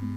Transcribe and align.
Hola 0.00 0.08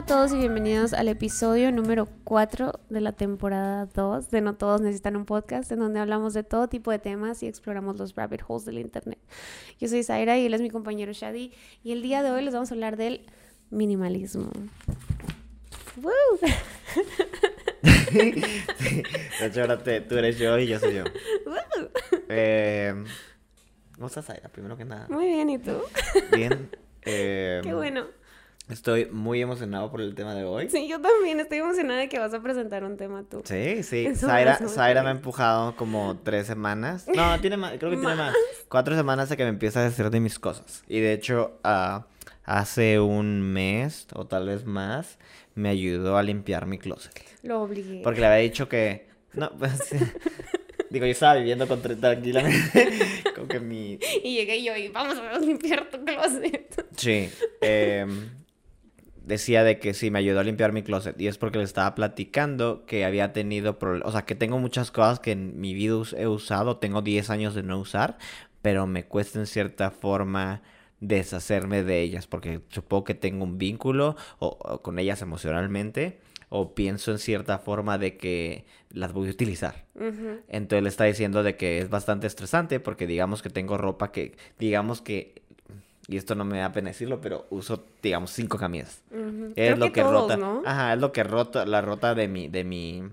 a 0.00 0.06
todos 0.06 0.32
y 0.32 0.38
bienvenidos 0.38 0.94
al 0.94 1.06
episodio 1.06 1.70
número 1.70 2.08
4 2.24 2.80
de 2.88 3.00
la 3.00 3.12
temporada 3.12 3.86
2 3.86 4.30
de 4.30 4.40
No 4.40 4.56
Todos 4.56 4.80
Necesitan 4.80 5.16
un 5.16 5.26
Podcast, 5.26 5.70
en 5.70 5.78
donde 5.78 6.00
hablamos 6.00 6.34
de 6.34 6.42
todo 6.42 6.68
tipo 6.68 6.90
de 6.90 6.98
temas 6.98 7.44
y 7.44 7.46
exploramos 7.46 7.96
los 7.96 8.16
rabbit 8.16 8.40
holes 8.48 8.64
del 8.64 8.78
Internet. 8.78 9.20
Yo 9.78 9.86
soy 9.86 10.02
Zaira 10.02 10.36
y 10.38 10.46
él 10.46 10.54
es 10.54 10.60
mi 10.60 10.70
compañero 10.70 11.12
Shadi, 11.12 11.52
y 11.84 11.92
el 11.92 12.02
día 12.02 12.24
de 12.24 12.32
hoy 12.32 12.42
les 12.42 12.52
vamos 12.52 12.72
a 12.72 12.74
hablar 12.74 12.96
del 12.96 13.26
minimalismo. 13.70 14.50
¡Woo! 16.02 16.10
De 18.12 19.46
hecho, 19.46 19.60
ahora 19.62 19.78
te- 19.82 20.00
tú 20.02 20.16
eres 20.16 20.38
yo 20.38 20.58
y 20.58 20.66
yo 20.66 20.78
soy 20.78 20.94
yo. 20.94 21.04
Eh, 22.28 22.94
¿Cómo 23.94 24.06
estás, 24.06 24.24
Zaira? 24.26 24.48
Primero 24.48 24.76
que 24.76 24.84
nada. 24.84 25.06
Muy 25.08 25.26
bien, 25.26 25.50
¿y 25.50 25.58
tú? 25.58 25.72
Bien. 26.32 26.70
eh, 27.02 27.60
Qué 27.64 27.74
bueno. 27.74 28.06
Estoy 28.68 29.06
muy 29.06 29.42
emocionado 29.42 29.90
por 29.90 30.00
el 30.00 30.14
tema 30.14 30.32
de 30.34 30.44
hoy. 30.44 30.70
Sí, 30.70 30.86
yo 30.88 31.00
también 31.00 31.40
estoy 31.40 31.58
emocionada 31.58 31.98
de 32.00 32.08
que 32.08 32.20
vas 32.20 32.32
a 32.32 32.40
presentar 32.40 32.84
un 32.84 32.96
tema 32.96 33.24
tú. 33.28 33.42
Sí, 33.44 33.82
sí. 33.82 34.06
Eso 34.06 34.28
Zaira, 34.28 34.58
Zaira 34.68 35.02
me 35.02 35.08
ha 35.08 35.12
empujado 35.12 35.74
como 35.74 36.16
tres 36.22 36.46
semanas. 36.46 37.08
No, 37.12 37.40
tiene 37.40 37.56
más, 37.56 37.72
creo 37.78 37.90
que 37.90 37.96
tiene 37.96 38.14
más. 38.14 38.32
Cuatro 38.68 38.94
semanas 38.94 39.28
de 39.28 39.36
que 39.36 39.42
me 39.42 39.48
empieza 39.48 39.80
a 39.80 39.84
decir 39.84 40.08
de 40.08 40.20
mis 40.20 40.38
cosas. 40.38 40.84
Y 40.86 41.00
de 41.00 41.12
hecho, 41.12 41.58
ah, 41.64 42.06
hace 42.44 43.00
un 43.00 43.42
mes 43.42 44.06
o 44.14 44.26
tal 44.28 44.46
vez 44.46 44.64
más, 44.64 45.18
me 45.60 45.68
ayudó 45.68 46.16
a 46.16 46.22
limpiar 46.22 46.66
mi 46.66 46.78
closet. 46.78 47.22
Lo 47.42 47.62
obligué. 47.62 48.00
Porque 48.02 48.20
le 48.20 48.26
había 48.26 48.38
dicho 48.38 48.68
que. 48.68 49.08
No, 49.34 49.50
pues. 49.56 49.78
Digo, 50.90 51.06
yo 51.06 51.12
estaba 51.12 51.36
viviendo 51.36 51.68
con 51.68 51.80
tranquilamente. 51.80 52.88
Como 53.36 53.46
que 53.46 53.60
mi. 53.60 53.98
Y 54.24 54.34
llegué 54.34 54.62
yo 54.62 54.76
y 54.76 54.88
vamos 54.88 55.18
a 55.18 55.38
limpiar 55.38 55.88
tu 55.88 56.04
closet. 56.04 56.84
Sí. 56.96 57.30
em, 57.60 58.30
decía 59.22 59.62
de 59.62 59.78
que 59.78 59.94
sí, 59.94 60.10
me 60.10 60.18
ayudó 60.18 60.40
a 60.40 60.42
limpiar 60.42 60.72
mi 60.72 60.82
closet. 60.82 61.20
Y 61.20 61.28
es 61.28 61.38
porque 61.38 61.58
le 61.58 61.64
estaba 61.64 61.94
platicando 61.94 62.84
que 62.86 63.04
había 63.04 63.32
tenido 63.32 63.78
problemas. 63.78 64.08
O 64.08 64.12
sea, 64.12 64.22
que 64.22 64.34
tengo 64.34 64.58
muchas 64.58 64.90
cosas 64.90 65.20
que 65.20 65.30
en 65.30 65.60
mi 65.60 65.74
vida 65.74 66.02
he 66.16 66.26
usado. 66.26 66.78
Tengo 66.78 67.02
10 67.02 67.30
años 67.30 67.54
de 67.54 67.62
no 67.62 67.78
usar. 67.78 68.18
Pero 68.60 68.88
me 68.88 69.04
cuesta 69.04 69.38
en 69.38 69.46
cierta 69.46 69.92
forma 69.92 70.62
deshacerme 71.00 71.82
de 71.82 72.00
ellas. 72.02 72.26
Porque 72.26 72.60
supongo 72.68 73.04
que 73.04 73.14
tengo 73.14 73.44
un 73.44 73.58
vínculo 73.58 74.16
o- 74.38 74.56
o 74.60 74.82
con 74.82 74.98
ellas 74.98 75.22
emocionalmente. 75.22 76.20
O 76.52 76.74
pienso 76.74 77.12
en 77.12 77.18
cierta 77.18 77.58
forma 77.60 77.96
de 77.96 78.16
que 78.16 78.64
las 78.90 79.12
voy 79.12 79.28
a 79.28 79.30
utilizar. 79.30 79.84
Entonces 80.48 80.82
le 80.82 80.88
está 80.88 81.04
diciendo 81.04 81.44
de 81.44 81.56
que 81.56 81.78
es 81.78 81.88
bastante 81.90 82.26
estresante 82.26 82.80
porque 82.80 83.06
digamos 83.06 83.40
que 83.40 83.50
tengo 83.50 83.78
ropa 83.78 84.10
que, 84.10 84.36
digamos 84.58 85.00
que, 85.00 85.42
y 86.08 86.16
esto 86.16 86.34
no 86.34 86.44
me 86.44 86.58
da 86.58 86.72
pena 86.72 86.88
decirlo, 86.88 87.20
pero 87.20 87.46
uso, 87.50 87.86
digamos, 88.02 88.32
cinco 88.32 88.58
camisas. 88.58 89.00
Es 89.12 89.54
Creo 89.54 89.76
lo 89.76 89.92
que, 89.92 90.02
todos, 90.02 90.10
rota. 90.12 90.36
¿no? 90.38 90.62
Ajá, 90.64 90.92
es 90.94 90.98
lo 91.00 91.12
que 91.12 91.22
rota, 91.22 91.64
la 91.66 91.82
rota 91.82 92.16
de 92.16 92.26
mi, 92.26 92.48
de 92.48 92.64
mi 92.64 93.04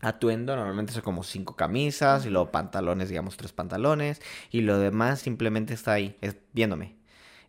atuendo. 0.00 0.56
Normalmente 0.56 0.92
son 0.92 1.02
como 1.02 1.22
cinco 1.22 1.54
camisas 1.54 2.26
y 2.26 2.30
luego 2.30 2.50
pantalones, 2.50 3.08
digamos, 3.08 3.36
tres 3.36 3.52
pantalones. 3.52 4.20
Y 4.50 4.62
lo 4.62 4.78
demás 4.80 5.20
simplemente 5.20 5.74
está 5.74 5.92
ahí, 5.92 6.16
es, 6.22 6.36
viéndome. 6.52 6.97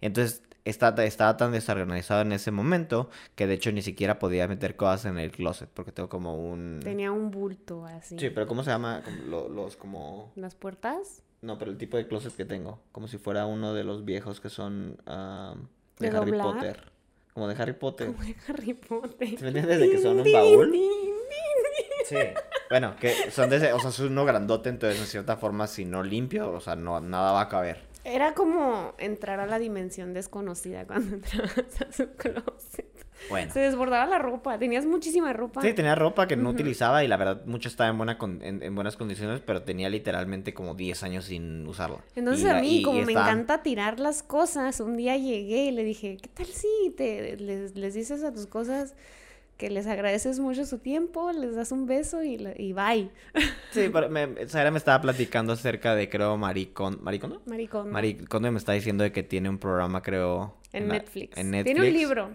Entonces 0.02 0.44
está, 0.66 0.94
estaba 1.04 1.38
tan 1.38 1.52
desorganizado 1.52 2.22
en 2.22 2.32
ese 2.32 2.52
momento 2.52 3.10
que 3.36 3.48
de 3.48 3.56
hecho 3.56 3.72
ni 3.72 3.82
siquiera 3.82 4.20
podía 4.20 4.48
meter 4.48 4.76
cosas 4.76 5.06
en 5.06 5.18
el 5.18 5.32
closet 5.32 5.70
porque 5.70 5.92
tengo 5.92 6.10
como 6.10 6.36
un... 6.36 6.80
Tenía 6.84 7.12
un 7.12 7.32
bulto 7.32 7.86
así. 7.86 8.18
Sí, 8.20 8.30
pero 8.30 8.48
¿cómo 8.48 8.64
se 8.64 8.72
llama? 8.72 9.02
Los 9.28 9.76
como... 9.76 10.32
¿Las 10.36 10.56
puertas? 10.56 11.24
No, 11.42 11.58
pero 11.58 11.72
el 11.72 11.78
tipo 11.78 11.98
de 11.98 12.08
closet 12.08 12.36
que 12.36 12.46
tengo. 12.46 12.80
Como 12.92 13.08
si 13.08 13.18
fuera 13.18 13.46
uno 13.46 13.74
de 13.74 13.84
los 13.84 14.04
viejos 14.06 14.42
que 14.42 14.50
son 14.50 14.98
ah, 15.06 15.56
de, 16.00 16.10
¿De 16.10 16.18
Harry 16.18 16.32
doblar? 16.32 16.54
Potter. 16.54 16.92
Como 17.34 17.48
de 17.48 17.56
Harry 17.62 17.74
Potter. 17.74 18.08
Como 18.08 18.24
de 18.24 18.36
Harry 18.48 18.74
Potter. 18.74 19.30
¿Sí 19.30 19.38
me 19.42 19.48
entiendes? 19.48 19.80
De 19.80 19.90
que 19.90 19.98
son 20.00 20.20
un 20.20 20.32
baúl. 20.32 20.76
Sí. 22.06 22.18
Bueno, 22.70 22.96
que 23.00 23.32
son 23.32 23.50
de 23.50 23.58
ese, 23.58 23.74
o 23.74 23.80
sea, 23.80 23.90
es 23.92 24.00
uno 24.00 24.26
grandote, 24.26 24.70
entonces 24.70 25.00
en 25.00 25.06
cierta 25.06 25.38
forma 25.38 25.68
si 25.68 25.86
no 25.86 26.04
limpio, 26.04 26.52
o 26.52 26.60
sea, 26.60 26.76
no, 26.76 27.00
nada 27.02 27.32
va 27.32 27.42
a 27.42 27.50
caber. 27.50 27.89
Era 28.10 28.34
como 28.34 28.94
entrar 28.98 29.40
a 29.40 29.46
la 29.46 29.60
dimensión 29.60 30.14
desconocida 30.14 30.86
cuando 30.86 31.16
entrabas 31.16 31.82
a 31.82 31.92
su 31.92 32.08
closet. 32.16 32.88
Bueno. 33.30 33.52
Se 33.52 33.60
desbordaba 33.60 34.06
la 34.06 34.18
ropa. 34.18 34.58
Tenías 34.58 34.86
muchísima 34.86 35.34
ropa. 35.34 35.62
Sí, 35.62 35.74
tenía 35.74 35.94
ropa 35.94 36.26
que 36.28 36.38
no 36.38 36.50
utilizaba 36.52 37.04
y 37.04 37.08
la 37.10 37.18
verdad 37.18 37.46
mucho 37.46 37.68
estaba 37.68 37.90
en, 37.90 37.98
buena 37.98 38.18
con- 38.18 38.42
en, 38.42 38.64
en 38.64 38.74
buenas 38.74 38.96
condiciones, 38.96 39.42
pero 39.46 39.62
tenía 39.64 39.90
literalmente 39.90 40.54
como 40.54 40.74
10 40.74 41.04
años 41.04 41.26
sin 41.26 41.68
usarla. 41.68 42.00
Entonces 42.16 42.46
Y 42.46 42.48
a 42.50 42.54
mí, 42.62 42.78
y- 42.78 42.82
como 42.84 43.00
y 43.02 43.06
me 43.06 43.12
estaba- 43.12 43.30
encanta 43.30 43.62
tirar 43.62 44.00
las 44.00 44.24
cosas, 44.24 44.80
un 44.80 44.96
día 44.96 45.18
llegué 45.18 45.66
y 45.66 45.72
le 45.72 45.84
dije, 45.84 46.18
¿qué 46.22 46.30
tal 46.30 46.46
si 46.46 46.94
te, 46.96 47.36
les, 47.38 47.76
les 47.76 47.94
dices 47.94 48.24
a 48.24 48.34
tus 48.34 48.48
cosas 48.48 48.96
que 49.60 49.70
les 49.70 49.88
agradeces 49.88 50.40
mucho 50.40 50.66
su 50.66 50.78
tiempo, 50.78 51.34
les 51.34 51.54
das 51.54 51.74
un 51.74 51.86
beso 51.86 52.24
y, 52.24 52.36
y 52.56 52.72
bye? 52.72 53.12
Sí, 53.72 53.90
pero 53.92 54.10
me, 54.10 54.48
Sara 54.48 54.72
me 54.72 54.78
estaba 54.78 55.02
platicando 55.02 55.52
acerca 55.52 55.96
de, 55.96 56.10
creo, 56.10 56.38
Maricón. 56.38 57.00
¿Maricondo? 57.04 57.42
Maricón. 57.46 57.92
Maricondo 57.92 58.50
me 58.54 58.58
está 58.58 58.72
diciendo 58.72 59.04
de 59.04 59.12
que 59.12 59.22
tiene 59.22 59.50
un 59.50 59.58
programa, 59.58 60.02
creo... 60.02 60.56
En, 60.72 60.88
Netflix. 60.88 61.38
en 61.38 61.52
Tiene 61.52 61.82
un 61.82 61.88
Netflix. 61.88 61.94
libro 61.94 62.30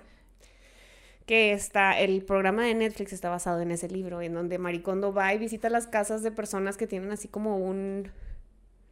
que 1.25 1.53
está, 1.53 1.99
el 1.99 2.23
programa 2.23 2.62
de 2.65 2.75
Netflix 2.75 3.15
está 3.15 3.31
basado 3.31 3.62
en 3.62 3.71
ese 3.71 3.89
libro, 3.89 4.21
en 4.21 4.35
donde 4.35 4.59
Maricondo 4.59 5.15
va 5.15 5.33
y 5.33 5.39
visita 5.39 5.71
las 5.71 5.87
casas 5.87 6.23
de 6.23 6.31
personas 6.31 6.77
que 6.77 6.87
tienen 6.87 7.11
así 7.11 7.29
como 7.29 7.56
un, 7.56 8.11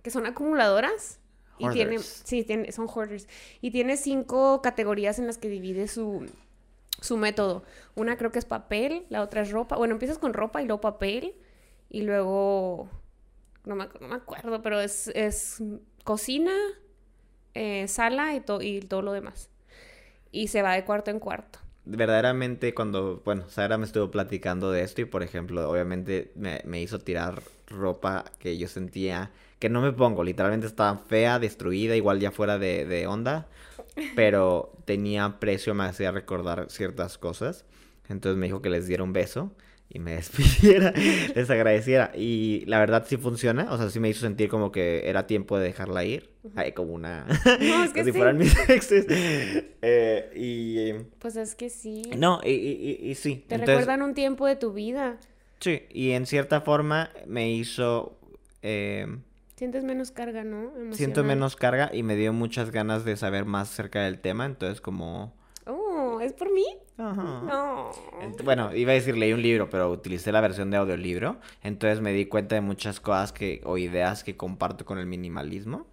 que 0.03 0.11
son 0.11 0.25
acumuladoras. 0.25 1.21
Y 1.59 1.69
tiene, 1.69 1.97
Hoarders. 1.97 2.23
sí, 2.25 2.45
tiene, 2.45 2.73
son 2.73 2.87
hoarders. 2.89 3.29
Y 3.61 3.73
tiene 3.73 3.99
cinco 3.99 4.63
categorías 4.63 5.19
en 5.19 5.27
las 5.27 5.37
que 5.37 5.51
divide 5.51 5.87
su, 5.87 6.27
su 7.03 7.19
método. 7.19 7.65
Una 7.97 8.17
creo 8.19 8.33
que 8.33 8.41
es 8.41 8.47
papel, 8.47 9.07
la 9.11 9.23
otra 9.23 9.43
es 9.43 9.53
ropa. 9.53 9.77
Bueno, 9.77 9.95
empiezas 9.95 10.19
con 10.19 10.35
ropa 10.35 10.63
y 10.63 10.67
luego 10.67 10.81
papel. 10.83 11.37
Y 11.91 12.03
luego, 12.03 12.91
no 13.65 13.77
me, 13.77 13.89
no 14.01 14.09
me 14.09 14.17
acuerdo, 14.17 14.63
pero 14.63 14.81
es, 14.81 15.09
es 15.15 15.63
cocina, 16.05 16.53
eh, 17.55 17.89
sala 17.89 18.35
y, 18.35 18.43
y 18.63 18.81
todo 18.83 19.03
lo 19.03 19.13
demás. 19.13 19.51
Y 20.33 20.49
se 20.49 20.63
va 20.63 20.75
de 20.75 20.85
cuarto 20.85 21.11
en 21.11 21.21
cuarto. 21.21 21.61
verdaderamente 21.85 22.75
cuando, 22.75 23.23
bueno, 23.25 23.49
Sara 23.49 23.79
me 23.79 23.87
estuvo 23.87 24.11
platicando 24.11 24.71
de 24.71 24.83
esto 24.83 25.01
y 25.01 25.05
por 25.05 25.23
ejemplo, 25.23 25.69
obviamente 25.69 26.33
me, 26.37 26.61
me 26.65 26.81
hizo 26.81 27.01
tirar 27.01 27.43
ropa 27.67 28.25
que 28.39 28.57
yo 28.59 28.69
sentía 28.69 29.33
que 29.63 29.69
no 29.71 29.81
me 29.81 29.93
pongo, 29.93 30.25
literalmente 30.25 30.67
estaba 30.67 30.99
fea, 30.99 31.39
destruida, 31.39 31.95
igual 31.97 32.19
ya 32.21 32.33
fuera 32.33 32.59
de, 32.59 32.85
de 32.85 33.07
onda, 33.07 33.49
pero 34.15 34.73
tenía 34.85 35.39
precio, 35.41 35.75
me 35.75 35.85
hacía 35.85 36.11
recordar 36.13 36.67
ciertas 36.71 37.19
cosas. 37.19 37.65
Entonces 38.09 38.37
me 38.39 38.47
dijo 38.47 38.61
que 38.63 38.71
les 38.71 38.87
diera 38.89 39.05
un 39.05 39.13
beso 39.13 39.53
y 39.89 39.99
me 40.01 40.13
despidiera, 40.17 40.93
les 41.37 41.49
agradeciera. 41.51 42.11
Y 42.15 42.65
la 42.67 42.81
verdad 42.81 43.05
sí 43.07 43.17
funciona, 43.17 43.73
o 43.73 43.79
sea, 43.79 43.91
sí 43.91 44.01
me 44.01 44.09
hizo 44.09 44.21
sentir 44.21 44.49
como 44.49 44.73
que 44.73 45.09
era 45.09 45.27
tiempo 45.27 45.59
de 45.59 45.65
dejarla 45.67 46.05
ir. 46.05 46.31
Ay, 46.57 46.73
como 46.73 46.93
una... 46.95 47.25
No, 47.27 47.85
es 47.85 47.91
que 47.95 48.01
como 48.01 48.05
si 48.05 48.13
fueran 48.13 48.39
mis 48.39 48.69
exes. 48.69 49.07
Eh, 49.09 50.31
y... 50.35 51.05
Pues 51.21 51.37
es 51.37 51.55
que 51.55 51.71
sí. 51.71 52.03
No, 52.17 52.41
y, 52.45 52.51
y, 52.51 52.99
y- 53.07 53.11
y 53.11 53.15
sí. 53.15 53.45
Te 53.49 53.55
Entonces, 53.55 53.77
recuerdan 53.79 54.03
un 54.03 54.15
tiempo 54.15 54.47
de 54.47 54.57
tu 54.57 54.73
vida. 54.73 55.19
Sí, 55.61 55.83
y 55.91 56.11
en 56.11 56.27
cierta 56.27 56.61
forma 56.63 57.11
me 57.27 57.53
hizo... 57.53 58.19
eh, 58.63 59.07
Sientes 59.57 59.85
menos 59.85 60.11
carga, 60.11 60.45
¿no? 60.45 60.71
siento 60.93 61.21
Emocional. 61.21 61.25
menos 61.27 61.57
carga 61.57 61.91
y 61.93 62.03
me 62.03 62.17
dio 62.17 62.33
muchas 62.33 62.71
ganas 62.71 63.05
de 63.05 63.17
saber 63.17 63.45
más 63.45 63.71
acerca 63.71 64.03
del 64.03 64.19
tema, 64.21 64.45
entonces 64.47 64.81
como... 64.81 65.35
Oh, 65.67 66.21
¿es 66.21 66.33
por 66.33 66.53
mí? 66.53 66.65
Ajá. 66.99 67.43
No. 67.47 67.91
Bueno, 68.45 68.75
iba 68.75 68.91
a 68.93 68.95
decir 68.95 69.17
leí 69.17 69.33
un 69.33 69.43
libro, 69.43 69.71
pero 69.71 69.91
utilicé 69.91 70.33
la 70.33 70.41
versión 70.41 70.71
de 70.71 70.79
audiolibro, 70.79 71.39
entonces 71.63 72.01
me 72.01 72.13
di 72.13 72.27
cuenta 72.27 72.55
de 72.57 72.61
muchas 72.61 72.99
cosas 72.99 73.33
que 73.33 73.61
o 73.65 73.79
ideas 73.79 74.25
que 74.25 74.37
comparto 74.37 74.85
con 74.85 74.99
el 74.99 75.07
minimalismo. 75.07 75.87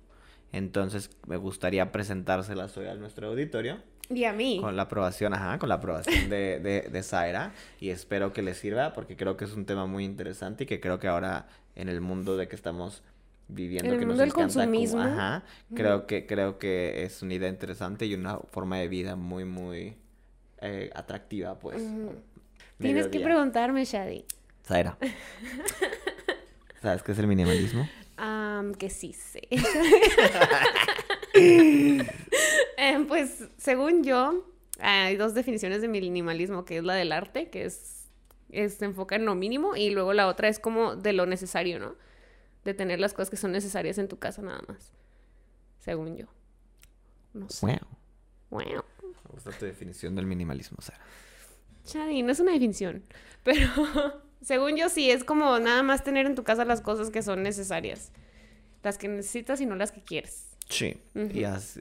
Entonces 0.51 1.11
me 1.27 1.37
gustaría 1.37 1.91
presentárselas 1.91 2.75
hoy 2.77 2.87
a 2.87 2.95
nuestro 2.95 3.27
auditorio 3.27 3.77
Y 4.09 4.23
a 4.23 4.33
mí. 4.33 4.59
con 4.59 4.75
la 4.75 4.83
aprobación, 4.83 5.35
ajá, 5.35 5.59
con 5.59 5.69
la 5.69 5.75
aprobación 5.75 6.27
de, 6.29 6.59
de, 6.59 6.89
de 6.89 7.03
Zaira 7.03 7.53
y 7.79 7.89
espero 7.91 8.33
que 8.33 8.41
les 8.41 8.57
sirva 8.57 8.93
porque 8.93 9.15
creo 9.15 9.37
que 9.37 9.45
es 9.45 9.53
un 9.53 9.65
tema 9.67 9.85
muy 9.85 10.05
interesante 10.05 10.63
y 10.63 10.67
que 10.67 10.79
creo 10.79 10.97
que 10.97 11.07
ahora 11.07 11.47
en 11.75 11.87
el 11.87 12.01
mundo 12.01 12.35
de 12.35 12.47
que 12.47 12.55
estamos 12.55 13.03
viviendo 13.49 13.91
el 13.93 13.99
que 13.99 14.05
mundo 14.05 14.21
del 14.21 14.29
encanta 14.29 14.53
como- 14.53 14.63
consumismo. 14.65 15.01
ajá, 15.01 15.43
creo 15.75 16.07
que 16.07 16.25
creo 16.25 16.57
que 16.59 17.03
es 17.03 17.21
una 17.21 17.33
idea 17.33 17.49
interesante 17.49 18.05
y 18.05 18.13
una 18.13 18.37
forma 18.37 18.77
de 18.77 18.87
vida 18.87 19.15
muy 19.17 19.43
muy 19.43 19.95
eh, 20.61 20.89
atractiva, 20.95 21.59
pues. 21.59 21.81
Tienes 22.79 23.07
que 23.07 23.19
preguntarme, 23.19 23.83
Shadi. 23.85 24.23
Zaira. 24.65 24.97
¿Sabes 26.81 27.03
qué 27.03 27.11
es 27.11 27.19
el 27.19 27.27
minimalismo? 27.27 27.89
Am, 28.17 28.73
que 28.73 28.89
sí 28.89 29.11
sé. 29.13 29.41
Em, 32.77 33.07
pues, 33.07 33.43
según 33.57 34.03
yo, 34.03 34.45
hay 34.79 35.15
dos 35.17 35.33
definiciones 35.33 35.81
de 35.81 35.87
minimalismo, 35.87 36.65
que 36.65 36.77
es 36.77 36.83
la 36.83 36.93
del 36.95 37.11
arte, 37.11 37.49
que 37.49 37.65
es 37.65 37.95
se 38.51 38.83
enfoca 38.85 39.15
en 39.15 39.25
lo 39.25 39.35
mínimo 39.35 39.75
y 39.75 39.91
luego 39.91 40.11
la 40.13 40.27
otra 40.27 40.47
es 40.47 40.57
como 40.59 40.95
de 40.95 41.13
lo 41.13 41.27
necesario, 41.27 41.77
¿no? 41.77 41.93
De 42.69 42.75
tener 42.75 42.99
las 42.99 43.13
cosas 43.13 43.31
que 43.31 43.35
son 43.35 43.51
necesarias 43.51 43.97
en 43.97 44.07
tu 44.07 44.19
casa 44.19 44.43
nada 44.43 44.61
más. 44.67 44.93
Según 45.79 46.15
yo. 46.15 46.27
No 47.33 47.49
sé. 47.49 47.65
Wow. 47.65 47.79
Wow. 48.51 48.83
Me 49.23 49.31
gusta 49.31 49.49
tu 49.53 49.65
definición 49.65 50.13
del 50.15 50.27
minimalismo, 50.27 50.77
Sara. 50.79 50.99
Chadi, 51.83 52.21
no 52.21 52.31
es 52.31 52.39
una 52.39 52.51
definición. 52.51 53.01
Pero 53.43 53.71
según 54.43 54.75
yo 54.75 54.87
sí, 54.89 55.09
es 55.09 55.23
como 55.23 55.57
nada 55.57 55.81
más 55.81 56.03
tener 56.03 56.27
en 56.27 56.35
tu 56.35 56.43
casa 56.43 56.63
las 56.63 56.81
cosas 56.81 57.09
que 57.09 57.23
son 57.23 57.41
necesarias. 57.41 58.11
Las 58.83 58.99
que 58.99 59.07
necesitas 59.07 59.61
y 59.61 59.65
no 59.65 59.73
las 59.73 59.91
que 59.91 60.03
quieres. 60.03 60.55
Sí. 60.69 61.01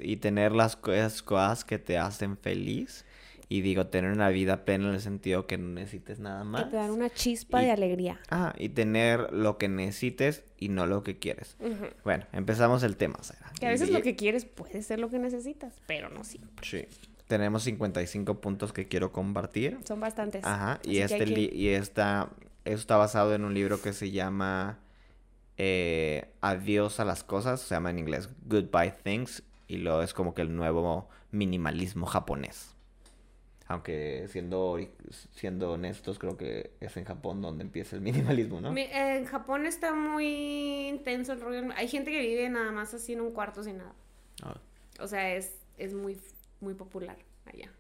Y, 0.01 0.17
tener 0.17 0.53
las 0.53 0.75
cosas 0.75 1.67
que 1.67 1.79
te 1.79 1.99
hacen 1.99 2.39
feliz. 2.39 3.05
Y 3.51 3.63
digo, 3.63 3.87
tener 3.87 4.11
una 4.13 4.29
vida 4.29 4.65
plena 4.67 4.89
en 4.89 4.95
el 4.95 5.01
sentido 5.01 5.47
que 5.47 5.57
no 5.57 5.69
necesites 5.69 6.19
nada 6.19 6.41
Que 6.43 6.49
más. 6.49 6.71
te 6.71 6.77
dan 6.77 6.91
una 6.91 7.09
chispa 7.09 7.63
Y- 7.63 7.67
de 7.67 7.71
alegría. 7.73 8.21
Ah, 8.31 8.53
y 8.59 8.69
tener 8.69 9.33
lo 9.33 9.57
que 9.57 9.69
necesites 9.69 10.45
y 10.59 10.69
no 10.69 10.85
lo 10.87 11.03
que 11.03 11.19
quieres. 11.19 11.57
Bueno, 12.05 12.27
empezamos 12.33 12.83
el 12.83 12.97
tema, 12.97 13.17
Sara. 13.23 13.51
Que 13.59 13.67
a 13.67 13.71
veces 13.71 13.89
Y- 13.89 13.93
lo 13.93 14.03
que 14.03 14.17
quieres 14.17 14.45
puede 14.45 14.83
ser 14.83 14.99
lo 15.01 15.09
que 15.09 15.19
necesitas, 15.19 15.81
pero 15.87 16.11
no 16.11 16.25
siempre. 16.25 16.67
Sí. 16.69 16.85
Tenemos 17.27 17.63
55 17.63 18.41
puntos 18.41 18.73
que 18.75 18.87
quiero 18.87 19.13
compartir. 19.13 19.79
Son 19.87 19.99
bastantes. 20.01 20.45
Ajá, 20.45 20.81
y 20.83 21.01
Así 21.01 21.17
que 21.17 21.23
este 21.25 21.35
que- 21.35 21.55
y 21.57 21.69
esta 21.69 22.29
esto 22.67 22.81
está 22.81 22.97
basado 22.99 23.35
en 23.35 23.45
un 23.45 23.55
libro 23.55 23.81
que 23.81 23.95
se 23.95 24.11
llama 24.11 24.79
eh, 25.57 26.31
Adiós 26.41 27.01
a 27.01 27.05
las 27.05 27.25
cosas, 27.25 27.61
se 27.61 27.75
llama 27.75 27.91
en 27.91 27.99
inglés 27.99 28.29
Goodbye 28.47 28.93
Things 29.03 29.43
y 29.67 29.79
lo 29.79 30.03
es 30.03 30.15
como 30.15 30.35
que 30.35 30.43
el 30.43 30.55
nuevo 30.55 31.09
minimalismo 31.33 32.07
japonés. 32.07 32.75
Aunque 33.69 34.27
siendo 34.29 34.79
siendo 35.33 35.73
honestos, 35.73 36.19
creo 36.19 36.37
que 36.39 36.73
es 36.81 36.97
en 36.97 37.05
Japón 37.05 37.43
donde 37.43 37.63
empieza 37.65 37.97
el 37.97 38.03
minimalismo, 38.03 38.61
¿no? 38.61 38.75
En 38.77 39.25
Japón 39.27 39.67
está 39.67 39.95
muy 39.95 40.89
intenso 40.89 41.35
el 41.35 41.41
rollo. 41.41 41.69
Hay 41.77 41.87
gente 41.89 42.11
que 42.11 42.21
vive 42.21 42.49
nada 42.49 42.73
más 42.73 42.95
así 42.95 43.13
en 43.13 43.21
un 43.21 43.33
cuarto 43.33 43.63
sin 43.63 43.79
nada. 43.79 43.93
Ah, 44.43 44.57
O 45.01 45.07
sea, 45.07 45.35
es, 45.35 45.53
es 45.77 45.93
muy, 45.95 46.19
muy 46.61 46.75
popular 46.75 47.19
allá. 47.45 47.71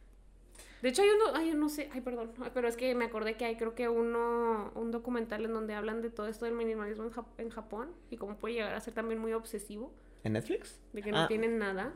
De 0.83 0.91
hecho, 0.91 1.03
hay 1.03 1.09
uno, 1.09 1.25
ay, 1.35 1.55
no 1.55 1.69
sé, 1.69 1.89
ay, 1.93 2.01
perdón, 2.03 2.33
pero 2.55 2.69
es 2.69 2.77
que 2.77 2.95
me 2.95 3.07
acordé 3.07 3.35
que 3.37 3.45
hay 3.47 3.57
creo 3.57 3.75
que 3.75 3.89
uno, 3.89 4.71
un 4.77 4.93
documental 4.93 5.45
en 5.45 5.53
donde 5.53 5.75
hablan 5.75 6.03
de 6.03 6.11
todo 6.11 6.29
esto 6.29 6.45
del 6.45 6.55
minimalismo 6.55 7.03
en, 7.05 7.11
Jap- 7.11 7.27
en 7.39 7.51
Japón 7.51 7.89
y 8.11 8.17
cómo 8.17 8.37
puede 8.37 8.55
llegar 8.55 8.75
a 8.75 8.81
ser 8.81 8.95
también 8.95 9.21
muy 9.21 9.33
obsesivo, 9.33 9.93
¿En 10.23 10.35
Netflix? 10.35 10.79
de 10.93 11.03
que 11.03 11.11
no 11.11 11.23
Ah, 11.23 11.29
tienen 11.29 11.59
nada. 11.59 11.95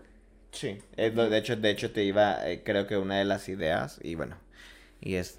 Sí, 0.53 0.79
de 0.97 1.39
hecho, 1.39 1.57
de 1.57 1.71
hecho 1.71 1.91
te 1.93 2.05
iba, 2.05 2.49
eh, 2.49 2.63
creo 2.63 2.87
que 2.87 2.97
una 2.97 3.19
de 3.19 3.25
las 3.25 3.49
ideas, 3.49 3.99
y 4.03 4.15
bueno, 4.15 4.37
y 5.01 5.15
es, 5.15 5.39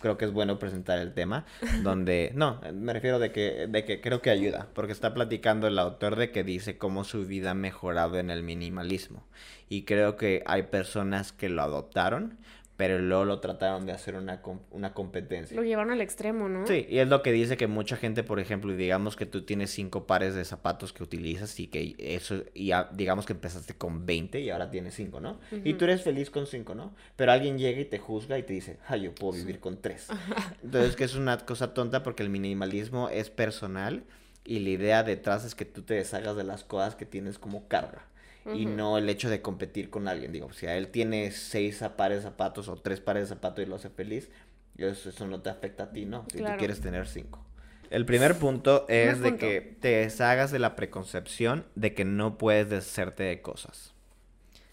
creo 0.00 0.16
que 0.16 0.24
es 0.24 0.32
bueno 0.32 0.58
presentar 0.58 0.98
el 1.00 1.12
tema, 1.12 1.44
donde, 1.82 2.30
no, 2.34 2.60
me 2.72 2.92
refiero 2.92 3.18
de 3.18 3.32
que, 3.32 3.66
de 3.68 3.84
que 3.84 4.00
creo 4.00 4.22
que 4.22 4.30
ayuda, 4.30 4.68
porque 4.72 4.92
está 4.92 5.14
platicando 5.14 5.66
el 5.66 5.78
autor 5.78 6.16
de 6.16 6.30
que 6.30 6.44
dice 6.44 6.78
cómo 6.78 7.02
su 7.02 7.26
vida 7.26 7.50
ha 7.50 7.54
mejorado 7.54 8.18
en 8.18 8.30
el 8.30 8.44
minimalismo, 8.44 9.26
y 9.68 9.82
creo 9.82 10.16
que 10.16 10.44
hay 10.46 10.62
personas 10.64 11.32
que 11.32 11.48
lo 11.48 11.62
adoptaron, 11.62 12.38
pero 12.80 12.98
luego 12.98 13.26
lo 13.26 13.40
trataron 13.40 13.84
de 13.84 13.92
hacer 13.92 14.14
una, 14.14 14.40
una 14.70 14.94
competencia. 14.94 15.54
Lo 15.54 15.62
llevaron 15.62 15.92
al 15.92 16.00
extremo, 16.00 16.48
¿no? 16.48 16.66
Sí, 16.66 16.86
y 16.88 16.96
es 16.96 17.08
lo 17.08 17.22
que 17.22 17.30
dice 17.30 17.58
que 17.58 17.66
mucha 17.66 17.94
gente, 17.94 18.22
por 18.22 18.40
ejemplo, 18.40 18.74
digamos 18.74 19.16
que 19.16 19.26
tú 19.26 19.42
tienes 19.42 19.70
cinco 19.70 20.06
pares 20.06 20.34
de 20.34 20.46
zapatos 20.46 20.94
que 20.94 21.02
utilizas 21.02 21.60
y 21.60 21.66
que 21.66 21.94
eso, 21.98 22.42
y 22.54 22.68
ya, 22.68 22.88
digamos 22.94 23.26
que 23.26 23.34
empezaste 23.34 23.74
con 23.74 24.06
20 24.06 24.40
y 24.40 24.48
ahora 24.48 24.70
tienes 24.70 24.94
cinco, 24.94 25.20
¿no? 25.20 25.38
Y 25.62 25.74
tú 25.74 25.84
eres 25.84 26.00
feliz 26.00 26.30
con 26.30 26.46
cinco, 26.46 26.74
¿no? 26.74 26.94
Pero 27.16 27.32
alguien 27.32 27.58
llega 27.58 27.82
y 27.82 27.84
te 27.84 27.98
juzga 27.98 28.38
y 28.38 28.44
te 28.44 28.54
dice, 28.54 28.78
ah, 28.88 28.96
yo 28.96 29.14
puedo 29.14 29.34
vivir 29.34 29.60
con 29.60 29.82
tres. 29.82 30.08
Entonces, 30.64 30.96
que 30.96 31.04
es 31.04 31.14
una 31.14 31.36
cosa 31.36 31.74
tonta 31.74 32.02
porque 32.02 32.22
el 32.22 32.30
minimalismo 32.30 33.10
es 33.10 33.28
personal 33.28 34.04
y 34.42 34.60
la 34.60 34.70
idea 34.70 35.02
detrás 35.02 35.44
es 35.44 35.54
que 35.54 35.66
tú 35.66 35.82
te 35.82 35.92
deshagas 35.92 36.34
de 36.34 36.44
las 36.44 36.64
cosas 36.64 36.94
que 36.96 37.04
tienes 37.04 37.38
como 37.38 37.68
carga. 37.68 38.06
Y 38.54 38.66
no 38.66 38.96
el 38.98 39.08
hecho 39.08 39.28
de 39.28 39.42
competir 39.42 39.90
con 39.90 40.08
alguien. 40.08 40.32
Digo, 40.32 40.52
si 40.52 40.66
a 40.66 40.76
él 40.76 40.88
tiene 40.88 41.30
seis 41.30 41.82
pares 41.96 42.18
de 42.18 42.22
zapatos 42.24 42.68
o 42.68 42.76
tres 42.76 43.00
pares 43.00 43.24
de 43.24 43.28
zapatos 43.34 43.62
y 43.64 43.66
lo 43.68 43.76
hace 43.76 43.90
feliz, 43.90 44.30
eso, 44.78 45.10
eso 45.10 45.26
no 45.26 45.40
te 45.42 45.50
afecta 45.50 45.84
a 45.84 45.92
ti, 45.92 46.06
¿no? 46.06 46.24
Si 46.32 46.38
Claro. 46.38 46.54
tú 46.54 46.58
quieres 46.58 46.80
tener 46.80 47.06
cinco. 47.06 47.44
El 47.90 48.06
primer 48.06 48.36
punto 48.36 48.86
es 48.88 49.14
Primer 49.14 49.18
de 49.18 49.30
punto. 49.30 49.46
que 49.46 49.76
te 49.80 49.88
deshagas 49.88 50.50
de 50.52 50.58
la 50.58 50.74
preconcepción 50.76 51.66
de 51.74 51.92
que 51.92 52.04
no 52.04 52.38
puedes 52.38 52.70
deshacerte 52.70 53.24
de 53.24 53.42
cosas. 53.42 53.92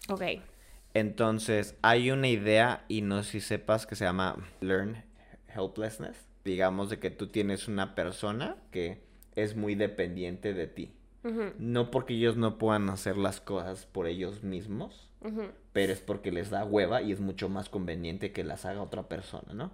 Ok. 0.08 0.22
Entonces, 0.94 1.74
hay 1.82 2.10
una 2.10 2.28
idea, 2.28 2.84
y 2.88 3.02
no 3.02 3.22
sé 3.22 3.32
si 3.32 3.40
sepas, 3.40 3.86
que 3.86 3.96
se 3.96 4.04
llama 4.04 4.36
Learn 4.60 5.04
Helplessness. 5.54 6.16
Digamos 6.44 6.88
de 6.90 6.98
que 6.98 7.10
tú 7.10 7.26
tienes 7.28 7.68
una 7.68 7.94
persona 7.94 8.56
que 8.70 9.02
es 9.36 9.54
muy 9.56 9.74
dependiente 9.74 10.54
de 10.54 10.66
ti. 10.66 10.90
No 11.58 11.90
porque 11.90 12.14
ellos 12.14 12.36
no 12.36 12.58
puedan 12.58 12.88
hacer 12.90 13.16
las 13.16 13.40
cosas 13.40 13.86
por 13.86 14.06
ellos 14.06 14.42
mismos, 14.42 15.10
pero 15.72 15.92
es 15.92 16.00
porque 16.00 16.30
les 16.32 16.50
da 16.50 16.64
hueva 16.64 17.02
y 17.02 17.12
es 17.12 17.20
mucho 17.20 17.48
más 17.48 17.68
conveniente 17.68 18.32
que 18.32 18.44
las 18.44 18.64
haga 18.64 18.80
otra 18.82 19.08
persona, 19.08 19.52
¿no? 19.52 19.72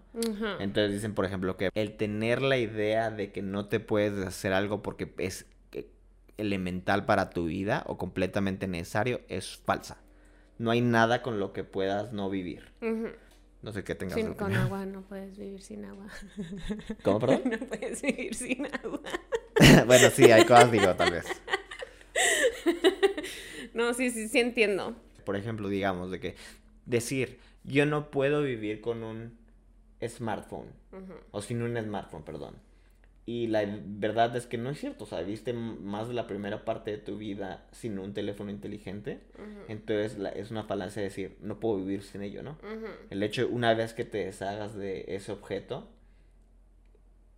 Entonces 0.61 0.93
dicen, 0.93 1.15
por 1.15 1.25
ejemplo, 1.25 1.57
que 1.57 1.71
el 1.75 1.97
tener 1.97 2.41
la 2.43 2.57
idea 2.59 3.11
de 3.11 3.31
que 3.33 3.43
no 3.43 3.67
te 3.67 3.79
puedes 3.81 4.27
hacer 4.27 4.53
algo 4.53 4.83
porque 4.83 5.13
es 5.19 5.47
eh, 5.73 5.89
elemental 6.39 7.05
para 7.05 7.31
tu 7.31 7.45
vida 7.47 7.85
o 7.87 7.99
completamente 7.99 8.67
necesario 8.67 9.21
es 9.29 9.57
falsa. 9.59 9.99
No 10.59 10.71
hay 10.71 10.81
nada 10.81 11.21
con 11.23 11.41
lo 11.41 11.53
que 11.53 11.65
puedas 11.65 12.13
no 12.13 12.31
vivir. 12.31 12.73
No 13.63 13.73
sé 13.73 13.83
qué 13.85 13.95
tengas. 13.95 14.15
Sin- 14.15 14.35
con 14.35 14.53
agua 14.55 14.85
no 14.87 15.03
puedes 15.03 15.37
vivir 15.39 15.63
sin 15.63 15.85
agua. 15.85 16.07
¿Cómo, 17.03 17.19
perdón? 17.19 17.43
No 17.51 17.59
puedes 17.67 18.03
vivir 18.03 18.35
sin 18.35 18.67
agua. 18.67 19.01
bueno, 19.87 20.11
sí, 20.11 20.25
hay 20.31 20.45
cosas, 20.45 20.71
digo, 20.73 20.95
tal 20.95 21.11
vez. 21.13 21.25
No, 23.75 23.93
sí, 23.93 24.11
sí, 24.11 24.29
sí 24.29 24.39
entiendo. 24.39 24.95
Por 25.25 25.35
ejemplo, 25.37 25.69
digamos, 25.69 26.11
de 26.11 26.21
que 26.21 26.37
decir, 26.87 27.39
yo 27.65 27.87
no 27.87 28.11
puedo 28.11 28.43
vivir 28.43 28.81
con 28.81 29.03
un 29.03 29.37
smartphone. 30.07 30.69
O 31.33 31.43
sin 31.43 31.61
un 31.63 31.77
smartphone, 31.77 32.23
perdón. 32.25 32.55
Y 33.27 33.47
la 33.49 33.65
verdad 33.67 34.37
es 34.37 34.47
que 34.47 34.59
no 34.59 34.71
es 34.71 34.79
cierto. 34.79 35.05
O 35.05 35.07
sea, 35.09 35.23
viste 35.23 35.53
más 35.55 36.07
de 36.09 36.15
la 36.15 36.27
primera 36.29 36.65
parte 36.65 36.93
de 36.93 36.99
tu 36.99 37.17
vida 37.19 37.67
sin 37.73 37.99
un 37.99 38.15
teléfono 38.15 38.51
inteligente. 38.51 39.21
Entonces 39.69 40.19
la- 40.19 40.29
es 40.29 40.51
una 40.53 40.65
falacia 40.65 41.03
decir, 41.03 41.37
no 41.41 41.59
puedo 41.59 41.79
vivir 41.79 42.03
sin 42.05 42.23
ello, 42.23 42.43
¿no? 42.43 42.59
El 43.11 43.23
hecho, 43.25 43.49
una 43.49 43.75
vez 43.75 43.93
que 43.95 44.05
te 44.05 44.19
deshagas 44.27 44.77
de 44.77 45.05
ese 45.09 45.33
objeto, 45.33 45.89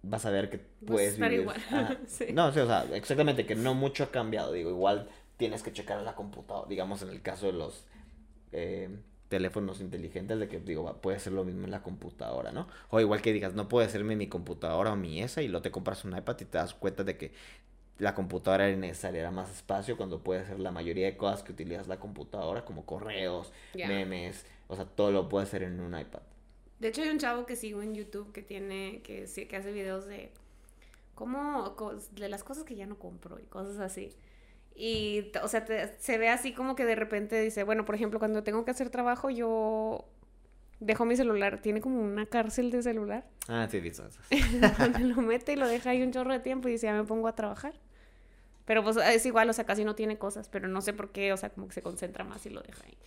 vas 0.08 0.24
a 0.26 0.30
ver 0.30 0.50
que 0.50 0.58
puedes 0.58 1.18
vivir. 1.18 1.40
igual. 1.40 1.60
Sí. 2.06 2.26
No, 2.32 2.52
sí, 2.52 2.60
o 2.60 2.66
sea, 2.66 2.84
exactamente, 2.92 3.46
que 3.46 3.54
no 3.54 3.74
mucho 3.74 4.04
ha 4.04 4.10
cambiado. 4.10 4.52
Digo, 4.52 4.70
igual 4.70 5.08
tienes 5.36 5.62
que 5.62 5.72
checar 5.72 6.00
la 6.02 6.14
computadora. 6.14 6.68
Digamos, 6.68 7.02
en 7.02 7.10
el 7.10 7.22
caso 7.22 7.46
de 7.46 7.52
los 7.52 7.84
eh, 8.52 8.88
teléfonos 9.28 9.80
inteligentes, 9.80 10.38
de 10.38 10.48
que, 10.48 10.60
digo, 10.60 10.92
puede 11.00 11.18
ser 11.18 11.32
lo 11.32 11.44
mismo 11.44 11.64
en 11.64 11.70
la 11.70 11.82
computadora, 11.82 12.52
¿no? 12.52 12.68
O 12.90 13.00
igual 13.00 13.22
que 13.22 13.32
digas, 13.32 13.54
no 13.54 13.68
puede 13.68 13.88
serme 13.88 14.16
mi 14.16 14.28
computadora 14.28 14.92
o 14.92 14.96
mi 14.96 15.22
esa, 15.22 15.42
y 15.42 15.48
luego 15.48 15.62
te 15.62 15.70
compras 15.70 16.04
un 16.04 16.16
iPad 16.16 16.36
y 16.40 16.44
te 16.44 16.58
das 16.58 16.74
cuenta 16.74 17.04
de 17.04 17.16
que 17.16 17.32
la 17.98 18.14
computadora 18.14 18.68
era 18.68 18.76
necesaria, 18.76 19.20
era 19.20 19.30
más 19.30 19.50
espacio, 19.50 19.96
cuando 19.96 20.22
puede 20.22 20.46
ser 20.46 20.60
la 20.60 20.70
mayoría 20.70 21.06
de 21.06 21.16
cosas 21.16 21.42
que 21.42 21.52
utilizas 21.52 21.88
la 21.88 21.98
computadora, 21.98 22.64
como 22.64 22.84
correos, 22.84 23.52
memes, 23.74 24.44
o 24.68 24.76
sea, 24.76 24.84
todo 24.84 25.10
lo 25.10 25.28
puede 25.28 25.44
hacer 25.44 25.62
en 25.62 25.80
un 25.80 25.98
iPad. 25.98 26.20
De 26.78 26.88
hecho, 26.88 27.02
hay 27.02 27.08
un 27.08 27.18
chavo 27.18 27.46
que 27.46 27.56
sigo 27.56 27.82
en 27.82 27.94
YouTube 27.94 28.32
que 28.32 28.42
tiene, 28.42 29.00
que, 29.02 29.24
que 29.48 29.56
hace 29.56 29.72
videos 29.72 30.06
de 30.06 30.30
cómo, 31.14 31.74
de 32.12 32.28
las 32.28 32.44
cosas 32.44 32.64
que 32.64 32.76
ya 32.76 32.86
no 32.86 32.98
compro 32.98 33.38
y 33.40 33.44
cosas 33.44 33.78
así. 33.78 34.10
Y, 34.74 35.32
o 35.42 35.48
sea, 35.48 35.64
te- 35.64 35.96
se 35.98 36.18
ve 36.18 36.28
así 36.28 36.52
como 36.52 36.76
que 36.76 36.84
de 36.84 36.94
repente 36.94 37.40
dice, 37.40 37.64
bueno, 37.64 37.84
por 37.86 37.94
ejemplo, 37.94 38.18
cuando 38.18 38.42
tengo 38.42 38.64
que 38.64 38.70
hacer 38.72 38.90
trabajo, 38.90 39.30
yo 39.30 40.04
dejo 40.80 41.06
mi 41.06 41.16
celular, 41.16 41.62
tiene 41.62 41.80
como 41.80 42.02
una 42.02 42.26
cárcel 42.26 42.70
de 42.70 42.82
celular, 42.82 43.26
Ah, 43.48 43.66
sí, 43.70 43.80
visto 43.80 44.04
eso. 44.06 44.20
lo 45.00 45.22
mete 45.22 45.52
y 45.54 45.56
lo 45.56 45.66
deja 45.68 45.90
ahí 45.90 46.02
un 46.02 46.12
chorro 46.12 46.32
de 46.32 46.40
tiempo 46.40 46.68
y 46.68 46.72
dice, 46.72 46.88
ya 46.88 46.94
me 46.94 47.04
pongo 47.04 47.28
a 47.28 47.34
trabajar. 47.34 47.72
Pero 48.66 48.82
pues 48.82 48.96
es 48.96 49.24
igual, 49.24 49.48
o 49.48 49.52
sea, 49.52 49.64
casi 49.64 49.84
no 49.84 49.94
tiene 49.94 50.18
cosas, 50.18 50.48
pero 50.48 50.66
no 50.68 50.80
sé 50.82 50.92
por 50.92 51.10
qué, 51.12 51.32
o 51.32 51.36
sea, 51.36 51.50
como 51.50 51.68
que 51.68 51.74
se 51.74 51.82
concentra 51.82 52.24
más 52.24 52.44
y 52.44 52.50
lo 52.50 52.60
deja 52.60 52.84
ahí. 52.84 52.98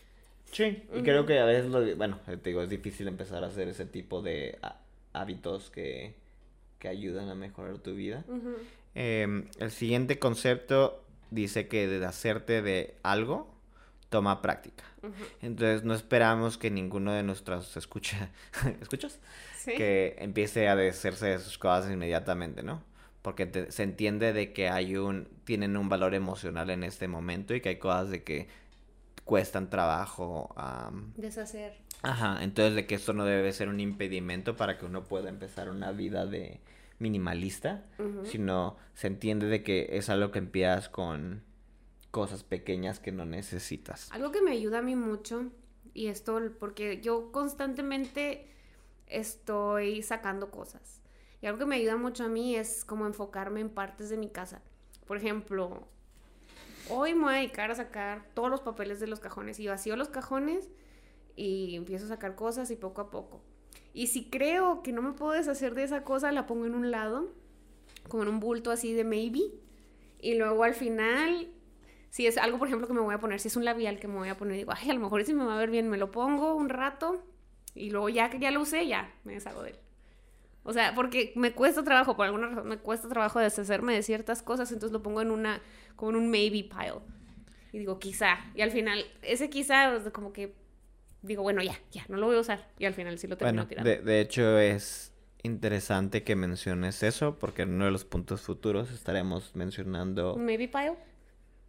Sí, 0.51 0.83
y 0.95 1.01
creo 1.03 1.25
que 1.25 1.39
a 1.39 1.45
veces, 1.45 1.69
lo, 1.69 1.95
bueno, 1.95 2.19
eh, 2.27 2.37
te 2.37 2.49
digo, 2.49 2.61
es 2.63 2.69
difícil 2.69 3.07
empezar 3.07 3.43
a 3.43 3.47
hacer 3.47 3.67
ese 3.67 3.85
tipo 3.85 4.21
de 4.21 4.57
há- 4.61 4.79
hábitos 5.13 5.69
que, 5.69 6.15
que 6.79 6.87
ayudan 6.87 7.29
a 7.29 7.35
mejorar 7.35 7.77
tu 7.79 7.93
vida. 7.93 8.25
Em, 8.95 9.45
el 9.59 9.71
siguiente 9.71 10.17
concepto 10.19 11.03
dice 11.31 11.67
que 11.67 11.87
de 11.87 12.03
hacerte 12.05 12.61
de 12.61 12.95
algo 13.03 13.53
toma 14.09 14.41
práctica. 14.41 14.83
Entonces 15.41 15.83
no 15.83 15.93
esperamos 15.93 16.57
que 16.57 16.71
ninguno 16.71 17.13
de 17.13 17.21
nuestros 17.23 17.77
escucha, 17.77 18.29
¿escuchas? 18.81 19.19
Sí. 19.57 19.73
Que 19.75 20.15
empiece 20.19 20.67
a 20.67 20.75
deshacerse 20.75 21.27
de 21.27 21.39
sus 21.39 21.57
cosas 21.57 21.91
inmediatamente, 21.91 22.63
¿no? 22.63 22.81
Porque 23.21 23.45
te- 23.45 23.71
se 23.71 23.83
entiende 23.83 24.33
de 24.33 24.51
que 24.53 24.69
hay 24.69 24.95
un, 24.97 25.27
tienen 25.43 25.77
un 25.77 25.89
valor 25.89 26.15
emocional 26.15 26.69
en 26.71 26.83
este 26.83 27.07
momento 27.07 27.53
y 27.53 27.61
que 27.61 27.69
hay 27.69 27.75
cosas 27.77 28.09
de 28.09 28.23
que 28.23 28.47
cuestan 29.29 29.69
trabajo 29.69 30.51
am, 30.55 31.13
Deshacer. 31.15 31.77
Ajá, 32.01 32.43
entonces 32.43 32.73
de 32.73 32.87
que 32.87 32.95
esto 32.95 33.13
no 33.13 33.25
debe 33.25 33.53
ser 33.53 33.69
un 33.69 33.79
impedimento 33.79 34.55
para 34.55 34.79
que 34.79 34.87
uno 34.87 35.03
pueda 35.03 35.29
empezar 35.29 35.69
una 35.69 35.91
vida 35.91 36.25
de 36.25 36.61
minimalista, 36.97 37.85
sino 38.23 38.75
se 38.95 39.05
entiende 39.05 39.45
de 39.45 39.61
que 39.61 39.89
es 39.91 40.09
algo 40.09 40.31
que 40.31 40.39
empiezas 40.39 40.89
con 40.89 41.43
cosas 42.09 42.43
pequeñas 42.43 42.99
que 42.99 43.11
no 43.11 43.23
necesitas. 43.25 44.11
Algo 44.11 44.31
que 44.31 44.41
me 44.41 44.49
ayuda 44.49 44.79
a 44.79 44.81
mí 44.81 44.95
mucho, 44.95 45.51
y 45.93 46.07
esto 46.07 46.41
porque 46.59 46.99
yo 46.99 47.31
constantemente 47.31 48.47
estoy 49.05 50.01
sacando 50.01 50.49
cosas. 50.49 51.03
Y 51.39 51.45
algo 51.45 51.59
que 51.59 51.65
me 51.67 51.75
ayuda 51.75 51.97
mucho 51.97 52.23
a 52.23 52.29
mí 52.29 52.55
es 52.55 52.83
como 52.83 53.05
enfocarme 53.05 53.59
en 53.59 53.69
partes 53.69 54.09
de 54.09 54.17
mi 54.17 54.29
casa. 54.29 54.63
Por 55.05 55.17
ejemplo, 55.17 55.87
hoy 56.89 57.13
me 57.13 57.23
voy 57.23 57.33
a 57.33 57.37
dedicar 57.37 57.71
a 57.71 57.75
sacar 57.75 58.25
todos 58.33 58.49
los 58.49 58.61
papeles 58.61 58.99
de 58.99 59.07
los 59.07 59.19
cajones 59.19 59.59
y 59.59 59.67
vacío 59.67 59.95
los 59.95 60.09
cajones 60.09 60.69
y 61.35 61.75
empiezo 61.75 62.05
a 62.05 62.09
sacar 62.09 62.35
cosas 62.35 62.69
y 62.71 62.75
poco 62.75 63.01
a 63.01 63.09
poco. 63.09 63.41
Y 63.93 64.07
si 64.07 64.29
creo 64.29 64.83
que 64.83 64.91
no 64.91 65.01
me 65.01 65.13
puedo 65.13 65.31
deshacer 65.31 65.73
de 65.73 65.83
esa 65.83 66.03
cosa, 66.03 66.31
la 66.31 66.45
pongo 66.45 66.65
en 66.65 66.75
un 66.75 66.91
lado, 66.91 67.33
como 68.07 68.23
en 68.23 68.29
un 68.29 68.39
bulto 68.39 68.71
así 68.71 68.93
de 68.93 69.03
maybe. 69.03 69.51
Y 70.19 70.35
luego 70.35 70.63
al 70.63 70.73
final, 70.73 71.47
si 72.09 72.27
es 72.27 72.37
algo, 72.37 72.59
por 72.59 72.67
ejemplo, 72.67 72.87
que 72.87 72.93
me 72.93 72.99
voy 72.99 73.15
a 73.15 73.19
poner, 73.19 73.39
si 73.39 73.47
es 73.47 73.55
un 73.55 73.65
labial 73.65 73.99
que 73.99 74.07
me 74.07 74.15
voy 74.15 74.29
a 74.29 74.37
poner, 74.37 74.57
digo, 74.57 74.73
ay, 74.75 74.89
a 74.89 74.93
lo 74.93 74.99
mejor 74.99 75.23
si 75.23 75.33
me 75.33 75.45
va 75.45 75.55
a 75.55 75.59
ver 75.59 75.69
bien, 75.69 75.89
me 75.89 75.97
lo 75.97 76.11
pongo 76.11 76.55
un 76.55 76.69
rato 76.69 77.23
y 77.73 77.89
luego 77.91 78.09
ya 78.09 78.29
que 78.29 78.39
ya 78.39 78.51
lo 78.51 78.61
usé, 78.61 78.87
ya 78.87 79.13
me 79.23 79.33
deshago 79.33 79.63
de 79.63 79.71
él. 79.71 79.79
O 80.69 80.73
sea, 80.73 80.93
porque 80.93 81.33
me 81.35 81.51
cuesta 81.51 81.83
trabajo, 81.83 82.15
por 82.15 82.27
alguna 82.27 82.49
razón 82.49 82.67
me 82.67 82.77
cuesta 82.77 83.09
trabajo 83.09 83.39
deshacerme 83.39 83.93
de 83.95 84.03
ciertas 84.03 84.43
cosas, 84.43 84.71
entonces 84.71 84.93
lo 84.93 85.01
pongo 85.01 85.19
en 85.19 85.31
una, 85.31 85.63
como 85.95 86.11
en 86.11 86.17
un 86.17 86.29
maybe 86.29 86.63
pile. 86.63 86.99
Y 87.71 87.79
digo, 87.79 87.97
quizá. 87.97 88.37
Y 88.53 88.61
al 88.61 88.69
final, 88.69 89.03
ese 89.23 89.49
quizá, 89.49 89.99
como 90.11 90.31
que 90.31 90.53
digo, 91.23 91.41
bueno, 91.41 91.63
ya, 91.63 91.79
ya, 91.91 92.05
no 92.07 92.17
lo 92.17 92.27
voy 92.27 92.35
a 92.35 92.41
usar. 92.41 92.67
Y 92.77 92.85
al 92.85 92.93
final 92.93 93.17
sí 93.17 93.25
lo 93.25 93.35
termino 93.35 93.65
Bueno, 93.65 93.67
tirando. 93.67 93.89
de, 93.89 93.97
de 93.97 94.21
hecho 94.21 94.59
es 94.59 95.11
interesante 95.41 96.23
que 96.23 96.35
menciones 96.35 97.01
eso, 97.01 97.39
porque 97.39 97.63
en 97.63 97.73
uno 97.73 97.85
de 97.85 97.91
los 97.91 98.05
puntos 98.05 98.41
futuros 98.41 98.91
estaremos 98.91 99.55
mencionando, 99.55 100.35
¿Un 100.35 100.45
maybe 100.45 100.67
pile? 100.67 100.95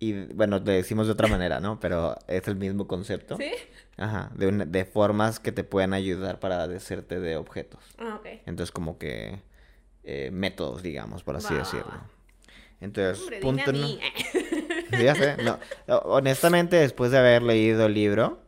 Y 0.00 0.12
bueno, 0.32 0.58
le 0.58 0.72
decimos 0.72 1.06
de 1.06 1.12
otra 1.12 1.28
manera, 1.28 1.60
¿no? 1.60 1.78
Pero 1.78 2.16
es 2.26 2.48
el 2.48 2.56
mismo 2.56 2.86
concepto. 2.88 3.36
¿Sí? 3.36 3.50
Ajá, 3.98 4.30
de, 4.34 4.46
una- 4.48 4.64
de 4.64 4.84
formas 4.86 5.38
que 5.38 5.52
te 5.52 5.62
pueden 5.62 5.92
ayudar 5.92 6.40
para 6.40 6.66
deshacerte 6.66 7.20
de 7.20 7.36
objetos. 7.36 7.80
Ah, 7.98 8.16
ok. 8.18 8.26
Entonces, 8.46 8.72
como 8.72 8.96
que 8.98 9.40
eh, 10.02 10.30
métodos, 10.32 10.82
digamos, 10.82 11.22
por 11.22 11.36
así 11.36 11.54
decirlo. 11.54 12.00
Entonces, 12.80 13.22
Hombre, 13.22 13.40
punto. 13.40 13.72
Sí, 13.72 15.04
ya 15.04 15.14
sé, 15.14 15.36
no. 15.38 15.58
Honestamente, 16.04 16.74
después 16.76 17.10
de 17.12 17.18
haber 17.18 17.42
leído 17.42 17.86
el 17.86 17.94
libro, 17.94 18.40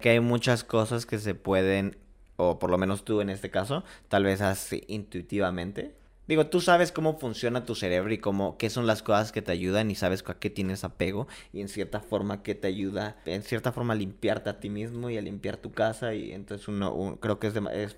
que 0.00 0.10
hay 0.10 0.20
muchas 0.20 0.64
cosas 0.64 1.06
que 1.06 1.18
se 1.20 1.34
pueden, 1.36 1.96
o 2.36 2.58
por 2.58 2.70
lo 2.70 2.78
menos 2.78 3.04
tú 3.04 3.20
en 3.20 3.30
este 3.30 3.50
caso, 3.50 3.84
tal 4.08 4.24
vez 4.24 4.40
así 4.40 4.82
intuitivamente. 4.88 5.94
Digo, 6.28 6.46
tú 6.48 6.60
sabes 6.60 6.90
cómo 6.90 7.18
funciona 7.18 7.64
tu 7.64 7.74
cerebro 7.76 8.12
y 8.12 8.18
cómo, 8.18 8.58
qué 8.58 8.68
son 8.68 8.86
las 8.86 9.02
cosas 9.02 9.30
que 9.30 9.42
te 9.42 9.52
ayudan 9.52 9.90
y 9.90 9.94
sabes 9.94 10.24
a 10.26 10.34
qué 10.34 10.50
tienes 10.50 10.82
apego 10.82 11.28
y 11.52 11.60
en 11.60 11.68
cierta 11.68 12.00
forma 12.00 12.42
que 12.42 12.54
te 12.56 12.66
ayuda, 12.66 13.16
en 13.26 13.42
cierta 13.44 13.70
forma 13.70 13.92
a 13.94 13.96
limpiarte 13.96 14.50
a 14.50 14.58
ti 14.58 14.68
mismo 14.68 15.08
y 15.08 15.16
a 15.18 15.22
limpiar 15.22 15.56
tu 15.56 15.70
casa 15.72 16.14
y 16.14 16.32
entonces 16.32 16.66
uno, 16.66 16.92
un- 16.92 17.16
creo 17.16 17.38
que 17.38 17.46
es, 17.46 17.54
dema- 17.54 17.72
es 17.72 17.96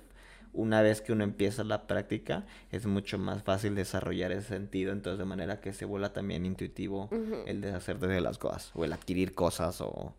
una 0.52 0.82
vez 0.82 1.00
que 1.00 1.12
uno 1.12 1.24
empieza 1.24 1.62
la 1.64 1.86
práctica 1.86 2.44
es 2.70 2.84
mucho 2.86 3.16
más 3.18 3.42
fácil 3.42 3.74
desarrollar 3.74 4.32
ese 4.32 4.48
sentido, 4.48 4.92
entonces 4.92 5.18
de 5.18 5.24
manera 5.24 5.60
que 5.60 5.72
se 5.72 5.84
vuelva 5.86 6.12
también 6.12 6.44
intuitivo 6.44 7.08
el 7.46 7.60
deshacerte 7.62 8.08
de 8.08 8.20
las 8.20 8.36
cosas 8.38 8.72
o 8.74 8.84
el 8.84 8.92
adquirir 8.92 9.34
cosas 9.34 9.80
o 9.80 10.14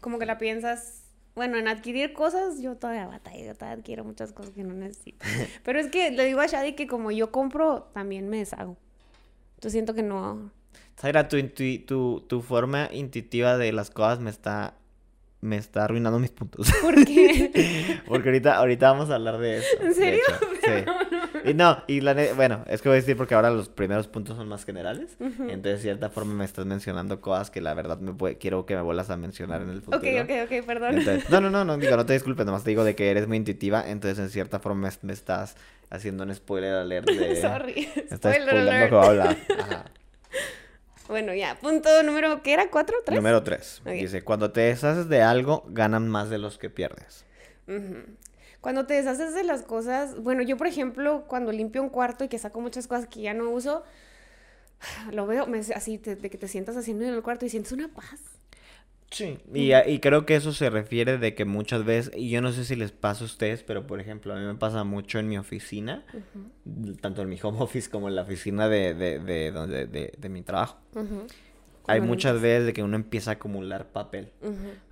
Como 0.00 0.18
que 0.20 0.26
la 0.26 0.38
piensas. 0.38 1.02
Bueno, 1.34 1.56
en 1.56 1.68
adquirir 1.68 2.12
cosas, 2.12 2.60
yo 2.60 2.76
todavía 2.76 3.06
batallo, 3.06 3.44
yo 3.44 3.54
todavía 3.54 3.78
adquiero 3.78 4.04
muchas 4.04 4.32
cosas 4.32 4.52
que 4.52 4.64
no 4.64 4.74
necesito. 4.74 5.24
Pero 5.64 5.78
es 5.78 5.88
que 5.88 6.10
le 6.10 6.24
digo 6.24 6.40
a 6.40 6.46
Shadi 6.46 6.74
que 6.74 6.86
como 6.86 7.10
yo 7.10 7.30
compro, 7.30 7.90
también 7.94 8.28
me 8.28 8.38
deshago. 8.38 8.76
Yo 9.60 9.70
siento 9.70 9.94
que 9.94 10.02
no. 10.02 10.50
Zaira, 10.98 11.28
tu, 11.28 11.38
tu, 11.86 12.20
tu 12.28 12.42
forma 12.42 12.88
intuitiva 12.92 13.56
de 13.56 13.72
las 13.72 13.90
cosas 13.90 14.20
me 14.20 14.30
está 14.30 14.74
me 15.40 15.56
está 15.56 15.84
arruinando 15.84 16.18
mis 16.18 16.30
puntos. 16.30 16.70
¿Por 16.82 17.04
qué? 17.04 18.00
Porque 18.06 18.28
ahorita, 18.28 18.56
ahorita 18.56 18.92
vamos 18.92 19.10
a 19.10 19.14
hablar 19.14 19.38
de 19.38 19.58
eso. 19.58 19.66
¿En 19.80 19.94
serio? 19.94 20.22
sí. 20.62 21.16
Y 21.44 21.54
no, 21.54 21.82
y 21.86 22.00
la 22.00 22.14
bueno, 22.34 22.64
es 22.68 22.82
que 22.82 22.88
voy 22.88 22.96
a 22.96 23.00
decir 23.00 23.16
porque 23.16 23.34
ahora 23.34 23.50
los 23.50 23.68
primeros 23.68 24.06
puntos 24.08 24.36
son 24.36 24.48
más 24.48 24.64
generales. 24.64 25.16
Entonces, 25.20 25.62
de 25.62 25.78
cierta 25.78 26.10
forma 26.10 26.34
me 26.34 26.44
estás 26.44 26.66
mencionando 26.66 27.20
cosas 27.20 27.50
que 27.50 27.60
la 27.60 27.74
verdad 27.74 27.98
me 27.98 28.12
puede- 28.12 28.38
quiero 28.38 28.66
que 28.66 28.76
me 28.76 28.82
vuelvas 28.82 29.10
a 29.10 29.16
mencionar 29.16 29.62
en 29.62 29.70
el 29.70 29.80
futuro. 29.82 29.98
ok, 30.22 30.24
ok, 30.24 30.30
ok, 30.60 30.66
perdón. 30.66 30.98
Entonces, 30.98 31.28
no, 31.30 31.40
no, 31.40 31.50
no, 31.50 31.64
no, 31.64 31.78
digo, 31.78 31.96
no 31.96 32.04
te 32.06 32.12
disculpes, 32.12 32.44
nomás 32.46 32.64
te 32.64 32.70
digo 32.70 32.84
de 32.84 32.94
que 32.94 33.10
eres 33.10 33.26
muy 33.26 33.36
intuitiva, 33.38 33.88
entonces 33.88 34.18
en 34.18 34.30
cierta 34.30 34.60
forma 34.60 34.88
me, 34.88 34.94
me 35.02 35.12
estás 35.12 35.56
haciendo 35.90 36.24
un 36.24 36.34
spoiler 36.34 36.74
alert 36.74 37.08
de... 37.08 37.36
Sorry. 37.40 37.88
Me 37.96 38.02
estás 38.14 38.36
Spoiler 38.36 38.56
alert. 38.68 38.92
Ajá. 39.58 39.84
Bueno, 41.08 41.34
ya. 41.34 41.56
Punto 41.58 41.88
número, 42.04 42.40
¿qué 42.42 42.52
era? 42.52 42.70
¿Cuatro? 42.70 42.96
¿Tres? 43.04 43.16
Número 43.16 43.42
3. 43.42 43.80
Ok. 43.84 43.92
Dice, 43.92 44.22
cuando 44.22 44.52
te 44.52 44.60
deshaces 44.60 45.08
de 45.08 45.22
algo, 45.22 45.64
ganan 45.68 46.08
más 46.08 46.30
de 46.30 46.38
los 46.38 46.56
que 46.58 46.70
pierdes. 46.70 47.24
Ujú. 47.66 48.04
Cuando 48.60 48.86
te 48.86 48.94
deshaces 48.94 49.34
de 49.34 49.42
las 49.44 49.62
cosas, 49.62 50.20
bueno, 50.22 50.42
yo 50.42 50.56
por 50.56 50.66
ejemplo, 50.66 51.24
cuando 51.26 51.50
limpio 51.52 51.82
un 51.82 51.88
cuarto 51.88 52.24
y 52.24 52.28
que 52.28 52.38
saco 52.38 52.60
muchas 52.60 52.86
cosas 52.86 53.06
que 53.08 53.20
ya 53.22 53.32
no 53.34 53.48
uso, 53.50 53.84
lo 55.12 55.26
veo 55.26 55.46
me- 55.46 55.60
así, 55.74 55.98
de 55.98 56.16
que 56.30 56.38
te 56.38 56.48
sientas 56.48 56.76
haciendo 56.76 57.04
en 57.04 57.14
el 57.14 57.22
cuarto 57.22 57.46
y 57.46 57.48
sientes 57.48 57.72
una 57.72 57.88
paz. 57.88 58.20
Sí. 59.12 59.38
Y, 59.52 59.74
y 59.74 59.98
creo 59.98 60.24
que 60.24 60.36
eso 60.36 60.52
se 60.52 60.70
refiere 60.70 61.18
de 61.18 61.34
que 61.34 61.44
muchas 61.44 61.84
veces, 61.84 62.12
y 62.16 62.30
yo 62.30 62.40
no 62.40 62.52
sé 62.52 62.64
si 62.64 62.76
les 62.76 62.92
pasa 62.92 63.24
a 63.24 63.26
ustedes, 63.26 63.64
pero 63.64 63.84
por 63.84 64.00
ejemplo, 64.00 64.32
a 64.32 64.36
mí 64.38 64.44
me 64.46 64.54
pasa 64.54 64.84
mucho 64.84 65.18
en 65.18 65.26
mi 65.28 65.36
oficina, 65.36 66.04
tanto 67.00 67.22
en 67.22 67.28
mi 67.28 67.36
home 67.42 67.58
office 67.60 67.90
como 67.90 68.08
en 68.08 68.14
la 68.14 68.22
oficina 68.22 68.68
de, 68.68 68.94
de, 68.94 69.18
de, 69.18 69.50
donde- 69.50 69.86
de, 69.88 70.12
de 70.16 70.28
mi 70.28 70.42
trabajo. 70.42 70.78
Ujú. 70.94 71.26
Hay 71.90 72.00
muchas 72.00 72.40
veces 72.40 72.66
de 72.66 72.72
que 72.72 72.82
uno 72.82 72.96
empieza 72.96 73.30
a 73.30 73.34
acumular 73.34 73.88
papel. 73.92 74.32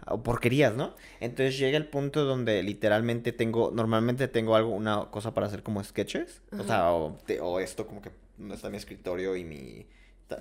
O 0.07 0.23
porquerías, 0.23 0.75
¿no? 0.75 0.95
Entonces 1.21 1.59
llega 1.59 1.77
el 1.77 1.87
punto 1.87 2.25
donde 2.25 2.63
literalmente 2.63 3.33
tengo, 3.33 3.71
normalmente 3.73 4.27
tengo 4.29 4.57
algo, 4.57 4.71
una 4.71 5.07
cosa 5.11 5.35
para 5.35 5.47
hacer 5.47 5.63
como 5.63 5.83
sketches, 5.85 6.41
o 6.59 6.65
sea, 6.65 6.93
o, 6.93 7.19
te- 7.27 7.41
o 7.41 7.61
esto 7.61 7.87
como 7.87 8.01
que 8.01 8.11
está 8.53 8.71
mi 8.71 8.79
escritorio 8.79 9.37
y 9.37 9.45
mi, 9.45 9.87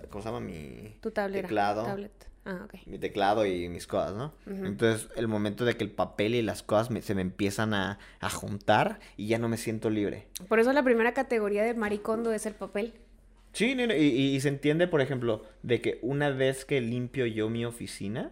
¿cómo 0.10 0.22
se 0.24 0.30
llama? 0.30 0.40
Mi 0.40 0.98
Tu 1.02 1.12
tablera. 1.12 1.48
teclado, 1.48 1.84
Tablet. 1.84 2.28
Ah, 2.50 2.66
mi 2.86 2.98
teclado 2.98 3.46
y 3.46 3.68
mis 3.68 3.88
cosas, 3.88 4.16
¿no? 4.16 4.34
Entonces 4.46 5.10
el 5.18 5.28
momento 5.28 5.66
de 5.66 5.76
que 5.76 5.84
el 5.84 5.92
papel 5.92 6.34
y 6.34 6.42
las 6.42 6.64
cosas 6.64 6.90
me- 6.90 7.02
se 7.02 7.14
me 7.14 7.22
empiezan 7.22 7.74
a, 7.74 8.00
a 8.22 8.30
juntar 8.30 9.00
y 9.18 9.28
ya 9.28 9.38
no 9.38 9.50
me 9.50 9.58
siento 9.58 9.90
libre. 9.90 10.28
Por 10.48 10.60
eso 10.62 10.72
la 10.72 10.82
primera 10.84 11.14
categoría 11.14 11.64
de 11.66 11.74
maricondo 11.74 12.32
es 12.32 12.46
el 12.46 12.54
papel. 12.54 12.94
Sí, 13.58 13.76
y, 13.76 14.04
y- 14.36 14.40
se 14.40 14.50
entiende, 14.50 14.88
por 14.88 15.02
ejemplo, 15.02 15.44
de 15.64 15.82
que 15.82 15.98
una 16.04 16.30
vez 16.30 16.64
que 16.64 16.80
limpio 16.80 17.26
yo 17.26 17.50
mi 17.50 17.66
oficina, 17.66 18.32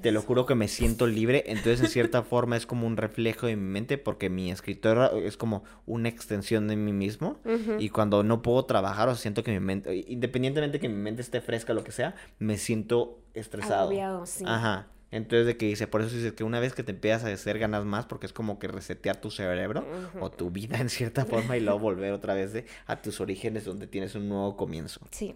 te 0.00 0.12
lo 0.12 0.22
juro 0.22 0.46
que 0.46 0.54
me 0.54 0.66
siento 0.66 1.06
libre, 1.06 1.44
entonces 1.46 1.80
en 1.82 1.88
cierta 1.88 2.22
forma 2.32 2.56
es 2.56 2.64
como 2.64 2.86
un 2.86 2.96
reflejo 2.96 3.46
de 3.46 3.56
mi 3.56 3.70
mente 3.70 3.98
porque 3.98 4.30
mi 4.30 4.50
escritorio 4.50 5.12
es 5.18 5.36
como 5.36 5.64
una 5.84 6.08
extensión 6.08 6.68
de 6.68 6.76
mí 6.76 6.94
mismo 6.94 7.38
y 7.78 7.90
cuando 7.90 8.22
no 8.22 8.40
puedo 8.40 8.64
trabajar 8.64 9.10
o 9.10 9.14
siento 9.14 9.44
que 9.44 9.50
mi 9.52 9.60
mente, 9.60 10.04
independientemente 10.08 10.80
que 10.80 10.88
mi 10.88 10.96
mente 10.96 11.20
esté 11.20 11.42
fresca 11.42 11.72
o 11.72 11.76
lo 11.76 11.84
que 11.84 11.92
sea, 11.92 12.14
me 12.38 12.56
siento 12.56 13.18
estresado. 13.34 13.82
Agobiado, 13.82 14.24
sí. 14.24 14.44
Ajá. 14.46 14.88
Entonces 15.12 15.46
de 15.46 15.56
que 15.56 15.66
dice, 15.66 15.86
por 15.88 16.02
eso 16.02 16.14
dice 16.14 16.34
que 16.34 16.44
una 16.44 16.60
vez 16.60 16.72
que 16.72 16.82
te 16.84 16.92
empiezas 16.92 17.24
a 17.24 17.32
hacer 17.32 17.58
ganas 17.58 17.84
más 17.84 18.06
porque 18.06 18.26
es 18.26 18.32
como 18.32 18.58
que 18.60 18.68
resetear 18.68 19.20
tu 19.20 19.30
cerebro 19.30 19.84
o 20.20 20.30
tu 20.30 20.50
vida 20.50 20.78
en 20.78 20.88
cierta 20.88 21.24
forma 21.24 21.56
y 21.56 21.60
luego 21.60 21.78
volver 21.80 22.12
otra 22.12 22.34
vez 22.34 22.52
de, 22.52 22.64
a 22.86 23.02
tus 23.02 23.20
orígenes 23.20 23.64
donde 23.64 23.86
tienes 23.88 24.14
un 24.14 24.28
nuevo 24.28 24.56
comienzo. 24.56 25.00
Sí, 25.10 25.34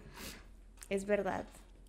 es 0.89 1.05
verdad. 1.05 1.45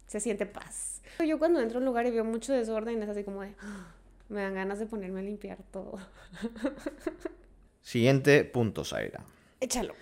Se 0.09 0.19
siente 0.21 0.47
paz. 0.47 1.01
Yo 1.27 1.39
cuando 1.39 1.61
entro 1.61 1.79
a 1.79 1.81
un 1.81 1.87
lugar 1.87 2.07
y 2.07 2.11
veo 2.11 2.25
mucho 2.25 2.53
desorden 2.53 3.03
es 3.03 3.09
así 3.09 3.23
como 3.25 3.43
de... 3.43 3.55
"Ah", 3.61 3.93
Me 4.29 4.41
dan 4.43 4.55
ganas 4.55 4.79
de 4.81 4.87
ponerme 4.87 5.21
a 5.21 5.23
limpiar 5.23 5.59
todo. 5.71 5.99
Siguiente 7.83 8.45
punto, 8.45 8.85
Zaira. 8.85 9.25
Échalo. 9.61 9.95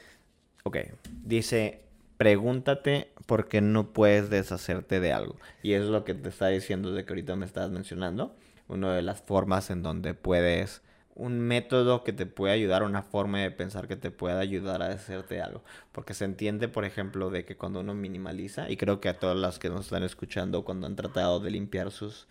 Ok, 0.64 0.78
dice, 1.22 1.83
pregúntate 2.24 3.12
por 3.26 3.48
qué 3.48 3.60
no 3.60 3.92
puedes 3.92 4.30
deshacerte 4.30 4.98
de 4.98 5.12
algo. 5.12 5.36
Y 5.62 5.74
es 5.74 5.84
lo 5.84 6.04
que 6.04 6.14
te 6.14 6.30
está 6.30 6.48
diciendo 6.48 6.90
de 6.92 7.04
que 7.04 7.12
ahorita 7.12 7.36
me 7.36 7.44
estabas 7.44 7.70
mencionando. 7.70 8.34
Una 8.66 8.94
de 8.94 9.02
las 9.02 9.20
formas 9.20 9.68
en 9.68 9.82
donde 9.82 10.14
puedes, 10.14 10.80
un 11.14 11.38
método 11.40 12.02
que 12.02 12.14
te 12.14 12.24
puede 12.24 12.54
ayudar, 12.54 12.82
una 12.82 13.02
forma 13.02 13.40
de 13.40 13.50
pensar 13.50 13.88
que 13.88 13.96
te 13.96 14.10
pueda 14.10 14.38
ayudar 14.40 14.80
a 14.80 14.88
deshacerte 14.88 15.34
de 15.34 15.42
algo. 15.42 15.62
Porque 15.92 16.14
se 16.14 16.24
entiende, 16.24 16.66
por 16.68 16.86
ejemplo, 16.86 17.28
de 17.28 17.44
que 17.44 17.58
cuando 17.58 17.80
uno 17.80 17.92
minimaliza, 17.92 18.70
y 18.70 18.78
creo 18.78 19.00
que 19.02 19.10
a 19.10 19.18
todas 19.18 19.36
las 19.36 19.58
que 19.58 19.68
nos 19.68 19.82
están 19.84 20.02
escuchando 20.02 20.64
cuando 20.64 20.86
han 20.86 20.96
tratado 20.96 21.40
de 21.40 21.50
limpiar 21.50 21.90
sus 21.90 22.26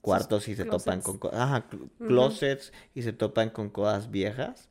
cuartos 0.00 0.46
y 0.46 0.54
se 0.54 0.64
topan 0.64 1.00
con 1.02 1.18
co- 1.18 1.32
ajá, 1.34 1.64
cl- 1.68 1.88
closets 2.06 2.72
y 2.94 3.02
se 3.02 3.12
topan 3.12 3.50
con 3.50 3.68
cosas 3.68 4.12
viejas 4.12 4.68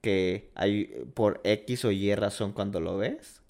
que 0.00 0.50
hay 0.54 0.84
por 1.14 1.40
X 1.44 1.84
o 1.84 1.90
Y 1.90 2.14
razón 2.14 2.52
cuando 2.52 2.80
lo 2.80 2.96
ves, 2.96 3.42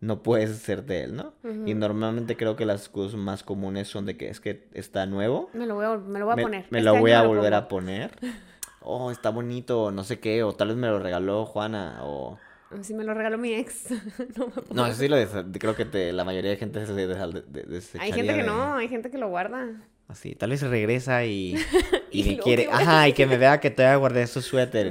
no 0.00 0.22
puedes 0.22 0.50
hacerte 0.50 1.02
él, 1.04 1.14
¿no? 1.16 1.34
Y 1.66 1.74
normalmente 1.74 2.36
creo 2.36 2.56
que 2.56 2.64
las 2.66 2.88
cosas 2.88 3.18
más 3.18 3.42
comunes 3.42 3.88
son 3.88 4.06
de 4.06 4.16
que 4.16 4.28
es 4.28 4.40
que 4.40 4.66
está 4.72 5.04
nuevo, 5.06 5.50
Me 5.52 5.66
lo 5.66 5.74
voy 5.74 5.84
a, 5.84 5.96
me 5.96 6.18
lo 6.18 6.24
voy 6.26 6.32
a 6.32 6.36
me, 6.36 6.42
poner. 6.42 6.66
me 6.70 6.78
Este 6.78 6.90
lo 6.90 6.96
voy 6.98 7.12
a 7.12 7.22
volver 7.22 7.54
a 7.54 7.68
poner. 7.68 8.10
Oh, 8.82 9.10
está 9.10 9.28
bonito, 9.28 9.82
o 9.82 9.90
no 9.90 10.04
sé 10.04 10.20
qué, 10.20 10.42
o 10.42 10.54
tal 10.54 10.68
vez 10.68 10.76
me 10.78 10.86
lo 10.86 10.98
regaló 10.98 11.44
Juana, 11.44 11.98
o... 12.00 12.38
Si 12.80 12.94
me 12.94 13.04
lo 13.04 13.12
regaló 13.12 13.36
mi 13.36 13.52
ex. 13.52 13.90
no 14.38 14.46
me 14.46 14.52
puedo. 14.52 14.64
No, 14.74 14.86
eso 14.86 14.98
sí 15.00 15.06
lo 15.06 15.16
creo 15.52 15.76
que 15.76 15.84
te, 15.84 16.14
la 16.14 16.24
mayoría 16.24 16.50
de 16.52 16.56
gente 16.56 16.86
se 16.86 16.94
de, 16.94 17.06
de- 17.06 17.62
de- 17.64 17.82
Hay 17.98 18.10
gente 18.12 18.32
que 18.32 18.40
de- 18.40 18.46
no, 18.46 18.76
hay 18.76 18.88
gente 18.88 19.10
que 19.10 19.18
lo 19.18 19.28
guarda. 19.28 19.66
Así, 20.08 20.34
tal 20.34 20.48
vez 20.48 20.62
regresa 20.62 21.26
y, 21.26 21.56
y, 22.10 22.22
Y 22.22 22.36
me 22.36 22.38
quiere... 22.38 22.62
¿qué 22.64 22.68
voy 22.70 22.78
a 22.78 22.80
Ajá, 22.80 23.08
y 23.08 23.12
que 23.12 23.26
me 23.26 23.36
vea 23.36 23.60
que 23.60 23.70
todavía 23.70 23.96
guardé 23.96 24.26
su 24.26 24.40
suéter. 24.40 24.88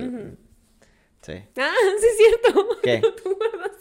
Sí. 1.24 1.34
Ah, 1.58 1.72
sí 2.00 2.06
es 2.06 2.18
cierto. 2.18 2.68
¿Qué? 2.84 3.02
Tú 3.24 3.36
guardaste 3.36 3.79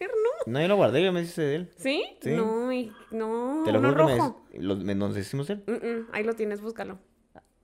¿no? 0.00 0.52
No, 0.52 0.60
yo 0.60 0.68
lo 0.68 0.76
guardé, 0.76 1.02
yo 1.02 1.12
me 1.12 1.22
hice 1.22 1.42
de 1.42 1.54
él. 1.56 1.70
¿Sí? 1.76 2.04
Sí. 2.20 2.30
No, 2.30 2.72
y- 2.72 2.92
no, 3.10 3.62
Te 3.64 3.72
lo 3.72 3.78
juro 3.80 3.94
que 3.96 4.02
me 4.04 4.16
rojo. 4.18 4.42
des- 4.52 4.62
lo- 4.62 4.76
me- 4.76 4.94
nos 4.94 5.16
hicimos 5.16 5.48
él. 5.50 5.62
Mm, 5.66 5.72
mm, 5.72 6.08
ahí 6.12 6.24
lo 6.24 6.34
tienes, 6.34 6.60
búscalo. 6.60 6.98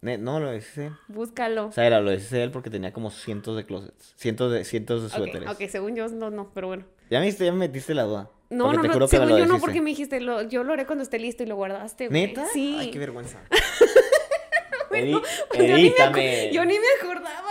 No, 0.02 0.40
lo 0.40 0.54
hice 0.54 0.80
de 0.80 0.86
él. 0.88 0.92
Búscalo. 1.08 1.66
O 1.66 1.72
sea, 1.72 1.86
era, 1.86 2.00
lo 2.00 2.10
hice 2.12 2.36
de 2.36 2.44
él 2.44 2.50
porque 2.50 2.70
tenía 2.70 2.90
como 2.92 3.10
cientos 3.10 3.54
de 3.56 3.66
closets. 3.66 4.14
Cientos 4.16 4.50
de, 4.50 4.64
cientos 4.64 5.02
de 5.02 5.08
suéteres. 5.10 5.50
ok, 5.50 5.58
según 5.68 5.94
yo, 5.94 6.08
no, 6.08 6.30
no, 6.30 6.52
pero 6.54 6.68
bueno. 6.68 6.84
Ya 7.10 7.20
me, 7.20 7.26
diste- 7.26 7.44
ya 7.44 7.52
me 7.52 7.58
metiste 7.58 7.92
la 7.94 8.04
duda. 8.04 8.30
No, 8.48 8.64
Porque 8.64 8.76
no, 8.78 8.82
te 8.82 8.88
no, 8.88 8.94
juro 8.94 9.06
que 9.08 9.18
me 9.18 9.24
según 9.26 9.38
lo 9.40 9.46
yo 9.46 9.52
no, 9.52 9.60
porque 9.60 9.80
me 9.82 9.90
dijiste, 9.90 10.20
lo, 10.20 10.42
yo 10.42 10.64
lo 10.64 10.72
haré 10.72 10.86
cuando 10.86 11.02
esté 11.04 11.18
listo 11.18 11.42
y 11.42 11.46
lo 11.46 11.54
guardaste, 11.56 12.08
güey. 12.08 12.26
¿Neta? 12.28 12.46
Sí. 12.52 12.76
Ay, 12.80 12.90
qué 12.90 12.98
vergüenza. 12.98 13.38
Bueno, 14.88 15.18
Edi- 15.18 15.22
pues 15.48 15.68
yo, 15.68 15.76
ni 15.76 15.90
me 16.12 16.50
yo 16.52 16.64
ni 16.64 16.74
me 16.74 16.84
acordaba. 17.00 17.49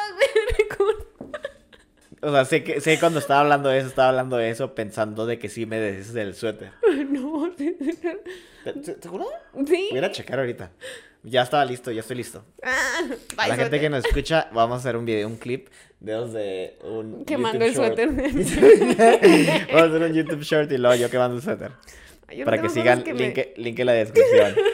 O 2.21 2.31
sea, 2.31 2.45
sé 2.45 2.63
que 2.63 2.81
sé 2.81 2.99
cuando 2.99 3.19
estaba 3.19 3.41
hablando 3.41 3.69
de 3.69 3.79
eso, 3.79 3.87
estaba 3.87 4.09
hablando 4.09 4.37
de 4.37 4.49
eso 4.49 4.75
pensando 4.75 5.25
de 5.25 5.39
que 5.39 5.47
sí 5.49 5.65
me 5.65 5.79
deshice 5.79 6.13
del 6.13 6.35
suéter. 6.35 6.71
no, 7.09 7.49
¿Te- 7.55 7.71
te- 8.73 9.01
¿Seguro? 9.01 9.25
sí. 9.65 9.87
Voy 9.91 9.99
a 9.99 10.11
checar 10.11 10.39
ahorita. 10.39 10.71
Ya 11.23 11.41
estaba 11.41 11.65
listo, 11.65 11.91
ya 11.91 11.99
estoy 12.01 12.15
listo. 12.17 12.45
Ah, 12.63 13.01
A 13.37 13.47
la 13.47 13.55
bye, 13.55 13.63
gente 13.63 13.79
que 13.79 13.89
nos 13.89 14.05
escucha, 14.05 14.49
vamos 14.53 14.75
a 14.77 14.79
hacer 14.79 14.95
un 14.95 15.05
video, 15.05 15.27
un 15.27 15.35
clip 15.37 15.67
de 15.99 16.13
los 16.13 16.31
de 16.33 16.77
un 16.83 17.25
Quemando 17.25 17.63
el 17.65 17.73
short. 17.73 17.95
suéter. 17.97 18.07
vamos 19.67 19.81
a 19.81 19.83
hacer 19.85 20.01
un 20.03 20.13
YouTube 20.13 20.41
short 20.43 20.71
y 20.71 20.77
luego 20.77 20.95
yo 20.95 21.09
quemando 21.09 21.35
el 21.37 21.43
suéter. 21.43 21.71
Yo 22.31 22.39
no 22.39 22.45
Para 22.45 22.61
que 22.61 22.69
sigan, 22.69 23.03
que 23.03 23.13
me- 23.13 23.19
link, 23.19 23.39
link 23.57 23.79
en 23.79 23.85
la 23.85 23.93
descripción. 23.93 24.55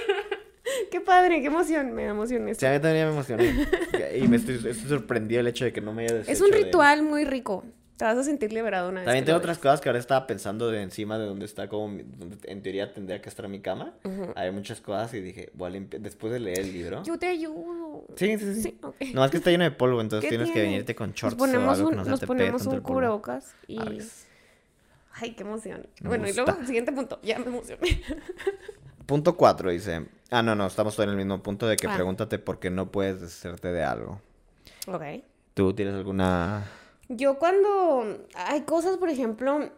Qué 0.96 1.02
padre, 1.02 1.42
qué 1.42 1.48
emoción, 1.48 1.92
me 1.92 2.06
da 2.06 2.12
emoción 2.12 2.48
esto. 2.48 2.62
Sí, 2.62 2.66
a 2.68 2.72
mí 2.72 2.80
también 2.80 3.08
me 3.08 3.12
emocioné. 3.12 3.68
Y 4.16 4.30
me 4.30 4.38
estoy, 4.38 4.56
estoy 4.56 4.88
sorprendido 4.88 5.42
el 5.42 5.48
hecho 5.48 5.66
de 5.66 5.74
que 5.74 5.82
no 5.82 5.92
me 5.92 6.04
haya 6.08 6.22
Es 6.25 6.40
un 6.40 6.50
de- 6.52 6.56
ritual 6.64 7.04
muy 7.04 7.25
rico. 7.25 7.66
Te 7.98 8.06
vas 8.06 8.18
a 8.18 8.24
sentir 8.24 8.54
liberado 8.54 8.88
una 8.88 9.02
vez. 9.02 9.06
También 9.06 9.25
tengo 9.25 9.38
otras 9.38 9.58
cosas 9.58 9.82
que 9.82 9.90
ahora 9.90 10.00
estaba 10.00 10.25
pensando 10.25 10.72
de 10.72 10.82
encima 10.82 11.20
de 11.20 11.25
donde 11.25 11.44
está 11.44 11.68
como, 11.68 11.90
mi- 11.90 12.04
donde 12.04 12.38
en 12.50 12.62
teoría 12.62 12.94
tendría 12.94 13.22
que 13.22 13.28
estar 13.28 13.46
mi 13.50 13.60
cama. 13.60 13.94
Hay 14.38 14.52
muchas 14.52 14.80
cosas 14.80 15.14
y 15.16 15.20
dije, 15.20 15.50
voy 15.54 15.68
a 15.68 15.72
limpiar, 15.72 16.02
después 16.02 16.32
de 16.32 16.40
leer 16.40 16.60
el 16.60 16.72
libro. 16.72 17.04
Yo 17.04 17.20
te 17.20 17.25
ayudo. 17.28 18.06
Sí, 18.16 18.38
sí, 18.38 18.54
sí. 18.54 18.62
Sí, 18.62 18.80
ok. 18.82 18.96
No, 19.14 19.25
es 19.25 19.32
que 19.32 19.38
está 19.38 19.52
lleno 19.52 19.66
de 19.66 19.72
polvo, 19.72 20.00
entonces 20.00 20.30
¿Qué 20.30 20.38
tienes 20.38 20.50
que 20.54 20.62
venirte 20.62 20.96
con 20.96 21.10
Nos 21.10 21.18
shorts 21.20 21.42
o 21.42 21.70
algo 21.72 21.90
que 21.90 21.96
no 21.98 22.06
nos 22.06 22.22
ponemos 22.22 22.66
un 22.68 22.80
cubrebocas 22.80 23.54
y... 23.68 23.82
Arres. 23.82 24.28
Ay, 25.12 25.32
qué 25.32 25.44
emoción. 25.44 25.86
Me 26.00 26.08
bueno, 26.08 26.25
y 26.30 26.32
luego, 26.32 26.52
gusta. 26.52 26.66
siguiente 26.66 26.94
punto. 26.94 27.20
Ya 27.22 27.38
me 27.40 27.48
emocioné. 27.48 28.02
Punto 29.06 29.36
4 29.36 29.72
dice. 29.72 30.06
Ah, 30.32 30.41
no, 30.41 30.55
no, 30.55 30.65
estamos 30.65 30.98
en 31.00 31.10
el 31.10 31.15
mismo 31.15 31.41
punto 31.44 31.67
de 31.67 31.75
que 31.75 31.88
Ah. 31.88 31.94
pregúntate 31.96 32.39
por 32.39 32.60
qué 32.60 32.70
no 32.70 32.91
puedes 32.91 33.22
deshacerte 33.22 33.72
de 33.72 33.84
algo. 33.84 34.20
ok. 34.88 35.03
¿Tú 35.53 35.74
tienes 35.74 35.94
alguna. 35.96 36.65
Yo 37.08 37.38
cuando 37.39 38.25
hay 38.36 38.62
cosas, 38.62 38.98
por 38.98 39.10
ejemplo, 39.10 39.70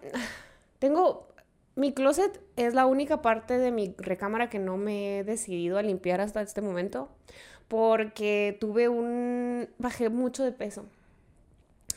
tengo 0.79 1.27
mi 1.75 1.93
closet 1.93 2.41
es 2.55 2.73
la 2.73 2.87
única 2.87 3.21
parte 3.21 3.57
de 3.59 3.71
mi 3.71 3.93
recámara 3.99 4.49
que 4.49 4.57
no 4.57 4.77
me 4.77 5.19
he 5.19 5.23
decidido 5.23 5.77
a 5.77 5.83
limpiar 5.83 6.19
hasta 6.21 6.41
este 6.41 6.61
momento 6.61 7.09
porque 7.67 8.57
tuve 8.59 8.89
un 8.89 9.69
bajé 9.77 10.09
mucho 10.09 10.43
de 10.43 10.51
peso. 10.51 10.85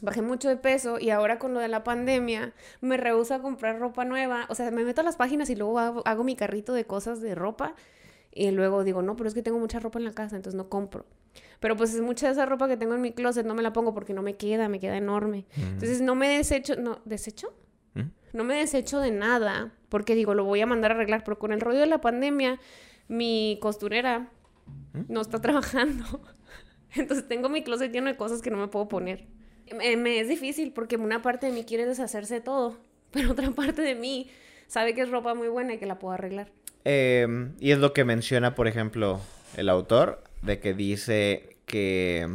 Bajé 0.03 0.21
mucho 0.23 0.49
de 0.49 0.57
peso 0.57 0.99
y 0.99 1.11
ahora 1.11 1.39
con 1.39 1.55
lo 1.55 1.61
de 1.61 1.69
la 1.69 1.85
pandemia 1.85 2.53
me 2.81 2.97
rehúso 2.97 3.35
a 3.35 3.41
comprar 3.41 3.79
ropa 3.79 4.05
nueva. 4.05 4.47
O 4.49 4.55
sea, 4.55 4.71
me 4.71 4.85
meto 4.85 5.01
a 5.01 5.05
las 5.05 5.17
páginas 5.17 5.49
y 5.51 5.57
luego 5.57 5.79
hago, 5.79 6.03
hago 6.07 6.25
mi 6.25 6.37
carrito 6.37 6.73
de 6.75 6.85
cosas 6.87 7.21
de 7.21 7.35
ropa 7.35 7.75
y 8.33 8.51
luego 8.51 8.85
digo, 8.85 9.03
no, 9.03 9.17
pero 9.17 9.29
es 9.29 9.35
que 9.35 9.43
tengo 9.43 9.59
mucha 9.59 9.81
ropa 9.81 9.99
en 9.99 10.05
la 10.05 10.13
casa, 10.13 10.37
entonces 10.37 10.57
no 10.57 10.69
compro. 10.69 11.07
Pero 11.59 11.77
pues 11.77 11.95
es 11.95 12.01
mucha 12.01 12.27
de 12.27 12.33
esa 12.33 12.47
ropa 12.47 12.69
que 12.69 12.77
tengo 12.77 12.95
en 12.95 13.01
mi 13.01 13.13
closet, 13.13 13.45
no 13.45 13.55
me 13.55 13.63
la 13.63 13.73
pongo 13.73 13.93
porque 13.93 14.15
no 14.15 14.23
me 14.23 14.37
queda, 14.37 14.69
me 14.69 14.81
queda 14.81 14.97
enorme. 14.97 15.47
Entonces 15.57 16.01
no 16.01 16.15
me 16.15 16.29
desecho, 16.29 16.77
no, 16.77 17.01
¿desecho? 17.05 17.53
¿Mm? 17.95 18.11
No 18.33 18.45
me 18.45 18.57
desecho 18.57 19.01
de 19.01 19.11
nada, 19.11 19.73
porque 19.89 20.15
digo, 20.15 20.35
lo 20.35 20.45
voy 20.45 20.61
a 20.61 20.67
mandar 20.67 20.93
a 20.93 20.95
arreglar, 20.95 21.23
pero 21.25 21.39
con 21.39 21.53
el 21.53 21.61
rollo 21.61 21.81
de 21.81 21.87
la 21.87 22.01
pandemia, 22.01 22.59
mi 23.09 23.59
costurera 23.61 24.31
¿Mm? 24.93 25.01
no 25.09 25.21
está 25.21 25.41
trabajando. 25.43 26.05
Entonces 26.95 27.29
tengo 27.29 27.49
mi 27.49 27.63
closet 27.63 27.93
lleno 27.93 28.09
de 28.09 28.17
cosas 28.17 28.43
que 28.43 28.51
no 28.51 28.57
me 28.57 28.69
puedo 28.69 28.89
poner. 28.89 29.27
Me, 29.77 29.97
me 29.97 30.19
es 30.19 30.29
difícil 30.29 30.73
porque 30.73 30.97
una 30.97 31.23
parte 31.23 31.47
de 31.47 31.53
mí 31.53 31.65
quiere 31.65 31.87
deshacerse 31.87 32.35
de 32.35 32.41
todo, 32.41 32.79
pero 33.11 33.33
otra 33.33 33.51
parte 33.53 33.83
de 33.83 33.95
mí 33.95 34.31
sabe 34.67 34.95
que 34.95 35.03
es 35.03 35.11
ropa 35.11 35.35
muy 35.35 35.49
buena 35.49 35.75
y 35.75 35.79
que 35.79 35.87
la 35.87 35.99
puedo 35.99 36.15
arreglar. 36.15 36.53
Em, 36.85 37.55
y 37.61 37.73
es 37.73 37.79
lo 37.79 37.93
que 37.93 38.05
menciona, 38.05 38.55
por 38.55 38.67
ejemplo, 38.69 39.21
el 39.57 39.69
autor, 39.69 40.23
de 40.43 40.61
que 40.61 40.75
dice 40.75 41.57
que. 41.67 42.27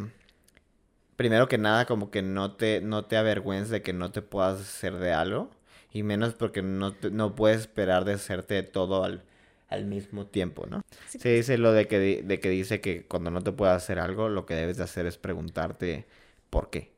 Primero 1.15 1.47
que 1.47 1.58
nada, 1.58 1.86
como 1.86 2.12
que 2.12 2.21
no 2.21 2.53
te, 2.55 2.81
no 2.81 3.05
te 3.05 3.15
avergüences 3.15 3.69
de 3.69 3.81
que 3.81 3.93
no 3.93 4.12
te 4.12 4.21
puedas 4.21 4.60
hacer 4.60 4.95
de 4.97 5.13
algo. 5.13 5.49
Y 5.93 6.03
menos 6.03 6.34
porque 6.34 6.62
no, 6.62 6.93
te- 6.93 7.10
no 7.10 7.36
puedes 7.36 7.62
esperar 7.62 8.03
de 8.03 8.13
hacerte 8.13 8.62
todo 8.63 9.05
al, 9.05 9.23
al 9.69 9.86
mismo 9.86 10.25
tiempo, 10.27 10.65
¿no? 10.69 10.81
Sí. 11.08 11.19
Se 11.19 11.29
dice 11.29 11.58
lo 11.58 11.71
de 11.71 11.88
que, 11.88 12.21
de 12.21 12.39
que 12.41 12.49
dice 12.49 12.81
que 12.81 13.05
cuando 13.05 13.31
no 13.31 13.41
te 13.41 13.53
puedas 13.53 13.81
hacer 13.81 13.99
algo, 13.99 14.27
lo 14.27 14.45
que 14.45 14.55
debes 14.55 14.75
de 14.75 14.84
hacer 14.84 15.05
es 15.05 15.17
preguntarte 15.17 16.05
por 16.49 16.69
qué. 16.69 16.91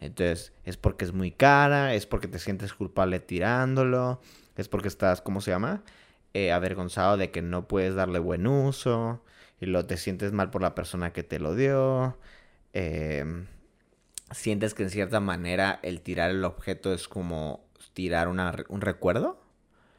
Entonces, 0.00 0.52
es 0.64 0.78
porque 0.78 1.04
es 1.04 1.12
muy 1.12 1.30
cara, 1.30 1.92
es 1.94 2.06
porque 2.06 2.26
te 2.28 2.38
sientes 2.38 2.72
culpable 2.72 3.20
tirándolo, 3.20 4.22
es 4.56 4.68
porque 4.68 4.88
estás, 4.88 5.20
¿cómo 5.20 5.42
se 5.42 5.50
llama? 5.50 5.82
Eh, 6.38 6.52
avergonzado 6.52 7.16
de 7.16 7.32
que 7.32 7.42
no 7.42 7.66
puedes 7.66 7.96
darle 7.96 8.20
buen 8.20 8.46
uso, 8.46 9.20
y 9.60 9.66
lo 9.66 9.86
te 9.86 9.96
sientes 9.96 10.32
mal 10.32 10.50
por 10.50 10.62
la 10.62 10.74
persona 10.74 11.12
que 11.12 11.24
te 11.24 11.40
lo 11.40 11.56
dio. 11.56 12.16
em, 12.72 13.46
sientes 14.30 14.74
que 14.74 14.84
en 14.84 14.90
cierta 14.90 15.20
manera 15.20 15.80
el 15.82 16.00
tirar 16.00 16.30
el 16.30 16.44
objeto 16.44 16.92
es 16.92 17.08
como 17.08 17.64
tirar 17.94 18.28
una 18.28 18.54
un 18.68 18.80
recuerdo. 18.82 19.40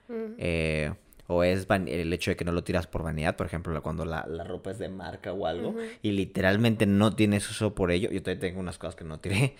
Mm. 0.08 0.34
Eh, 0.38 0.94
o 1.28 1.44
es 1.44 1.68
el 1.70 2.14
hecho 2.14 2.32
de 2.32 2.38
que 2.38 2.46
no 2.46 2.52
lo 2.52 2.64
tiras 2.64 2.88
por 2.88 3.04
vanidad, 3.04 3.36
por 3.36 3.46
ejemplo, 3.46 3.80
cuando 3.84 4.06
la, 4.06 4.26
la 4.28 4.44
ropa 4.44 4.72
es 4.72 4.80
de 4.80 4.90
marca 4.90 5.34
o 5.34 5.46
algo 5.46 5.76
y 6.02 6.12
literalmente 6.12 6.86
no 6.86 7.16
tienes 7.16 7.50
uso 7.52 7.76
por 7.76 7.92
ello. 7.92 8.10
Yo 8.12 8.22
todavía 8.24 8.40
tengo 8.40 8.60
unas 8.60 8.78
cosas 8.80 8.96
que 8.96 9.04
no 9.04 9.20
tiré, 9.20 9.56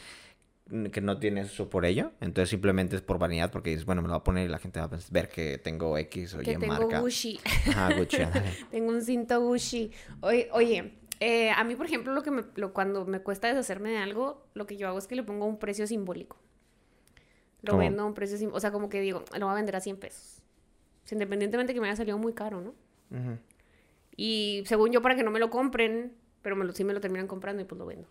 que 0.92 1.02
no 1.02 1.20
tienes 1.20 1.52
uso 1.54 1.70
por 1.70 1.86
ello. 1.86 2.12
Entonces 2.22 2.50
simplemente 2.50 2.96
es 2.96 3.02
por 3.02 3.18
vanidad 3.20 3.52
porque 3.52 3.72
dices, 3.72 3.86
bueno, 3.86 4.02
me 4.02 4.08
lo 4.08 4.14
voy 4.16 4.20
a 4.22 4.24
poner 4.24 4.46
y 4.46 4.50
la 4.52 4.60
gente 4.60 4.80
va 4.80 4.86
a 4.86 5.00
ver 5.12 5.30
que 5.30 5.58
tengo 5.58 5.98
X 5.98 6.34
o 6.36 6.38
que 6.40 6.52
Y 6.52 6.56
tengo 6.58 6.68
marca. 6.68 7.00
Gucci. 7.02 7.40
Ajá, 7.70 7.96
Gucci. 7.96 8.18
Tengo 8.72 8.90
un 8.90 9.02
cinto 9.02 9.42
Gucci. 9.42 9.92
Oye, 10.22 10.50
oye 10.54 10.94
eh, 11.20 11.52
a 11.52 11.64
mí, 11.66 11.76
por 11.76 11.86
ejemplo, 11.86 12.14
lo 12.14 12.24
que 12.24 12.32
me, 12.32 12.44
lo- 12.56 12.72
cuando 12.74 13.06
me 13.06 13.20
cuesta 13.20 13.48
deshacerme 13.50 13.90
de 13.90 13.98
algo, 13.98 14.46
lo 14.54 14.66
que 14.66 14.78
yo 14.78 14.88
hago 14.88 14.98
es 15.00 15.06
que 15.08 15.16
le 15.16 15.24
pongo 15.24 15.46
un 15.46 15.58
precio 15.60 15.86
simbólico. 15.86 16.38
Lo 17.62 17.72
¿Cómo? 17.72 17.80
vendo 17.84 18.04
a 18.04 18.06
un 18.06 18.14
precio 18.14 18.38
simbólico. 18.38 18.58
O 18.58 18.62
sea, 18.62 18.72
como 18.72 18.88
que 18.90 19.02
digo, 19.02 19.26
lo 19.38 19.46
voy 19.48 19.52
a 19.54 19.56
vender 19.56 19.76
a 19.76 19.82
100 19.82 19.98
pesos. 19.98 20.42
Independientemente 21.12 21.74
que 21.74 21.82
me 21.82 21.88
haya 21.88 21.96
salido 21.98 22.18
muy 22.18 22.34
caro, 22.34 22.62
¿no? 22.62 22.70
Ujú. 23.18 23.38
Y 24.16 24.64
según 24.66 24.92
yo, 24.92 25.02
para 25.02 25.16
que 25.16 25.24
no 25.24 25.32
me 25.32 25.40
lo 25.40 25.50
compren, 25.50 26.14
pero 26.42 26.56
me 26.56 26.64
lo, 26.66 26.72
sí 26.74 26.84
me 26.84 26.94
lo 26.94 27.02
terminan 27.02 27.28
comprando 27.28 27.62
y 27.62 27.66
pues 27.66 27.80
lo 27.80 27.86
vendo. 27.86 28.08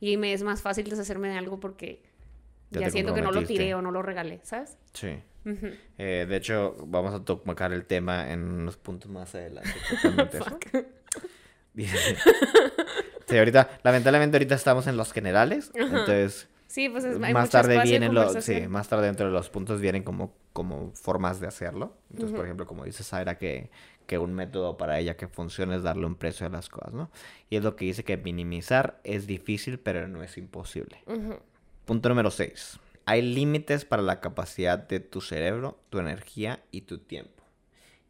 Y 0.00 0.16
me 0.16 0.32
es 0.32 0.42
más 0.42 0.62
fácil 0.62 0.88
deshacerme 0.88 1.28
de 1.28 1.38
algo 1.38 1.60
porque 1.60 2.02
Ya 2.70 2.90
siento 2.90 3.14
que 3.14 3.22
no 3.22 3.32
lo 3.32 3.44
tiré 3.44 3.74
o 3.74 3.82
no 3.82 3.90
lo 3.90 4.02
regalé, 4.02 4.40
¿sabes? 4.42 4.76
Sí. 4.92 5.18
Eh, 5.98 6.26
de 6.28 6.36
hecho, 6.36 6.74
vamos 6.86 7.12
a 7.12 7.22
tocar 7.24 7.72
el 7.72 7.84
tema 7.84 8.32
en 8.32 8.42
unos 8.42 8.76
puntos 8.76 9.10
más 9.10 9.34
adelante. 9.34 9.70
sí, 13.26 13.38
ahorita, 13.38 13.78
lamentablemente 13.82 14.36
ahorita 14.36 14.54
estamos 14.54 14.86
en 14.86 14.96
los 14.96 15.12
generales, 15.12 15.70
entonces 15.74 16.48
Sí, 16.74 16.88
pues 16.88 17.04
es, 17.04 17.20
más 17.20 17.50
tarde 17.50 17.80
vienen 17.84 18.14
los, 18.14 18.44
sí, 18.44 18.66
más 18.66 18.88
tarde 18.88 19.06
dentro 19.06 19.26
de 19.26 19.32
los 19.32 19.48
puntos 19.48 19.80
vienen 19.80 20.02
como, 20.02 20.34
como 20.52 20.90
formas 20.90 21.38
de 21.38 21.46
hacerlo. 21.46 21.96
Entonces, 22.10 22.34
por 22.34 22.44
ejemplo, 22.44 22.66
como 22.66 22.84
dice 22.84 23.04
Zaira, 23.04 23.38
que, 23.38 23.70
que 24.06 24.18
un 24.18 24.34
método 24.34 24.76
para 24.76 24.98
ella 24.98 25.16
que 25.16 25.28
funcione 25.28 25.76
es 25.76 25.82
darle 25.82 26.06
un 26.06 26.14
precio 26.14 26.46
a 26.46 26.50
las 26.50 26.68
cosas, 26.68 26.92
¿no? 26.92 27.10
Y 27.50 27.56
es 27.56 27.64
lo 27.64 27.76
que 27.76 27.86
dice 27.86 28.04
que 28.04 28.16
minimizar 28.16 29.00
es 29.04 29.26
difícil, 29.26 29.78
pero 29.78 30.08
no 30.08 30.22
es 30.22 30.36
imposible. 30.38 31.02
Punto 31.84 32.08
número 32.08 32.30
6. 32.30 32.78
Hay 33.06 33.22
límites 33.22 33.84
para 33.84 34.02
la 34.02 34.20
capacidad 34.20 34.78
de 34.78 35.00
tu 35.00 35.20
cerebro, 35.20 35.78
tu 35.90 35.98
energía 35.98 36.62
y 36.70 36.82
tu 36.82 36.98
tiempo. 36.98 37.42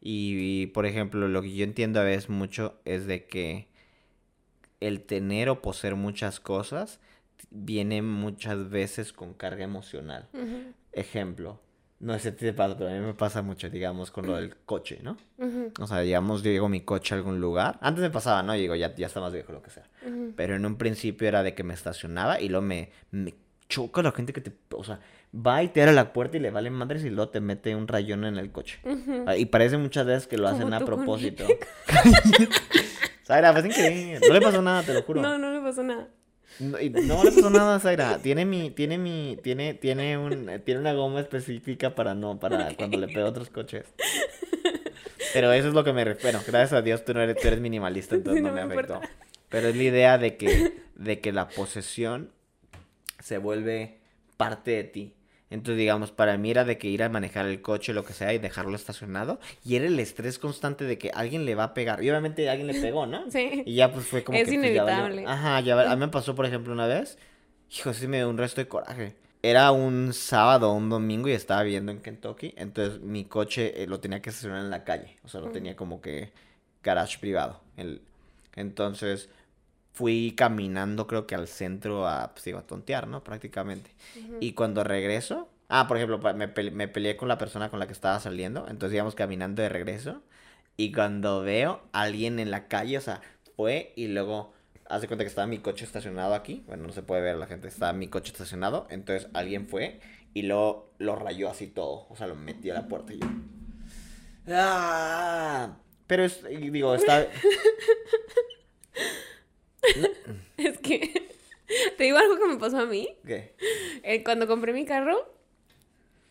Y, 0.01 0.61
y, 0.61 0.67
por 0.67 0.85
ejemplo, 0.85 1.27
lo 1.27 1.41
que 1.41 1.53
yo 1.53 1.63
entiendo 1.63 1.99
a 1.99 2.03
veces 2.03 2.29
mucho 2.29 2.79
es 2.85 3.07
de 3.07 3.25
que 3.25 3.67
el 4.79 5.01
tener 5.01 5.49
o 5.49 5.61
poseer 5.61 5.95
muchas 5.95 6.39
cosas 6.39 6.99
viene 7.49 8.01
muchas 8.01 8.69
veces 8.69 9.13
con 9.13 9.33
carga 9.33 9.63
emocional. 9.63 10.27
Ejemplo, 10.91 11.59
No 12.05 12.13
sé 12.19 12.29
si 12.29 12.37
te 12.37 12.53
pasa, 12.53 12.77
pero 12.77 12.91
a 12.91 12.93
mí 12.93 12.99
me 12.99 13.15
pasa 13.15 13.41
mucho, 13.41 13.67
digamos, 13.67 14.11
con 14.11 14.27
lo 14.27 14.35
del 14.35 14.55
coche, 14.57 14.99
¿no? 15.01 15.17
O 15.79 15.87
sea, 15.87 16.01
digamos, 16.01 16.43
yo 16.43 16.51
llego 16.51 16.69
mi 16.69 16.81
coche 16.81 17.15
a 17.15 17.17
algún 17.17 17.41
lugar. 17.41 17.79
Antes 17.81 18.03
me 18.03 18.11
pasaba, 18.11 18.43
¿no? 18.43 18.53
Digo, 18.53 18.75
ya, 18.75 18.93
ya 18.93 19.07
está 19.07 19.19
más 19.21 19.33
viejo, 19.33 19.51
lo 19.53 19.63
que 19.63 19.71
sea. 19.71 19.85
Pero 20.35 20.55
en 20.55 20.67
un 20.67 20.75
principio 20.77 21.27
era 21.27 21.41
de 21.41 21.55
que 21.55 21.63
me 21.63 21.73
estacionaba 21.73 22.39
y 22.39 22.49
luego 22.49 22.63
me, 22.63 22.91
me 23.09 23.33
choca 23.67 24.03
la 24.03 24.11
gente 24.11 24.33
que 24.33 24.41
te... 24.41 24.55
O 24.75 24.83
sea, 24.83 24.99
va 25.35 25.63
y 25.63 25.69
te 25.69 25.81
abre 25.81 25.93
la 25.93 26.13
puerta 26.13 26.37
y 26.37 26.41
le 26.41 26.51
vale 26.51 26.69
madres 26.69 27.03
y 27.03 27.09
luego 27.09 27.31
te 27.31 27.41
mete 27.41 27.75
un 27.75 27.87
rayón 27.87 28.23
en 28.23 28.37
el 28.37 28.51
coche. 28.51 28.79
Y 29.35 29.47
parece 29.47 29.77
muchas 29.79 30.05
veces 30.05 30.27
que 30.27 30.37
lo 30.37 30.47
hacen 30.47 30.71
a 30.75 30.81
propósito. 30.81 31.43
Zaira, 33.25 33.51
pues 33.53 33.65
increíble. 33.65 34.19
No 34.27 34.31
le 34.31 34.41
pasó 34.41 34.61
nada, 34.61 34.83
te 34.83 34.93
lo 34.93 35.01
juro. 35.01 35.23
No, 35.23 35.39
no 35.39 35.51
le 35.51 35.59
pasó 35.59 35.81
nada. 35.81 36.07
No, 36.59 36.79
y 36.79 36.89
no 36.89 37.23
le 37.23 37.31
pasó 37.31 37.49
nada, 37.49 37.79
Zaira. 37.79 38.19
Tiene 38.19 38.45
mi, 38.45 38.71
tiene 38.71 38.97
mi, 38.97 39.37
tiene, 39.43 39.73
tiene 39.73 40.17
un, 40.17 40.49
tiene 40.63 40.79
una 40.79 40.93
goma 40.93 41.19
específica 41.19 41.95
para 41.95 42.13
no, 42.15 42.39
para 42.39 42.73
cuando 42.75 42.97
le 42.97 43.07
pego 43.07 43.25
a 43.25 43.29
otros 43.29 43.49
coches. 43.49 43.85
Pero 45.33 45.51
eso 45.51 45.67
es 45.67 45.73
lo 45.73 45.83
que 45.83 45.91
me 45.93 46.05
refiero. 46.05 46.39
Gracias 46.47 46.73
a 46.73 46.81
Dios 46.81 47.03
tú 47.03 47.13
no 47.13 47.21
eres, 47.21 47.37
tú 47.41 47.47
eres 47.47 47.59
minimalista, 47.59 48.15
entonces 48.15 48.39
Sí, 48.39 48.43
no, 48.43 48.49
no 48.49 48.55
me 48.55 48.65
me 48.65 48.73
afectó. 48.73 48.93
importa. 48.95 49.15
Pero 49.49 49.67
es 49.67 49.75
la 49.75 49.83
idea 49.83 50.17
de 50.17 50.37
que, 50.37 50.73
de 50.95 51.19
que 51.19 51.31
la 51.33 51.49
posesión 51.49 52.31
se 53.19 53.37
vuelve 53.37 53.97
parte 54.37 54.71
de 54.71 54.83
ti. 54.85 55.13
Entonces, 55.51 55.77
digamos, 55.77 56.11
para 56.11 56.37
mí 56.37 56.49
era 56.51 56.63
de 56.65 56.77
que 56.77 56.87
ir 56.87 57.03
a 57.03 57.09
manejar 57.09 57.45
el 57.45 57.61
coche, 57.61 57.93
lo 57.93 58.03
que 58.03 58.13
sea, 58.13 58.33
y 58.33 58.39
dejarlo 58.39 58.75
estacionado. 58.75 59.39
Y 59.63 59.75
era 59.75 59.85
el 59.85 59.99
estrés 59.99 60.39
constante 60.39 60.85
de 60.85 60.97
que 60.97 61.11
alguien 61.11 61.45
le 61.45 61.53
va 61.55 61.65
a 61.65 61.73
pegar. 61.73 62.03
Y 62.03 62.09
obviamente 62.09 62.49
alguien 62.49 62.67
le 62.67 62.81
pegó, 62.81 63.05
¿no? 63.05 63.23
Sí. 63.31 63.63
Y 63.65 63.75
ya 63.75 63.91
pues 63.91 64.07
fue 64.07 64.23
como 64.23 64.37
Es 64.37 64.45
que 64.49 64.53
pues, 64.55 64.61
ya 64.73 64.81
inevitable. 64.83 65.25
Ajá, 65.27 65.59
ya 65.61 65.91
a 65.91 65.95
mí 65.95 65.99
me 65.99 66.07
pasó, 66.07 66.33
por 66.35 66.45
ejemplo, 66.45 66.73
una 66.73 66.87
vez. 66.87 67.17
Hijo, 67.77 67.93
sí 67.93 68.07
me 68.07 68.17
dio 68.17 68.29
un 68.29 68.37
resto 68.37 68.59
de 68.61 68.67
coraje. 68.67 69.15
Era 69.43 69.71
un 69.71 70.11
sábado 70.13 70.71
o 70.71 70.73
un 70.73 70.89
domingo 70.89 71.29
y 71.29 71.33
estaba 71.33 71.61
viviendo 71.61 71.91
en 71.91 71.99
Kentucky. 72.01 72.53
Entonces 72.57 73.01
mi 73.01 73.25
coche 73.25 73.83
eh, 73.83 73.87
lo 73.87 73.99
tenía 73.99 74.21
que 74.21 74.31
estacionar 74.31 74.61
en 74.61 74.71
la 74.71 74.83
calle. 74.83 75.17
O 75.23 75.27
sea, 75.27 75.41
lo 75.41 75.51
tenía 75.51 75.75
como 75.75 76.01
que 76.01 76.31
garage 76.83 77.19
privado. 77.19 77.61
El- 77.77 78.01
Entonces 78.55 79.29
fui 79.95 80.33
caminando, 80.35 81.07
creo 81.07 81.25
que 81.25 81.35
al 81.35 81.47
centro 81.47 82.07
a, 82.07 82.31
pues, 82.33 82.43
digo, 82.45 82.59
a 82.59 82.67
tontear, 82.67 83.07
¿no? 83.07 83.23
Prácticamente. 83.23 83.89
Y 84.41 84.51
cuando 84.51 84.83
regreso, 84.83 85.49
ah, 85.69 85.87
por 85.87 85.97
ejemplo, 85.97 86.19
me, 86.35 86.53
pele- 86.53 86.71
me 86.71 86.87
peleé 86.87 87.15
con 87.17 87.27
la 87.29 87.37
persona 87.37 87.69
con 87.69 87.79
la 87.79 87.87
que 87.87 87.93
estaba 87.93 88.19
saliendo, 88.19 88.67
entonces 88.69 88.93
íbamos 88.95 89.15
caminando 89.15 89.61
de 89.61 89.69
regreso, 89.69 90.21
y 90.77 90.91
cuando 90.91 91.41
veo 91.41 91.81
a 91.93 92.01
alguien 92.01 92.39
en 92.39 92.51
la 92.51 92.67
calle, 92.67 92.97
o 92.97 93.01
sea, 93.01 93.21
fue 93.55 93.93
y 93.95 94.07
luego 94.09 94.53
hace 94.89 95.07
cuenta 95.07 95.23
que 95.23 95.29
estaba 95.29 95.47
mi 95.47 95.59
coche 95.59 95.85
estacionado 95.85 96.33
aquí, 96.35 96.63
bueno, 96.67 96.85
no 96.85 96.91
se 96.93 97.01
puede 97.01 97.21
ver 97.21 97.37
la 97.37 97.47
gente, 97.47 97.67
estaba 97.69 97.93
mi 97.93 98.07
coche 98.09 98.33
estacionado, 98.33 98.87
entonces 98.89 99.29
alguien 99.33 99.65
fue 99.67 100.01
y 100.33 100.41
luego 100.41 100.91
lo 100.97 101.15
rayó 101.15 101.49
así 101.49 101.67
todo, 101.67 102.05
o 102.09 102.15
sea, 102.17 102.27
lo 102.27 102.35
metió 102.35 102.73
a 102.73 102.81
la 102.81 102.87
puerta 102.89 103.13
y 103.13 103.19
yo... 103.19 103.27
¡Ah! 104.49 105.77
Pero 106.07 106.23
es, 106.25 106.43
digo, 106.71 106.93
está... 106.93 107.25
Que 110.85 111.27
te 111.97 112.03
digo 112.03 112.17
algo 112.17 112.37
que 112.37 112.47
me 112.47 112.57
pasó 112.57 112.79
a 112.79 112.85
mí. 112.85 113.09
¿Qué? 113.25 113.55
Eh, 114.03 114.23
cuando 114.23 114.47
compré 114.47 114.73
mi 114.73 114.85
carro, 114.85 115.33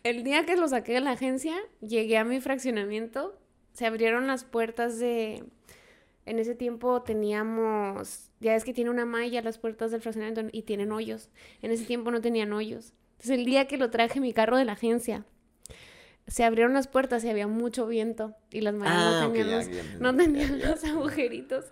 el 0.03 0.23
día 0.23 0.45
que 0.45 0.55
lo 0.55 0.67
saqué 0.67 0.93
de 0.93 1.01
la 1.01 1.11
agencia, 1.11 1.55
llegué 1.81 2.17
a 2.17 2.23
mi 2.23 2.39
fraccionamiento, 2.39 3.37
se 3.73 3.85
abrieron 3.85 4.27
las 4.27 4.43
puertas 4.43 4.99
de... 4.99 5.43
En 6.25 6.39
ese 6.39 6.55
tiempo 6.55 7.03
teníamos, 7.03 8.31
ya 8.39 8.55
es 8.55 8.63
que 8.63 8.73
tiene 8.73 8.89
una 8.89 9.05
malla 9.05 9.43
las 9.43 9.59
puertas 9.59 9.91
del 9.91 10.01
fraccionamiento 10.01 10.49
y 10.51 10.63
tienen 10.63 10.91
hoyos. 10.91 11.29
En 11.61 11.69
ese 11.71 11.85
tiempo 11.85 12.09
no 12.09 12.19
tenían 12.19 12.51
hoyos. 12.51 12.93
Entonces 13.11 13.37
el 13.37 13.45
día 13.45 13.67
que 13.67 13.77
lo 13.77 13.91
traje 13.91 14.19
mi 14.19 14.33
carro 14.33 14.57
de 14.57 14.65
la 14.65 14.71
agencia, 14.71 15.23
se 16.27 16.43
abrieron 16.43 16.73
las 16.73 16.87
puertas 16.87 17.23
y 17.23 17.29
había 17.29 17.47
mucho 17.47 17.87
viento 17.87 18.35
y 18.51 18.61
las 18.61 18.73
Ah, 18.81 19.21
no 19.21 19.31
tenían, 19.31 19.51
los, 19.51 19.65
ya 19.65 19.81
entendí, 19.81 19.99
no 19.99 20.11
ya, 20.11 20.17
tenían 20.17 20.59
ya. 20.59 20.69
los 20.69 20.83
agujeritos 20.83 21.65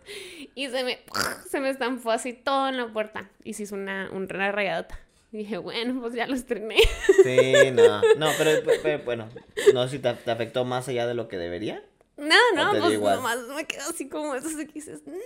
y 0.56 0.68
se 0.68 0.84
me, 0.84 1.00
se 1.50 1.60
me 1.60 1.70
estampó 1.70 2.12
así 2.12 2.34
todo 2.34 2.70
en 2.70 2.78
la 2.78 2.92
puerta 2.94 3.30
y 3.44 3.54
se 3.54 3.64
hizo 3.64 3.76
una, 3.76 4.10
una 4.12 4.52
rayadota. 4.52 5.00
Y 5.32 5.38
dije, 5.38 5.58
bueno, 5.58 6.00
pues 6.00 6.14
ya 6.14 6.28
lo 6.28 6.36
estrené. 6.36 6.78
Sí, 7.24 7.72
no, 7.72 8.02
no, 8.18 8.30
pero, 8.38 8.62
pero, 8.84 9.04
bueno, 9.04 9.30
no 9.74 9.86
sé 9.86 9.98
si 9.98 10.00
te, 10.00 10.14
te 10.14 10.30
afectó 10.30 10.64
más 10.64 10.88
allá 10.88 11.08
de 11.08 11.16
lo 11.16 11.28
que 11.28 11.40
debería. 11.40 11.84
No, 12.18 12.36
no, 12.56 12.80
pues 12.80 13.00
nomás 13.00 13.40
me 13.56 13.66
quedo 13.66 13.90
así 13.90 14.08
como 14.08 14.36
eso 14.36 14.56
de 14.56 14.68
que 14.68 14.74
dices, 14.74 15.02
no. 15.08 15.18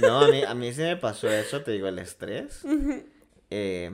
No, 0.00 0.20
a 0.20 0.28
mí, 0.28 0.42
a 0.42 0.54
mí 0.54 0.72
sí 0.72 0.80
me 0.80 0.96
pasó 0.96 1.28
eso, 1.28 1.62
te 1.62 1.72
digo, 1.72 1.88
el 1.88 1.98
estrés. 1.98 2.62
Eh, 3.50 3.92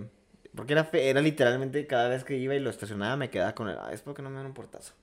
porque 0.54 0.72
era, 0.72 0.84
fe- 0.84 1.08
era 1.10 1.20
literalmente 1.20 1.86
cada 1.86 2.08
vez 2.08 2.24
que 2.24 2.36
iba 2.36 2.54
y 2.54 2.60
lo 2.60 2.70
estacionaba 2.70 3.16
me 3.16 3.30
quedaba 3.30 3.54
con 3.54 3.68
el, 3.68 3.76
"Ah, 3.78 3.90
es 3.92 4.02
porque 4.02 4.22
no 4.22 4.30
me 4.30 4.36
dan 4.36 4.46
un 4.46 4.54
portazo. 4.54 4.94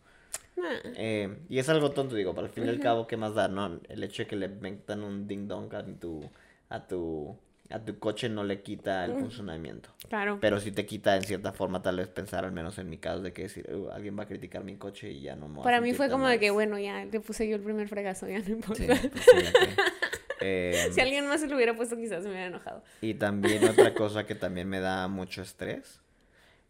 Nah. 0.56 0.66
Eh, 0.96 1.38
y 1.50 1.60
es 1.60 1.70
algo 1.70 1.92
tonto, 1.92 2.16
digo, 2.16 2.34
para 2.34 2.48
el 2.48 2.54
fin 2.54 2.66
y 2.66 2.70
al 2.70 2.80
cabo, 2.80 3.06
¿qué 3.08 3.16
más 3.18 3.36
da? 3.36 3.48
No, 3.48 3.80
el 3.90 4.04
hecho 4.04 4.24
de 4.24 4.28
que 4.28 4.36
le 4.36 4.48
metan 4.50 5.04
un 5.04 5.28
ding 5.28 5.48
dong 5.48 5.74
a 5.76 5.84
tu, 5.86 6.28
a 6.70 6.88
tu, 6.88 7.38
a 7.70 7.80
tu 7.80 8.00
coche 8.00 8.28
no 8.28 8.44
le 8.44 8.62
quita 8.64 9.06
el 9.06 9.12
funcionamiento. 9.20 9.90
Claro. 10.10 10.40
Pero 10.42 10.60
sí 10.60 10.72
te 10.72 10.86
quita 10.88 11.16
en 11.16 11.24
cierta 11.24 11.54
forma 11.54 11.82
tal 11.84 11.98
vez 11.98 12.08
pensar, 12.08 12.44
al 12.44 12.52
menos 12.52 12.78
en 12.80 12.90
mi 12.90 12.98
caso, 12.98 13.22
de 13.22 13.34
que 13.34 13.44
decir, 13.44 13.70
"Uh, 13.72 13.90
alguien 13.92 14.18
va 14.18 14.24
a 14.24 14.28
criticar 14.28 14.64
mi 14.64 14.76
coche 14.78 15.12
y 15.12 15.22
ya 15.22 15.36
no 15.36 15.48
me 15.48 15.56
voy 15.56 15.62
a 15.62 15.64
Para 15.66 15.80
mí 15.82 15.94
fue 15.94 16.10
como 16.10 16.26
de 16.28 16.40
que, 16.40 16.46
nice". 16.48 16.52
bueno, 16.54 16.80
ya 16.80 17.06
le 17.06 17.20
puse 17.20 17.48
yo 17.48 17.56
el 17.56 17.62
primer 17.62 17.88
fregazo, 17.88 18.28
ya 18.28 18.40
no 18.40 18.50
importa. 18.50 18.96
Sí, 18.96 19.10
pues 19.12 19.26
sí, 19.32 19.38
eh, 20.42 20.90
Si 20.92 21.02
alguien 21.02 21.28
más 21.28 21.42
se 21.42 21.48
lo 21.48 21.56
hubiera 21.56 21.76
puesto, 21.76 21.96
quizás 21.96 22.24
me 22.24 22.30
hubiera 22.32 22.46
enojado. 22.48 22.84
Y 23.02 23.16
también 23.16 23.64
otra 23.68 23.94
cosa 23.96 24.26
que 24.26 24.36
también 24.36 24.68
me 24.70 24.80
da 24.80 25.08
mucho 25.08 25.42
estrés 25.42 26.02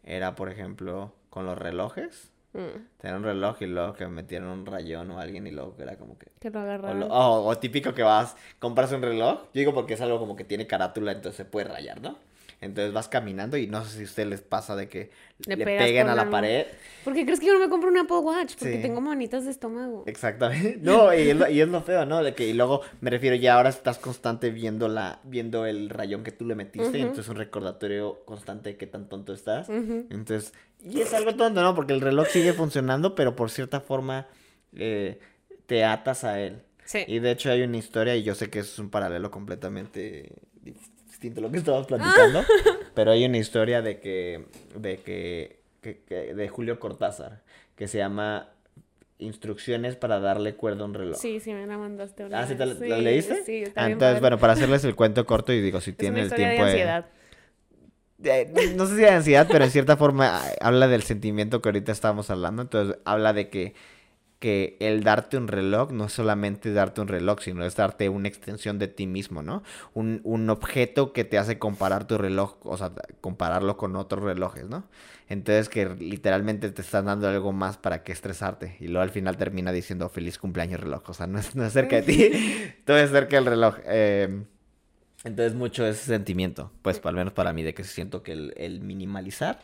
era, 0.04 0.34
por 0.34 0.50
ejemplo, 0.50 1.12
con 1.30 1.46
los 1.46 1.58
relojes. 1.58 2.30
Mm, 2.54 2.86
Tener 3.00 3.16
un 3.16 3.22
reloj 3.24 3.56
y 3.60 3.66
luego 3.66 3.92
que 3.94 4.04
me 4.06 4.10
metieran 4.22 4.48
un 4.48 4.64
rayón 4.66 5.10
o 5.10 5.20
alguien 5.20 5.46
y 5.46 5.50
luego 5.50 5.76
que 5.76 5.82
era 5.82 5.96
como 5.96 6.18
que... 6.18 6.26
que 6.40 6.50
lo 6.50 6.60
O, 6.60 6.62
agarraron. 6.62 7.00
lo- 7.00 7.06
o- 7.08 7.46
o 7.46 7.58
típico 7.58 7.92
que 7.94 8.02
vas, 8.02 8.36
compras 8.58 8.90
un 8.92 9.02
reloj. 9.02 9.42
Yo 9.42 9.60
digo 9.60 9.74
porque 9.74 9.94
es 9.94 10.00
algo 10.00 10.18
como 10.18 10.34
que 10.34 10.44
tiene 10.44 10.66
carátula, 10.66 11.12
entonces 11.12 11.36
se 11.36 11.44
puede 11.44 11.68
rayar, 11.68 12.00
¿no? 12.00 12.18
Entonces 12.60 12.92
vas 12.92 13.06
caminando 13.08 13.56
y 13.56 13.68
no 13.68 13.84
sé 13.84 13.96
si 13.98 14.00
a 14.02 14.04
ustedes 14.04 14.28
les 14.28 14.40
pasa 14.40 14.74
de 14.74 14.88
que 14.88 15.10
Le 15.46 15.56
peguen 15.56 16.08
a 16.08 16.16
la 16.16 16.28
pared. 16.28 16.66
¿Por 17.04 17.14
qué 17.14 17.24
crees 17.24 17.38
que 17.38 17.46
yo 17.46 17.52
no 17.54 17.60
me 17.60 17.68
compro 17.68 17.88
un 17.88 17.96
Apple 17.98 18.16
Watch? 18.18 18.54
Porque 18.58 18.74
Sí. 18.76 18.82
tengo 18.82 19.00
manitas 19.00 19.44
de 19.44 19.52
estómago. 19.52 20.02
Exactamente. 20.06 20.76
No, 20.82 21.14
y 21.14 21.30
es, 21.30 21.36
lo, 21.36 21.48
y 21.48 21.60
es 21.60 21.68
lo 21.68 21.80
feo, 21.82 22.04
¿no? 22.04 22.20
De 22.24 22.34
que 22.34 22.48
y 22.48 22.52
luego 22.54 22.80
me 23.00 23.10
refiero 23.10 23.36
ya 23.36 23.54
ahora 23.54 23.68
estás 23.68 23.98
constante 23.98 24.50
viendo 24.50 24.88
la 24.88 25.20
viendo 25.22 25.66
el 25.66 25.88
rayón 25.88 26.24
que 26.24 26.32
tú 26.32 26.44
le 26.46 26.56
metiste, 26.56 26.98
y 26.98 27.02
entonces 27.02 27.28
un 27.28 27.36
recordatorio 27.36 28.24
constante 28.24 28.70
de 28.70 28.76
qué 28.76 28.88
tan 28.88 29.08
tonto 29.08 29.32
estás. 29.32 29.68
Entonces, 29.68 30.52
y 30.82 31.00
es 31.00 31.14
algo 31.14 31.36
tonto, 31.36 31.62
¿no? 31.62 31.76
Porque 31.76 31.92
el 31.92 32.00
reloj 32.00 32.26
sigue 32.26 32.52
funcionando, 32.54 33.14
pero 33.14 33.36
por 33.36 33.50
cierta 33.50 33.80
forma 33.80 34.26
eh, 34.76 35.20
te 35.66 35.84
atas 35.84 36.24
a 36.24 36.40
él. 36.40 36.62
Sí. 36.84 37.04
Y 37.06 37.20
de 37.20 37.30
hecho 37.30 37.50
hay 37.52 37.62
una 37.62 37.76
historia, 37.76 38.16
y 38.16 38.24
yo 38.24 38.34
sé 38.34 38.50
que 38.50 38.58
es 38.58 38.78
un 38.80 38.90
paralelo 38.90 39.30
completamente 39.30 40.32
distinto 41.18 41.40
a 41.40 41.42
lo 41.42 41.50
que 41.50 41.58
estábamos 41.58 41.86
platicando, 41.88 42.44
pero 42.94 43.10
hay 43.10 43.24
una 43.24 43.38
historia 43.38 43.82
de 43.82 43.98
que, 43.98 44.46
de 44.76 44.98
que, 44.98 45.58
que- 45.82 45.98
que- 46.08 46.34
de 46.34 46.48
Julio 46.48 46.78
Cortázar, 46.78 47.42
que 47.76 47.88
se 47.88 47.98
llama 47.98 48.50
Instrucciones 49.20 49.96
para 49.96 50.20
darle 50.20 50.54
cuerda 50.54 50.82
a 50.82 50.84
un 50.84 50.94
reloj. 50.94 51.16
Sí, 51.18 51.40
sí, 51.40 51.52
me 51.52 51.66
la 51.66 51.76
mandaste. 51.76 52.24
una 52.24 52.38
Ah, 52.40 52.46
¿sí 52.46 52.54
te 52.54 52.64
la, 52.66 52.98
leíste? 52.98 53.42
Sí, 53.44 53.64
está 53.64 53.80
Ah, 53.82 53.86
bien 53.86 53.94
entonces, 53.94 54.12
padre. 54.14 54.20
bueno, 54.20 54.38
para 54.38 54.52
hacerles 54.52 54.84
el 54.84 54.94
cuento 54.94 55.26
corto 55.26 55.52
y 55.52 55.60
digo, 55.60 55.80
si 55.80 55.92
tienen 55.92 56.22
el 56.22 56.32
tiempo 56.32 56.62
de 56.64 56.68
de- 56.68 56.70
ansiedad. 56.70 57.06
eh, 58.22 58.72
no 58.76 58.86
sé 58.86 58.94
si 58.94 59.00
de 59.02 59.10
ansiedad, 59.10 59.48
pero 59.50 59.64
en 59.64 59.70
cierta 59.72 59.96
forma 59.96 60.38
ah, 60.38 60.52
habla 60.60 60.86
del 60.86 61.02
sentimiento 61.02 61.60
que 61.60 61.68
ahorita 61.68 61.90
estábamos 61.90 62.30
hablando. 62.30 62.62
Entonces 62.62 62.96
habla 63.04 63.32
de 63.32 63.48
que, 63.48 63.74
que 64.38 64.76
el 64.80 65.02
darte 65.02 65.36
un 65.36 65.48
reloj 65.48 65.90
no 65.90 66.04
es 66.06 66.12
solamente 66.12 66.72
darte 66.72 67.00
un 67.00 67.08
reloj, 67.08 67.40
sino 67.40 67.64
es 67.64 67.74
darte 67.76 68.08
una 68.08 68.28
extensión 68.28 68.78
de 68.78 68.88
ti 68.88 69.06
mismo, 69.06 69.42
¿no? 69.42 69.62
Un, 69.94 70.20
un 70.24 70.48
objeto 70.50 71.12
que 71.12 71.24
te 71.24 71.38
hace 71.38 71.58
comparar 71.58 72.06
tu 72.06 72.18
reloj, 72.18 72.56
o 72.64 72.76
sea, 72.76 72.92
compararlo 73.20 73.76
con 73.76 73.96
otros 73.96 74.22
relojes, 74.22 74.68
¿no? 74.68 74.84
Entonces 75.28 75.68
que 75.68 75.86
literalmente 75.88 76.70
te 76.70 76.82
están 76.82 77.06
dando 77.06 77.28
algo 77.28 77.52
más 77.52 77.76
para 77.76 78.02
que 78.02 78.12
estresarte. 78.12 78.76
Y 78.80 78.88
luego 78.88 79.02
al 79.02 79.10
final 79.10 79.36
termina 79.36 79.72
diciendo 79.72 80.08
feliz 80.08 80.38
cumpleaños 80.38 80.80
reloj. 80.80 81.02
O 81.08 81.14
sea, 81.14 81.26
no 81.26 81.38
es, 81.38 81.54
no 81.54 81.64
es 81.66 81.72
cerca 81.72 81.96
de 81.96 82.02
ti, 82.02 82.32
todo 82.84 82.96
es 82.98 83.10
cerca 83.10 83.36
del 83.36 83.46
reloj. 83.46 83.76
Eh, 83.86 84.44
entonces 85.24 85.54
mucho 85.54 85.84
ese 85.86 86.04
sentimiento, 86.04 86.70
pues 86.82 87.00
al 87.04 87.14
menos 87.14 87.32
para 87.32 87.52
mí, 87.52 87.62
de 87.62 87.74
que 87.74 87.82
siento 87.84 88.22
que 88.22 88.32
el, 88.32 88.54
el 88.56 88.80
minimalizar, 88.80 89.60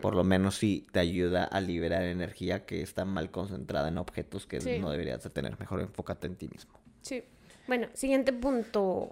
por 0.00 0.14
lo 0.14 0.24
menos 0.24 0.56
sí 0.56 0.86
te 0.92 1.00
ayuda 1.00 1.44
a 1.44 1.60
liberar 1.60 2.02
energía 2.04 2.64
que 2.64 2.80
está 2.82 3.04
mal 3.04 3.30
concentrada 3.30 3.88
en 3.88 3.98
objetos 3.98 4.46
que 4.46 4.60
Sí. 4.60 4.78
no 4.78 4.90
deberías 4.90 5.22
de 5.22 5.30
tener. 5.30 5.58
Mejor 5.60 5.80
enfócate 5.80 6.26
en 6.26 6.36
ti 6.36 6.48
mismo. 6.48 6.72
Sí. 7.02 7.22
Bueno, 7.66 7.88
siguiente 7.94 8.32
punto. 8.32 9.10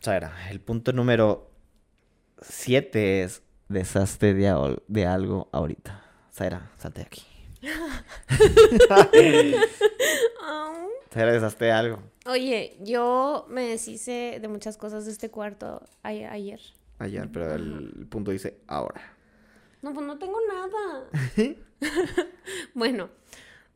Sara, 0.00 0.50
el 0.50 0.60
punto 0.60 0.92
número 0.92 1.50
7 2.42 3.22
es 3.22 3.42
deshazte 3.68 4.34
de, 4.34 4.78
de 4.88 5.06
algo 5.06 5.48
ahorita. 5.52 6.04
Sara, 6.30 6.70
salte 6.76 7.00
de 7.00 7.06
aquí. 7.06 7.22
Sara, 11.10 11.32
deshazte 11.32 11.64
de 11.66 11.72
algo. 11.72 12.02
Oye, 12.26 12.76
yo 12.80 13.46
me 13.50 13.68
deshice 13.68 14.38
de 14.40 14.48
muchas 14.48 14.76
cosas 14.76 15.04
de 15.04 15.12
este 15.12 15.30
cuarto 15.30 15.82
a- 16.02 16.08
ayer. 16.08 16.60
Ayer, 16.98 17.28
pero 17.32 17.54
el, 17.54 17.92
el 17.98 18.06
punto 18.06 18.30
dice 18.30 18.58
ahora. 18.66 19.00
No, 19.82 19.92
pues 19.92 20.06
no 20.06 20.18
tengo 20.18 20.38
nada. 20.48 21.10
bueno, 22.74 23.10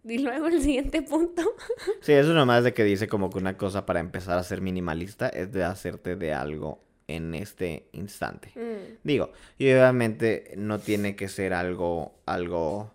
y 0.05 0.19
luego 0.19 0.47
el 0.47 0.63
siguiente 0.63 1.03
punto. 1.03 1.43
Sí, 2.01 2.13
eso 2.13 2.33
nomás 2.33 2.65
de 2.65 2.73
que 2.73 2.85
dice 2.85 3.07
como 3.09 3.29
que 3.31 3.39
una 3.39 3.57
cosa 3.59 3.85
para 3.85 4.01
empezar 4.01 4.39
a 4.39 4.43
ser 4.45 4.61
minimalista 4.63 5.29
es 5.29 5.53
de 5.53 5.65
hacerte 5.65 6.17
de 6.17 6.33
algo 6.33 6.81
en 7.07 7.35
este 7.35 7.89
instante. 7.93 8.53
Mm, 8.55 8.99
Digo, 9.05 9.33
y 9.59 9.67
obviamente 9.73 10.55
no 10.57 10.79
tiene 10.79 11.17
que 11.17 11.29
ser 11.29 11.53
algo, 11.53 12.15
algo 12.25 12.95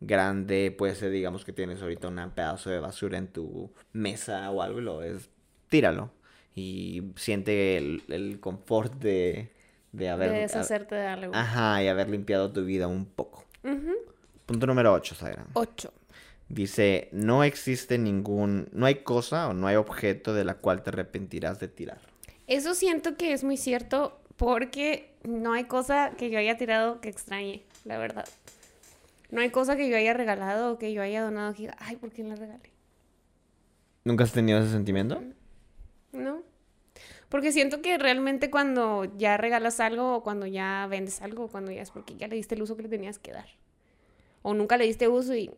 grande, 0.00 0.74
puede 0.76 0.94
ser, 0.94 1.10
digamos, 1.10 1.44
que 1.44 1.52
tienes 1.52 1.82
ahorita 1.82 2.08
un 2.08 2.30
pedazo 2.30 2.70
de 2.70 2.78
basura 2.78 3.18
en 3.18 3.28
tu 3.28 3.72
mesa 3.92 4.50
o 4.50 4.62
algo, 4.62 4.80
y 4.80 4.82
lo 4.82 5.02
es, 5.02 5.30
tíralo. 5.68 6.10
Y 6.54 7.12
siente 7.16 7.76
el, 7.76 8.02
el 8.08 8.40
confort 8.40 8.94
de, 8.94 9.50
de 9.92 10.08
haber... 10.08 10.32
de 10.32 10.38
deshacerte 10.40 10.94
de 10.94 11.06
algo. 11.06 11.34
Ajá, 11.34 11.82
y 11.82 11.88
haber 11.88 12.08
limpiado 12.08 12.52
tu 12.52 12.64
vida 12.64 12.86
un 12.88 13.06
poco. 13.06 13.44
Punto 14.46 14.66
número 14.66 14.92
8, 14.92 15.14
Zaira. 15.14 15.46
Ocho. 15.52 15.92
Dice, 16.48 17.10
no 17.12 17.44
existe 17.44 17.98
ningún, 17.98 18.68
no 18.72 18.86
hay 18.86 18.96
cosa 18.96 19.48
o 19.48 19.52
no 19.52 19.66
hay 19.66 19.76
objeto 19.76 20.32
de 20.32 20.44
la 20.44 20.54
cual 20.54 20.82
te 20.82 20.90
arrepentirás 20.90 21.60
de 21.60 21.68
tirar. 21.68 22.00
Eso 22.46 22.74
siento 22.74 23.16
que 23.16 23.34
es 23.34 23.44
muy 23.44 23.58
cierto 23.58 24.18
porque 24.36 25.12
no 25.24 25.52
hay 25.52 25.64
cosa 25.64 26.12
que 26.16 26.30
yo 26.30 26.38
haya 26.38 26.56
tirado 26.56 27.02
que 27.02 27.10
extrañe, 27.10 27.62
la 27.84 27.98
verdad. 27.98 28.26
No 29.30 29.40
hay 29.40 29.50
cosa 29.50 29.76
que 29.76 29.88
yo 29.88 29.96
haya 29.96 30.14
regalado 30.14 30.72
o 30.72 30.78
que 30.78 30.92
yo 30.92 31.02
haya 31.02 31.22
donado 31.22 31.52
que 31.54 31.62
diga, 31.62 31.76
ay, 31.78 31.96
¿por 31.96 32.10
qué 32.12 32.22
la 32.24 32.34
regalé? 32.36 32.72
¿Nunca 34.04 34.24
has 34.24 34.32
tenido 34.32 34.58
ese 34.58 34.70
sentimiento? 34.70 35.22
¿No? 36.12 36.42
Porque 37.28 37.52
siento 37.52 37.82
que 37.82 37.98
realmente 37.98 38.50
cuando 38.50 39.04
ya 39.18 39.36
regalas 39.36 39.80
algo 39.80 40.16
o 40.16 40.22
cuando 40.22 40.46
ya 40.46 40.86
vendes 40.88 41.20
algo 41.20 41.44
o 41.44 41.48
cuando 41.48 41.70
ya 41.70 41.82
es 41.82 41.90
porque 41.90 42.16
ya 42.16 42.26
le 42.26 42.36
diste 42.36 42.54
el 42.54 42.62
uso 42.62 42.74
que 42.76 42.84
le 42.84 42.88
tenías 42.88 43.18
que 43.18 43.32
dar. 43.32 43.46
O 44.40 44.54
nunca 44.54 44.78
le 44.78 44.84
diste 44.86 45.08
uso 45.08 45.34
y... 45.34 45.50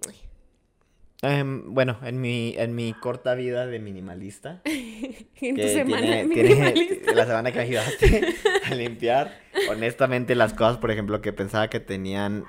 Em, 1.23 1.73
bueno, 1.75 1.99
en 2.03 2.21
mi, 2.21 2.55
en 2.57 2.75
mi 2.75 2.95
corta 2.95 3.35
vida 3.35 3.67
de 3.67 3.79
minimalista, 3.79 4.63
en 4.65 5.55
tu 5.57 5.63
semana 5.69 6.01
tiene- 6.07 6.25
minimalista. 6.25 6.95
tiene- 6.97 7.15
la 7.15 7.27
semana 7.27 7.53
que 7.53 7.61
ayudaste 7.61 8.35
a 8.65 8.75
limpiar, 8.75 9.39
honestamente 9.71 10.35
las 10.35 10.55
cosas, 10.55 10.79
por 10.79 10.91
ejemplo, 10.91 11.21
que 11.21 11.33
pensaba 11.35 11.69
que 11.69 11.79
tenían, 11.79 12.47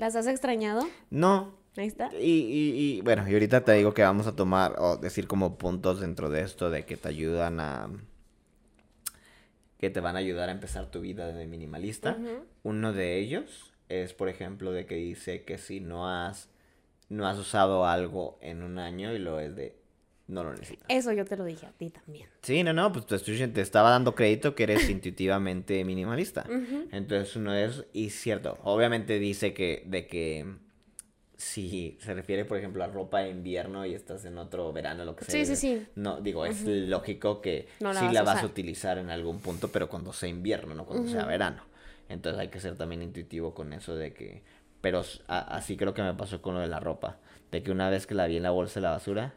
¿Las 0.00 0.16
has 0.16 0.26
extrañado? 0.26 0.88
no, 1.10 1.54
Ahí 1.76 1.86
está. 1.86 2.10
y, 2.18 2.24
y, 2.24 2.96
y, 2.96 3.00
bueno, 3.02 3.28
y 3.28 3.34
ahorita 3.34 3.64
te 3.64 3.72
digo 3.74 3.92
que 3.92 4.02
vamos 4.02 4.26
a 4.26 4.34
tomar 4.34 4.74
o 4.78 4.96
decir 4.96 5.26
como 5.28 5.58
puntos 5.58 6.00
dentro 6.00 6.30
de 6.30 6.40
esto 6.40 6.70
de 6.70 6.86
que 6.86 6.96
te 6.96 7.08
ayudan 7.08 7.60
a, 7.60 7.90
que 9.78 9.90
te 9.90 10.00
van 10.00 10.16
a 10.16 10.20
ayudar 10.20 10.48
a 10.48 10.52
empezar 10.52 10.90
tu 10.90 11.00
vida 11.00 11.30
de 11.30 11.46
minimalista. 11.46 12.16
Uno 12.62 12.92
de 12.94 13.18
ellos 13.18 13.72
es, 13.90 14.14
por 14.14 14.28
ejemplo, 14.30 14.72
de 14.72 14.86
que 14.86 14.94
dice 14.94 15.44
que 15.44 15.58
si 15.58 15.80
no 15.80 16.08
has, 16.08 16.48
no 17.10 17.26
has 17.28 17.38
usado 17.38 17.86
algo 17.86 18.38
en 18.40 18.62
un 18.62 18.78
año 18.78 19.12
y 19.12 19.18
lo 19.18 19.38
es 19.38 19.54
de, 19.54 19.76
no 20.30 20.44
lo 20.44 20.52
necesitas. 20.52 20.86
Eso 20.88 21.12
yo 21.12 21.24
te 21.24 21.36
lo 21.36 21.44
dije 21.44 21.66
a 21.66 21.72
ti 21.72 21.90
también. 21.90 22.28
Sí, 22.42 22.62
no, 22.62 22.72
no, 22.72 22.92
pues 22.92 23.06
te, 23.06 23.60
estaba 23.60 23.90
dando 23.90 24.14
crédito 24.14 24.54
que 24.54 24.62
eres 24.64 24.88
intuitivamente 24.88 25.84
minimalista. 25.84 26.46
Ujú. 26.48 26.88
Entonces 26.92 27.36
uno 27.36 27.52
de 27.52 27.64
esos, 27.64 27.86
y 27.92 28.10
cierto, 28.10 28.58
obviamente 28.62 29.18
dice 29.18 29.52
que, 29.52 29.82
de 29.86 30.06
que 30.06 30.46
si 31.36 31.96
se 32.00 32.12
refiere, 32.12 32.44
por 32.44 32.58
ejemplo, 32.58 32.84
a 32.84 32.86
ropa 32.86 33.20
de 33.20 33.30
invierno 33.30 33.86
y 33.86 33.94
estás 33.94 34.24
en 34.26 34.36
otro 34.36 34.72
verano, 34.72 35.04
lo 35.06 35.16
que 35.16 35.24
sea. 35.24 35.44
Sí, 35.44 35.46
sí, 35.46 35.56
sí. 35.56 35.86
No, 35.94 36.20
digo, 36.20 36.44
es 36.44 36.66
lógico 36.66 37.40
que 37.40 37.66
No 37.80 37.92
la 37.94 38.00
sí 38.00 38.04
vas 38.06 38.14
la 38.14 38.22
vas 38.22 38.42
a 38.42 38.46
utilizar 38.46 38.98
en 38.98 39.10
algún 39.10 39.40
punto, 39.40 39.68
pero 39.68 39.88
cuando 39.88 40.12
sea 40.12 40.28
invierno, 40.28 40.74
no 40.74 40.84
cuando 40.84 41.08
sea 41.10 41.24
verano. 41.24 41.62
Entonces 42.10 42.38
hay 42.40 42.48
que 42.48 42.60
ser 42.60 42.76
también 42.76 43.02
intuitivo 43.02 43.54
con 43.54 43.72
eso 43.72 43.94
de 43.96 44.12
que... 44.12 44.42
Pero 44.80 45.02
a- 45.28 45.56
así 45.56 45.76
creo 45.76 45.94
que 45.94 46.02
me 46.02 46.12
pasó 46.14 46.42
con 46.42 46.54
lo 46.54 46.60
de 46.60 46.66
la 46.66 46.80
ropa. 46.80 47.18
De 47.50 47.62
que 47.62 47.70
una 47.70 47.88
vez 47.88 48.06
que 48.06 48.14
la 48.14 48.26
vi 48.26 48.36
en 48.36 48.42
la 48.42 48.50
bolsa 48.50 48.80
de 48.80 48.82
la 48.84 48.90
basura, 48.90 49.34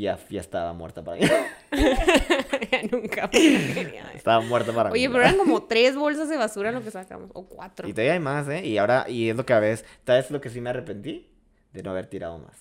ya, 0.00 0.18
ya 0.28 0.40
estaba 0.40 0.72
muerta 0.72 1.02
para 1.02 1.20
mí. 1.20 1.26
Nunca. 2.90 3.28
Genial. 3.32 4.10
estaba 4.14 4.40
muerta 4.40 4.72
para 4.72 4.90
mí. 4.90 4.94
Oye, 4.94 5.08
pero 5.08 5.20
eran 5.22 5.36
como 5.36 5.62
tres 5.68 5.96
bolsas 5.96 6.28
de 6.28 6.36
basura 6.36 6.72
lo 6.72 6.82
que 6.82 6.90
sacamos. 6.90 7.30
O 7.34 7.46
cuatro. 7.46 7.88
Y 7.88 7.92
todavía 7.92 8.14
hay 8.14 8.20
más, 8.20 8.48
¿eh? 8.48 8.64
Y 8.66 8.78
ahora, 8.78 9.06
y 9.08 9.30
es 9.30 9.36
lo 9.36 9.44
que 9.46 9.52
a 9.52 9.60
veces, 9.60 9.84
¿sabes 10.06 10.30
lo 10.30 10.40
que 10.40 10.50
sí 10.50 10.60
me 10.60 10.70
arrepentí? 10.70 11.30
De 11.72 11.82
no 11.82 11.90
haber 11.90 12.06
tirado 12.06 12.38
más. 12.38 12.56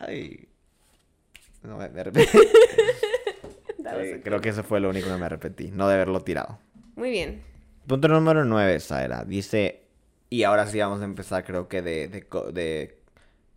Ay. 0.00 0.48
No, 1.62 1.76
me, 1.78 1.84
arrepentí. 1.84 2.38
Eh, 3.90 4.20
creo 4.22 4.40
que 4.40 4.50
eso 4.50 4.62
fue 4.62 4.80
lo 4.80 4.90
único 4.90 5.08
que 5.08 5.16
me 5.16 5.26
arrepentí, 5.26 5.70
no 5.70 5.88
de 5.88 5.94
haberlo 5.94 6.20
tirado. 6.20 6.58
Muy 6.94 7.10
bien. 7.10 7.42
Punto 7.86 8.06
número 8.08 8.44
9, 8.44 8.80
Saera. 8.80 9.24
Dice, 9.24 9.82
y 10.28 10.42
ahora 10.42 10.66
sí 10.66 10.78
vamos 10.78 11.00
a 11.00 11.04
empezar, 11.04 11.44
creo 11.44 11.68
que 11.68 11.80
de, 11.80 12.08
de, 12.08 12.26
de 12.52 12.98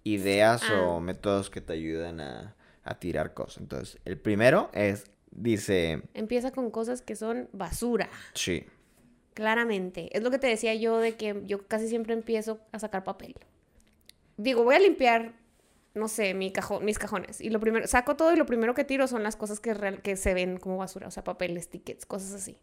ideas 0.04 0.64
Ah. 0.70 0.84
o 0.84 1.00
métodos 1.02 1.50
que 1.50 1.60
te 1.62 1.74
ayudan 1.74 2.22
a, 2.22 2.56
a 2.84 3.00
tirar 3.00 3.34
cosas. 3.34 3.60
Entonces, 3.62 4.00
el 4.06 4.20
primero 4.20 4.70
es, 4.74 5.12
dice, 5.32 6.04
Empieza 6.14 6.52
con 6.52 6.72
cosas 6.72 7.02
que 7.02 7.16
son 7.18 7.50
basura. 7.54 8.10
sí, 8.34 8.66
Claramente. 9.34 10.16
Es 10.18 10.24
lo 10.24 10.32
que 10.32 10.40
te 10.40 10.48
decía 10.48 10.76
yo 10.76 10.98
de 10.98 11.16
que 11.16 11.42
yo 11.46 11.66
casi 11.68 11.88
siempre 11.88 12.14
empiezo 12.14 12.60
a 12.72 12.80
sacar 12.80 13.04
papel. 13.04 13.36
Digo, 14.38 14.64
voy 14.64 14.76
a 14.76 14.80
limpiar, 14.80 15.34
no 15.94 16.08
sé, 16.08 16.34
mi 16.34 16.52
cajón, 16.52 16.86
mis 16.86 17.00
cajones. 17.00 17.42
Y 17.42 17.50
lo 17.50 17.60
primero, 17.60 17.88
saco 17.88 18.16
todo 18.16 18.34
y 18.34 18.38
lo 18.38 18.46
primero 18.46 18.74
que 18.74 18.84
tiro 18.84 19.08
son 19.08 19.24
las 19.24 19.36
cosas 19.36 19.60
que, 19.60 19.74
real- 19.74 20.02
que 20.02 20.16
se 20.18 20.34
ven 20.34 20.58
como 20.58 20.78
basura. 20.78 21.08
O 21.08 21.12
sea, 21.12 21.24
papeles, 21.24 21.70
tickets, 21.70 22.06
cosas 22.06 22.34
así. 22.34 22.58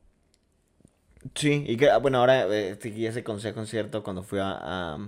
Sí, 1.35 1.65
y 1.67 1.77
que, 1.77 1.91
ah, 1.91 1.99
bueno, 1.99 2.19
ahora 2.19 2.47
eh, 2.55 2.77
seguí 2.81 3.07
ese 3.07 3.25
consejo, 3.25 3.65
¿cierto? 3.67 4.03
Cuando 4.03 4.23
fui 4.23 4.39
a, 4.39 4.53
a, 4.95 4.99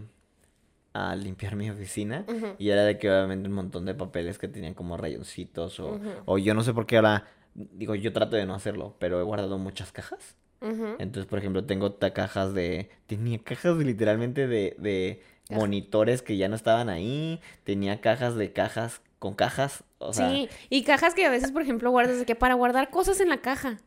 a 0.92 1.14
limpiar 1.14 1.56
mi 1.56 1.70
oficina. 1.70 2.24
Y 2.58 2.70
era 2.70 2.84
de 2.84 2.98
que 2.98 3.10
obviamente 3.10 3.48
un 3.48 3.54
montón 3.54 3.84
de 3.84 3.94
papeles 3.94 4.38
que 4.38 4.48
tenían 4.48 4.74
como 4.74 4.96
rayoncitos 4.96 5.80
o, 5.80 6.00
o 6.24 6.38
yo 6.38 6.54
no 6.54 6.62
sé 6.62 6.72
por 6.74 6.86
qué 6.86 6.96
ahora, 6.96 7.26
digo, 7.54 7.94
yo 7.94 8.12
trato 8.12 8.36
de 8.36 8.46
no 8.46 8.54
hacerlo, 8.54 8.96
pero 8.98 9.20
he 9.20 9.22
guardado 9.22 9.58
muchas 9.58 9.92
cajas. 9.92 10.36
Entonces, 10.62 11.24
por 11.24 11.38
ejemplo, 11.38 11.64
tengo 11.64 11.96
cajas 11.98 12.52
de, 12.52 12.90
tenía 13.06 13.38
cajas 13.38 13.78
de, 13.78 13.84
literalmente 13.84 14.46
de, 14.46 14.76
de 14.78 15.22
monitores 15.48 16.22
que 16.22 16.36
ya 16.36 16.48
no 16.48 16.56
estaban 16.56 16.88
ahí, 16.88 17.40
tenía 17.64 18.00
cajas 18.00 18.36
de 18.36 18.52
cajas 18.52 19.00
con 19.18 19.34
cajas, 19.34 19.84
o 19.98 20.12
sea, 20.14 20.30
sí, 20.30 20.48
y 20.70 20.82
cajas 20.82 21.14
que 21.14 21.26
a 21.26 21.30
veces, 21.30 21.52
por 21.52 21.60
ejemplo, 21.60 21.90
guardas 21.90 22.18
de 22.18 22.24
que 22.24 22.34
para 22.34 22.54
guardar 22.54 22.90
cosas 22.90 23.20
en 23.20 23.28
la 23.28 23.42
caja. 23.42 23.78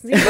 Sí. 0.00 0.12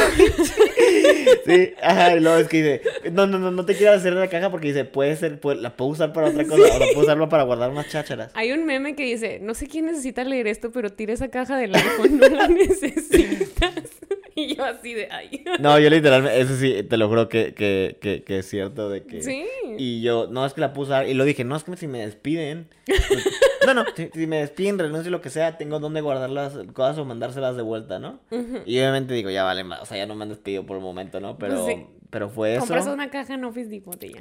Sí, 1.44 1.72
ajá, 1.82 2.14
y 2.16 2.20
luego 2.20 2.38
es 2.38 2.48
que 2.48 2.56
dice, 2.62 2.82
no, 3.12 3.26
no, 3.26 3.38
no, 3.38 3.50
no 3.50 3.64
te 3.64 3.74
quieras 3.74 3.98
hacer 4.00 4.12
la 4.12 4.28
caja 4.28 4.50
porque 4.50 4.68
dice, 4.68 4.84
puede 4.84 5.16
ser, 5.16 5.40
puede- 5.40 5.60
la 5.60 5.76
puedo 5.76 5.90
usar 5.90 6.12
para 6.12 6.28
otra 6.28 6.44
cosa, 6.44 6.62
o 6.76 6.78
la 6.78 6.86
puedo 6.92 7.00
usarlo 7.00 7.28
para 7.28 7.42
guardar 7.44 7.70
unas 7.70 7.88
chácharas. 7.88 8.30
Hay 8.34 8.52
un 8.52 8.64
meme 8.66 8.94
que 8.94 9.04
dice, 9.04 9.38
no 9.40 9.54
sé 9.54 9.66
quién 9.66 9.86
necesita 9.86 10.24
leer 10.24 10.46
esto, 10.46 10.70
pero 10.72 10.90
tira 10.90 11.12
esa 11.14 11.28
caja 11.28 11.56
del 11.56 11.74
iPhone, 11.74 12.18
no 12.18 12.28
la 12.28 12.48
necesitas. 12.48 13.72
Y 14.48 14.54
yo 14.54 14.64
así 14.64 14.94
de, 14.94 15.08
ay. 15.10 15.44
No, 15.60 15.78
yo 15.78 15.90
literalmente, 15.90 16.40
eso 16.40 16.56
sí, 16.56 16.82
te 16.84 16.96
lo 16.96 17.08
juro 17.08 17.28
que, 17.28 17.54
que, 17.54 17.98
que, 18.00 18.22
que 18.22 18.38
es 18.38 18.48
cierto 18.48 18.88
de 18.88 19.02
que... 19.04 19.22
Sí. 19.22 19.44
Y 19.78 20.00
yo, 20.02 20.28
no, 20.30 20.46
es 20.46 20.52
que 20.54 20.60
la 20.60 20.72
puedo 20.72 20.86
usar, 20.88 21.08
y 21.08 21.14
lo 21.14 21.24
dije, 21.24 21.44
no, 21.44 21.56
es 21.56 21.64
que 21.64 21.76
si 21.76 21.86
me 21.88 22.00
despiden, 22.00 22.68
no, 23.66 23.74
no, 23.74 23.84
si, 23.96 24.10
si 24.12 24.26
me 24.26 24.38
despiden, 24.38 24.78
renuncio, 24.78 25.10
lo 25.10 25.20
que 25.20 25.30
sea, 25.30 25.56
tengo 25.58 25.78
donde 25.80 26.00
guardar 26.00 26.30
las 26.30 26.54
cosas 26.72 26.98
o 26.98 27.04
mandárselas 27.04 27.56
de 27.56 27.62
vuelta, 27.62 27.98
¿no? 27.98 28.20
Y 28.64 28.78
obviamente 28.78 29.14
digo, 29.14 29.30
ya 29.30 29.44
vale, 29.44 29.64
o 29.64 29.86
sea, 29.86 29.96
ya 29.96 30.06
no 30.06 30.14
me 30.14 30.22
han 30.22 30.28
despedido 30.30 30.64
por 30.66 30.76
el 30.76 30.82
momento, 30.82 31.20
¿no? 31.20 31.36
Pero, 31.38 31.64
Pues 31.64 31.76
sí. 31.76 31.86
pero 32.10 32.28
fue 32.28 32.52
eso. 32.52 32.60
Compras 32.60 32.86
una 32.86 33.10
caja 33.10 33.34
en 33.34 33.44
Office 33.44 33.68
Depot 33.68 34.02
y 34.02 34.14
ya. 34.14 34.20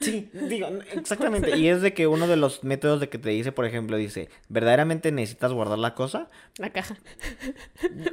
Sí, 0.00 0.28
digo, 0.48 0.68
exactamente. 0.92 1.56
Y 1.56 1.68
es 1.68 1.80
de 1.80 1.94
que 1.94 2.06
uno 2.06 2.26
de 2.26 2.36
los 2.36 2.62
métodos 2.64 3.00
de 3.00 3.08
que 3.08 3.16
te 3.16 3.30
dice, 3.30 3.52
por 3.52 3.64
ejemplo, 3.64 3.96
dice, 3.96 4.28
¿verdaderamente 4.48 5.12
necesitas 5.12 5.52
guardar 5.52 5.78
la 5.78 5.94
cosa? 5.94 6.28
La 6.58 6.70
caja. 6.70 6.96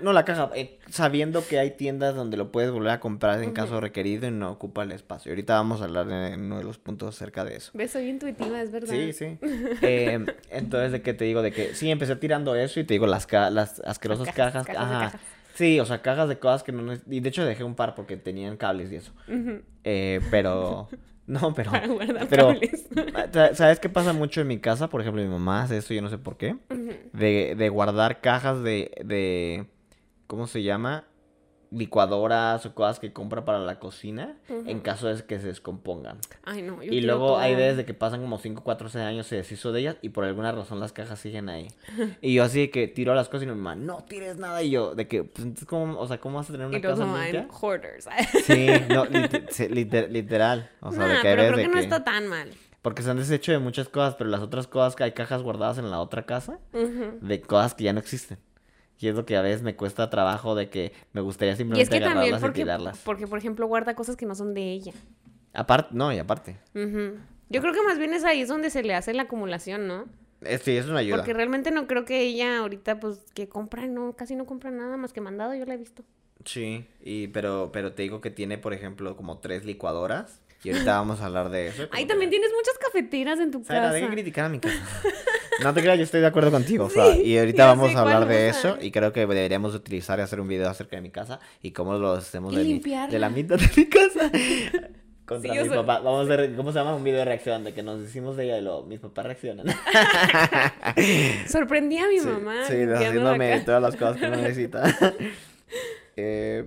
No 0.02 0.14
la 0.14 0.24
caja, 0.24 0.50
eh, 0.56 0.80
sabiendo 0.90 1.46
que 1.46 1.60
hay 1.60 1.72
tiendas 1.72 2.16
donde 2.16 2.38
lo 2.38 2.52
puedes 2.52 2.72
volver 2.72 2.92
a 2.92 3.00
comprar 3.00 3.44
en 3.44 3.52
caso 3.52 3.82
requerido 3.82 4.28
y 4.28 4.32
no 4.32 4.52
ocupa 4.52 4.84
el 4.84 4.92
espacio. 4.92 5.32
Ahorita 5.32 5.56
vamos 5.56 5.82
a 5.82 5.86
hablar 5.86 6.10
en 6.10 6.42
uno 6.42 6.60
de 6.60 6.64
los 6.64 6.78
puntos 6.78 7.16
acerca 7.16 7.44
de 7.44 7.56
eso. 7.58 7.72
¿Ves? 7.74 7.92
Soy 7.92 8.08
intuitiva, 8.10 8.62
es 8.62 8.72
verdad. 8.72 8.90
Sí, 8.94 9.14
sí. 9.14 9.38
Eh, 9.82 10.24
entonces, 10.52 10.92
¿de 10.92 11.02
qué 11.02 11.14
te 11.14 11.26
digo? 11.26 11.42
De 11.42 11.52
que 11.52 11.74
sí, 11.76 11.90
empecé 11.92 12.16
tirando 12.16 12.56
eso 12.56 12.80
y 12.80 12.84
te 12.84 12.94
digo 12.94 13.08
las, 13.08 13.26
ca- 13.28 13.50
las 13.50 13.80
asquerosas 13.82 14.28
cajas, 14.28 14.66
cajas. 14.66 14.68
cajas 14.68 14.90
de 14.90 14.96
ajá. 14.96 15.06
cajas. 15.06 15.22
Sí, 15.56 15.80
o 15.80 15.86
sea, 15.86 16.02
cajas 16.02 16.30
de 16.30 16.40
cosas 16.40 16.64
que 16.64 16.72
no... 16.72 16.94
Y 17.10 17.20
de 17.20 17.30
hecho 17.30 17.44
dejé 17.44 17.64
un 17.64 17.76
par 17.76 17.96
porque 17.96 18.16
tenían 18.18 18.56
cables 18.58 18.92
y 18.92 18.96
eso. 18.96 19.12
Eh, 19.84 20.22
pero... 20.32 20.88
No, 21.28 21.54
pero... 21.56 21.72
Para 21.72 21.88
guardar 21.88 22.28
pero, 22.28 22.48
cables. 22.48 22.88
Sa- 23.32 23.56
¿Sabes 23.56 23.80
qué 23.80 23.90
pasa 23.90 24.14
mucho 24.14 24.42
en 24.42 24.48
mi 24.48 24.60
casa? 24.60 24.90
Por 24.90 25.02
ejemplo, 25.02 25.22
mi 25.22 25.30
mamá 25.30 25.64
hace 25.64 25.78
eso, 25.78 25.94
yo 25.94 26.02
no 26.02 26.10
sé 26.10 26.18
por 26.18 26.38
qué. 26.38 26.58
De, 27.14 27.56
de 27.58 27.70
guardar 27.70 28.22
cajas 28.22 28.64
de, 28.64 28.92
de... 29.06 29.68
¿Cómo 30.28 30.48
se 30.48 30.64
llama? 30.64 31.06
Licuadoras 31.72 32.66
o 32.66 32.76
cosas 32.76 33.00
que 33.00 33.14
compra 33.14 33.46
para 33.46 33.60
la 33.60 33.80
cocina 33.80 34.36
en 34.50 34.82
caso 34.82 35.08
de 35.08 35.24
que 35.24 35.40
se 35.40 35.48
descompongan. 35.48 36.18
Ay, 36.44 36.62
no. 36.62 36.84
yo 36.84 36.92
Y 36.92 37.00
luego 37.02 37.38
hay 37.38 37.56
veces 37.56 37.78
de 37.78 37.86
que 37.86 37.94
pasan 37.94 38.20
como 38.22 38.38
5, 38.38 38.62
4, 38.64 38.90
6 38.90 39.04
años, 39.06 39.26
se 39.28 39.38
deshizo 39.38 39.72
de 39.72 39.80
ellas 39.80 39.96
y 40.02 40.10
por 40.10 40.26
alguna 40.26 40.52
razón 40.52 40.80
las 40.82 40.92
cajas 40.92 41.18
siguen 41.20 41.48
ahí. 41.50 41.68
Y 42.22 42.34
yo 42.34 42.44
así 42.44 42.60
de 42.60 42.70
que 42.72 42.88
tiro 42.88 43.16
las 43.16 43.30
cosas 43.30 43.44
y 43.44 43.46
mi 43.48 43.54
mamá, 43.56 43.76
no 43.76 44.04
tires 44.04 44.38
nada. 44.38 44.62
Y 44.62 44.70
yo, 44.72 44.96
de 44.96 45.08
que, 45.08 45.24
pues 45.24 45.44
entonces, 45.46 45.66
¿cómo, 45.68 45.98
o 45.98 46.08
sea, 46.08 46.20
¿cómo 46.20 46.38
vas 46.38 46.50
a 46.50 46.52
tener 46.52 46.68
una 46.68 46.78
Y 46.78 46.82
casa 46.82 47.06
limpia? 47.06 47.48
hoarders. 47.62 48.06
Sí, 48.46 48.68
no, 48.90 49.06
liter- 49.70 50.12
literal. 50.12 50.70
O 50.82 50.92
sea, 50.92 51.06
de 51.08 51.14
Nah, 51.16 51.22
que 51.22 51.28
hay 51.30 51.36
pero 51.36 51.48
creo 51.54 51.58
de 51.58 51.64
que 51.64 51.68
no 51.70 51.74
que... 51.76 51.80
está 51.82 52.04
tan 52.04 52.28
mal. 52.28 52.52
Porque 52.82 53.02
se 53.04 53.12
han 53.12 53.18
deshecho 53.18 53.52
de 53.52 53.60
muchas 53.60 53.88
cosas, 53.90 54.16
pero 54.16 54.30
las 54.30 54.42
otras 54.42 54.68
cosas 54.68 54.96
que 54.96 55.04
hay 55.04 55.12
cajas 55.12 55.42
guardadas 55.44 55.78
en 55.78 55.90
la 55.92 56.00
otra 56.02 56.26
casa, 56.26 56.60
de 56.74 57.42
cosas 57.42 57.76
que 57.76 57.84
ya 57.86 57.94
no 57.94 58.00
existen. 58.00 58.40
Y 59.02 59.08
es 59.08 59.16
lo 59.16 59.26
que 59.26 59.36
a 59.36 59.42
veces 59.42 59.64
me 59.64 59.76
cuesta 59.76 60.12
trabajo 60.12 60.54
de 60.54 60.70
que 60.70 60.94
me 61.12 61.22
gustaría 61.22 61.52
Y 61.52 61.54
es 61.54 61.58
simplemente 61.58 61.90
que 61.90 62.00
también 62.00 62.36
agarrarlas 62.36 62.40
y 62.40 62.46
porque, 62.46 62.62
tirarlas. 62.62 63.00
porque, 63.04 63.28
por 63.28 63.40
ejemplo, 63.40 63.66
guarda 63.66 63.96
cosas 63.96 64.16
que 64.16 64.28
no 64.28 64.36
son 64.36 64.54
de 64.54 64.72
ella. 64.72 64.94
Aparte, 65.54 65.90
no, 65.94 66.14
y 66.14 66.20
aparte. 66.20 66.58
Yo 66.76 67.62
creo 67.62 67.74
que 67.74 67.82
más 67.82 67.98
bien 67.98 68.14
es 68.14 68.24
ahí 68.24 68.42
es 68.42 68.48
donde 68.48 68.70
se 68.70 68.84
le 68.84 68.94
hace 68.94 69.14
la 69.16 69.24
acumulación, 69.24 69.88
¿no? 69.88 70.06
Eh, 70.42 70.60
sí, 70.60 70.78
es 70.78 70.86
una 70.86 71.00
ayuda. 71.00 71.18
Porque 71.18 71.34
realmente 71.34 71.72
no 71.72 71.88
creo 71.88 72.06
que 72.06 72.22
ella 72.22 72.60
ahorita, 72.60 73.00
pues, 73.00 73.20
que 73.34 73.50
compra, 73.50 73.88
no, 73.88 74.14
casi 74.16 74.36
no 74.36 74.46
compra 74.46 74.70
nada 74.70 74.98
más 74.98 75.14
que 75.14 75.22
mandado, 75.22 75.56
yo 75.56 75.66
la 75.66 75.74
he 75.74 75.78
visto. 75.78 76.04
Sí, 76.46 76.86
y, 77.02 77.28
pero, 77.30 77.72
pero 77.74 77.94
te 77.94 78.04
digo 78.04 78.22
que 78.22 78.30
tiene, 78.30 78.60
por 78.60 78.74
ejemplo, 78.74 79.16
como 79.18 79.40
tres 79.40 79.66
licuadoras. 79.66 80.42
Y 80.64 80.70
ahorita 80.70 80.94
vamos 80.94 81.22
a 81.22 81.26
hablar 81.26 81.50
de 81.50 81.68
eso. 81.68 81.88
Ahí 81.92 82.06
también 82.06 82.30
tienes 82.30 82.52
muchas 82.56 82.78
cafeteras 82.78 83.40
en 83.40 83.50
tu 83.50 83.64
casa. 83.64 83.92
deja 83.92 84.06
de 84.06 84.12
criticar 84.12 84.46
a 84.46 84.50
mi 84.50 84.60
casa. 84.60 84.78
No 85.64 85.74
te 85.74 85.82
creas, 85.82 85.98
yo 85.98 86.04
estoy 86.04 86.22
de 86.22 86.28
acuerdo 86.28 86.52
contigo. 86.52 86.86
o 86.86 86.90
sea, 86.90 87.16
y 87.18 87.38
ahorita 87.38 87.66
vamos 87.66 87.96
a 87.96 88.02
hablar 88.02 88.28
de 88.28 88.36
a- 88.36 88.50
eso. 88.50 88.78
Y 88.82 88.92
creo 88.92 89.14
que 89.14 89.22
deberíamos 89.22 89.76
utilizar 89.76 90.20
y 90.20 90.22
hacer 90.24 90.40
un 90.42 90.48
video 90.48 90.70
acerca 90.70 90.96
de 90.96 91.02
mi 91.02 91.10
casa 91.12 91.40
y 91.62 91.72
cómo 91.72 91.98
lo 91.98 92.14
hacemos 92.14 92.56
de, 92.56 92.64
mi, 92.64 92.80
de 92.80 93.20
la 93.20 93.30
mitad 93.30 93.58
de 93.58 93.70
mi 93.76 93.86
casa. 93.88 94.32
Contra 95.26 95.52
Sí, 95.52 95.58
yo 95.58 95.64
mi 95.64 95.70
sé. 95.70 95.76
papá. 95.76 96.00
Vamos 96.00 96.30
a 96.30 96.34
hacer, 96.34 96.56
¿cómo 96.56 96.72
se 96.74 96.80
llama? 96.80 96.94
Un 96.96 97.04
video 97.06 97.20
de 97.20 97.26
reacción 97.26 97.64
de 97.64 97.74
que 97.74 97.84
nos 97.84 98.02
decimos 98.02 98.36
de 98.36 98.46
ella 98.46 98.58
y 98.58 98.62
luego 98.64 98.84
mis 98.84 99.00
papás 99.00 99.26
reaccionan. 99.28 99.66
Sorprendí 101.48 101.98
a 102.00 102.08
mi 102.08 102.20
Sí, 102.20 102.28
mamá. 102.28 102.66
Sí, 102.68 102.74
haciéndome 102.84 103.60
todas 103.62 103.82
las 103.82 103.96
cosas 103.96 104.18
que 104.18 104.26
uno 104.26 104.38
necesita. 104.38 104.84
Eh, 106.18 106.66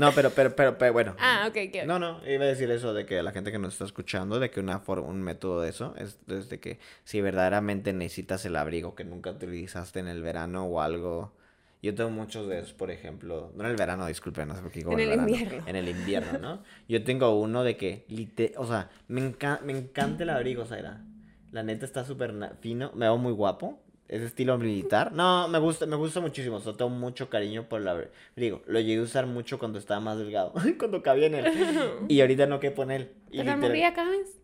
no, 0.00 0.10
pero, 0.12 0.30
pero, 0.30 0.56
pero, 0.56 0.78
pero 0.78 0.92
bueno. 0.92 1.14
Ah, 1.18 1.46
ok, 1.48 1.56
ok. 1.68 1.84
No, 1.86 1.98
no, 1.98 2.20
iba 2.26 2.44
a 2.44 2.48
decir 2.48 2.70
eso 2.70 2.92
de 2.94 3.06
que 3.06 3.22
la 3.22 3.32
gente 3.32 3.52
que 3.52 3.58
nos 3.58 3.74
está 3.74 3.84
escuchando, 3.84 4.38
de 4.40 4.50
que 4.50 4.60
una 4.60 4.80
for- 4.80 5.00
un 5.00 5.22
método 5.22 5.60
de 5.60 5.70
eso 5.70 5.94
es 5.96 6.18
desde 6.26 6.58
que 6.58 6.78
si 7.04 7.20
verdaderamente 7.20 7.92
necesitas 7.92 8.44
el 8.44 8.56
abrigo 8.56 8.94
que 8.94 9.04
nunca 9.04 9.30
utilizaste 9.30 10.00
en 10.00 10.08
el 10.08 10.22
verano 10.22 10.64
o 10.64 10.80
algo. 10.80 11.32
Yo 11.82 11.94
tengo 11.94 12.10
muchos 12.10 12.46
de 12.48 12.58
esos, 12.58 12.74
por 12.74 12.90
ejemplo, 12.90 13.52
no 13.54 13.64
en 13.64 13.70
el 13.70 13.76
verano, 13.76 14.06
disculpen, 14.06 14.48
no 14.48 14.54
sé 14.56 14.60
por 14.62 14.70
qué 14.70 14.80
digo 14.80 14.92
En 14.92 15.00
el 15.00 15.08
verano, 15.08 15.28
invierno. 15.28 15.62
En 15.66 15.76
el 15.76 15.88
invierno, 15.88 16.38
¿no? 16.38 16.62
Yo 16.88 17.02
tengo 17.04 17.40
uno 17.40 17.64
de 17.64 17.76
que, 17.78 18.04
lite- 18.08 18.52
o 18.58 18.66
sea, 18.66 18.90
me, 19.08 19.22
enca- 19.22 19.60
me 19.62 19.72
encanta 19.78 20.24
el 20.24 20.30
abrigo, 20.30 20.66
Zaira. 20.66 21.04
La 21.52 21.62
neta 21.62 21.84
está 21.86 22.04
súper 22.04 22.34
fino, 22.60 22.92
me 22.94 23.06
veo 23.06 23.16
muy 23.16 23.32
guapo. 23.32 23.80
Es 24.10 24.22
estilo 24.22 24.58
militar. 24.58 25.12
No, 25.12 25.46
me 25.46 25.60
gusta, 25.60 25.86
me 25.86 25.94
gusta 25.94 26.18
muchísimo. 26.18 26.56
O 26.56 26.60
sea, 26.60 26.72
tengo 26.72 26.90
mucho 26.90 27.30
cariño 27.30 27.68
por 27.68 27.80
el 27.80 27.86
abrigo. 27.86 28.60
Lo 28.66 28.80
llegué 28.80 28.98
a 28.98 29.04
usar 29.04 29.26
mucho 29.26 29.60
cuando 29.60 29.78
estaba 29.78 30.00
más 30.00 30.18
delgado. 30.18 30.52
cuando 30.80 31.00
cabía 31.00 31.26
en 31.28 31.34
él. 31.36 31.46
Y 32.08 32.20
ahorita 32.20 32.46
no 32.46 32.58
quepo 32.58 32.82
en 32.82 32.90
él. 32.90 33.12
Y 33.30 33.38
¿Te 33.38 33.44
la 33.44 33.54
literal- 33.56 33.94
cabes? 33.94 34.36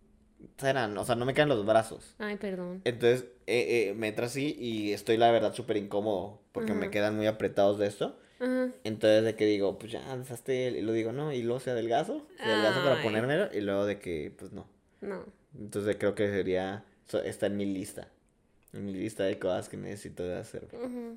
Serán, 0.57 0.97
o 0.97 1.05
sea, 1.05 1.17
no 1.17 1.25
me 1.25 1.35
caen 1.35 1.49
los 1.49 1.67
brazos. 1.67 2.15
Ay, 2.19 2.37
perdón. 2.37 2.81
Entonces, 2.85 3.25
eh, 3.49 3.89
eh, 3.91 3.95
me 3.95 4.07
entra 4.07 4.27
así 4.27 4.55
y 4.57 4.93
estoy, 4.93 5.17
la 5.17 5.33
verdad, 5.33 5.53
súper 5.53 5.77
incómodo. 5.79 6.41
Porque 6.53 6.73
me 6.73 6.89
quedan 6.91 7.17
muy 7.17 7.27
apretados 7.27 7.79
de 7.81 7.89
esto. 7.89 8.17
Ajá. 8.39 8.69
Entonces, 8.85 9.25
de 9.25 9.35
que 9.35 9.47
digo, 9.47 9.79
pues 9.81 9.91
ya, 9.91 10.17
deshazte 10.17 10.69
él. 10.69 10.77
Y 10.77 10.83
lo 10.83 10.93
digo, 10.93 11.11
no, 11.11 11.33
y 11.33 11.43
luego 11.43 11.59
se 11.59 11.73
adelgazo. 11.73 12.25
Se 12.37 12.45
adelgazo 12.45 12.85
para 12.85 12.99
Ay. 12.99 13.03
ponérmelo. 13.03 13.49
Y 13.53 13.63
luego 13.63 13.85
de 13.85 13.99
que, 13.99 14.33
pues 14.39 14.53
no. 14.53 14.69
No. 15.01 15.25
Entonces, 15.59 15.97
creo 15.99 16.15
que 16.15 16.29
sería, 16.29 16.85
está 17.25 17.47
en 17.47 17.57
mi 17.57 17.65
lista. 17.67 18.09
En 18.77 18.85
mi 18.87 18.93
lista 18.93 19.25
de 19.25 19.39
cosas 19.39 19.69
que 19.69 19.77
necesito 19.77 20.23
de 20.23 20.37
hacer. 20.39 20.69
Ujú. 20.73 21.17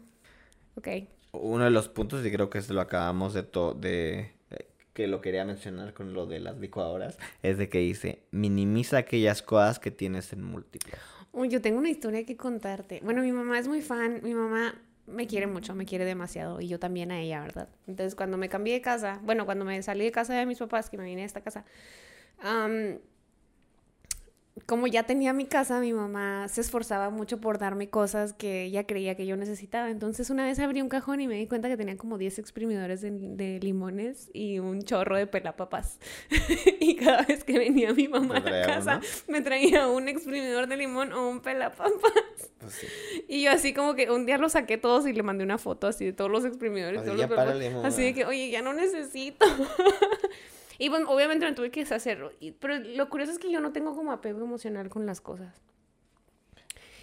Ok. 0.75 0.87
Uno 1.33 1.65
de 1.65 1.69
los 1.71 1.89
puntos, 1.89 2.25
y 2.25 2.31
creo 2.31 2.49
que 2.49 2.61
se 2.61 2.73
lo 2.73 2.81
acabamos 2.81 3.33
de 3.33 3.43
to 3.43 3.73
de 3.73 4.31
de- 4.49 4.65
que 4.93 5.07
lo 5.07 5.21
quería 5.21 5.45
mencionar 5.45 5.93
con 5.93 6.13
lo 6.13 6.25
de 6.25 6.39
las 6.39 6.57
licuadoras, 6.59 7.17
es 7.43 7.57
de 7.57 7.69
que 7.69 7.79
dice, 7.79 8.23
minimiza 8.31 8.97
aquellas 8.97 9.41
cosas 9.41 9.79
que 9.79 9.91
tienes 9.91 10.33
en 10.33 10.43
múltiples. 10.43 10.99
Uy, 11.31 11.49
yo 11.49 11.61
tengo 11.61 11.77
una 11.77 11.89
historia 11.89 12.25
que 12.25 12.35
contarte. 12.35 12.99
Bueno, 13.03 13.21
mi 13.21 13.31
mamá 13.31 13.59
es 13.59 13.67
muy 13.67 13.81
fan. 13.81 14.19
Mi 14.23 14.33
mamá 14.33 14.73
me 15.05 15.27
quiere 15.27 15.45
mucho, 15.47 15.75
me 15.75 15.85
quiere 15.85 16.03
demasiado. 16.05 16.59
Y 16.59 16.67
yo 16.67 16.79
también 16.79 17.11
a 17.11 17.21
ella, 17.21 17.41
¿verdad? 17.41 17.69
Entonces, 17.87 18.15
cuando 18.15 18.37
me 18.37 18.49
cambié 18.49 18.73
de 18.73 18.81
casa, 18.81 19.19
bueno, 19.23 19.45
cuando 19.45 19.63
me 19.63 19.81
salí 19.83 20.05
de 20.05 20.11
casa 20.11 20.33
de 20.33 20.45
mis 20.47 20.57
papás, 20.57 20.89
que 20.89 20.97
me 20.97 21.05
vine 21.05 21.21
a 21.21 21.25
esta 21.25 21.41
casa, 21.41 21.65
como 24.65 24.87
ya 24.87 25.03
tenía 25.03 25.33
mi 25.33 25.45
casa, 25.45 25.79
mi 25.79 25.93
mamá 25.93 26.47
se 26.47 26.61
esforzaba 26.61 27.09
mucho 27.09 27.39
por 27.39 27.57
darme 27.59 27.89
cosas 27.89 28.33
que 28.33 28.63
ella 28.63 28.85
creía 28.85 29.15
que 29.15 29.25
yo 29.25 29.35
necesitaba. 29.37 29.89
Entonces, 29.89 30.29
una 30.29 30.43
vez 30.45 30.59
abrí 30.59 30.81
un 30.81 30.89
cajón 30.89 31.21
y 31.21 31.27
me 31.27 31.35
di 31.35 31.47
cuenta 31.47 31.67
que 31.69 31.77
tenía 31.77 31.97
como 31.97 32.17
10 32.17 32.39
exprimidores 32.39 33.01
de, 33.01 33.11
de 33.11 33.59
limones 33.61 34.29
y 34.33 34.59
un 34.59 34.81
chorro 34.83 35.17
de 35.17 35.27
pelapapas. 35.27 35.99
y 36.79 36.95
cada 36.95 37.23
vez 37.23 37.43
que 37.43 37.57
venía 37.59 37.93
mi 37.93 38.07
mamá 38.07 38.37
a 38.37 38.43
¿Te 38.43 38.49
la 38.51 38.65
casa, 38.65 38.97
uno? 38.97 39.07
me 39.27 39.41
traía 39.41 39.87
un 39.87 40.07
exprimidor 40.07 40.67
de 40.67 40.77
limón 40.77 41.13
o 41.13 41.29
un 41.29 41.41
pelapapas. 41.41 41.91
Pues 42.59 42.73
sí. 42.73 42.87
Y 43.27 43.43
yo 43.43 43.51
así 43.51 43.73
como 43.73 43.95
que 43.95 44.09
un 44.11 44.25
día 44.25 44.37
los 44.37 44.51
saqué 44.53 44.77
todos 44.77 45.07
y 45.07 45.13
le 45.13 45.23
mandé 45.23 45.43
una 45.43 45.57
foto 45.57 45.87
así 45.87 46.05
de 46.05 46.13
todos 46.13 46.29
los 46.31 46.43
exprimidores. 46.45 46.99
Así, 46.99 47.05
todos 47.07 47.19
ya 47.19 47.27
los 47.27 47.35
párale, 47.35 47.59
pelapapas. 47.59 47.75
mamá. 47.83 47.87
Así 47.87 48.03
de 48.03 48.13
que, 48.13 48.25
oye, 48.25 48.49
ya 48.49 48.61
no 48.61 48.73
necesito. 48.73 49.45
Y 50.79 50.87
bueno, 50.89 51.09
obviamente 51.11 51.45
me 51.45 51.53
tuve 51.53 51.69
que 51.69 51.81
deshacerlo. 51.81 52.31
Pero 52.59 52.79
lo 52.79 53.09
curioso 53.09 53.33
es 53.33 53.37
que 53.37 53.51
yo 53.51 53.59
no 53.59 53.73
tengo 53.73 53.95
como 53.95 54.11
apego 54.13 54.41
emocional 54.43 54.89
con 54.89 55.05
las 55.05 55.19
cosas. 55.21 55.61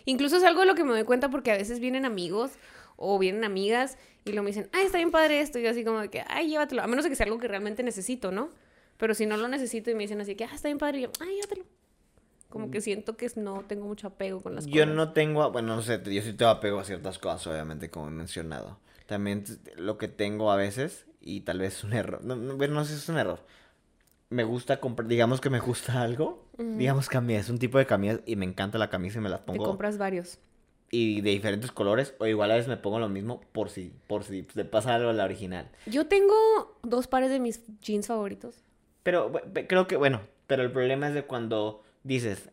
Incluso 0.07 0.39
es 0.39 0.45
algo 0.45 0.61
de 0.61 0.67
lo 0.67 0.75
que 0.75 0.83
me 0.83 0.91
doy 0.93 1.05
cuenta 1.05 1.29
porque 1.29 1.53
a 1.53 1.57
veces 1.57 1.79
vienen 1.79 2.05
amigos 2.07 2.53
o 2.97 3.19
vienen 3.19 3.45
amigas 3.45 3.99
y 4.25 4.33
lo 4.33 4.43
me 4.43 4.49
dicen, 4.49 4.69
ay, 4.73 4.87
está 4.87 4.99
bien 4.99 5.11
padre 5.11 5.41
esto. 5.41 5.59
Y 5.59 5.63
yo 5.63 5.71
así 5.71 5.85
como 5.85 6.01
de 6.01 6.09
que, 6.09 6.25
ay, 6.27 6.49
llévatelo. 6.49 6.83
A 6.83 6.87
menos 6.87 7.05
de 7.05 7.11
que 7.11 7.17
sea 7.17 7.27
algo 7.27 7.39
que 7.39 7.49
realmente 7.49 7.83
necesito, 7.83 8.33
¿no? 8.33 8.49
Pero 8.97 9.15
si 9.15 9.27
no 9.27 9.37
lo 9.37 9.47
necesito 9.47 9.91
y 9.91 9.95
me 9.95 10.05
dicen 10.05 10.21
así 10.21 10.35
que, 10.37 10.45
ah, 10.45 10.55
está 10.55 10.69
bien 10.69 10.79
padre. 10.79 10.99
Y 10.99 11.03
yo, 11.03 11.11
ay, 11.21 11.35
llévatelo. 11.35 11.65
Como 12.49 12.71
que 12.71 12.81
siento 12.81 13.19
que 13.19 13.31
no 13.37 13.65
tengo 13.69 13.87
mucho 13.87 14.07
apego 14.07 14.41
con 14.41 14.55
las 14.55 14.65
Yo 14.67 14.85
cosas. 14.85 14.97
no 14.97 15.13
tengo, 15.13 15.51
bueno, 15.53 15.77
no 15.77 15.83
sé, 15.83 16.01
yo 16.03 16.23
sí 16.23 16.33
tengo 16.33 16.51
apego 16.51 16.79
a 16.79 16.85
ciertas 16.85 17.19
cosas, 17.19 17.47
obviamente, 17.49 17.91
como 17.91 18.09
he 18.09 18.11
mencionado. 18.11 18.79
También 19.07 19.45
lo 19.77 19.99
que 19.99 20.09
tengo 20.09 20.51
a 20.51 20.57
veces, 20.57 21.05
y 21.21 21.41
tal 21.43 21.59
vez 21.59 21.77
es 21.79 21.85
un 21.85 21.93
error, 21.93 22.25
no, 22.25 22.37
no, 22.37 22.55
no 22.57 22.85
sé 22.85 22.93
si 22.93 22.99
es 22.99 23.09
un 23.09 23.19
error. 23.19 23.45
Me 24.29 24.43
gusta 24.45 24.81
comprar, 24.81 25.09
digamos 25.09 25.41
que 25.41 25.51
me 25.51 25.61
gusta 25.61 26.03
algo, 26.03 26.45
digamos 26.59 27.09
camisas, 27.09 27.45
es 27.45 27.51
un 27.51 27.59
tipo 27.59 27.79
de 27.79 27.87
camisas 27.87 28.21
y 28.27 28.37
me 28.37 28.45
encanta 28.45 28.79
la 28.79 28.91
camisa 28.91 29.19
y 29.19 29.23
me 29.23 29.29
las 29.29 29.41
Te 29.41 29.47
pongo 29.47 29.65
compras 29.65 29.99
varios. 29.99 30.39
y 30.91 31.21
de 31.21 31.31
diferentes 31.31 31.71
colores 31.71 32.15
o 32.19 32.27
igual 32.27 32.51
a 32.51 32.55
veces 32.55 32.69
me 32.69 32.77
pongo 32.77 32.99
lo 32.99 33.09
mismo 33.09 33.41
por 33.53 33.71
si 33.71 33.93
por 34.09 34.25
si 34.25 34.43
te 34.43 34.65
pasa 34.65 34.95
algo 34.95 35.11
a 35.11 35.13
la 35.13 35.25
original. 35.25 35.71
Yo 35.87 36.07
tengo 36.07 36.35
dos 36.83 37.07
pares 37.07 37.31
de 37.31 37.39
mis 37.41 37.61
jeans 37.81 38.07
favoritos. 38.09 38.57
Pero 39.03 39.33
creo 39.69 39.87
que 39.87 39.97
bueno, 39.97 40.21
pero 40.49 40.63
el 40.65 40.73
problema 40.73 41.09
es 41.09 41.15
de 41.15 41.23
cuando 41.25 41.83
dices 42.03 42.49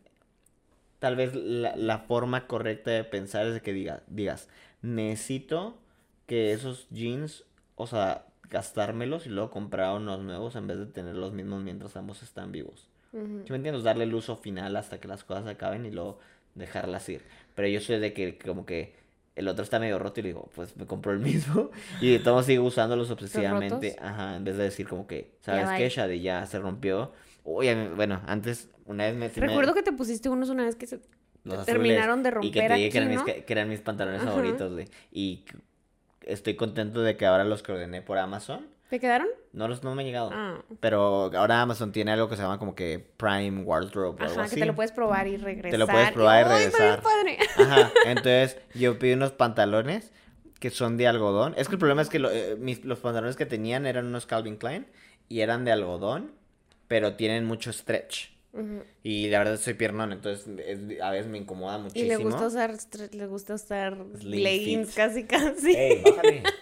tal 1.00 1.16
vez 1.16 1.34
la, 1.34 1.74
la 1.76 1.98
forma 1.98 2.46
correcta 2.46 2.90
de 2.92 3.02
pensar 3.04 3.46
es 3.46 3.54
de 3.54 3.60
que 3.62 3.72
diga, 3.72 4.02
digas, 4.06 4.48
necesito 4.80 5.76
que 6.26 6.52
esos 6.52 6.88
jeans, 6.90 7.44
o 7.74 7.86
sea, 7.86 8.26
gastármelos 8.50 9.26
y 9.26 9.30
luego 9.30 9.50
comprar 9.50 9.96
unos 9.96 10.20
nuevos 10.20 10.56
en 10.56 10.66
vez 10.66 10.78
de 10.78 10.86
tener 10.86 11.14
los 11.16 11.32
mismos 11.32 11.62
mientras 11.62 11.96
ambos 11.96 12.22
están 12.22 12.52
vivos. 12.52 12.88
Ujú. 13.12 13.42
¿Sí 13.44 13.50
me 13.50 13.56
entiendes? 13.56 13.82
Darle 13.84 14.04
el 14.04 14.14
uso 14.14 14.36
final 14.36 14.76
hasta 14.76 14.98
que 15.00 15.08
las 15.08 15.24
cosas 15.24 15.46
acaben 15.46 15.86
y 15.86 15.90
luego 15.90 16.18
dejarlas 16.54 17.08
ir. 17.08 17.22
Pero 17.54 17.68
yo 17.68 17.80
soy 17.80 17.98
de 18.00 18.12
que 18.12 18.38
como 18.38 18.66
que 18.66 18.94
el 19.36 19.48
otro 19.48 19.64
está 19.64 19.80
medio 19.80 19.98
roto 19.98 20.20
y 20.20 20.22
le 20.24 20.28
digo, 20.30 20.48
pues 20.54 20.76
me 20.76 20.86
compro 20.86 21.12
el 21.12 21.18
mismo. 21.18 21.70
Y 22.00 22.12
de 22.12 22.18
todos 22.20 22.46
sigo 22.46 22.64
usándolos 22.64 23.10
obsesivamente. 23.10 23.96
Ajá, 24.00 24.36
en 24.36 24.44
vez 24.44 24.56
de 24.56 24.64
decir 24.64 24.88
como 24.88 25.06
que, 25.06 25.32
¿sabes 25.40 25.68
qué? 25.76 25.88
Shadi 25.88 26.20
ya 26.20 26.46
se 26.46 26.58
rompió. 26.58 27.12
Mí- 27.44 27.88
bueno, 27.96 28.20
antes 28.26 28.68
una 28.86 29.04
vez 29.04 29.14
me... 29.16 29.28
Recuerdo 29.28 29.74
que 29.74 29.82
te 29.82 29.92
pusiste 29.92 30.28
unos 30.28 30.50
una 30.50 30.64
vez 30.64 30.76
que 30.76 30.86
se 30.86 31.00
los 31.44 31.66
terminaron 31.66 32.22
de 32.22 32.28
Y 32.28 32.50
que 32.50 32.60
romper 32.60 32.68
te 32.68 32.74
dije 32.74 32.90
que 32.90 32.98
eran, 32.98 33.14
¿no? 33.14 33.24
mis, 33.24 33.34
que 33.34 33.52
eran 33.52 33.68
mis 33.68 33.80
pantalones 33.80 34.22
Ajá. 34.22 34.30
favoritos, 34.30 34.72
güey. 34.72 34.86
Y 35.12 35.44
estoy 36.26 36.54
contento 36.56 37.02
de 37.02 37.16
que 37.16 37.26
ahora 37.26 37.44
los 37.44 37.62
que 37.62 37.72
ordené 37.72 38.02
por 38.02 38.18
Amazon, 38.18 38.66
¿Te 38.90 39.00
quedaron? 39.00 39.26
no 39.52 39.66
los 39.66 39.82
no 39.82 39.94
me 39.94 40.02
han 40.02 40.06
llegado. 40.06 40.30
Ah. 40.32 40.62
Pero 40.80 41.30
ahora 41.34 41.62
Amazon 41.62 41.90
tiene 41.92 42.12
algo 42.12 42.28
que 42.28 42.36
se 42.36 42.42
llama 42.42 42.58
como 42.58 42.74
que 42.74 43.04
Prime 43.16 43.62
Wardrobe 43.62 44.22
o 44.22 44.26
algo 44.28 44.40
así. 44.42 44.54
que 44.54 44.60
te 44.60 44.66
lo 44.66 44.74
puedes 44.74 44.92
probar 44.92 45.26
y 45.26 45.36
regresar. 45.36 45.70
Te 45.70 45.78
lo 45.78 45.86
puedes 45.86 46.12
probar 46.12 46.46
y 46.46 46.50
¡Ay, 46.50 46.64
está 46.64 46.78
bien 46.84 46.96
regresar. 46.96 47.02
padre! 47.02 47.38
Ajá, 47.56 47.92
entonces 48.06 48.58
yo 48.74 48.98
pedí 48.98 49.12
unos 49.14 49.32
pantalones 49.32 50.12
que 50.60 50.70
son 50.70 50.96
de 50.96 51.08
algodón. 51.08 51.54
Es 51.56 51.68
que 51.68 51.74
el 51.74 51.78
problema 51.78 52.02
es 52.02 52.08
que 52.08 52.18
lo- 52.18 52.30
eh, 52.30 52.56
mis- 52.58 52.84
los 52.84 52.98
pantalones 53.00 53.36
que 53.36 53.46
tenían 53.46 53.86
eran 53.86 54.06
unos 54.06 54.26
Calvin 54.26 54.56
Klein 54.56 54.86
y 55.28 55.40
eran 55.40 55.64
de 55.64 55.72
algodón, 55.72 56.32
pero 56.86 57.14
tienen 57.16 57.44
mucho 57.46 57.72
stretch. 57.72 58.33
Y 59.02 59.28
la 59.28 59.38
verdad 59.38 59.58
soy 59.58 59.74
piernón, 59.74 60.12
entonces 60.12 60.46
es- 60.66 61.00
a 61.00 61.10
veces 61.10 61.26
me 61.26 61.38
incomoda 61.38 61.78
Y 61.78 61.82
muchísimo. 61.82 62.08
le 62.08 62.16
gusta 62.24 62.46
usar, 62.46 62.74
le 63.12 63.26
gusta 63.26 63.54
usar 63.54 63.96
leggings 64.22 64.94
casi 64.94 65.24
casi. 65.24 65.74
Ey, 65.74 66.02
bájale. 66.02 66.42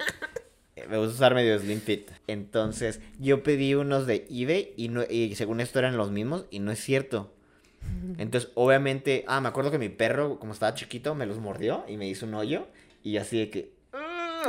Me 0.89 0.97
gusta 0.99 1.15
usar 1.15 1.35
medio 1.35 1.57
slim 1.59 1.81
fit. 1.81 2.11
Entonces, 2.27 3.01
yo 3.21 3.43
pedí 3.43 3.75
unos 3.75 4.07
de 4.07 4.27
eBay 4.31 4.73
y, 4.77 4.89
no, 4.89 5.03
y 5.09 5.35
según 5.37 5.61
esto 5.61 5.79
eran 5.79 5.97
los 5.99 6.11
mismos 6.11 6.47
y 6.51 6.59
no 6.61 6.73
es 6.73 6.81
cierto. 6.81 7.33
Entonces, 8.19 8.51
obviamente, 8.55 9.25
ah, 9.29 9.41
me 9.41 9.49
acuerdo 9.49 9.71
que 9.71 9.79
mi 9.79 9.91
perro, 9.91 10.39
como 10.39 10.53
estaba 10.53 10.75
chiquito, 10.75 11.15
me 11.15 11.27
los 11.27 11.39
mordió 11.39 11.85
y 11.89 11.97
me 11.99 12.09
hizo 12.09 12.27
un 12.27 12.35
hoyo 12.35 12.67
y 13.03 13.19
así 13.19 13.39
de 13.39 13.51
que... 13.51 13.73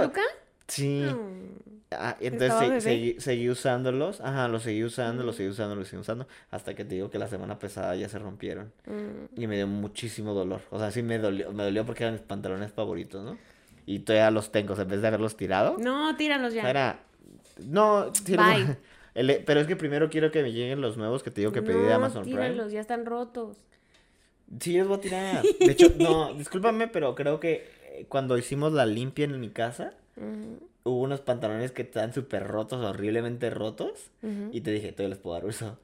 ¿Luca? 0.01 0.21
Sí. 0.67 1.03
Mm. 1.03 1.71
Ah, 1.95 2.17
entonces 2.21 2.83
seguí, 2.83 3.19
seguí 3.19 3.49
usándolos. 3.49 4.19
Ajá, 4.21 4.47
los 4.47 4.63
seguí 4.63 4.83
usando, 4.83 5.23
los 5.23 5.35
seguí 5.35 5.49
usando, 5.49 5.75
los 5.75 5.87
seguí 5.87 6.01
usando. 6.01 6.27
Hasta 6.49 6.73
que 6.73 6.85
te 6.85 6.95
digo 6.95 7.09
que 7.11 7.19
la 7.19 7.27
semana 7.27 7.59
pasada 7.59 7.95
ya 7.95 8.09
se 8.09 8.17
rompieron. 8.17 8.71
Mm. 8.87 9.39
Y 9.41 9.45
me 9.47 9.57
dio 9.57 9.67
muchísimo 9.67 10.33
dolor. 10.33 10.61
O 10.71 10.79
sea, 10.79 10.89
sí 10.91 11.03
me 11.03 11.19
dolió, 11.19 11.51
me 11.51 11.63
dolió 11.63 11.85
porque 11.85 12.03
eran 12.03 12.13
mis 12.15 12.23
pantalones 12.23 12.71
favoritos, 12.71 13.23
¿no? 13.23 13.37
Y 13.85 13.99
todavía 13.99 14.31
los 14.31 14.51
tengo. 14.51 14.73
O 14.73 14.75
sea, 14.75 14.83
en 14.83 14.89
vez 14.89 15.01
de 15.01 15.07
haberlos 15.07 15.37
tirado. 15.37 15.77
No, 15.77 16.15
tíralos 16.15 16.53
ya. 16.53 16.67
Era. 16.69 16.99
No, 17.67 18.11
sí, 18.13 18.35
los- 18.35 18.45
Bye. 18.45 18.77
el- 19.13 19.43
pero 19.45 19.59
es 19.59 19.67
que 19.67 19.75
primero 19.75 20.09
quiero 20.09 20.31
que 20.31 20.41
me 20.41 20.51
lleguen 20.51 20.81
los 20.81 20.97
nuevos 20.97 21.21
que 21.21 21.29
te 21.29 21.41
digo 21.41 21.51
que 21.51 21.61
pedí 21.61 21.77
de 21.79 21.93
Amazon 21.93 22.23
Prime. 22.23 22.39
tíralos, 22.49 22.71
ya 22.71 22.79
están 22.79 23.05
rotos. 23.05 23.57
Sí, 24.59 24.77
los 24.77 24.87
voy 24.87 24.97
a 24.97 25.01
tirar. 25.01 25.43
De 25.59 25.71
hecho, 25.71 25.91
no, 25.99 26.33
discúlpame, 26.33 26.87
pero 26.87 27.13
creo 27.13 27.39
que 27.39 27.69
eh, 27.91 28.05
cuando 28.09 28.37
hicimos 28.37 28.73
la 28.73 28.85
limpia 28.87 29.25
en 29.25 29.39
mi 29.39 29.49
casa, 29.49 29.93
Hubo 30.15 31.01
unos 31.01 31.21
pantalones 31.21 31.71
que 31.71 31.83
estaban 31.83 32.13
súper 32.13 32.47
rotos, 32.47 32.83
horriblemente 32.83 33.49
rotos. 33.49 34.11
Y 34.51 34.61
te 34.61 34.71
dije, 34.71 34.91
todavía 34.91 35.15
les 35.15 35.19
puedo 35.19 35.35
dar 35.35 35.45
uso. 35.45 35.79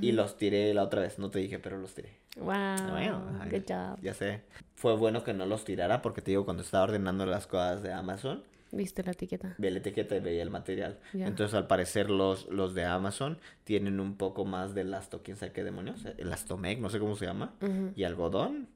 Y 0.00 0.12
los 0.12 0.36
tiré 0.36 0.74
la 0.74 0.82
otra 0.82 1.02
vez. 1.02 1.18
No 1.18 1.30
te 1.30 1.38
dije, 1.38 1.58
pero 1.58 1.78
los 1.78 1.94
tiré. 1.94 2.10
Wow. 2.36 2.90
Bueno, 2.90 3.22
good 3.50 3.62
job. 3.68 3.98
Ya 4.02 4.14
sé. 4.14 4.42
Fue 4.74 4.96
bueno 4.96 5.24
que 5.24 5.32
no 5.32 5.46
los 5.46 5.64
tirara 5.64 6.02
porque 6.02 6.22
te 6.22 6.32
digo, 6.32 6.44
cuando 6.44 6.62
estaba 6.62 6.84
ordenando 6.84 7.24
las 7.24 7.46
cosas 7.46 7.82
de 7.82 7.92
Amazon, 7.92 8.42
¿Viste 8.72 9.04
la 9.04 9.12
etiqueta? 9.12 9.54
vi 9.58 9.70
la 9.70 9.78
etiqueta 9.78 10.16
y 10.16 10.20
veía 10.20 10.42
el 10.42 10.50
material. 10.50 10.98
Entonces, 11.14 11.54
al 11.54 11.66
parecer, 11.66 12.10
los, 12.10 12.48
los 12.48 12.74
de 12.74 12.84
Amazon 12.84 13.38
tienen 13.64 14.00
un 14.00 14.16
poco 14.16 14.44
más 14.44 14.74
de 14.74 14.80
elasto, 14.82 15.22
quién 15.22 15.36
sabe 15.36 15.52
qué 15.52 15.62
demonios. 15.62 16.04
Elastomec, 16.18 16.80
no 16.80 16.90
sé 16.90 16.98
cómo 16.98 17.16
se 17.16 17.26
llama. 17.26 17.54
Y 17.94 18.04
algodón. 18.04 18.68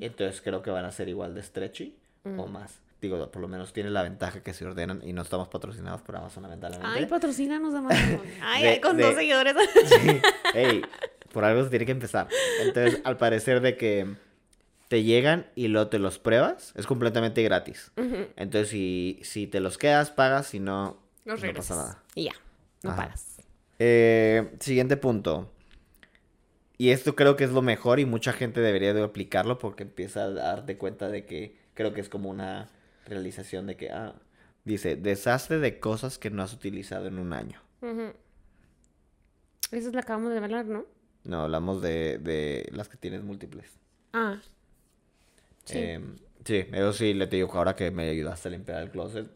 Entonces, 0.00 0.40
creo 0.42 0.62
que 0.62 0.70
van 0.70 0.84
a 0.84 0.92
ser 0.92 1.08
igual 1.08 1.34
de 1.34 1.42
stretchy 1.42 1.96
o 2.24 2.46
más. 2.46 2.80
Digo, 3.02 3.30
por 3.32 3.42
lo 3.42 3.48
menos 3.48 3.72
tiene 3.72 3.90
la 3.90 4.02
ventaja 4.04 4.42
que 4.44 4.54
se 4.54 4.64
ordenan 4.64 5.02
y 5.04 5.12
no 5.12 5.22
estamos 5.22 5.48
patrocinados 5.48 6.00
por 6.02 6.14
Amazon, 6.16 6.44
lamentablemente. 6.44 6.98
Ay, 6.98 7.06
patrocínanos 7.06 7.74
Amazon. 7.74 8.20
Ay, 8.40 8.62
De- 8.62 8.68
ay, 8.70 8.80
con 8.80 8.96
de- 8.96 9.02
dos 9.02 9.14
seguidores. 9.16 9.54
Sí. 9.86 10.20
Ey, 10.54 10.82
por 11.32 11.44
algo 11.44 11.64
se 11.64 11.70
tiene 11.70 11.84
que 11.84 11.90
empezar. 11.92 12.28
Entonces, 12.60 13.00
al 13.04 13.16
parecer 13.16 13.60
de 13.60 13.76
que 13.76 14.14
te 14.86 15.02
llegan 15.02 15.46
y 15.56 15.66
luego 15.66 15.88
te 15.88 15.98
los 15.98 16.20
pruebas, 16.20 16.72
es 16.76 16.86
completamente 16.86 17.42
gratis. 17.42 17.90
Entonces, 18.36 18.68
si, 18.68 19.18
si 19.24 19.48
te 19.48 19.58
los 19.58 19.78
quedas, 19.78 20.10
pagas, 20.12 20.46
si 20.46 20.60
no, 20.60 20.96
Los 21.24 21.42
no 21.42 21.52
pasa 21.54 21.74
nada. 21.74 22.02
Y 22.14 22.24
ya, 22.26 22.32
no 22.84 22.90
Ajá. 22.90 23.02
pagas. 23.02 23.40
Eh, 23.80 24.54
siguiente 24.60 24.96
punto. 24.96 25.50
Y 26.78 26.90
esto 26.90 27.16
creo 27.16 27.34
que 27.34 27.42
es 27.44 27.50
lo 27.50 27.62
mejor 27.62 27.98
y 27.98 28.04
mucha 28.06 28.32
gente 28.32 28.60
debería 28.60 28.94
de 28.94 29.02
aplicarlo 29.02 29.58
porque 29.58 29.82
empieza 29.82 30.22
a 30.24 30.30
darte 30.30 30.76
cuenta 30.78 31.08
de 31.08 31.24
que 31.26 31.56
creo 31.74 31.92
que 31.94 32.00
es 32.00 32.08
como 32.08 32.28
una 32.30 32.68
realización 33.06 33.66
de 33.66 33.76
que, 33.76 33.90
ah, 33.90 34.14
dice, 34.64 34.96
desastre 34.96 35.58
de 35.58 35.78
cosas 35.80 36.18
que 36.18 36.30
no 36.30 36.42
has 36.42 36.52
utilizado 36.52 37.06
en 37.06 37.18
un 37.18 37.32
año. 37.32 37.60
Ujú. 37.80 38.12
Esa 39.70 39.88
es 39.88 39.94
la 39.94 40.00
acabamos 40.00 40.30
de 40.32 40.38
hablar, 40.38 40.66
¿no? 40.66 40.84
No, 41.24 41.42
hablamos 41.42 41.80
de, 41.82 42.18
de 42.18 42.68
las 42.72 42.88
que 42.88 42.96
tienes 42.96 43.22
múltiples. 43.22 43.70
Ah. 44.12 44.40
Sí. 45.64 45.78
Em, 45.78 46.16
sí, 46.44 46.66
eso 46.72 46.92
sí, 46.92 47.14
le 47.14 47.26
te 47.26 47.36
digo, 47.36 47.52
ahora 47.54 47.74
que 47.76 47.90
me 47.90 48.08
ayudaste 48.08 48.48
a 48.48 48.50
limpiar 48.50 48.82
el 48.82 48.90
closet, 48.90 49.28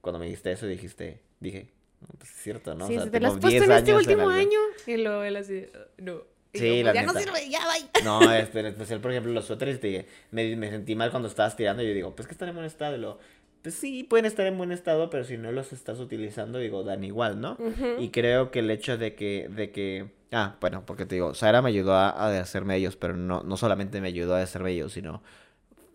cuando 0.00 0.18
me 0.18 0.26
dijiste 0.26 0.50
eso 0.52 0.66
dijiste, 0.66 1.22
dije, 1.40 1.72
"No, 2.00 2.08
pues 2.18 2.30
es 2.30 2.36
cierto, 2.42 2.74
¿no? 2.74 2.86
sí, 2.86 2.94
O 2.94 2.96
sea, 2.96 3.04
si 3.04 3.10
te 3.10 3.20
las 3.20 3.34
has 3.34 3.40
puesto 3.40 3.48
10 3.50 3.62
en 3.70 3.76
este 3.76 3.94
último 3.94 4.28
algo". 4.28 4.32
año. 4.32 4.58
Y 4.86 4.96
luego 4.96 5.22
él 5.22 5.36
así, 5.36 5.66
"Uh, 5.98 6.02
no. 6.02 6.22
Y 6.52 6.58
Sí, 6.60 6.78
yo, 6.78 6.84
la 6.84 6.92
pues, 6.92 6.94
ya 6.94 7.12
no 7.12 7.18
sirve, 7.20 7.50
ya. 7.50 7.60
No, 8.04 8.32
en 8.34 8.66
especial, 8.66 9.00
por 9.00 9.10
ejemplo, 9.10 9.32
los 9.32 9.44
suéteres, 9.44 9.80
te 9.80 10.06
me, 10.30 10.56
me 10.56 10.70
sentí 10.70 10.94
mal 10.94 11.10
cuando 11.10 11.28
estabas 11.28 11.56
tirando 11.56 11.82
y 11.82 11.88
yo 11.88 11.94
digo, 11.94 12.14
pues 12.16 12.26
que 12.26 12.32
están 12.32 12.48
en 12.48 12.54
buen 12.54 12.66
estado. 12.66 12.96
Y 12.96 12.98
luego, 13.00 13.18
pues 13.62 13.74
sí, 13.74 14.02
pueden 14.04 14.24
estar 14.24 14.46
en 14.46 14.56
buen 14.56 14.72
estado, 14.72 15.10
pero 15.10 15.24
si 15.24 15.36
no 15.36 15.52
los 15.52 15.72
estás 15.72 15.98
utilizando, 15.98 16.58
digo, 16.58 16.84
dan 16.84 17.04
igual, 17.04 17.40
¿no? 17.40 17.56
Y 17.98 18.08
creo 18.10 18.50
que 18.50 18.60
el 18.60 18.70
hecho 18.70 18.96
de 18.96 19.14
que, 19.14 19.48
de 19.54 19.70
que, 19.72 20.10
ah, 20.32 20.56
bueno, 20.60 20.84
porque 20.86 21.04
te 21.06 21.16
digo, 21.16 21.34
Sara 21.34 21.60
me 21.60 21.68
ayudó 21.68 21.92
a, 21.94 22.08
a 22.10 22.40
hacerme 22.40 22.76
ellos, 22.76 22.96
pero 22.96 23.14
no, 23.16 23.42
no 23.42 23.56
solamente 23.56 24.00
me 24.00 24.08
ayudó 24.08 24.34
a 24.36 24.42
hacerme 24.42 24.70
ellos, 24.72 24.92
sino 24.92 25.22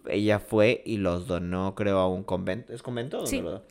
ella 0.08 0.40
fue 0.40 0.84
y 0.86 0.98
los 0.98 1.28
donó, 1.28 1.74
creo, 1.76 1.98
a 2.00 2.08
un 2.10 2.24
convento. 2.24 2.74
¿Es 2.74 2.84
convento? 2.84 3.18
¿Dónde 3.18 3.30
Sí. 3.32 3.42
lo- 3.42 3.64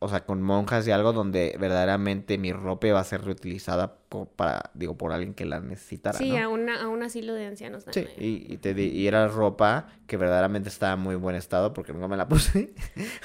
O 0.00 0.08
sea, 0.08 0.24
con 0.26 0.42
monjas 0.42 0.86
y 0.88 0.90
algo 0.90 1.12
donde 1.12 1.56
verdaderamente 1.60 2.36
mi 2.38 2.52
ropa 2.52 2.88
iba 2.88 2.98
a 2.98 3.04
ser 3.04 3.22
reutilizada 3.24 3.99
para, 4.36 4.70
digo, 4.74 4.96
por 4.98 5.12
alguien 5.12 5.34
que 5.34 5.44
la 5.44 5.60
necesitara, 5.60 6.18
Sí, 6.18 6.30
¿no? 6.30 6.38
a, 6.38 6.48
una, 6.48 6.82
a 6.82 6.88
un 6.88 7.02
asilo 7.02 7.32
de 7.32 7.46
ancianos 7.46 7.84
Sí, 7.84 8.02
también. 8.02 8.16
y, 8.18 8.52
y, 8.52 8.56
te 8.58 8.74
di- 8.74 8.88
y 8.88 9.06
era 9.06 9.28
ropa 9.28 9.86
que 10.06 10.16
verdaderamente 10.16 10.68
estaba 10.68 10.94
en 10.94 11.00
muy 11.00 11.14
buen 11.14 11.36
estado 11.36 11.72
porque 11.72 11.92
nunca 11.92 12.08
me 12.08 12.16
la 12.16 12.26
puse. 12.28 12.74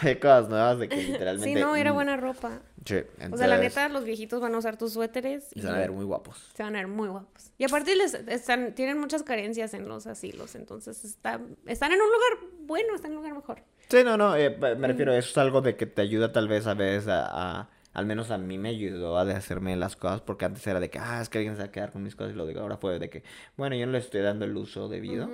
Hay 0.02 0.16
cosas 0.18 0.48
nuevas 0.50 0.78
de 0.80 0.88
que 0.88 0.96
literalmente... 1.04 1.54
Sí, 1.54 1.60
no, 1.60 1.76
era 1.76 1.92
mm, 1.92 1.96
buena 1.96 2.18
ropa. 2.18 2.62
Sí, 2.86 2.96
O 2.96 2.98
sea, 3.00 3.16
la 3.18 3.26
entonces, 3.26 3.60
neta, 3.60 3.90
los 3.90 4.04
viejitos 4.06 4.40
van 4.40 4.54
a 4.54 4.60
usar 4.60 4.78
tus 4.78 4.94
suéteres 4.94 5.50
y 5.56 5.62
Se 5.62 5.68
van 5.68 5.76
a 5.76 5.80
ver 5.80 5.92
muy 5.92 6.06
guapos. 6.06 6.52
se 6.54 6.62
van 6.62 6.76
a 6.76 6.80
ver 6.80 6.88
muy 6.88 7.08
guapos. 7.10 7.52
Y 7.58 7.64
aparte 7.64 7.96
les 7.96 8.14
están, 8.14 8.76
tienen 8.76 9.00
muchas 9.00 9.24
carencias 9.24 9.74
en 9.74 9.88
los 9.88 10.06
asilos, 10.06 10.54
entonces 10.56 11.04
está, 11.04 11.42
están 11.66 11.92
en 11.94 12.00
un 12.00 12.08
lugar 12.08 12.52
bueno, 12.62 12.94
están 12.96 13.12
en 13.12 13.18
un 13.18 13.24
lugar 13.24 13.36
mejor. 13.40 13.64
Sí, 13.90 13.98
no, 14.04 14.18
no, 14.18 14.36
eh, 14.36 14.56
me 14.60 14.76
me 14.76 14.88
refiero, 14.88 15.12
Mm. 15.14 15.16
eso 15.16 15.30
es 15.30 15.38
algo 15.38 15.62
de 15.62 15.76
que 15.76 15.86
te 15.88 16.02
ayuda 16.02 16.32
tal 16.32 16.48
vez 16.48 16.68
a 16.68 16.74
veces 16.76 17.08
a, 17.08 17.26
a- 17.62 17.70
al 17.96 18.06
menos 18.06 18.30
a 18.30 18.38
mí 18.38 18.58
me 18.60 18.70
ayudó 18.70 19.18
a 19.18 19.26
deshacerme 19.26 19.76
las 19.76 19.96
cosas 19.96 20.22
porque 20.22 20.46
antes 20.46 20.66
era 20.68 20.80
de 20.80 20.90
que, 20.92 21.00
ah, 21.00 21.22
es 21.22 21.30
que 21.30 21.40
alguien 21.40 21.56
se 21.56 21.62
va 21.64 21.66
a 21.70 21.72
quedar 21.72 21.92
con 21.92 22.04
mis 22.04 22.16
cosas 22.16 22.34
y 22.34 22.36
lo 22.36 22.46
digo, 22.46 22.60
ahora 22.62 22.78
fue 22.78 23.00
de 23.00 23.10
que, 23.10 23.24
bueno, 23.58 23.76
yo 23.76 23.86
no 23.88 23.94
le 23.94 23.98
estoy 23.98 24.22
dando 24.22 24.46
el 24.46 24.56
uso 24.56 24.88
debido, 24.90 25.30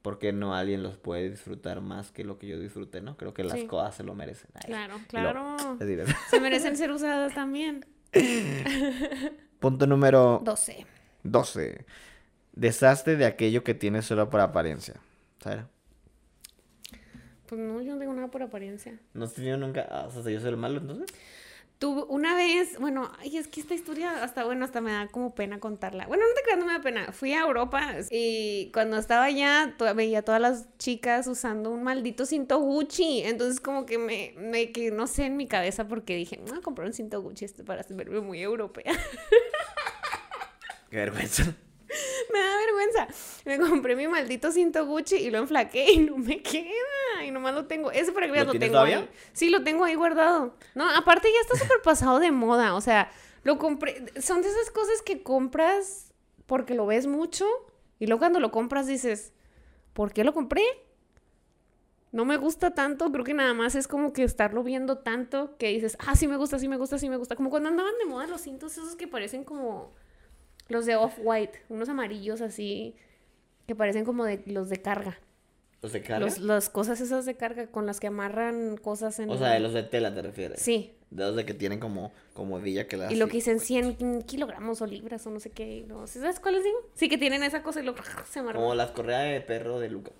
porque 0.00 0.32
no 0.32 0.54
alguien 0.54 0.82
los 0.82 0.96
puede 0.96 1.28
disfrutar 1.28 1.80
más 1.82 2.10
que 2.12 2.24
lo 2.24 2.38
que 2.38 2.46
yo 2.46 2.58
disfruté, 2.58 3.00
¿no? 3.02 3.16
Creo 3.16 3.34
que 3.34 3.44
las 3.44 3.58
Sí. 3.60 3.66
cosas 3.66 3.96
se 3.96 4.04
lo 4.04 4.14
merecen. 4.14 4.48
Ay, 4.54 4.62
Claro, 4.66 4.94
lo- 4.98 5.06
claro. 5.08 5.56
Se 6.30 6.40
merecen 6.40 6.76
ser 6.76 6.90
usadas 6.92 7.34
también. 7.34 7.84
Punto 9.60 9.86
número 9.86 10.40
12. 10.44 10.86
12. 11.24 11.84
Desastre 12.52 13.16
de 13.16 13.26
aquello 13.26 13.64
que 13.64 13.74
tienes 13.74 14.06
solo 14.06 14.30
por 14.30 14.40
apariencia. 14.40 14.94
¿Sabes? 15.40 15.64
Pues 17.46 17.60
no, 17.60 17.80
yo 17.80 17.94
no 17.94 17.98
tengo 17.98 18.12
nada 18.14 18.28
por 18.28 18.42
apariencia. 18.42 18.98
¿No 19.14 19.24
has 19.24 19.32
tenido 19.34 19.56
nunca... 19.56 19.86
ah, 19.90 20.06
o 20.06 20.10
sea, 20.22 20.30
yo 20.30 20.38
soy 20.40 20.50
el 20.50 20.56
malo 20.56 20.78
entonces? 20.80 21.06
Tuve 21.78 22.02
una 22.08 22.34
vez, 22.34 22.76
bueno, 22.80 23.12
ay, 23.20 23.36
es 23.36 23.46
que 23.46 23.60
esta 23.60 23.72
historia 23.72 24.24
hasta, 24.24 24.44
bueno, 24.44 24.64
hasta 24.64 24.80
me 24.80 24.90
da 24.90 25.06
como 25.06 25.34
pena 25.34 25.60
contarla. 25.60 26.08
Bueno, 26.08 26.24
no 26.28 26.34
te 26.34 26.42
creas, 26.42 26.58
no 26.58 26.66
me 26.66 26.72
da 26.72 26.80
pena. 26.80 27.12
Fui 27.12 27.32
a 27.34 27.42
Europa 27.42 27.94
y 28.10 28.70
cuando 28.72 28.96
estaba 28.96 29.24
allá 29.24 29.76
veía 29.94 30.20
a 30.20 30.22
todas 30.22 30.40
las 30.40 30.76
chicas 30.78 31.28
usando 31.28 31.70
un 31.70 31.84
maldito 31.84 32.26
cinto 32.26 32.58
Gucci. 32.58 33.22
Entonces 33.24 33.60
como 33.60 33.86
que 33.86 33.96
me, 33.96 34.34
me 34.36 34.72
que 34.72 34.90
no 34.90 35.06
sé 35.06 35.26
en 35.26 35.36
mi 35.36 35.46
cabeza 35.46 35.86
porque 35.86 36.16
dije, 36.16 36.40
voy 36.44 36.58
a 36.58 36.62
comprar 36.62 36.88
un 36.88 36.94
cinto 36.94 37.22
Gucci 37.22 37.44
este 37.44 37.62
para 37.62 37.84
verme 37.88 38.20
muy 38.20 38.42
europea. 38.42 38.92
Qué 40.90 40.96
vergüenza. 40.96 41.54
me 42.32 42.38
da 42.38 42.56
vergüenza. 42.56 43.08
Me 43.44 43.58
compré 43.58 43.96
mi 43.96 44.08
maldito 44.08 44.52
cinto 44.52 44.86
Gucci 44.86 45.16
y 45.16 45.30
lo 45.30 45.38
enflaqué 45.38 45.92
y 45.92 45.98
no 45.98 46.18
me 46.18 46.42
queda. 46.42 47.24
Y 47.24 47.30
nomás 47.30 47.54
lo 47.54 47.66
tengo. 47.66 47.90
Ese 47.90 48.12
para 48.12 48.26
que 48.26 48.32
veas 48.32 48.46
¿Lo 48.46 48.52
tengo 48.52 48.72
todavía? 48.72 48.98
ahí. 48.98 49.10
Sí, 49.32 49.50
lo 49.50 49.64
tengo 49.64 49.84
ahí 49.84 49.94
guardado. 49.94 50.54
No, 50.74 50.88
aparte 50.90 51.28
ya 51.32 51.40
está 51.40 51.56
súper 51.64 51.82
pasado 51.82 52.18
de 52.18 52.30
moda. 52.30 52.74
O 52.74 52.80
sea, 52.80 53.10
lo 53.42 53.58
compré. 53.58 54.04
Son 54.20 54.42
de 54.42 54.48
esas 54.48 54.70
cosas 54.70 55.02
que 55.02 55.22
compras 55.22 56.12
porque 56.46 56.74
lo 56.74 56.86
ves 56.86 57.06
mucho. 57.06 57.46
Y 57.98 58.06
luego 58.06 58.20
cuando 58.20 58.40
lo 58.40 58.50
compras 58.50 58.86
dices, 58.86 59.32
¿por 59.92 60.12
qué 60.12 60.24
lo 60.24 60.32
compré? 60.32 60.62
No 62.10 62.24
me 62.24 62.38
gusta 62.38 62.72
tanto, 62.72 63.12
creo 63.12 63.24
que 63.24 63.34
nada 63.34 63.52
más 63.52 63.74
es 63.74 63.86
como 63.86 64.14
que 64.14 64.22
estarlo 64.22 64.62
viendo 64.62 64.98
tanto 64.98 65.58
que 65.58 65.68
dices, 65.68 65.98
ah, 66.06 66.16
sí 66.16 66.26
me 66.26 66.38
gusta, 66.38 66.58
sí 66.58 66.66
me 66.66 66.78
gusta, 66.78 66.98
sí 66.98 67.10
me 67.10 67.18
gusta. 67.18 67.36
Como 67.36 67.50
cuando 67.50 67.68
andaban 67.68 67.92
de 67.98 68.06
moda 68.06 68.26
los 68.26 68.40
cintos 68.40 68.72
esos 68.72 68.96
que 68.96 69.06
parecen 69.06 69.44
como 69.44 69.92
los 70.68 70.86
de 70.86 70.96
Off-White, 70.96 71.62
unos 71.68 71.88
amarillos 71.88 72.40
así, 72.40 72.94
que 73.66 73.74
parecen 73.74 74.04
como 74.04 74.24
de 74.24 74.42
los 74.46 74.68
de 74.68 74.76
carga. 74.80 75.18
¿Los 75.82 75.92
de 75.92 76.02
carga? 76.02 76.20
Los, 76.26 76.38
las 76.38 76.68
cosas 76.70 77.00
esas 77.00 77.24
de 77.24 77.36
carga 77.36 77.68
con 77.68 77.86
las 77.86 78.00
que 78.00 78.08
amarran 78.08 78.76
cosas 78.78 79.18
en... 79.20 79.30
O 79.30 79.38
sea, 79.38 79.50
de 79.50 79.60
los 79.60 79.72
de 79.72 79.84
tela 79.84 80.12
te 80.14 80.22
refieres. 80.22 80.60
Sí, 80.60 80.94
De 81.10 81.22
los 81.24 81.36
de 81.36 81.46
que 81.46 81.54
tienen 81.54 81.78
como, 81.78 82.12
como 82.34 82.58
villa 82.60 82.88
que 82.88 82.96
las... 82.96 83.12
y 83.12 83.16
lo 83.16 83.28
que 83.28 83.34
dicen 83.34 83.60
100 83.60 84.22
kilogramos 84.22 84.82
o 84.82 84.86
libras 84.86 85.24
o 85.26 85.30
no 85.30 85.38
sé 85.38 85.50
qué. 85.50 85.84
No, 85.86 86.06
¿sí 86.08 86.18
¿Sabes 86.18 86.40
cuáles 86.40 86.64
digo? 86.64 86.78
Sí, 86.94 87.08
que 87.08 87.16
tienen 87.16 87.42
esa 87.44 87.62
cosa 87.62 87.80
y 87.80 87.84
lo 87.84 87.94
se 88.28 88.40
amarran. 88.40 88.60
Como 88.60 88.74
las 88.74 88.90
correas 88.90 89.30
de 89.32 89.40
perro 89.40 89.78
de 89.78 89.88
Luca. 89.88 90.10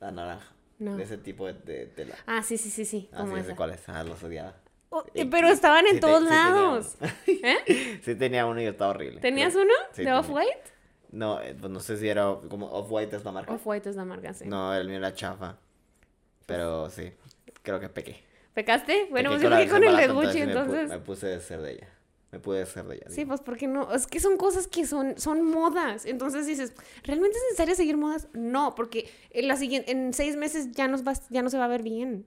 La 0.00 0.12
naranja. 0.12 0.52
No. 0.78 0.96
De 0.96 1.02
ese 1.02 1.18
tipo 1.18 1.46
de, 1.46 1.54
de 1.54 1.86
tela. 1.86 2.14
Ah, 2.26 2.42
sí, 2.42 2.56
sí, 2.56 2.70
sí, 2.70 2.84
sí, 2.84 3.08
Ah, 3.12 3.18
como 3.22 3.34
sí, 3.34 3.40
esa. 3.42 3.56
cuáles. 3.56 3.86
Ah, 3.88 4.02
los 4.04 4.22
odiaba. 4.22 4.54
Oh, 4.90 5.04
pero 5.30 5.48
estaban 5.48 5.86
en 5.86 5.94
sí 5.94 6.00
te- 6.00 6.06
todos 6.06 6.20
sí 6.20 6.28
tenía 6.28 6.50
lados. 6.50 6.96
¿Eh? 7.26 8.00
Sí 8.04 8.14
tenía 8.16 8.44
uno 8.46 8.60
y 8.60 8.64
estaba 8.64 8.90
horrible. 8.90 9.20
¿Tenías 9.20 9.54
uno 9.54 9.72
sí 9.92 10.04
de. 10.04 10.12
Off-White? 10.12 10.62
No, 11.12 11.40
eh, 11.40 11.56
pues 11.58 11.72
no 11.72 11.80
sé 11.80 11.96
si 11.96 12.08
era 12.08 12.36
como 12.48 12.66
Off-White 12.70 13.16
es 13.16 13.24
la 13.24 13.32
marca. 13.32 13.52
Off-White 13.52 13.88
es 13.88 13.96
la 13.96 14.04
marca, 14.04 14.34
sí. 14.34 14.46
No, 14.46 14.74
el 14.74 14.88
mío 14.88 14.98
era 14.98 15.14
chafa. 15.14 15.56
Pero 16.46 16.90
sí, 16.90 17.12
creo 17.62 17.78
que 17.78 17.88
pequé. 17.88 18.22
¿Pecaste? 18.54 19.06
Bueno, 19.10 19.30
Pequé 19.30 19.40
pues 19.40 19.50
yo 19.50 19.56
pequé 19.56 19.70
con 19.70 19.84
el 19.84 19.96
de 19.96 20.08
Gucci, 20.08 20.40
entonces... 20.40 20.88
Me, 20.88 20.98
puse 20.98 21.28
de 21.28 21.40
ser 21.40 21.60
de 21.60 21.72
ella. 21.72 21.88
Me 22.32 22.40
pude 22.40 22.66
ser 22.66 22.84
de 22.86 22.96
ella. 22.96 23.06
Sí, 23.08 23.18
digo. 23.18 23.28
pues 23.28 23.40
porque 23.40 23.66
no, 23.68 23.92
es 23.92 24.06
que 24.06 24.18
son 24.20 24.36
cosas 24.36 24.66
que 24.66 24.86
son, 24.86 25.18
son 25.18 25.42
modas. 25.44 26.06
Entonces 26.06 26.46
dices, 26.46 26.74
¿realmente 27.04 27.36
es 27.36 27.44
necesario 27.50 27.74
seguir 27.74 27.96
modas? 27.96 28.28
No, 28.32 28.74
porque 28.74 29.10
en, 29.30 29.48
la 29.48 29.56
siguiente, 29.56 29.92
en 29.92 30.12
seis 30.12 30.36
meses 30.36 30.72
ya, 30.72 30.88
nos 30.88 31.06
va, 31.06 31.12
ya 31.28 31.42
no 31.42 31.50
se 31.50 31.58
va 31.58 31.64
a 31.66 31.68
ver 31.68 31.82
bien. 31.82 32.26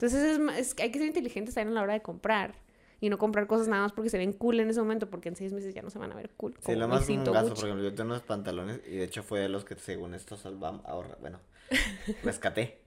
Entonces 0.00 0.38
es, 0.38 0.58
es 0.58 0.74
hay 0.80 0.90
que 0.90 0.98
ser 0.98 1.08
inteligentes 1.08 1.54
también 1.54 1.72
a 1.76 1.80
la 1.80 1.82
hora 1.84 1.92
de 1.94 2.00
comprar. 2.02 2.54
Y 3.02 3.08
no 3.08 3.16
comprar 3.16 3.46
cosas 3.46 3.66
nada 3.68 3.82
más 3.82 3.92
porque 3.92 4.10
se 4.10 4.18
ven 4.18 4.32
cool 4.34 4.60
en 4.60 4.68
ese 4.68 4.78
momento, 4.80 5.08
porque 5.08 5.30
en 5.30 5.36
seis 5.36 5.52
meses 5.54 5.72
ya 5.74 5.80
no 5.80 5.88
se 5.88 5.98
van 5.98 6.12
a 6.12 6.14
ver 6.14 6.30
cool. 6.36 6.54
Sí, 6.64 6.74
lo 6.74 6.86
más 6.86 7.08
un 7.08 7.24
gasto, 7.24 7.32
Gucci. 7.48 7.54
por 7.54 7.64
ejemplo, 7.64 7.82
yo 7.88 7.94
tengo 7.94 8.10
unos 8.10 8.22
pantalones 8.22 8.80
y 8.86 8.96
de 8.96 9.04
hecho 9.04 9.22
fue 9.22 9.40
de 9.40 9.48
los 9.48 9.64
que 9.64 9.74
según 9.76 10.14
esto 10.14 10.36
salvamos, 10.36 10.84
ahorra, 10.84 11.16
bueno, 11.20 11.40
rescaté. 12.22 12.78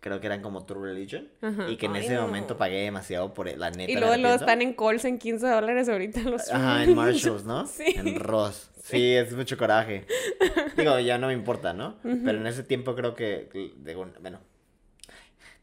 Creo 0.00 0.20
que 0.20 0.26
eran 0.26 0.40
como 0.40 0.64
True 0.64 0.88
Religion 0.92 1.28
Ajá. 1.42 1.68
y 1.68 1.76
que 1.76 1.86
en 1.86 1.96
Ay, 1.96 2.04
ese 2.04 2.14
no. 2.14 2.22
momento 2.22 2.56
pagué 2.56 2.82
demasiado 2.82 3.34
por 3.34 3.48
el- 3.48 3.58
la 3.58 3.70
neta. 3.70 3.90
Y 3.90 3.96
luego, 3.96 4.16
luego 4.16 4.36
están 4.36 4.62
en 4.62 4.72
calls 4.74 5.04
en 5.04 5.18
15 5.18 5.46
dólares 5.48 5.88
ahorita 5.88 6.20
los 6.22 6.50
Ajá, 6.50 6.84
en 6.84 6.94
Marshalls, 6.94 7.44
¿no? 7.44 7.66
Sí. 7.66 7.94
En 7.96 8.20
Ross. 8.20 8.70
Sí, 8.84 9.14
es 9.14 9.32
mucho 9.34 9.58
coraje. 9.58 10.06
Digo, 10.76 10.98
ya 11.00 11.18
no 11.18 11.26
me 11.26 11.32
importa, 11.32 11.72
¿no? 11.72 11.96
Pero 12.02 12.38
en 12.38 12.46
ese 12.46 12.62
tiempo 12.62 12.94
creo 12.94 13.14
que, 13.16 13.48
digo, 13.78 14.06
bueno, 14.20 14.38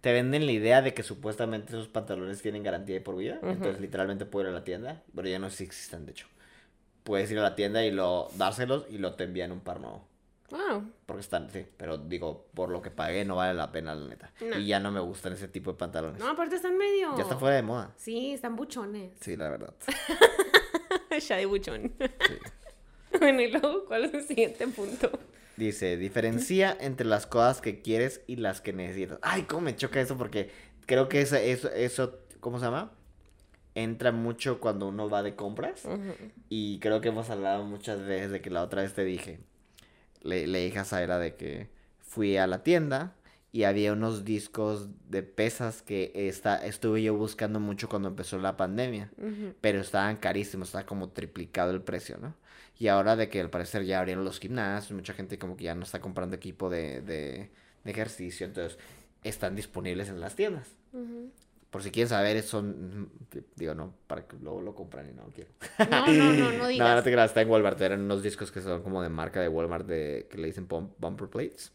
te 0.03 0.11
venden 0.11 0.45
la 0.45 0.51
idea 0.51 0.81
de 0.81 0.93
que 0.93 1.01
supuestamente 1.01 1.69
esos 1.69 1.87
pantalones 1.87 2.41
tienen 2.41 2.61
garantía 2.61 2.95
de 2.95 2.99
por 2.99 3.15
vida. 3.15 3.39
Entonces, 3.41 3.79
literalmente 3.79 4.25
puedo 4.25 4.49
ir 4.49 4.51
a 4.51 4.53
la 4.53 4.65
tienda, 4.65 5.01
pero 5.15 5.29
ya 5.29 5.39
no 5.39 5.49
sé 5.49 5.55
si 5.55 5.63
existen, 5.63 6.05
de 6.05 6.11
hecho. 6.11 6.27
Puedes 7.05 7.31
ir 7.31 7.39
a 7.39 7.41
la 7.41 7.55
tienda 7.55 7.85
y 7.85 7.91
lo 7.91 8.27
dárselos 8.35 8.85
y 8.89 8.97
lo 8.97 9.13
te 9.13 9.23
envían 9.23 9.53
un 9.53 9.61
par 9.61 9.79
nuevo. 9.79 10.05
Wow. 10.49 10.91
Porque 11.05 11.21
están, 11.21 11.49
sí, 11.49 11.65
pero 11.77 11.97
digo, 11.97 12.47
por 12.53 12.67
lo 12.67 12.81
que 12.81 12.91
pagué 12.91 13.23
no 13.23 13.37
vale 13.37 13.53
la 13.53 13.71
pena, 13.71 13.95
la 13.95 14.09
neta. 14.09 14.33
No. 14.41 14.59
Y 14.59 14.67
ya 14.67 14.81
no 14.81 14.91
me 14.91 14.99
gustan 14.99 15.31
ese 15.31 15.47
tipo 15.47 15.71
de 15.71 15.77
pantalones. 15.77 16.19
No, 16.19 16.31
aparte 16.31 16.57
están 16.57 16.77
medio. 16.77 17.15
Ya 17.15 17.23
está 17.23 17.37
fuera 17.37 17.55
de 17.55 17.61
moda. 17.61 17.93
Sí, 17.95 18.33
están 18.33 18.57
buchones. 18.57 19.13
Sí, 19.21 19.37
la 19.37 19.51
verdad. 19.51 19.73
ya 21.29 21.37
de 21.37 21.45
buchón. 21.45 21.93
Sí. 21.97 22.33
bueno, 23.19 23.39
y 23.39 23.51
luego, 23.51 23.85
¿cuál 23.85 24.03
es 24.03 24.13
el 24.13 24.23
siguiente 24.23 24.67
punto? 24.67 25.09
Dice, 25.57 25.97
diferencia 25.97 26.75
entre 26.79 27.05
las 27.05 27.27
cosas 27.27 27.61
que 27.61 27.81
quieres 27.81 28.21
y 28.27 28.37
las 28.37 28.61
que 28.61 28.73
necesitas. 28.73 29.19
Ay, 29.21 29.43
cómo 29.43 29.61
me 29.61 29.75
choca 29.75 30.01
eso 30.01 30.17
porque 30.17 30.49
creo 30.85 31.09
que 31.09 31.21
eso, 31.21 31.35
eso, 31.35 31.69
eso, 31.71 32.19
¿cómo 32.39 32.59
se 32.59 32.65
llama? 32.65 32.91
Entra 33.75 34.11
mucho 34.11 34.59
cuando 34.59 34.87
uno 34.87 35.09
va 35.09 35.21
de 35.23 35.35
compras. 35.35 35.83
Y 36.49 36.79
creo 36.79 37.01
que 37.01 37.09
hemos 37.09 37.29
hablado 37.29 37.63
muchas 37.63 38.01
veces 38.05 38.31
de 38.31 38.41
que 38.41 38.49
la 38.49 38.63
otra 38.63 38.81
vez 38.81 38.93
te 38.93 39.03
dije, 39.03 39.39
le, 40.21 40.47
le 40.47 40.65
dije 40.65 40.79
a 40.79 40.85
Zaira 40.85 41.19
de 41.19 41.35
que 41.35 41.69
fui 41.99 42.37
a 42.37 42.47
la 42.47 42.63
tienda 42.63 43.15
y 43.53 43.63
había 43.63 43.93
unos 43.93 44.25
discos 44.25 44.89
de 45.09 45.23
pesas 45.23 45.81
que 45.83 46.11
está, 46.15 46.65
estuve 46.65 47.01
yo 47.03 47.15
buscando 47.15 47.59
mucho 47.61 47.87
cuando 47.87 48.09
empezó 48.09 48.37
la 48.39 48.57
pandemia. 48.57 49.11
Pero 49.61 49.79
estaban 49.79 50.17
carísimos, 50.17 50.69
estaba 50.69 50.85
como 50.85 51.09
triplicado 51.09 51.71
el 51.71 51.81
precio, 51.81 52.17
¿no? 52.21 52.33
Y 52.79 52.87
ahora 52.87 53.15
de 53.15 53.29
que 53.29 53.39
al 53.39 53.49
parecer 53.51 53.85
ya 53.85 53.99
abrieron 53.99 54.25
los 54.25 54.39
gimnasios, 54.39 54.91
mucha 54.91 55.13
gente 55.13 55.37
como 55.39 55.55
que 55.55 55.65
ya 55.65 55.75
no 55.75 55.83
está 55.83 56.01
comprando 56.01 56.35
equipo 56.35 56.69
de, 56.69 57.01
de, 57.01 57.51
de 57.83 57.91
ejercicio, 57.91 58.45
entonces 58.47 58.77
están 59.23 59.55
disponibles 59.55 60.09
en 60.09 60.19
las 60.19 60.35
tiendas. 60.35 60.67
Por 61.69 61.81
si 61.83 61.91
quieren 61.91 62.09
saber, 62.09 62.41
son, 62.43 63.09
digo, 63.55 63.73
no, 63.75 63.93
para 64.07 64.27
que 64.27 64.35
luego 64.37 64.61
lo 64.61 64.73
compran 64.75 65.09
y 65.09 65.13
no 65.13 65.23
quiero. 65.33 65.51
No, 65.89 66.05
no, 66.07 66.33
no, 66.33 66.51
no 66.57 66.67
digas. 66.67 66.95
no 66.97 67.03
te 67.03 67.11
creas, 67.11 67.29
está 67.29 67.41
en 67.41 67.49
Walmart, 67.49 67.79
eran 67.81 68.01
unos 68.01 68.21
discos 68.23 68.51
que 68.51 68.61
son 68.61 68.81
como 68.83 69.01
de 69.03 69.09
marca 69.09 69.39
de 69.41 69.47
Walmart 69.47 69.85
de, 69.87 70.27
que 70.29 70.37
le 70.39 70.47
dicen 70.47 70.67
bum- 70.67 70.89
bumper 70.97 71.29
plates. 71.29 71.71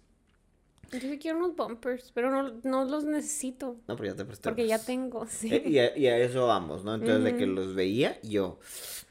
Yo 0.92 1.00
sí 1.00 1.18
quiero 1.18 1.36
unos 1.38 1.54
bumpers, 1.54 2.12
pero 2.14 2.30
no, 2.30 2.54
no 2.64 2.84
los 2.86 3.04
necesito. 3.04 3.76
No, 3.86 3.96
pero 3.96 4.10
ya 4.10 4.16
te 4.16 4.24
presté. 4.24 4.48
Porque 4.48 4.66
ya 4.66 4.78
tengo, 4.78 5.26
sí. 5.26 5.54
Eh, 5.54 5.62
y, 5.66 5.78
a, 5.78 5.96
y 5.96 6.06
a 6.06 6.16
eso 6.18 6.46
vamos, 6.46 6.82
¿no? 6.84 6.94
Entonces, 6.94 7.24
de 7.24 7.36
que 7.36 7.46
los 7.46 7.74
veía, 7.74 8.18
yo, 8.22 8.58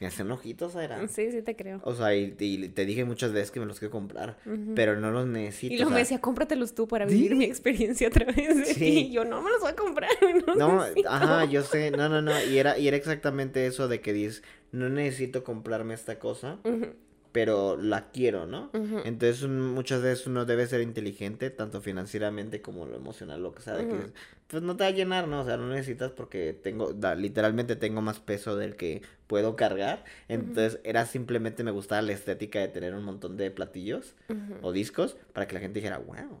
me 0.00 0.08
hacían 0.08 0.30
ojitos, 0.32 0.74
era. 0.74 1.06
Sí, 1.06 1.30
sí 1.30 1.40
te 1.42 1.54
creo. 1.54 1.80
O 1.84 1.94
sea, 1.94 2.16
y, 2.16 2.34
y 2.38 2.68
te 2.70 2.84
dije 2.84 3.04
muchas 3.04 3.32
veces 3.32 3.52
que 3.52 3.60
me 3.60 3.66
los 3.66 3.78
quiero 3.78 3.92
comprar, 3.92 4.38
pero 4.74 4.98
no 4.98 5.12
los 5.12 5.26
necesito. 5.28 5.72
Y 5.72 5.76
o 5.76 5.80
luego 5.80 5.92
me 5.92 6.00
decía, 6.00 6.20
cómpratelos 6.20 6.74
tú 6.74 6.88
para 6.88 7.06
¿Sí? 7.08 7.14
vivir 7.14 7.36
mi 7.36 7.44
experiencia 7.44 8.08
a 8.08 8.10
través 8.10 8.56
de 8.56 8.64
Sí. 8.64 8.80
ti. 8.80 8.86
Y 8.98 9.10
yo, 9.12 9.24
no 9.24 9.40
me 9.40 9.50
los 9.50 9.60
voy 9.60 9.70
a 9.70 9.76
comprar. 9.76 10.10
No, 10.48 10.54
No, 10.56 10.80
necesito". 10.82 11.08
ajá, 11.10 11.44
yo 11.44 11.62
sé, 11.62 11.92
no, 11.92 12.08
no, 12.08 12.20
no, 12.22 12.32
y 12.44 12.58
era, 12.58 12.76
y 12.76 12.88
era 12.88 12.96
exactamente 12.96 13.66
eso 13.66 13.86
de 13.86 14.00
que 14.00 14.12
dices, 14.12 14.42
no 14.72 14.88
necesito 14.88 15.44
comprarme 15.44 15.94
esta 15.94 16.18
cosa, 16.18 16.58
Ujú, 16.64 16.94
pero 17.32 17.76
la 17.76 18.10
quiero, 18.10 18.46
¿no? 18.46 18.70
ujú. 18.72 19.00
Entonces 19.04 19.42
un- 19.42 19.72
muchas 19.74 20.02
veces 20.02 20.26
uno 20.26 20.44
debe 20.44 20.66
ser 20.66 20.80
inteligente, 20.80 21.50
tanto 21.50 21.80
financieramente 21.80 22.60
como 22.62 22.86
lo 22.86 22.96
emocional, 22.96 23.42
lo 23.42 23.52
que 23.54 23.62
sea, 23.62 23.76
de 23.76 23.86
que 23.88 24.12
pues 24.48 24.62
no 24.62 24.76
te 24.76 24.84
va 24.84 24.88
a 24.88 24.92
llenar, 24.92 25.28
¿no? 25.28 25.42
O 25.42 25.44
sea, 25.44 25.56
no 25.58 25.68
necesitas 25.68 26.10
porque 26.12 26.52
tengo, 26.54 26.92
da- 26.94 27.14
literalmente 27.14 27.76
tengo 27.76 28.00
más 28.00 28.18
peso 28.18 28.56
del 28.56 28.76
que 28.76 29.02
puedo 29.26 29.56
cargar, 29.56 30.04
entonces 30.28 30.80
era 30.84 31.04
simplemente 31.06 31.62
me 31.64 31.70
gustaba 31.70 32.00
la 32.02 32.12
estética 32.12 32.58
de 32.60 32.68
tener 32.68 32.94
un 32.94 33.04
montón 33.04 33.36
de 33.36 33.50
platillos 33.50 34.14
o 34.62 34.72
discos 34.72 35.16
para 35.32 35.46
que 35.46 35.54
la 35.54 35.60
gente 35.60 35.80
dijera, 35.80 35.98
wow. 35.98 36.40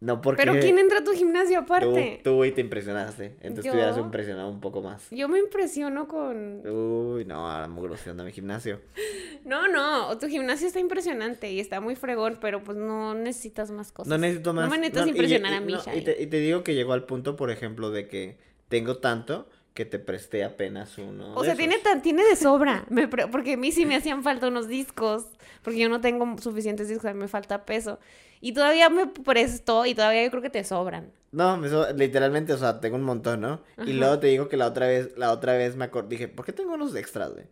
No 0.00 0.20
porque 0.20 0.42
Pero 0.44 0.60
¿quién 0.60 0.78
entra 0.78 0.98
a 1.00 1.04
tu 1.04 1.12
gimnasio 1.12 1.58
aparte? 1.58 2.20
tú 2.22 2.44
y 2.44 2.52
te 2.52 2.60
impresionaste, 2.60 3.36
entonces 3.40 3.64
te 3.64 3.70
hubieras 3.72 3.96
¿Yo? 3.96 4.02
impresionado 4.02 4.48
un 4.48 4.60
poco 4.60 4.80
más. 4.80 5.10
Yo 5.10 5.28
me 5.28 5.40
impresiono 5.40 6.06
con... 6.06 6.64
Uy, 6.64 7.24
no, 7.24 7.50
ahora 7.50 7.66
me 7.66 7.80
a 7.80 8.24
mi 8.24 8.32
gimnasio. 8.32 8.80
No, 9.44 9.66
no, 9.66 10.18
tu 10.18 10.26
gimnasio 10.26 10.66
está 10.66 10.78
impresionante 10.78 11.50
y 11.50 11.58
está 11.60 11.80
muy 11.80 11.94
fregón, 11.94 12.38
pero 12.40 12.62
pues 12.62 12.76
no 12.76 13.14
necesitas 13.14 13.70
más 13.70 13.92
cosas. 13.92 14.08
No 14.10 14.18
necesito 14.18 14.52
más. 14.52 14.64
No 14.66 14.70
me 14.70 14.76
necesitas 14.78 15.06
y- 15.06 15.10
impresionar 15.10 15.52
y- 15.52 15.56
a 15.56 15.60
mí, 15.60 15.72
no, 15.72 15.80
Shai. 15.82 15.98
y, 16.00 16.02
te, 16.02 16.22
y 16.22 16.26
te 16.26 16.38
digo 16.40 16.62
que 16.62 16.74
llegó 16.74 16.92
al 16.92 17.04
punto, 17.04 17.34
por 17.36 17.50
ejemplo, 17.50 17.90
de 17.90 18.08
que 18.08 18.36
tengo 18.68 18.98
tanto 18.98 19.48
que 19.78 19.84
te 19.84 20.00
presté 20.00 20.42
apenas 20.42 20.98
uno. 20.98 21.36
O 21.36 21.44
sea, 21.44 21.54
tiene, 21.54 21.78
tan, 21.78 22.02
tiene 22.02 22.24
de 22.24 22.34
sobra, 22.34 22.84
me 22.90 23.06
porque 23.06 23.52
a 23.52 23.56
mí 23.56 23.70
sí 23.70 23.86
me 23.86 23.94
hacían 23.94 24.24
falta 24.24 24.48
unos 24.48 24.66
discos, 24.66 25.26
porque 25.62 25.78
yo 25.78 25.88
no 25.88 26.00
tengo 26.00 26.36
suficientes 26.40 26.88
discos, 26.88 27.04
a 27.04 27.14
mí 27.14 27.20
me 27.20 27.28
falta 27.28 27.64
peso. 27.64 28.00
Y 28.40 28.54
todavía 28.54 28.90
me 28.90 29.06
prestó 29.06 29.86
y 29.86 29.94
todavía 29.94 30.24
yo 30.24 30.30
creo 30.30 30.42
que 30.42 30.50
te 30.50 30.64
sobran. 30.64 31.12
No, 31.30 31.56
me 31.58 31.68
so- 31.68 31.92
literalmente, 31.92 32.52
o 32.52 32.58
sea, 32.58 32.80
tengo 32.80 32.96
un 32.96 33.04
montón, 33.04 33.40
¿no? 33.40 33.62
Y 33.76 33.82
Ajá. 33.82 33.90
luego 33.92 34.18
te 34.18 34.26
digo 34.26 34.48
que 34.48 34.56
la 34.56 34.66
otra 34.66 34.88
vez, 34.88 35.16
la 35.16 35.30
otra 35.30 35.52
vez 35.52 35.76
me 35.76 35.84
acordé, 35.84 36.08
dije, 36.08 36.26
¿por 36.26 36.44
qué 36.44 36.52
tengo 36.52 36.74
unos 36.74 36.96
extras, 36.96 37.32
güey? 37.32 37.44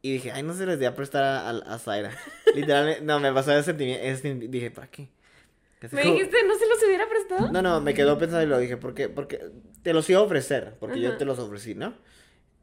Y 0.00 0.12
dije, 0.12 0.32
ay, 0.32 0.42
no 0.44 0.54
se 0.54 0.64
les 0.64 0.78
voy 0.78 0.86
a 0.86 0.94
prestar 0.94 1.24
a, 1.24 1.50
a, 1.50 1.58
a 1.74 1.78
Zaira. 1.78 2.10
Literalmente, 2.54 3.02
no, 3.02 3.20
me 3.20 3.30
pasó 3.34 3.52
ese 3.52 3.64
sentimiento, 3.64 4.02
ese 4.02 4.34
dije, 4.34 4.70
¿para 4.70 4.86
qué? 4.86 5.10
¿Me 5.92 6.02
dijiste 6.02 6.36
no 6.46 6.54
se 6.56 6.66
los 6.66 6.82
hubiera 6.84 7.08
prestado? 7.08 7.52
No, 7.52 7.62
no, 7.62 7.80
me 7.80 7.92
quedó 7.94 8.18
pensando 8.18 8.44
y 8.44 8.48
lo 8.48 8.58
dije, 8.58 8.76
porque, 8.76 9.08
porque 9.08 9.50
te 9.82 9.92
los 9.92 10.08
iba 10.08 10.20
a 10.20 10.22
ofrecer, 10.22 10.74
porque 10.80 11.00
yo 11.00 11.16
te 11.16 11.24
los 11.24 11.38
ofrecí, 11.38 11.74
¿no? 11.74 11.94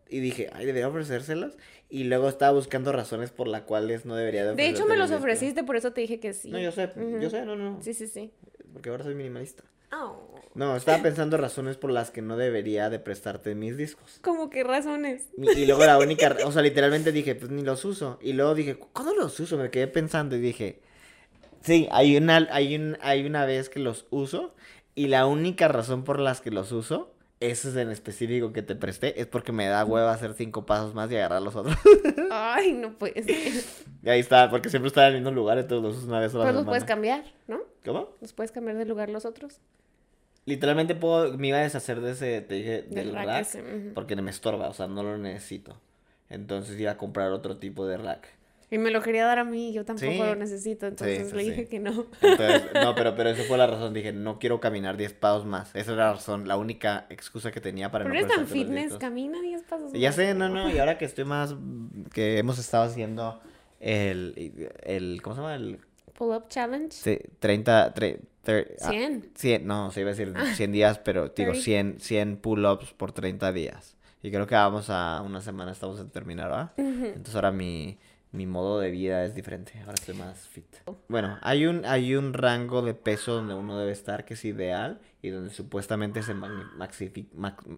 Y 0.09 0.20
dije, 0.20 0.49
ay, 0.53 0.66
debería 0.66 0.88
ofrecérselos. 0.88 1.57
Y 1.89 2.03
luego 2.05 2.28
estaba 2.30 2.51
buscando 2.51 2.91
razones 2.91 3.32
por 3.32 3.47
las 3.47 3.61
cuales 3.64 4.05
no 4.05 4.16
debería 4.16 4.45
de 4.45 4.55
De 4.55 4.68
hecho, 4.68 4.86
me 4.86 4.97
los 4.97 5.11
ofreciste, 5.11 5.64
por 5.64 5.76
eso 5.76 5.91
te 5.91 6.01
dije 6.01 6.20
que 6.20 6.34
sí. 6.34 6.49
No, 6.49 6.59
yo 6.59 6.72
sé, 6.72 6.89
yo 7.20 7.30
sé, 7.30 7.45
no, 7.45 7.55
no. 7.55 7.82
Sí, 7.82 7.93
sí, 7.93 8.07
sí. 8.07 8.32
Porque 8.74 8.89
ahora 8.89 9.03
soy 9.03 9.16
minimalista. 9.16 9.64
Oh, 9.91 10.34
No, 10.55 10.76
estaba 10.76 11.03
pensando 11.03 11.38
razones 11.38 11.78
por 11.78 11.91
las 11.91 12.09
que 12.09 12.24
no 12.24 12.36
debería 12.36 12.89
de 12.89 12.97
prestarte 12.99 13.53
mis 13.53 13.78
discos. 13.78 14.20
Como 14.24 14.49
que 14.49 14.64
razones. 14.64 15.30
Y, 15.38 15.51
y 15.51 15.66
luego 15.68 15.86
la 15.86 15.99
única, 15.99 16.36
o 16.45 16.51
sea, 16.51 16.64
literalmente 16.64 17.11
dije, 17.11 17.36
pues 17.36 17.51
ni 17.51 17.61
los 17.61 17.86
uso. 17.86 18.18
Y 18.22 18.34
luego 18.34 18.55
dije, 18.55 18.76
¿cuándo 18.76 19.14
los 19.14 19.39
uso? 19.39 19.57
Me 19.57 19.70
quedé 19.70 19.88
pensando 19.88 20.36
y 20.36 20.39
dije, 20.41 20.82
sí, 21.64 21.88
hay 21.91 22.16
una, 22.18 22.47
hay 22.51 22.76
un, 22.76 22.97
hay 23.01 23.26
una 23.26 23.45
vez 23.45 23.70
que 23.70 23.80
los 23.80 24.05
uso. 24.11 24.53
Y 24.95 25.07
la 25.07 25.26
única 25.26 25.68
razón 25.68 26.03
por 26.03 26.20
las 26.20 26.39
que 26.39 26.51
los 26.51 26.72
uso, 26.72 27.11
ese 27.39 27.70
es 27.70 27.76
en 27.76 27.89
específico 27.89 28.53
que 28.53 28.61
te 28.61 28.76
presté, 28.76 29.20
es 29.20 29.26
porque 29.26 29.51
me 29.51 29.66
da 29.66 29.84
hueva 29.84 30.11
hacer 30.14 30.34
cinco 30.36 30.68
pasos 30.68 30.93
más 30.93 31.11
y 31.11 31.16
agarrar 31.16 31.41
los 31.41 31.55
otros. 31.55 31.76
Ay, 32.32 32.74
no 32.74 32.93
puedes. 32.99 33.26
y 34.03 34.09
ahí 34.09 34.20
está, 34.20 34.51
porque 34.51 34.70
siempre 34.70 34.88
estaba 34.89 35.07
en 35.07 35.16
el 35.16 35.22
mismo 35.22 35.32
lugar, 35.36 35.57
entonces 35.57 35.84
los 35.84 35.97
uso 35.97 36.07
una 36.07 36.20
vez 36.20 36.36
a 36.36 36.38
la 36.38 36.43
Pues 36.43 36.53
los 36.53 36.61
semana. 36.61 36.66
puedes 36.72 36.84
cambiar, 36.84 37.24
¿no? 37.47 37.61
¿Cómo? 37.84 38.09
Los 38.22 38.34
puedes 38.34 38.51
cambiar 38.51 38.78
de 38.78 38.86
lugar 38.86 39.09
los 39.09 39.26
otros. 39.26 39.59
Literalmente 40.45 40.93
puedo, 40.93 41.38
me 41.38 41.47
iba 41.47 41.57
a 41.57 41.61
deshacer 41.61 42.01
de 42.01 42.11
ese, 42.11 42.41
te 42.41 42.55
dije, 42.55 42.82
del, 42.84 42.93
Del 43.07 43.14
rack 43.14 43.26
rack, 43.28 43.41
ese, 43.41 43.61
ujú. 43.61 43.93
porque 43.95 44.16
me 44.18 44.30
estorba, 44.30 44.68
o 44.70 44.74
sea, 44.74 44.88
no 44.88 45.01
lo 45.01 45.18
necesito. 45.18 45.76
Entonces 46.30 46.80
iba 46.80 46.91
a 46.91 46.97
comprar 46.97 47.32
otro 47.32 47.57
tipo 47.57 47.88
de 47.88 47.97
rack. 47.97 48.28
Y 48.72 48.78
me 48.80 48.89
lo 48.89 49.01
quería 49.01 49.26
dar 49.26 49.38
a 49.39 49.43
mí, 49.43 49.72
yo 49.72 49.86
tampoco 49.86 50.11
Sí. 50.11 50.18
lo 50.18 50.36
necesito, 50.36 50.88
entonces 50.88 51.30
sí, 51.30 51.36
le 51.36 51.43
dije 51.43 51.68
que 51.68 51.80
no. 51.80 52.05
Entonces, 52.22 52.64
no, 52.74 52.95
pero, 52.95 53.16
pero 53.16 53.30
esa 53.30 53.43
fue 53.43 53.57
la 53.57 53.68
razón. 53.68 53.93
Dije, 53.93 54.11
no 54.14 54.39
quiero 54.39 54.59
caminar 54.59 54.97
10 54.97 55.14
pasos 55.14 55.45
más. 55.45 55.76
Esa 55.76 55.93
era 55.93 56.05
la 56.07 56.14
razón, 56.14 56.47
la 56.47 56.57
única 56.57 57.05
excusa 57.09 57.51
que 57.51 57.61
tenía 57.61 57.91
para 57.91 58.05
Pero 58.05 58.16
no 58.16 58.20
eres 58.22 58.36
tan 58.36 58.47
fitness, 58.47 58.95
camina 58.97 59.39
10 59.41 59.61
pasos. 59.64 59.91
Ya 59.93 60.09
más. 60.09 60.16
sé, 60.16 60.34
no, 60.34 60.49
no, 60.49 60.70
y 60.72 60.80
ahora 60.80 60.97
que 60.97 61.05
estoy 61.05 61.26
más, 61.26 61.55
que 62.14 62.38
hemos 62.39 62.57
estado 62.57 62.84
haciendo 62.86 63.39
el, 63.80 64.70
el 64.84 65.22
¿cómo 65.22 65.36
se 65.36 65.41
llama? 65.41 65.55
El 65.55 65.80
Pull-up 66.14 66.47
challenge. 66.47 66.91
sí, 66.91 67.20
30, 67.39 67.93
tre- 67.95 68.20
tre- 68.45 68.76
ah, 68.82 68.89
100. 68.89 69.32
100, 69.36 69.66
no, 69.68 69.91
se 69.91 70.01
iba 70.01 70.11
a 70.11 70.14
decir 70.14 70.34
100 70.55 70.72
días, 70.72 70.99
pero 70.99 71.30
digo 71.30 71.51
30. 71.51 71.61
100, 71.64 71.99
100 71.99 72.38
pull-ups 72.38 72.93
por 72.93 73.11
30 73.11 73.51
días. 73.51 73.97
Y 74.22 74.32
creo 74.32 74.47
que 74.47 74.55
vamos 74.55 74.89
a 74.89 75.22
una 75.26 75.41
semana, 75.41 75.72
estamos 75.72 75.99
a 75.99 76.07
terminar, 76.07 76.49
¿verdad? 76.49 76.72
Entonces 76.78 77.36
ahora 77.36 77.51
mi, 77.51 77.97
mi 78.34 78.46
modo 78.48 78.80
de 78.80 78.92
vida 78.92 79.24
es 79.24 79.34
diferente, 79.36 79.80
ahora 79.82 79.94
estoy 79.94 80.16
más 80.16 80.48
fit. 80.48 80.66
Bueno, 81.08 81.38
hay 81.42 81.66
un, 81.68 81.86
hay 81.86 82.16
un 82.16 82.34
rango 82.34 82.82
de 82.82 82.94
peso 82.94 83.36
donde 83.36 83.54
uno 83.54 83.78
debe 83.78 83.92
estar 83.92 84.26
que 84.26 84.34
es 84.34 84.44
ideal 84.44 85.00
y 85.22 85.30
donde 85.30 85.52
supuestamente 85.52 86.22
se 86.24 86.34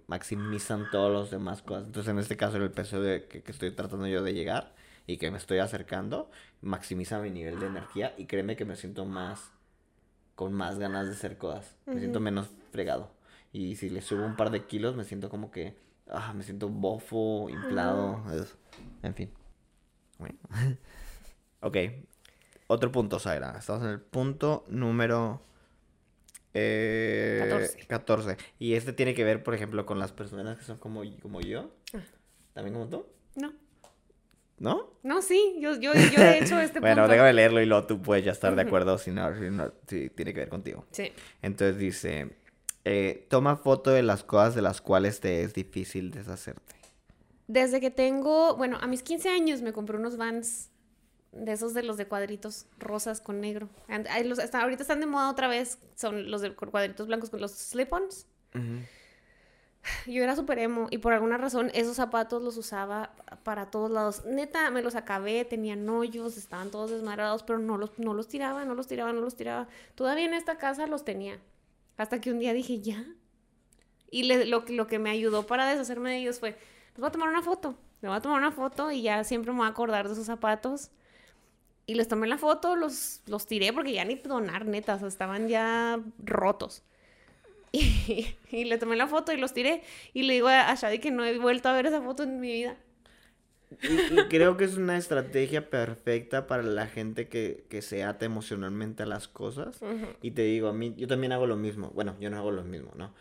maximizan 0.08 0.90
todos 0.92 1.12
los 1.12 1.32
demás 1.32 1.62
cosas. 1.62 1.86
Entonces 1.88 2.12
en 2.12 2.20
este 2.20 2.38
caso 2.38 2.58
el 2.58 2.72
peso 2.72 3.02
de, 3.02 3.26
que, 3.28 3.44
que 3.44 3.52
estoy 3.52 3.72
tratando 3.72 4.08
yo 4.08 4.24
de 4.24 4.34
llegar 4.34 4.74
y 5.08 5.18
que 5.18 5.30
me 5.30 5.38
estoy 5.38 5.60
acercando 5.60 6.32
maximiza 6.62 7.20
mi 7.20 7.30
nivel 7.30 7.60
de 7.60 7.68
energía 7.68 8.14
y 8.18 8.26
créeme 8.26 8.56
que 8.56 8.66
me 8.66 8.76
siento 8.76 9.06
más 9.06 9.52
con 10.36 10.54
más 10.54 10.80
ganas 10.80 11.08
de 11.08 11.14
hacer 11.14 11.38
cosas. 11.38 11.76
Me 11.86 12.00
siento 12.00 12.20
menos 12.20 12.50
fregado. 12.72 13.10
Y 13.54 13.76
si 13.76 13.90
le 13.90 14.02
subo 14.02 14.26
un 14.26 14.36
par 14.36 14.52
de 14.52 14.66
kilos, 14.66 14.96
me 14.96 15.04
siento 15.06 15.30
como 15.30 15.50
que, 15.52 15.78
ah, 16.10 16.34
me 16.34 16.44
siento 16.44 16.68
bofo, 16.68 17.50
inflado, 17.50 18.22
es- 18.34 18.56
en 19.04 19.14
fin. 19.16 19.30
Bueno. 20.18 20.38
ok, 21.62 21.78
otro 22.68 22.92
punto, 22.92 23.20
Zaira. 23.20 23.56
Estamos 23.58 23.84
en 23.84 23.90
el 23.90 24.00
punto 24.02 24.64
número 24.70 25.42
eh, 26.54 27.40
14. 27.44 27.88
14. 27.88 28.38
Y 28.60 28.74
este 28.74 28.94
tiene 28.94 29.14
que 29.14 29.24
ver, 29.24 29.44
por 29.44 29.54
ejemplo, 29.56 29.86
con 29.86 30.00
las 30.00 30.12
personas 30.12 30.58
que 30.58 30.64
son 30.64 30.78
como, 30.78 31.02
como 31.22 31.42
yo. 31.42 31.72
Ah. 31.94 32.00
También 32.54 32.74
como 32.74 32.88
tú, 32.88 33.06
No. 33.36 33.54
¿no? 34.58 34.94
No, 35.04 35.22
sí, 35.22 35.58
yo, 35.60 35.76
yo, 35.80 35.92
yo 35.94 36.22
he 36.24 36.40
hecho 36.42 36.60
este 36.62 36.80
bueno, 36.82 37.02
punto. 37.02 37.12
déjame 37.12 37.34
leerlo 37.34 37.62
y 37.62 37.66
luego 37.66 37.86
tú 37.86 38.02
puedes 38.02 38.24
ya 38.24 38.32
estar 38.32 38.56
de 38.56 38.62
acuerdo 38.62 38.98
si 38.98 39.12
no, 39.12 39.36
si 39.38 39.50
no- 39.52 39.74
si 39.88 40.10
tiene 40.12 40.34
que 40.34 40.40
ver 40.40 40.50
contigo. 40.50 40.86
Sí. 40.92 41.12
Entonces 41.42 41.78
dice, 41.78 42.38
eh, 42.86 43.28
toma 43.30 43.58
foto 43.58 43.92
de 43.92 44.02
las 44.04 44.24
cosas 44.24 44.56
de 44.56 44.62
las 44.62 44.80
cuales 44.80 45.20
te 45.20 45.44
es 45.44 45.54
difícil 45.54 46.10
deshacerte. 46.12 46.74
Desde 47.48 47.80
que 47.80 47.92
tengo, 47.92 48.56
bueno, 48.56 48.78
a 48.82 48.88
mis 48.88 49.04
15 49.04 49.30
años 49.30 49.62
me 49.62 49.72
compré 49.74 49.98
unos 49.98 50.18
vans 50.18 50.70
de 51.32 51.52
esos 51.52 51.74
de 51.74 51.84
los 51.84 51.98
de 51.98 52.08
cuadritos 52.08 52.66
rosas 52.80 53.22
con 53.22 53.42
negro. 53.42 53.70
And- 53.88 54.08
los- 54.26 54.40
hasta 54.40 54.62
ahorita 54.62 54.82
están 54.84 55.00
de 55.02 55.06
moda 55.06 55.30
otra 55.30 55.48
vez, 55.48 55.78
son 55.96 56.32
los 56.32 56.42
de 56.42 56.54
cuadritos 56.56 57.08
blancos 57.08 57.30
con 57.30 57.42
los 57.42 57.52
slip-ons. 57.52 58.26
Yo 60.08 60.24
era 60.24 60.36
súper 60.36 60.58
emo 60.58 60.88
y 60.90 60.98
por 60.98 61.14
alguna 61.14 61.38
razón 61.38 61.70
esos 61.76 61.96
zapatos 61.98 62.42
los 62.42 62.58
usaba 62.58 63.14
para 63.44 63.70
todos 63.70 63.92
lados. 63.92 64.26
Neta, 64.26 64.72
me 64.72 64.82
los 64.82 64.96
acabé, 64.96 65.46
tenían 65.46 65.88
hoyos, 65.88 66.38
estaban 66.38 66.72
todos 66.72 66.90
desmadrados, 66.90 67.44
pero 67.44 67.60
no 67.60 67.78
los, 67.78 67.92
no 68.00 68.16
los 68.16 68.28
tiraba, 68.28 68.66
no 68.66 68.74
los 68.74 68.88
tiraba, 68.88 69.14
no 69.14 69.22
los 69.22 69.36
tiraba. 69.36 69.68
Todavía 69.94 70.26
en 70.26 70.34
esta 70.34 70.58
casa 70.58 70.88
los 70.88 71.06
tenía. 71.06 71.40
Hasta 71.98 72.20
que 72.20 72.32
un 72.32 72.40
día 72.40 72.54
dije, 72.54 72.82
ya. 72.82 73.06
Y 74.10 74.24
le- 74.24 74.46
lo, 74.46 74.64
lo 74.68 74.88
que 74.88 74.98
me 74.98 75.12
ayudó 75.12 75.46
para 75.46 75.68
deshacerme 75.70 76.10
de 76.12 76.18
ellos 76.18 76.40
fue, 76.40 76.58
les 76.96 77.00
voy 77.02 77.08
a 77.08 77.12
tomar 77.12 77.30
una 77.30 77.42
foto. 77.42 77.76
Me 78.02 78.10
voy 78.10 78.18
a 78.18 78.22
tomar 78.22 78.40
una 78.40 78.52
foto 78.52 78.92
y 78.92 79.02
ya 79.02 79.24
siempre 79.24 79.52
me 79.52 79.60
voy 79.60 79.68
a 79.68 79.72
acordar 79.72 80.08
de 80.08 80.14
esos 80.14 80.26
zapatos. 80.26 80.92
Y 81.88 81.96
les 81.96 82.08
tomé 82.08 82.28
la 82.28 82.38
foto, 82.38 82.76
los, 82.76 83.22
los 83.28 83.46
tiré 83.46 83.72
porque 83.74 83.94
ya 83.94 84.06
ni 84.06 84.16
donar, 84.16 84.66
neta, 84.66 84.96
o 84.96 85.00
sea, 85.00 85.08
estaban 85.08 85.48
ya 85.48 86.00
rotos. 86.24 86.84
Y, 87.72 88.34
y 88.52 88.64
le 88.64 88.78
tomé 88.78 88.96
la 88.96 89.06
foto 89.08 89.34
y 89.34 89.38
los 89.38 89.54
tiré. 89.54 89.84
Y 90.14 90.24
le 90.24 90.34
digo 90.36 90.48
a, 90.48 90.74
Shadi 90.74 91.00
que 91.00 91.12
no 91.12 91.26
he 91.26 91.38
vuelto 91.40 91.68
a 91.68 91.74
ver 91.74 91.86
esa 91.88 92.02
foto 92.02 92.24
en 92.24 92.40
mi 92.40 92.50
vida. 92.52 92.78
Y, 93.82 94.14
y 94.14 94.28
creo 94.30 94.56
que 94.56 94.64
es 94.64 94.78
una 94.78 94.96
estrategia 94.98 95.70
perfecta 95.70 96.48
para 96.48 96.64
la 96.64 96.88
gente 96.88 97.28
que, 97.28 97.66
que 97.70 97.82
se 97.82 98.04
ata 98.04 98.26
emocionalmente 98.26 99.04
a 99.04 99.06
las 99.06 99.28
cosas. 99.28 99.84
Y 100.22 100.32
te 100.32 100.44
digo, 100.44 100.70
a 100.70 100.74
mí, 100.74 100.94
yo 100.96 101.08
también 101.08 101.34
hago 101.34 101.48
lo 101.48 101.58
mismo. 101.58 101.90
Bueno, 101.90 102.16
yo 102.22 102.30
no 102.30 102.38
hago 102.38 102.52
lo 102.52 102.64
mismo, 102.64 102.92
¿no? 102.96 103.14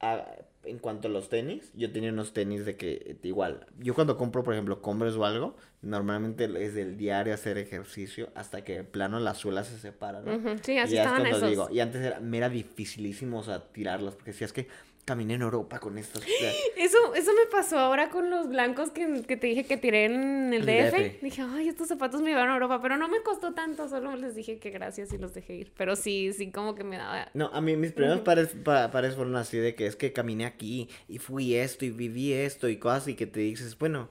A- 0.00 0.24
en 0.64 0.78
cuanto 0.78 1.08
a 1.08 1.10
los 1.10 1.28
tenis, 1.28 1.70
yo 1.74 1.90
tenía 1.92 2.10
unos 2.12 2.32
tenis 2.32 2.64
de 2.66 2.76
que, 2.76 3.16
igual, 3.22 3.66
yo 3.78 3.94
cuando 3.94 4.16
compro, 4.16 4.42
por 4.42 4.54
ejemplo, 4.54 4.82
Converse 4.82 5.16
o 5.18 5.24
algo, 5.24 5.56
normalmente 5.82 6.44
es 6.64 6.74
del 6.74 6.96
diario 6.96 7.32
hacer 7.32 7.58
ejercicio 7.58 8.30
hasta 8.34 8.64
que 8.64 8.84
plano 8.84 9.20
la 9.20 9.34
suela 9.34 9.64
se 9.64 9.78
separa, 9.78 10.20
¿no? 10.20 10.34
Ujú, 10.34 10.58
Sí, 10.62 10.78
así 10.78 10.94
y 10.94 10.96
es 10.96 11.00
estaban 11.00 11.20
cuando 11.20 11.36
esos. 11.38 11.50
digo, 11.50 11.68
y 11.70 11.80
antes 11.80 12.02
era, 12.02 12.20
me 12.20 12.38
era 12.38 12.48
dificilísimo, 12.48 13.38
o 13.38 13.42
sea, 13.42 13.60
tirarlos, 13.72 14.14
porque 14.16 14.32
decías 14.32 14.52
que 14.52 14.68
caminé 15.08 15.34
en 15.34 15.42
Europa 15.42 15.78
con 15.80 15.96
estos. 15.96 16.22
Eso, 16.76 17.14
eso 17.14 17.32
me 17.32 17.50
pasó 17.50 17.78
ahora 17.78 18.10
con 18.10 18.30
los 18.30 18.48
blancos 18.48 18.90
que, 18.90 19.22
que 19.26 19.36
te 19.36 19.46
dije 19.48 19.64
que 19.64 19.76
tiré 19.76 20.04
en 20.04 20.52
el 20.52 20.68
El 20.68 20.90
DF. 20.90 20.94
DF. 20.96 21.22
Dije, 21.22 21.42
ay, 21.42 21.68
estos 21.68 21.88
zapatos 21.88 22.20
me 22.20 22.28
llevaron 22.30 22.50
a 22.50 22.54
Europa, 22.54 22.80
pero 22.82 22.96
no 22.96 23.08
me 23.08 23.20
costó 23.22 23.52
tanto, 23.54 23.88
solo 23.88 24.14
les 24.16 24.34
dije 24.34 24.58
que 24.58 24.70
gracias 24.70 25.12
y 25.12 25.18
los 25.18 25.34
dejé 25.34 25.54
ir. 25.54 25.72
Pero 25.76 25.96
sí, 25.96 26.32
sí, 26.32 26.50
como 26.52 26.74
que 26.74 26.84
me 26.84 26.96
daba... 26.98 27.28
No, 27.34 27.46
a 27.52 27.60
mí 27.60 27.74
mis 27.76 27.92
primeros 27.92 28.20
pares, 28.20 28.50
pa- 28.64 28.90
pares 28.90 29.14
fueron 29.16 29.34
así 29.36 29.56
de 29.58 29.74
que 29.74 29.86
es 29.86 29.96
que 29.96 30.12
caminé 30.12 30.44
aquí 30.46 30.88
y 31.08 31.18
fui 31.18 31.54
esto 31.54 31.84
y 31.84 31.90
viví 31.90 32.32
esto 32.32 32.68
y 32.68 32.76
cosas 32.76 33.08
y 33.08 33.14
que 33.14 33.26
te 33.26 33.40
dices, 33.40 33.76
bueno, 33.78 34.08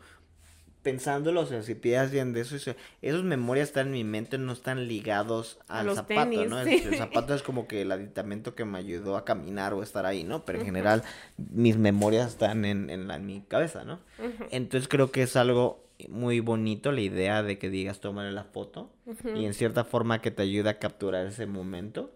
pensándolo, 0.91 1.41
o 1.41 1.45
sea, 1.45 1.61
si 1.63 1.75
piensas 1.75 2.11
bien 2.11 2.31
de 2.31 2.39
eso, 2.39 2.55
esos 3.01 3.23
memorias 3.25 3.67
están 3.67 3.87
en 3.87 3.93
mi 3.93 4.03
mente, 4.05 4.37
no 4.37 4.53
están 4.53 4.87
ligados 4.87 5.59
al 5.67 5.87
los 5.87 5.95
zapato, 5.95 6.29
tenis, 6.29 6.49
¿no? 6.49 6.63
sí. 6.63 6.75
El, 6.81 6.93
el 6.93 6.97
zapato 6.97 7.33
es 7.33 7.41
como 7.43 7.67
que 7.67 7.81
el 7.81 7.91
aditamento 7.91 8.55
que 8.55 8.63
me 8.63 8.77
ayudó 8.77 9.17
a 9.17 9.25
caminar 9.25 9.73
o 9.73 9.83
estar 9.83 10.05
ahí, 10.05 10.23
¿no? 10.23 10.45
Pero 10.45 10.59
en 10.59 10.65
general 10.65 11.03
mis 11.51 11.75
memorias 11.77 12.27
están 12.29 12.63
en, 12.63 12.89
en, 12.89 13.09
la- 13.09 13.17
en 13.17 13.25
mi 13.25 13.41
cabeza, 13.41 13.83
¿no? 13.83 13.99
Entonces 14.49 14.87
creo 14.87 15.11
que 15.11 15.23
es 15.23 15.35
algo 15.35 15.83
muy 16.07 16.39
bonito 16.39 16.91
la 16.93 17.01
idea 17.01 17.43
de 17.43 17.57
que 17.57 17.69
digas 17.69 17.99
tómale 17.99 18.31
la 18.31 18.43
foto 18.45 18.89
y 19.35 19.45
en 19.45 19.53
cierta 19.53 19.83
forma 19.83 20.21
que 20.21 20.31
te 20.31 20.43
ayuda 20.43 20.69
a 20.69 20.79
capturar 20.79 21.25
ese 21.25 21.47
momento 21.47 22.11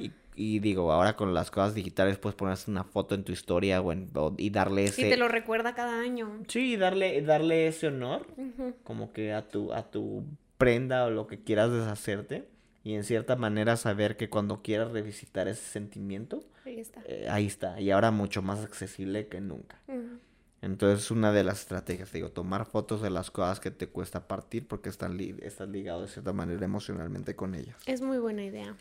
y, 0.00 0.10
y 0.36 0.58
digo, 0.60 0.92
ahora 0.92 1.16
con 1.16 1.32
las 1.34 1.50
cosas 1.50 1.74
digitales 1.74 2.18
puedes 2.18 2.36
poner 2.36 2.56
una 2.68 2.84
foto 2.84 3.14
en 3.14 3.24
tu 3.24 3.32
historia 3.32 3.80
o 3.80 3.90
en- 3.92 4.10
o- 4.14 4.34
y 4.36 4.50
darle 4.50 4.82
Y 4.82 4.86
ese... 4.86 5.08
te 5.08 5.16
lo 5.16 5.28
recuerda 5.28 5.74
cada 5.74 6.00
año. 6.00 6.42
Sí, 6.48 6.74
y 6.74 6.76
darle, 6.76 7.20
darle 7.22 7.66
ese 7.66 7.88
honor 7.88 8.26
Ujú. 8.36 8.74
como 8.84 9.12
que 9.12 9.32
a 9.32 9.48
tu, 9.48 9.72
a 9.72 9.90
tu 9.90 10.24
prenda 10.58 11.04
o 11.06 11.10
lo 11.10 11.26
que 11.26 11.40
quieras 11.42 11.72
deshacerte. 11.72 12.48
Y 12.84 12.94
en 12.94 13.02
cierta 13.02 13.34
manera 13.34 13.76
saber 13.76 14.16
que 14.16 14.28
cuando 14.30 14.62
quieras 14.62 14.92
revisitar 14.92 15.48
ese 15.48 15.62
sentimiento, 15.68 16.44
Ahí 16.64 16.78
está. 16.78 17.00
eh, 17.06 17.26
ahí 17.28 17.46
está. 17.46 17.80
Y 17.80 17.90
ahora 17.90 18.12
mucho 18.12 18.42
más 18.42 18.60
accesible 18.64 19.26
que 19.26 19.40
nunca. 19.40 19.80
Ujú. 19.88 20.20
Entonces, 20.62 21.10
una 21.10 21.32
de 21.32 21.44
las 21.44 21.60
estrategias, 21.60 22.12
digo, 22.12 22.30
tomar 22.30 22.64
fotos 22.66 23.02
de 23.02 23.10
las 23.10 23.30
cosas 23.30 23.60
que 23.60 23.70
te 23.70 23.88
cuesta 23.88 24.26
partir 24.28 24.66
porque 24.68 24.88
están 24.88 25.16
li- 25.16 25.36
estás 25.42 25.68
ligado 25.68 26.02
de 26.02 26.08
cierta 26.08 26.32
manera 26.32 26.64
emocionalmente 26.64 27.34
con 27.36 27.54
ellas. 27.54 27.76
Es 27.86 28.00
muy 28.02 28.18
buena 28.18 28.44
idea. 28.44 28.74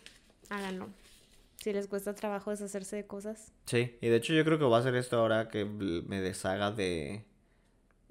Háganlo. 0.50 0.90
Si 1.62 1.74
les 1.74 1.88
cuesta 1.88 2.14
trabajo 2.14 2.52
deshacerse 2.52 2.96
de 2.96 3.06
cosas. 3.08 3.52
Sí, 3.66 3.98
y 4.02 4.08
de 4.08 4.16
hecho 4.18 4.34
yo 4.34 4.44
creo 4.46 4.58
que 4.60 4.66
voy 4.66 4.76
a 4.76 4.80
hacer 4.80 4.96
esto 4.96 5.18
ahora 5.18 5.48
que 5.50 5.66
me 5.66 6.22
deshaga 6.22 6.72
de, 6.72 7.24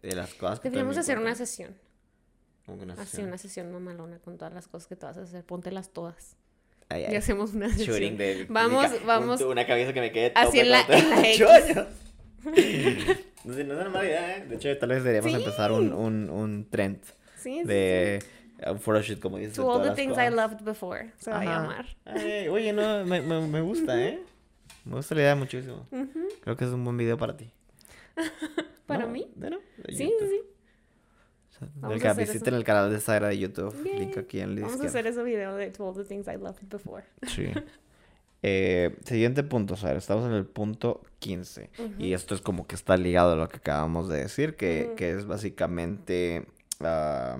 de 0.02 0.14
las 0.16 0.34
cosas 0.34 0.60
que 0.60 0.68
Deberíamos 0.70 0.96
hacer 0.98 1.18
una 1.18 1.34
sesión. 1.34 1.76
Una 2.66 2.94
Así, 2.94 3.04
sesión. 3.10 3.28
una 3.28 3.38
sesión 3.38 3.72
mamalona 3.72 4.18
con 4.18 4.38
todas 4.38 4.52
las 4.54 4.66
cosas 4.68 4.88
que 4.88 4.96
te 4.96 5.06
vas 5.06 5.16
a 5.18 5.22
hacer. 5.22 5.44
Póntelas 5.44 5.92
todas. 5.92 6.36
Ay, 6.88 7.02
Y 7.02 7.04
ay. 7.06 7.16
hacemos 7.16 7.52
una 7.54 7.68
sesión. 7.68 7.96
Shooting 7.98 8.16
de 8.16 8.46
Vamos, 8.48 8.90
vamos. 9.06 9.40
un- 9.40 9.48
una 9.48 9.66
cabeza 9.66 9.92
que 9.92 10.00
me 10.00 10.10
quede 10.12 10.32
Así 10.34 10.60
en 10.60 10.70
la- 10.70 10.82
en 10.88 11.10
la 11.10 11.20
X. 11.28 11.44
No 13.44 13.52
no 13.52 13.58
es 13.60 13.68
una 13.80 13.88
mala 13.90 14.04
idea, 14.06 14.36
¿eh? 14.38 14.46
De 14.46 14.56
hecho, 14.56 14.78
tal 14.78 14.88
vez 14.88 15.04
deberíamos 15.04 15.32
Sí. 15.32 15.36
empezar 15.38 15.70
un, 15.72 15.92
un, 15.92 16.30
un 16.30 16.68
trend 16.70 17.02
Sí, 17.36 17.60
sí, 17.60 17.64
de 17.64 18.22
photoshoot, 18.78 19.20
como 19.20 19.38
dices. 19.38 19.54
To 19.54 19.68
all 19.70 19.82
the 19.82 19.94
things 19.94 20.16
I 20.18 20.28
loved 20.30 20.62
before. 20.64 21.12
Se 21.18 21.30
va 21.30 21.40
a 21.40 21.44
llamar. 21.44 21.86
Ay, 22.04 22.48
oye, 22.48 22.72
no, 22.72 23.04
me, 23.04 23.20
me, 23.20 23.40
me 23.46 23.60
gusta, 23.60 24.00
¿eh? 24.02 24.20
Me 24.84 24.96
gusta 24.96 25.14
la 25.14 25.20
idea 25.22 25.34
muchísimo. 25.36 25.86
Creo 26.42 26.56
que 26.56 26.64
es 26.64 26.70
un 26.70 26.84
buen 26.84 26.96
video 26.96 27.16
para 27.18 27.36
ti. 27.36 27.50
¿Para 28.86 29.06
¿No? 29.06 29.08
mí? 29.12 29.30
¿De 29.34 29.50
no? 29.50 29.58
De 29.78 29.92
Sí, 29.92 29.96
sí, 29.96 30.10
YouTube. 30.12 30.28
sí. 30.30 30.40
O 31.50 31.58
sea, 31.58 31.68
Vamos 31.76 31.88
del 31.90 31.98
a 31.98 32.02
que 32.02 32.08
hacer 32.08 32.26
visiten 32.26 32.48
eso. 32.54 32.56
el 32.58 32.64
canal 32.64 32.90
de 32.90 33.00
Sara 33.00 33.28
de 33.28 33.38
YouTube. 33.38 33.84
Yay. 33.84 33.98
Link 34.00 34.18
aquí 34.18 34.40
en 34.40 34.54
la 34.56 34.62
Vamos 34.62 34.80
a 34.80 34.86
hacer 34.86 35.06
ese 35.06 35.22
video 35.22 35.54
de 35.56 35.70
To 35.70 35.86
all 35.88 35.94
the 35.94 36.04
things 36.04 36.26
I 36.28 36.36
loved 36.36 36.62
before. 36.68 37.04
Sí. 37.28 37.50
Eh, 38.42 38.94
siguiente 39.06 39.42
punto, 39.42 39.74
Sara. 39.74 39.96
Estamos 39.96 40.26
en 40.26 40.32
el 40.32 40.44
punto 40.44 41.00
15. 41.20 41.70
Y 41.98 42.12
esto 42.12 42.34
es 42.34 42.42
como 42.42 42.66
que 42.66 42.74
está 42.74 42.96
ligado 42.98 43.32
a 43.32 43.36
lo 43.36 43.48
que 43.48 43.56
acabamos 43.56 44.08
de 44.10 44.18
decir, 44.18 44.54
que, 44.56 44.92
que 44.98 45.12
es 45.12 45.24
básicamente 45.24 46.44
ah, 46.80 47.38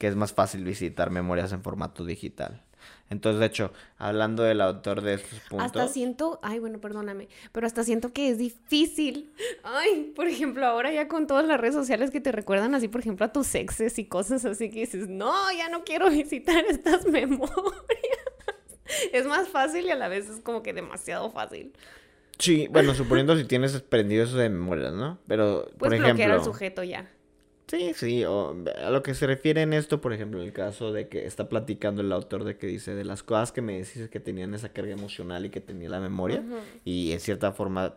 que 0.00 0.08
es 0.08 0.16
más 0.16 0.32
fácil 0.32 0.64
visitar 0.64 1.10
memorias 1.10 1.52
en 1.52 1.62
formato 1.62 2.06
digital. 2.06 2.62
Entonces, 3.10 3.38
de 3.38 3.46
hecho, 3.46 3.70
hablando 3.98 4.42
del 4.42 4.62
autor 4.62 5.02
de 5.02 5.14
estos 5.14 5.40
puntos... 5.40 5.66
Hasta 5.66 5.88
siento, 5.88 6.40
ay, 6.42 6.58
bueno, 6.58 6.80
perdóname, 6.80 7.28
pero 7.52 7.66
hasta 7.66 7.84
siento 7.84 8.10
que 8.14 8.30
es 8.30 8.38
difícil. 8.38 9.30
Ay, 9.62 10.10
por 10.16 10.26
ejemplo, 10.26 10.64
ahora 10.64 10.90
ya 10.90 11.06
con 11.06 11.26
todas 11.26 11.46
las 11.46 11.60
redes 11.60 11.74
sociales 11.74 12.10
que 12.10 12.22
te 12.22 12.32
recuerdan 12.32 12.74
así, 12.74 12.88
por 12.88 13.02
ejemplo, 13.02 13.26
a 13.26 13.32
tus 13.32 13.54
exes 13.54 13.98
y 13.98 14.06
cosas 14.06 14.46
así 14.46 14.70
que 14.70 14.80
dices, 14.80 15.06
no, 15.10 15.34
ya 15.52 15.68
no 15.68 15.84
quiero 15.84 16.08
visitar 16.10 16.64
estas 16.64 17.04
memorias. 17.04 17.60
Es 19.12 19.26
más 19.26 19.48
fácil 19.48 19.84
y 19.84 19.90
a 19.90 19.96
la 19.96 20.08
vez 20.08 20.30
es 20.30 20.40
como 20.40 20.62
que 20.62 20.72
demasiado 20.72 21.30
fácil. 21.30 21.74
Sí, 22.38 22.68
bueno, 22.70 22.94
suponiendo 22.94 23.36
si 23.36 23.44
tienes 23.44 23.78
prendido 23.82 24.24
eso 24.24 24.38
de 24.38 24.48
memorias, 24.48 24.94
¿no? 24.94 25.18
Pero, 25.26 25.66
por 25.76 25.90
Puedes 25.90 25.98
bloquear 25.98 26.16
ejemplo... 26.16 26.38
al 26.38 26.44
sujeto 26.44 26.82
ya. 26.84 27.10
Sí, 27.70 27.92
sí, 27.94 28.24
o 28.24 28.56
a 28.84 28.90
lo 28.90 29.04
que 29.04 29.14
se 29.14 29.28
refiere 29.28 29.62
en 29.62 29.72
esto, 29.72 30.00
por 30.00 30.12
ejemplo, 30.12 30.40
en 30.40 30.46
el 30.46 30.52
caso 30.52 30.92
de 30.92 31.06
que 31.06 31.24
está 31.24 31.48
platicando 31.48 32.02
el 32.02 32.10
autor 32.10 32.42
de 32.42 32.56
que 32.56 32.66
dice 32.66 32.96
de 32.96 33.04
las 33.04 33.22
cosas 33.22 33.52
que 33.52 33.62
me 33.62 33.78
decís 33.78 34.08
que 34.08 34.18
tenían 34.18 34.54
esa 34.54 34.70
carga 34.70 34.92
emocional 34.92 35.46
y 35.46 35.50
que 35.50 35.60
tenía 35.60 35.88
la 35.88 36.00
memoria, 36.00 36.42
y 36.84 37.12
en 37.12 37.20
cierta 37.20 37.52
forma 37.52 37.94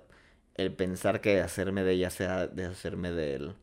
el 0.56 0.72
pensar 0.72 1.22
que 1.22 1.42
hacerme 1.42 1.84
de 1.84 1.94
ella 1.94 2.12
sea 2.12 2.46
deshacerme 2.46 3.12
del, 3.14 3.56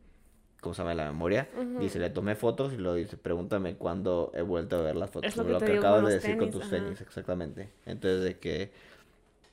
¿cómo 0.60 0.74
se 0.74 0.82
llama? 0.82 0.94
La 0.94 1.06
memoria, 1.06 1.48
dice, 1.78 2.00
le 2.00 2.10
tomé 2.10 2.34
fotos 2.34 2.72
y 2.72 2.76
lo 2.76 2.94
dice, 2.94 3.16
pregúntame 3.16 3.76
cuándo 3.76 4.32
he 4.34 4.42
vuelto 4.42 4.78
a 4.78 4.82
ver 4.82 4.96
las 4.96 5.10
fotos, 5.10 5.30
Es 5.30 5.36
lo 5.36 5.60
que 5.60 5.78
acabas 5.78 6.04
de 6.08 6.14
decir 6.14 6.36
con 6.36 6.50
tus 6.50 6.62
ajá. 6.62 6.70
tenis, 6.70 7.00
exactamente. 7.00 7.68
Entonces 7.86 8.24
de 8.24 8.36
que 8.40 8.72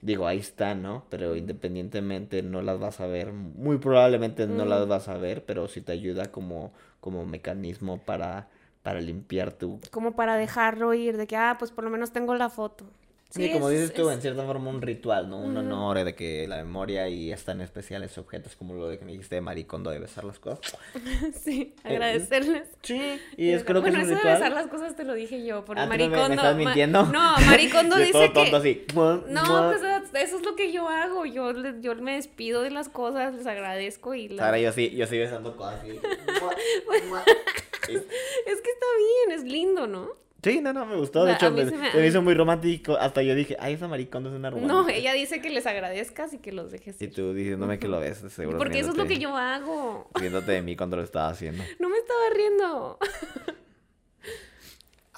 digo, 0.02 0.28
ahí 0.28 0.38
está, 0.40 0.76
¿no? 0.76 1.06
Pero 1.10 1.36
independientemente 1.36 2.44
no 2.44 2.62
las 2.62 2.80
vas 2.80 3.00
a 3.00 3.08
ver, 3.08 3.34
muy 3.34 3.78
probablemente 3.78 4.48
no 4.48 4.66
Mm. 4.66 4.70
las 4.70 4.88
vas 4.88 5.08
a 5.10 5.18
ver, 5.18 5.46
pero 5.46 5.68
sí 5.68 5.82
te 5.82 5.92
ayuda 5.94 6.32
como, 6.32 6.72
como 7.00 7.26
mecanismo 7.26 8.00
para, 8.00 8.48
para 8.84 9.02
limpiar 9.02 9.54
tu... 9.54 9.80
Como 9.92 10.16
para 10.16 10.38
dejarlo 10.38 10.94
ir, 10.94 11.18
de 11.18 11.28
que, 11.28 11.36
ah, 11.36 11.56
pues 11.60 11.72
por 11.72 11.84
lo 11.84 11.90
menos 11.90 12.12
tengo 12.12 12.36
la 12.36 12.50
foto. 12.50 12.86
Sí, 13.30 13.48
Sí, 13.48 13.52
como 13.52 13.70
es- 13.70 13.80
dices 13.82 13.94
tú, 13.94 14.10
es- 14.10 14.16
en 14.16 14.22
cierta 14.22 14.46
forma 14.46 14.70
un 14.70 14.82
ritual, 14.82 15.30
¿no? 15.30 15.38
Un 15.40 15.58
honor 15.58 16.04
de 16.04 16.16
que 16.16 16.48
la 16.48 16.56
memoria 16.58 17.10
y 17.10 17.32
es 17.34 17.44
tan 17.44 17.60
especial 17.62 18.02
ese 18.04 18.20
objeto, 18.22 18.48
es 18.48 18.56
como 18.56 18.74
lo 18.74 18.88
de 18.88 18.98
que 18.98 19.04
me 19.06 19.12
dijiste 19.12 19.36
de 19.36 19.42
maricondo 19.42 19.90
de 19.90 20.00
besar 20.00 20.24
las 20.24 20.40
cosas. 20.40 20.62
sí, 21.44 21.74
Eh, 21.84 21.90
agradecerles. 21.96 22.70
Sí, 22.84 23.20
y 23.36 23.50
es 23.50 23.64
creo 23.66 23.84
que 23.84 23.90
bueno, 23.90 24.04
es 24.04 24.08
un 24.10 24.14
eso 24.18 24.26
de 24.28 24.34
besar 24.34 24.52
las 24.54 24.68
cosas 24.68 24.96
te 24.96 25.04
lo 25.04 25.14
dije 25.14 25.46
yo, 25.46 25.66
por 25.66 25.78
Ah, 25.78 25.84
el 25.84 25.90
¿tú 25.90 25.92
me- 25.98 25.98
me 25.98 26.08
maricondo. 26.10 26.36
estás 26.42 26.54
ma- 26.56 26.60
mintiendo? 26.64 27.04
No, 27.08 27.36
maricondo 27.46 27.96
dice 27.98 28.12
todo 28.14 28.22
que... 28.24 28.30
tonto 28.30 28.56
así. 28.58 28.86
Mua, 28.96 29.24
No, 29.28 29.72
pues 29.72 29.82
eso 30.24 30.38
es 30.38 30.46
lo 30.46 30.56
que 30.56 30.72
yo 30.72 30.88
hago. 30.88 31.26
Yo, 31.26 31.52
yo 31.82 31.96
me 31.96 32.16
despido 32.16 32.62
de 32.62 32.72
las 32.72 32.88
cosas, 32.88 33.34
les 33.36 33.46
agradezco 33.46 34.14
y 34.16 34.30
las... 34.30 34.46
Ahora 34.46 34.58
yo 34.60 34.72
sí, 34.72 34.90
yo 34.96 35.06
sí 35.06 35.18
besando 35.18 35.56
cosas 35.58 35.82
así. 35.82 35.92
Y- 35.92 35.98
Es 37.90 38.62
que 38.62 38.70
está 38.72 38.86
bien, 39.28 39.40
es 39.40 39.44
lindo, 39.44 39.88
¿no? 39.88 40.12
Sí, 40.52 40.62
no, 40.62 40.74
no, 40.74 40.86
me 40.86 40.96
gustó. 40.96 41.26
De 41.26 41.34
hecho, 41.34 41.52
me, 41.52 41.66
se 41.70 41.76
me- 41.78 41.92
se 41.92 41.98
me 41.98 42.08
hizo 42.08 42.22
muy 42.22 42.34
romántico. 42.34 42.98
Hasta 42.98 43.22
yo 43.22 43.36
dije, 43.36 43.56
ay, 43.60 43.74
esa 43.74 43.88
maricondo 43.88 44.30
es 44.30 44.36
una 44.36 44.50
romántica. 44.50 44.74
No, 44.82 44.88
ella 44.90 45.14
dice 45.14 45.42
que 45.42 45.50
les 45.50 45.66
agradezcas 45.66 46.34
y 46.34 46.38
que 46.40 46.52
los 46.52 46.72
dejes 46.72 47.02
Y 47.02 47.08
tú 47.10 47.34
diciéndome 47.34 47.80
que 47.80 47.88
lo 47.88 48.00
ves, 48.00 48.24
seguro. 48.30 48.58
Porque 48.58 48.80
eso 48.80 48.92
es 48.92 48.98
lo 48.98 49.06
que 49.08 49.18
yo 49.20 49.36
hago. 49.36 50.10
Riéndote 50.16 50.52
de 50.54 50.62
mí 50.62 50.76
cuando 50.76 50.98
lo 50.98 51.04
estaba 51.04 51.30
haciendo. 51.30 51.64
No 51.80 51.90
me 51.90 51.98
estaba 51.98 52.22
riendo. 52.36 53.00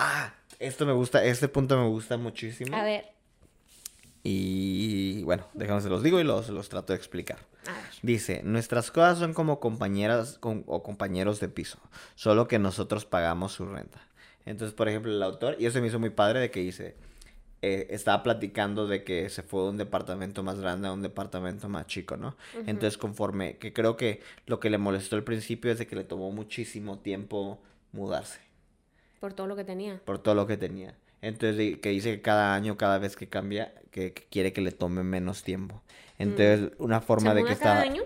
Ah, 0.01 0.33
esto 0.59 0.85
me 0.85 0.93
gusta, 0.93 1.23
este 1.25 1.47
punto 1.49 1.77
me 1.77 1.87
gusta 1.87 2.15
muchísimo. 2.17 2.75
A 2.75 2.83
ver, 2.83 3.05
Y 4.23 5.23
bueno, 5.23 5.45
déjame 5.53 5.81
se 5.81 5.89
los 5.89 6.03
digo 6.03 6.19
y 6.19 6.23
los, 6.23 6.49
los 6.49 6.69
trato 6.69 6.93
de 6.93 6.97
explicar. 6.97 7.37
Dice, 8.01 8.41
nuestras 8.43 8.91
cosas 8.91 9.19
son 9.19 9.33
como 9.33 9.59
compañeras 9.59 10.37
con- 10.39 10.63
o 10.67 10.83
compañeros 10.83 11.39
de 11.39 11.49
piso, 11.49 11.79
solo 12.15 12.47
que 12.47 12.59
nosotros 12.59 13.05
pagamos 13.05 13.51
su 13.53 13.65
renta. 13.65 13.99
Entonces, 14.45 14.73
por 14.75 14.89
ejemplo, 14.89 15.11
el 15.11 15.21
autor, 15.23 15.55
y 15.59 15.65
eso 15.65 15.79
me 15.81 15.87
hizo 15.87 15.99
muy 15.99 16.09
padre 16.11 16.39
de 16.39 16.51
que 16.51 16.59
dice, 16.61 16.95
eh, 17.61 17.87
estaba 17.91 18.23
platicando 18.23 18.87
de 18.87 19.03
que 19.03 19.29
se 19.29 19.43
fue 19.43 19.63
de 19.63 19.69
un 19.69 19.77
departamento 19.77 20.43
más 20.43 20.59
grande 20.59 20.87
a 20.87 20.93
un 20.93 21.01
departamento 21.01 21.67
más 21.69 21.87
chico, 21.87 22.17
¿no? 22.17 22.35
Entonces, 22.65 22.97
conforme, 22.97 23.57
que 23.57 23.73
creo 23.73 23.97
que 23.97 24.21
lo 24.45 24.59
que 24.59 24.69
le 24.69 24.77
molestó 24.77 25.15
al 25.17 25.23
principio 25.23 25.71
es 25.71 25.77
de 25.79 25.87
que 25.87 25.95
le 25.95 26.03
tomó 26.05 26.31
muchísimo 26.31 26.99
tiempo 26.99 27.59
mudarse 27.91 28.39
Por 29.19 29.33
todo 29.33 29.47
lo 29.47 29.55
que 29.55 29.63
tenía. 29.63 30.01
por 30.05 30.19
todo 30.19 30.35
lo 30.35 30.47
que 30.47 30.57
tenía. 30.57 30.95
Entonces, 31.21 31.77
que 31.79 31.89
dice 31.89 32.11
que 32.15 32.21
cada 32.21 32.53
año, 32.55 32.77
cada 32.77 32.97
vez 32.99 33.15
que 33.15 33.27
cambia, 33.27 33.73
que, 33.91 34.13
que 34.13 34.23
quiere 34.29 34.53
que 34.53 34.61
le 34.61 34.71
tome 34.71 35.03
menos 35.03 35.43
tiempo. 35.43 35.81
Entonces, 36.17 36.71
una 36.79 37.01
forma 37.01 37.31
¿Se 37.31 37.35
de 37.35 37.43
muda 37.43 37.55
que 37.55 37.57
cada 37.57 37.81
está... 37.81 37.81
año? 37.81 38.03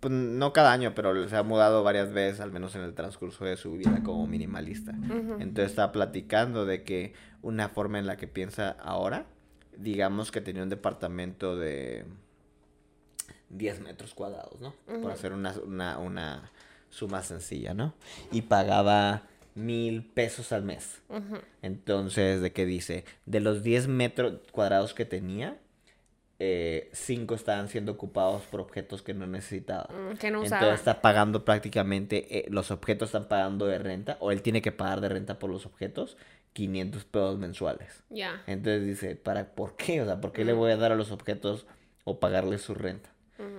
Pues, 0.00 0.12
no 0.12 0.52
cada 0.52 0.72
año, 0.72 0.94
pero 0.94 1.28
se 1.28 1.36
ha 1.36 1.42
mudado 1.42 1.82
varias 1.82 2.12
veces, 2.12 2.40
al 2.40 2.52
menos 2.52 2.74
en 2.76 2.82
el 2.82 2.94
transcurso 2.94 3.44
de 3.44 3.56
su 3.56 3.72
vida 3.72 4.02
como 4.02 4.26
minimalista. 4.26 4.94
Entonces 5.40 5.70
está 5.70 5.90
platicando 5.90 6.64
de 6.64 6.84
que 6.84 7.14
una 7.42 7.68
forma 7.68 7.98
en 7.98 8.06
la 8.06 8.16
que 8.16 8.28
piensa 8.28 8.70
ahora, 8.80 9.26
digamos 9.76 10.30
que 10.30 10.40
tenía 10.40 10.62
un 10.62 10.68
departamento 10.68 11.56
de 11.56 12.04
10 13.50 13.80
metros 13.80 14.14
cuadrados, 14.14 14.60
¿no? 14.60 14.74
Por 14.86 14.96
Ujú. 14.96 15.08
hacer 15.08 15.32
una, 15.32 15.52
una, 15.64 15.98
una 15.98 16.50
suma 16.90 17.22
sencilla, 17.22 17.74
¿no? 17.74 17.94
Y 18.30 18.42
pagaba 18.42 19.22
mil 19.56 20.04
pesos 20.04 20.52
al 20.52 20.62
mes. 20.62 21.02
Entonces, 21.62 22.40
¿de 22.40 22.52
qué 22.52 22.66
dice? 22.66 23.04
De 23.26 23.40
los 23.40 23.62
10 23.62 23.88
metros 23.88 24.34
cuadrados 24.52 24.94
que 24.94 25.04
tenía, 25.04 25.58
5 26.92 27.34
estaban 27.34 27.68
siendo 27.68 27.92
ocupados 27.92 28.42
por 28.42 28.60
objetos 28.60 29.02
que 29.02 29.14
no 29.14 29.26
necesitaba. 29.26 29.88
Mm, 29.92 30.16
Que 30.16 30.30
no 30.30 30.40
usaba. 30.42 30.60
Entonces 30.60 30.80
está 30.80 31.00
pagando 31.00 31.44
prácticamente, 31.44 32.38
eh, 32.38 32.46
los 32.50 32.70
objetos 32.70 33.08
están 33.08 33.28
pagando 33.28 33.66
de 33.66 33.78
renta, 33.78 34.16
o 34.20 34.32
él 34.32 34.42
tiene 34.42 34.62
que 34.62 34.72
pagar 34.72 35.00
de 35.00 35.08
renta 35.08 35.38
por 35.38 35.50
los 35.50 35.66
objetos, 35.66 36.16
500 36.52 37.04
pesos 37.04 37.38
mensuales. 37.38 38.04
Ya. 38.10 38.42
Entonces 38.46 38.86
dice, 38.86 39.16
¿para 39.16 39.54
por 39.54 39.76
qué? 39.76 40.02
O 40.02 40.04
sea, 40.04 40.20
¿por 40.20 40.32
qué 40.32 40.44
le 40.44 40.54
Mm. 40.54 40.58
voy 40.58 40.72
a 40.72 40.76
dar 40.76 40.92
a 40.92 40.96
los 40.96 41.10
objetos 41.10 41.66
o 42.04 42.20
pagarle 42.20 42.58
su 42.58 42.74
renta? 42.74 43.10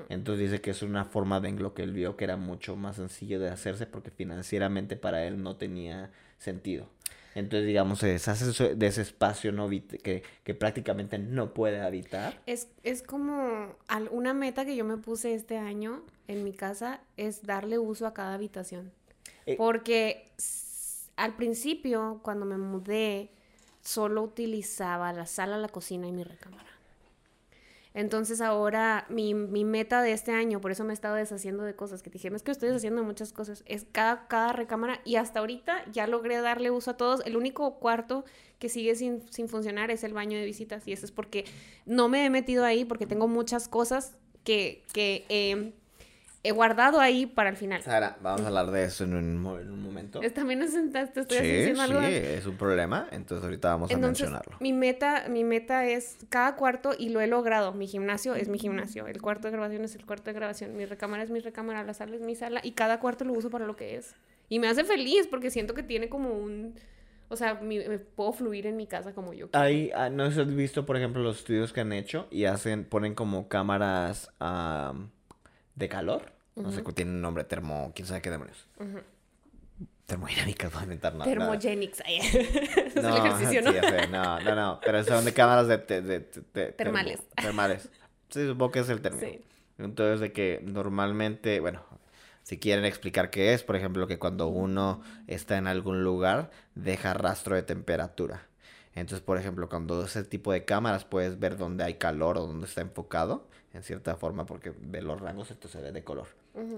Entonces 0.08 0.50
dice 0.50 0.62
que 0.62 0.72
es 0.72 0.82
una 0.84 1.04
forma 1.04 1.42
de 1.42 1.50
en 1.50 1.62
lo 1.62 1.74
que 1.74 1.84
él 1.84 1.92
vio 1.92 2.16
que 2.16 2.24
era 2.24 2.38
mucho 2.38 2.78
más 2.78 2.96
sencillo 2.96 3.40
de 3.42 3.50
hacerse 3.50 3.86
porque 3.86 4.10
financieramente 4.10 4.96
para 4.96 5.26
él 5.26 5.44
no 5.44 5.58
tenía 5.58 6.12
sentido. 6.38 6.88
Entonces, 7.36 7.68
digamos, 7.68 8.00
se 8.00 8.08
deshace 8.08 8.76
de 8.76 8.88
ese 8.88 9.02
espacio 9.02 9.52
no 9.52 9.70
que, 9.70 10.24
que 10.44 10.54
prácticamente 10.56 11.20
no 11.20 11.54
puede 11.54 11.82
habitar. 11.82 12.42
Es, 12.46 12.70
es 12.84 13.04
como 13.04 13.76
una 14.12 14.34
meta 14.34 14.66
que 14.66 14.76
yo 14.76 14.86
me 14.86 14.96
puse 14.98 15.34
este 15.36 15.58
año 15.58 16.02
en 16.28 16.46
mi 16.46 16.54
casa 16.54 17.02
es 17.18 17.44
darle 17.44 17.78
uso 17.78 18.08
a 18.08 18.14
cada 18.14 18.34
habitación. 18.34 18.92
Eh, 19.46 19.56
Porque 19.58 20.32
al 21.18 21.36
principio, 21.36 22.22
cuando 22.24 22.46
me 22.46 22.58
mudé, 22.58 23.30
solo 23.82 24.24
utilizaba 24.24 25.12
la 25.12 25.26
sala, 25.26 25.58
la 25.58 25.68
cocina 25.68 26.08
y 26.08 26.14
mi 26.14 26.24
recámara. 26.24 26.70
Entonces 27.96 28.42
ahora 28.42 29.06
mi, 29.08 29.34
mi 29.34 29.64
meta 29.64 30.02
de 30.02 30.12
este 30.12 30.34
año, 30.34 30.60
por 30.60 30.72
eso 30.72 30.84
me 30.84 30.92
he 30.92 30.94
estado 30.94 31.16
deshaciendo 31.16 31.64
de 31.64 31.78
cosas, 31.78 32.04
que 32.04 32.10
dije, 32.10 32.28
es 32.28 32.44
que 32.44 32.52
estoy 32.52 32.68
deshaciendo 32.68 33.00
de 33.00 33.08
muchas 33.08 33.32
cosas, 33.32 33.64
es 33.66 33.88
cada, 33.90 34.28
cada 34.28 34.52
recámara 34.52 35.00
y 35.06 35.16
hasta 35.16 35.40
ahorita 35.40 35.90
ya 35.94 36.06
logré 36.06 36.42
darle 36.42 36.72
uso 36.72 36.92
a 36.92 36.98
todos. 36.98 37.26
El 37.26 37.38
único 37.38 37.80
cuarto 37.80 38.26
que 38.60 38.68
sigue 38.68 38.96
sin, 38.96 39.22
sin 39.32 39.48
funcionar 39.48 39.92
es 39.92 40.04
el 40.04 40.14
baño 40.14 40.38
de 40.38 40.44
visitas 40.44 40.86
y 40.86 40.92
eso 40.92 41.06
es 41.06 41.14
porque 41.14 41.46
no 41.86 42.10
me 42.10 42.26
he 42.26 42.30
metido 42.30 42.66
ahí 42.66 42.84
porque 42.84 43.08
tengo 43.08 43.30
muchas 43.30 43.70
cosas 43.70 44.18
que, 44.44 44.84
que 44.92 45.26
eh, 45.30 45.74
he 46.48 46.52
guardado 46.52 47.00
ahí 47.00 47.26
para 47.26 47.50
el 47.50 47.56
final. 47.58 47.82
Sara, 47.82 48.18
vamos 48.22 48.42
a 48.42 48.48
hablar 48.48 48.72
de 48.72 48.84
eso 48.86 49.04
en 49.04 49.14
un, 49.16 49.38
mo- 49.38 49.60
en 49.60 49.72
un 49.72 49.82
momento. 49.82 50.22
También 50.34 50.62
es, 50.62 50.74
te 50.74 51.00
estoy 51.22 51.38
Sí, 51.38 51.44
diciendo 51.48 51.82
algo. 51.82 52.00
sí, 52.00 52.06
es 52.08 52.46
un 52.46 52.58
problema, 52.58 53.08
entonces 53.12 53.44
ahorita 53.44 53.70
vamos 53.70 53.92
a 53.92 53.98
mencionarlo. 53.98 54.58
mi 54.60 54.74
meta, 54.74 55.26
mi 55.30 55.44
meta 55.44 55.86
es 55.86 56.18
cada 56.30 56.56
cuarto 56.56 56.92
y 56.98 57.10
lo 57.10 57.22
he 57.22 57.28
logrado. 57.28 57.74
Mi 57.74 57.88
gimnasio 57.88 58.36
es 58.36 58.48
mi 58.50 58.60
gimnasio, 58.60 59.08
el 59.08 59.22
cuarto 59.22 59.48
de 59.48 59.52
grabación 59.54 59.84
es 59.84 59.96
el 59.96 60.06
cuarto 60.06 60.26
de 60.26 60.34
grabación, 60.34 60.76
mi 60.78 60.86
recámara 60.86 61.24
es 61.24 61.30
mi 61.32 61.40
recámara, 61.40 61.84
la 61.84 61.94
sala 61.94 62.16
es 62.16 62.22
mi 62.22 62.36
sala 62.36 62.60
y 62.64 62.72
cada 62.72 63.00
cuarto 63.00 63.26
lo 63.26 63.34
uso 63.34 63.50
para 63.50 63.66
lo 63.66 63.76
que 63.76 63.96
es. 63.96 64.16
Y 64.48 64.60
me 64.60 64.68
hace 64.68 64.84
feliz 64.84 65.28
porque 65.28 65.50
siento 65.50 65.74
que 65.74 65.82
tiene 65.84 66.08
como 66.10 66.30
un, 66.30 66.76
o 67.30 67.36
sea, 67.36 67.56
mi- 67.56 67.80
me 67.80 67.98
puedo 67.98 68.32
fluir 68.34 68.68
en 68.68 68.76
mi 68.78 68.86
casa 68.86 69.14
como 69.14 69.34
yo. 69.34 69.50
quiero. 69.50 69.66
Hay, 69.66 69.90
ah, 69.96 70.10
no 70.12 70.26
has 70.26 70.56
visto, 70.56 70.86
por 70.86 70.96
ejemplo, 70.98 71.24
los 71.24 71.38
estudios 71.40 71.74
que 71.74 71.82
han 71.82 71.92
hecho 71.94 72.28
y 72.30 72.46
hacen, 72.46 72.86
ponen 72.86 73.16
como 73.16 73.48
cámaras 73.48 74.30
am, 74.40 75.10
de 75.74 75.90
calor. 75.90 76.35
No 76.56 76.72
sé, 76.72 76.82
tiene 76.94 77.12
un 77.12 77.22
nombre, 77.22 77.44
termo, 77.44 77.92
quién 77.94 78.08
sabe 78.08 78.22
qué 78.22 78.32
demonios. 78.32 78.68
Termodinámica, 80.06 80.66
no 80.68 80.72
voy 80.72 80.80
a 80.80 80.84
inventar 80.84 81.14
nada. 81.16 81.26
Thermogenics, 81.26 82.00
es 82.08 82.36
el 82.36 83.06
ejercicio, 83.18 83.62
¿no? 83.64 83.72
sí, 83.72 83.78
sé, 83.82 84.08
no, 84.08 84.40
no, 84.40 84.56
no, 84.56 84.80
pero 84.86 85.04
son 85.04 85.26
de 85.26 85.34
cámaras 85.34 85.68
de, 85.68 85.78
de- 85.80 86.02
de- 86.02 86.20
de- 86.20 86.72
termo- 86.74 86.76
Termales. 86.78 87.20
termales. 87.36 87.90
Sí, 88.30 88.46
supongo 88.48 88.72
que 88.72 88.80
es 88.80 88.90
el 88.90 89.02
término. 89.02 89.28
Sí. 89.28 89.42
Entonces, 89.80 90.20
de 90.20 90.32
que 90.32 90.62
normalmente, 90.64 91.60
bueno, 91.60 91.82
si 92.44 92.60
quieren 92.60 92.86
explicar 92.86 93.32
qué 93.32 93.54
es, 93.54 93.64
por 93.64 93.76
ejemplo, 93.76 94.06
que 94.06 94.20
cuando 94.20 94.48
uno 94.48 95.02
está 95.28 95.58
en 95.58 95.66
algún 95.68 96.04
lugar, 96.04 96.52
deja 96.76 97.14
rastro 97.16 97.56
de 97.56 97.64
temperatura. 97.64 98.48
Entonces, 98.94 99.22
por 99.26 99.38
ejemplo, 99.40 99.68
cuando 99.68 100.06
ese 100.06 100.24
tipo 100.24 100.54
de 100.54 100.64
cámaras 100.66 101.04
puedes 101.04 101.40
ver 101.40 101.58
dónde 101.58 101.84
hay 101.84 101.96
calor 101.96 102.38
o 102.38 102.46
dónde 102.46 102.68
está 102.68 102.82
enfocado, 102.82 103.48
en 103.76 103.84
cierta 103.84 104.16
forma, 104.16 104.46
porque 104.46 104.74
ve 104.80 105.02
los 105.02 105.20
rangos, 105.20 105.52
entonces 105.52 105.80
se 105.80 105.86
ve 105.86 105.92
de 105.92 106.04
color. 106.04 106.28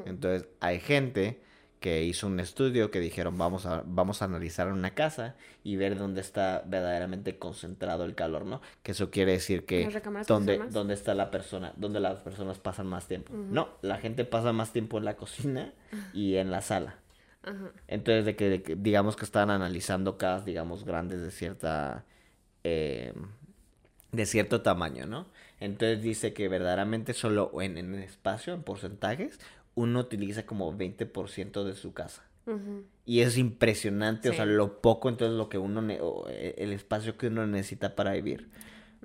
Entonces, 0.05 0.47
hay 0.59 0.79
gente 0.79 1.39
que 1.79 2.03
hizo 2.03 2.25
un 2.25 2.39
estudio 2.39 2.89
que 2.89 2.99
dijeron, 2.99 3.37
vamos 3.37 3.67
a, 3.67 3.83
vamos 3.85 4.23
a 4.23 4.25
analizar 4.25 4.71
una 4.71 4.95
casa 4.95 5.35
y 5.63 5.75
ver 5.75 5.95
dónde 5.97 6.21
está 6.21 6.63
verdaderamente 6.65 7.37
concentrado 7.37 8.03
el 8.03 8.15
calor, 8.15 8.45
¿no? 8.45 8.61
Que 8.81 8.93
eso 8.93 9.11
quiere 9.11 9.33
decir 9.33 9.65
que 9.65 9.87
dónde, 10.27 10.57
dónde 10.71 10.95
está 10.95 11.13
la 11.13 11.29
persona, 11.29 11.73
dónde 11.77 11.99
las 11.99 12.21
personas 12.21 12.57
pasan 12.57 12.87
más 12.87 13.07
tiempo. 13.07 13.31
No, 13.33 13.69
la 13.83 13.97
gente 13.97 14.25
pasa 14.25 14.53
más 14.53 14.73
tiempo 14.73 14.97
en 14.97 15.05
la 15.05 15.15
cocina 15.17 15.73
y 16.13 16.37
en 16.37 16.49
la 16.49 16.61
sala. 16.61 16.95
Ajá. 17.43 17.71
Entonces, 17.87 18.25
de 18.25 18.35
que, 18.35 18.49
de 18.49 18.63
que 18.63 18.75
digamos 18.75 19.15
que 19.15 19.25
están 19.25 19.51
analizando 19.51 20.17
casas, 20.17 20.45
digamos, 20.45 20.83
grandes 20.83 21.21
de 21.21 21.29
cierta... 21.29 22.05
eh, 22.63 23.13
de 24.11 24.25
cierto 24.25 24.61
tamaño, 24.61 25.05
¿no? 25.05 25.27
Entonces 25.59 26.01
dice 26.01 26.33
que 26.33 26.47
verdaderamente 26.47 27.13
solo 27.13 27.51
en, 27.61 27.77
en 27.77 27.95
espacio, 27.95 28.53
en 28.53 28.63
porcentajes, 28.63 29.39
uno 29.75 29.99
utiliza 29.99 30.45
como 30.45 30.71
20% 30.75 31.63
de 31.63 31.75
su 31.75 31.93
casa. 31.93 32.23
Y 33.05 33.21
es 33.21 33.37
impresionante, 33.37 34.29
o 34.29 34.33
sea, 34.33 34.45
lo 34.45 34.81
poco 34.81 35.09
entonces 35.09 35.37
lo 35.37 35.49
que 35.49 35.57
uno, 35.57 35.85
eh, 35.89 36.55
el 36.57 36.71
espacio 36.71 37.17
que 37.17 37.27
uno 37.27 37.45
necesita 37.45 37.93
para 37.95 38.13
vivir. 38.13 38.49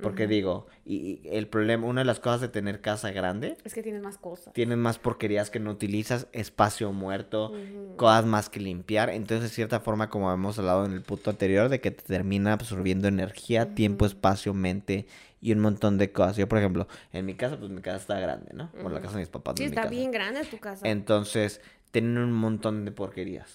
Porque 0.01 0.27
digo, 0.27 0.67
y, 0.87 1.21
y 1.23 1.29
el 1.33 1.49
problema, 1.49 1.87
una 1.87 2.01
de 2.01 2.05
las 2.05 2.19
cosas 2.19 2.41
de 2.41 2.49
tener 2.49 2.81
casa 2.81 3.11
grande, 3.11 3.57
Es 3.65 3.75
que 3.75 3.83
tienes 3.83 4.03
más 4.03 4.17
cosas. 4.17 4.53
tienes 4.55 4.79
más 4.79 4.99
porquerías 4.99 5.51
que 5.51 5.61
no 5.61 5.71
utilizas, 5.71 6.29
espacio 6.33 6.93
muerto, 6.93 7.53
cosas 7.97 8.25
más 8.25 8.49
que 8.49 8.61
limpiar. 8.61 9.11
Entonces, 9.11 9.51
de 9.51 9.55
cierta 9.55 9.81
forma, 9.81 10.09
como 10.09 10.33
hemos 10.33 10.59
hablado 10.59 10.87
en 10.87 10.93
el 10.93 11.03
punto 11.03 11.31
anterior, 11.31 11.69
de 11.69 11.81
que 11.81 11.91
te 11.91 12.03
termina 12.03 12.53
absorbiendo 12.55 13.07
energía, 13.07 13.75
tiempo, 13.75 14.07
espacio, 14.07 14.55
mente 14.55 15.07
y 15.43 15.53
un 15.53 15.59
montón 15.59 15.99
de 15.99 16.11
cosas. 16.13 16.37
Yo, 16.39 16.49
por 16.49 16.57
ejemplo, 16.59 16.89
en 17.13 17.27
mi 17.27 17.35
casa, 17.35 17.59
pues 17.59 17.71
mi 17.71 17.83
casa 17.83 17.99
está 17.99 18.19
grande, 18.19 18.53
¿no? 18.55 18.71
Bueno, 18.75 18.91
la 18.91 19.01
casa 19.01 19.15
de 19.15 19.21
mis 19.21 19.29
papás. 19.29 19.57
Sí, 19.59 19.65
no 19.65 19.67
es 19.67 19.71
mi 19.73 19.75
está 19.75 19.83
casa. 19.83 19.91
bien 19.91 20.11
grande 20.11 20.45
tu 20.45 20.59
casa. 20.59 20.89
Entonces, 20.89 21.61
tienen 21.91 22.17
un 22.17 22.33
montón 22.33 22.85
de 22.87 22.93
porquerías. 22.93 23.53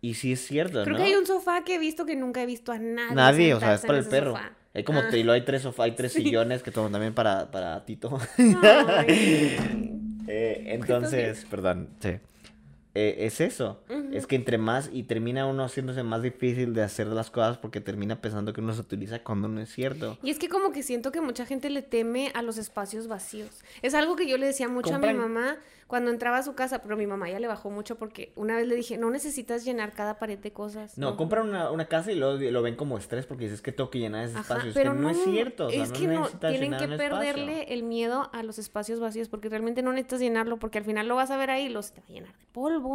Y 0.00 0.14
sí 0.14 0.32
es 0.32 0.46
cierto, 0.46 0.82
Creo 0.84 0.94
¿no? 0.94 0.96
que 0.96 1.02
hay 1.10 1.14
un 1.14 1.26
sofá 1.26 1.62
que 1.64 1.74
he 1.74 1.78
visto 1.78 2.06
que 2.06 2.16
nunca 2.16 2.42
he 2.42 2.46
visto 2.46 2.72
a 2.72 2.78
nadie. 2.78 3.14
Nadie, 3.14 3.54
o 3.54 3.60
sea, 3.60 3.74
es 3.74 3.82
para 3.82 3.98
el 3.98 4.06
perro. 4.06 4.30
sofá. 4.32 4.52
Hay 4.72 4.84
como, 4.84 5.00
Ah. 5.00 5.08
hay 5.10 5.40
tres 5.44 5.62
sofá, 5.62 5.84
hay 5.84 5.92
tres 5.92 6.12
Sí. 6.14 6.22
sillones 6.22 6.62
que 6.62 6.70
toman 6.70 6.92
también 6.92 7.12
para, 7.12 7.50
para 7.50 7.84
Tito. 7.84 8.18
Eh, 10.28 10.74
entonces, 10.74 11.46
perdón, 11.48 11.88
sí. 12.00 12.16
Eh, 12.96 13.26
es 13.26 13.42
eso. 13.42 13.78
Es 14.10 14.26
que 14.26 14.36
entre 14.36 14.56
más 14.56 14.88
y 14.90 15.02
termina 15.02 15.46
uno 15.46 15.64
haciéndose 15.64 16.02
más 16.02 16.22
difícil 16.22 16.72
de 16.72 16.82
hacer 16.82 17.08
las 17.08 17.30
cosas 17.30 17.58
porque 17.58 17.82
termina 17.82 18.22
pensando 18.22 18.54
que 18.54 18.62
uno 18.62 18.72
se 18.72 18.80
utiliza 18.80 19.22
cuando 19.22 19.48
no 19.48 19.60
es 19.60 19.70
cierto. 19.70 20.16
Y 20.22 20.30
es 20.30 20.38
que 20.38 20.48
como 20.48 20.72
que 20.72 20.82
siento 20.82 21.12
que 21.12 21.20
mucha 21.20 21.44
gente 21.44 21.68
le 21.68 21.82
teme 21.82 22.30
a 22.34 22.40
los 22.40 22.56
espacios 22.56 23.06
vacíos. 23.06 23.50
Es 23.82 23.92
algo 23.92 24.16
que 24.16 24.26
yo 24.26 24.38
le 24.38 24.46
decía 24.46 24.68
mucho 24.68 24.94
a 24.94 24.98
mi 24.98 25.12
mamá 25.12 25.58
cuando 25.86 26.10
entraba 26.10 26.38
a 26.38 26.42
su 26.42 26.54
casa, 26.54 26.82
pero 26.82 26.96
mi 26.96 27.06
mamá 27.06 27.30
ya 27.30 27.38
le 27.38 27.46
bajó 27.46 27.70
mucho 27.70 27.96
porque 27.96 28.32
una 28.34 28.56
vez 28.56 28.66
le 28.66 28.74
dije, 28.74 28.98
no 28.98 29.10
necesitas 29.10 29.64
llenar 29.64 29.92
cada 29.92 30.18
pared 30.18 30.38
de 30.38 30.52
cosas. 30.52 30.98
No, 30.98 31.16
compran 31.16 31.48
una, 31.48 31.70
una 31.70 31.86
casa 31.86 32.10
y 32.10 32.16
luego 32.16 32.38
lo 32.50 32.62
ven 32.62 32.74
como 32.74 32.98
estrés 32.98 33.24
porque 33.26 33.44
dices 33.44 33.62
que 33.62 33.70
tengo 33.72 33.90
que 33.90 33.98
llenar 34.00 34.24
ese 34.24 34.32
Ajá, 34.38 34.40
espacio. 34.54 34.70
Es 34.70 34.74
pero 34.74 34.94
que 34.94 34.98
no, 34.98 35.10
es 35.10 35.22
cierto. 35.22 35.66
o 35.66 35.70
sea, 35.70 35.82
es 35.84 35.90
no 35.90 35.98
que 35.98 36.08
no, 36.08 36.28
tienen 36.28 36.70
que 36.72 36.84
espacio. 36.84 36.96
perderle 36.96 37.72
el 37.74 37.82
miedo 37.84 38.30
a 38.32 38.42
los 38.42 38.58
espacios 38.58 38.98
vacíos 39.00 39.28
porque 39.28 39.48
realmente 39.48 39.82
no 39.82 39.92
necesitas 39.92 40.20
llenarlo 40.20 40.56
porque 40.56 40.78
al 40.78 40.84
final 40.84 41.06
lo 41.06 41.14
vas 41.14 41.30
a 41.30 41.36
ver 41.36 41.50
ahí 41.50 41.66
y 41.66 41.68
lo 41.68 41.82
se 41.82 41.92
te 41.92 42.00
va 42.00 42.06
a 42.08 42.12
llenar 42.12 42.32
de 42.36 42.46
polvo, 42.52 42.85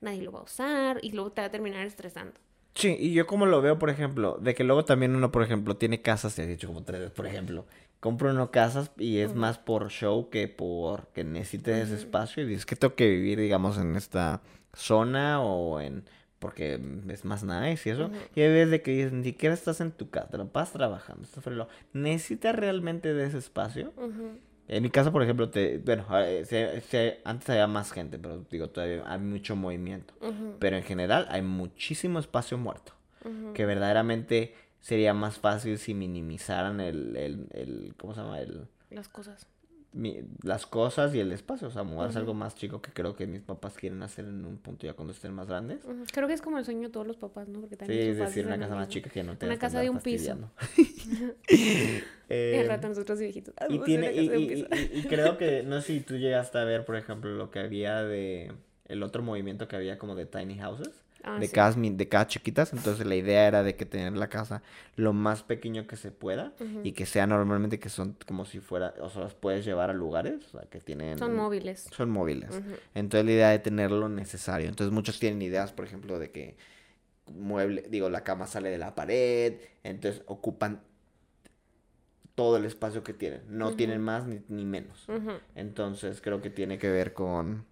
nadie 0.00 0.22
lo 0.22 0.32
va 0.32 0.40
a 0.40 0.44
usar 0.44 0.98
y 1.02 1.12
luego 1.12 1.32
te 1.32 1.40
va 1.40 1.46
a 1.48 1.50
terminar 1.50 1.86
estresando. 1.86 2.34
Sí, 2.74 2.96
y 2.98 3.12
yo 3.12 3.26
como 3.26 3.44
lo 3.46 3.60
veo, 3.60 3.78
por 3.78 3.90
ejemplo, 3.90 4.38
de 4.40 4.54
que 4.54 4.64
luego 4.64 4.84
también 4.84 5.14
uno, 5.14 5.30
por 5.30 5.42
ejemplo, 5.42 5.76
tiene 5.76 6.00
casas, 6.00 6.34
te 6.34 6.44
he 6.44 6.46
dicho 6.46 6.68
como 6.68 6.82
tres 6.84 7.00
veces, 7.00 7.14
por 7.14 7.26
ejemplo, 7.26 7.66
compra 8.00 8.30
uno 8.30 8.50
casas 8.50 8.90
y 8.96 9.18
es 9.18 9.30
Ujú. 9.32 9.40
más 9.40 9.58
por 9.58 9.90
show 9.90 10.30
que 10.30 10.48
por 10.48 11.08
que 11.08 11.22
necesites 11.22 11.76
ese 11.84 11.92
Ujú. 11.94 12.02
espacio 12.02 12.42
y 12.42 12.46
dices 12.46 12.64
que 12.66 12.76
tengo 12.76 12.94
que 12.94 13.08
vivir, 13.10 13.38
digamos, 13.38 13.76
en 13.78 13.94
esta 13.94 14.40
zona 14.72 15.42
o 15.42 15.80
en... 15.80 16.04
porque 16.38 16.80
es 17.10 17.24
más 17.26 17.44
nice 17.44 17.88
y 17.90 17.92
eso. 17.92 18.06
Ujú. 18.06 18.14
Y 18.34 18.40
hay 18.40 18.48
veces 18.50 18.70
de 18.70 18.80
que 18.82 18.90
dices, 18.92 19.12
ni 19.12 19.22
siquiera 19.24 19.54
estás 19.54 19.82
en 19.82 19.92
tu 19.92 20.08
casa, 20.08 20.36
la 20.38 20.46
pasas 20.46 20.72
trabajando, 20.72 21.24
estás 21.24 21.46
lo- 21.46 21.68
¿Necesitas 21.92 22.56
realmente 22.56 23.12
de 23.12 23.26
ese 23.26 23.36
espacio? 23.38 23.92
En 24.68 24.82
mi 24.82 24.90
casa, 24.90 25.10
por 25.10 25.22
ejemplo, 25.22 25.50
te, 25.50 25.78
bueno, 25.78 26.06
eh, 26.20 26.44
se- 26.44 26.80
se- 26.82 27.20
antes 27.24 27.50
había 27.50 27.66
más 27.66 27.92
gente, 27.92 28.18
pero 28.18 28.44
digo, 28.50 28.70
todavía 28.70 29.02
hay 29.06 29.18
mucho 29.18 29.56
movimiento. 29.56 30.14
Pero 30.58 30.76
en 30.76 30.82
general 30.84 31.26
hay 31.30 31.42
muchísimo 31.42 32.18
espacio 32.18 32.56
muerto 32.58 32.92
que 33.54 33.66
verdaderamente 33.66 34.54
sería 34.80 35.14
más 35.14 35.38
fácil 35.38 35.78
si 35.78 35.94
minimizaran 35.94 36.80
el, 36.80 37.16
el, 37.16 37.46
el 37.52 37.94
¿cómo 37.98 38.14
se 38.14 38.20
llama? 38.20 38.40
El, 38.40 38.66
Las 38.90 39.08
cosas. 39.08 39.46
Mi- 39.92 40.20
las 40.42 40.66
cosas 40.66 41.14
y 41.14 41.20
el 41.20 41.32
espacio, 41.32 41.68
o 41.68 41.70
sea, 41.70 41.82
mudarse 41.82 42.12
Ujú. 42.18 42.20
algo 42.20 42.34
más 42.34 42.54
chico 42.54 42.80
que 42.80 42.90
creo 42.92 43.14
que 43.14 43.26
mis 43.26 43.40
papás 43.42 43.74
quieren 43.74 44.02
hacer 44.02 44.24
en 44.24 44.44
un 44.44 44.56
punto 44.56 44.86
ya 44.86 44.94
cuando 44.94 45.12
estén 45.12 45.32
más 45.34 45.48
grandes. 45.48 45.84
Ujú. 45.84 46.04
Creo 46.12 46.26
que 46.28 46.34
es 46.34 46.40
como 46.42 46.58
el 46.58 46.64
sueño 46.64 46.82
de 46.82 46.88
todos 46.90 47.06
los 47.06 47.16
papás, 47.16 47.48
¿no? 47.48 47.60
Porque 47.60 47.74
Sí, 47.76 47.78
también 47.80 48.00
es 48.10 48.16
sus 48.16 48.26
decir, 48.26 48.46
una 48.46 48.58
casa 48.58 48.74
más 48.74 48.88
chica 48.88 49.10
que 49.10 49.22
no 49.22 49.36
te 49.36 49.46
Una 49.46 49.58
casa 49.58 49.80
de 49.80 49.90
un 49.90 50.00
piso. 50.00 50.36
Eh, 52.34 52.60
al 52.60 52.66
rato 52.68 52.88
nosotros 52.88 53.20
y 53.20 53.24
viejitos. 53.24 53.52
"Ah, 53.60 53.66
y, 53.68 53.78
a 53.78 53.84
tiene, 53.84 54.10
y, 54.14 54.20
una 54.20 54.28
casa 54.28 54.32
de 54.32 54.36
un 54.38 54.42
y- 54.42 54.48
piso". 54.48 54.66
y- 54.94 54.98
y 55.00 55.02
creo 55.08 55.36
que, 55.36 55.62
no 55.64 55.80
sé 55.82 55.88
si 55.88 56.00
tú 56.00 56.16
llegaste 56.16 56.56
a 56.58 56.64
ver, 56.64 56.84
por 56.86 56.96
ejemplo, 56.96 57.30
lo 57.34 57.50
que 57.50 57.58
había 57.58 58.02
de 58.02 58.52
el 58.86 59.02
otro 59.02 59.22
movimiento 59.22 59.68
que 59.68 59.76
había 59.76 59.98
como 59.98 60.14
de 60.14 60.24
tiny 60.26 60.58
houses. 60.58 61.01
Ah, 61.24 61.38
de, 61.38 61.46
sí. 61.46 61.52
casas, 61.52 61.80
de 61.80 62.08
casas 62.08 62.28
chiquitas. 62.28 62.72
Entonces 62.72 63.06
la 63.06 63.14
idea 63.14 63.46
era 63.46 63.62
de 63.62 63.76
que 63.76 63.86
tener 63.86 64.12
la 64.14 64.28
casa 64.28 64.62
lo 64.96 65.12
más 65.12 65.42
pequeño 65.42 65.86
que 65.86 65.96
se 65.96 66.10
pueda 66.10 66.52
y 66.82 66.92
que 66.92 67.06
sea 67.06 67.26
normalmente 67.26 67.78
que 67.78 67.88
son 67.88 68.16
como 68.26 68.44
si 68.44 68.60
fuera, 68.60 68.94
o 69.00 69.08
sea, 69.08 69.22
las 69.22 69.34
puedes 69.34 69.64
llevar 69.64 69.90
a 69.90 69.92
lugares, 69.92 70.46
o 70.46 70.58
sea, 70.58 70.68
que 70.68 70.80
tienen... 70.80 71.18
Son 71.18 71.34
móviles. 71.34 71.88
Son 71.94 72.10
móviles. 72.10 72.50
Entonces 72.94 73.24
la 73.24 73.32
idea 73.32 73.48
de 73.50 73.58
tener 73.58 73.90
lo 73.90 74.08
necesario. 74.08 74.68
Entonces 74.68 74.92
muchos 74.92 75.18
tienen 75.18 75.40
ideas, 75.42 75.72
por 75.72 75.84
ejemplo, 75.84 76.18
de 76.18 76.30
que 76.30 76.56
mueble, 77.32 77.84
digo, 77.88 78.10
la 78.10 78.24
cama 78.24 78.46
sale 78.46 78.70
de 78.70 78.78
la 78.78 78.94
pared, 78.94 79.54
entonces 79.84 80.22
ocupan 80.26 80.82
todo 82.34 82.56
el 82.56 82.64
espacio 82.64 83.02
que 83.04 83.12
tienen. 83.12 83.42
No 83.48 83.74
tienen 83.74 84.00
más 84.00 84.26
ni, 84.26 84.40
ni 84.48 84.64
menos. 84.64 85.06
Entonces 85.54 86.20
creo 86.20 86.40
que 86.40 86.50
tiene 86.50 86.78
que 86.78 86.90
ver 86.90 87.12
con 87.12 87.66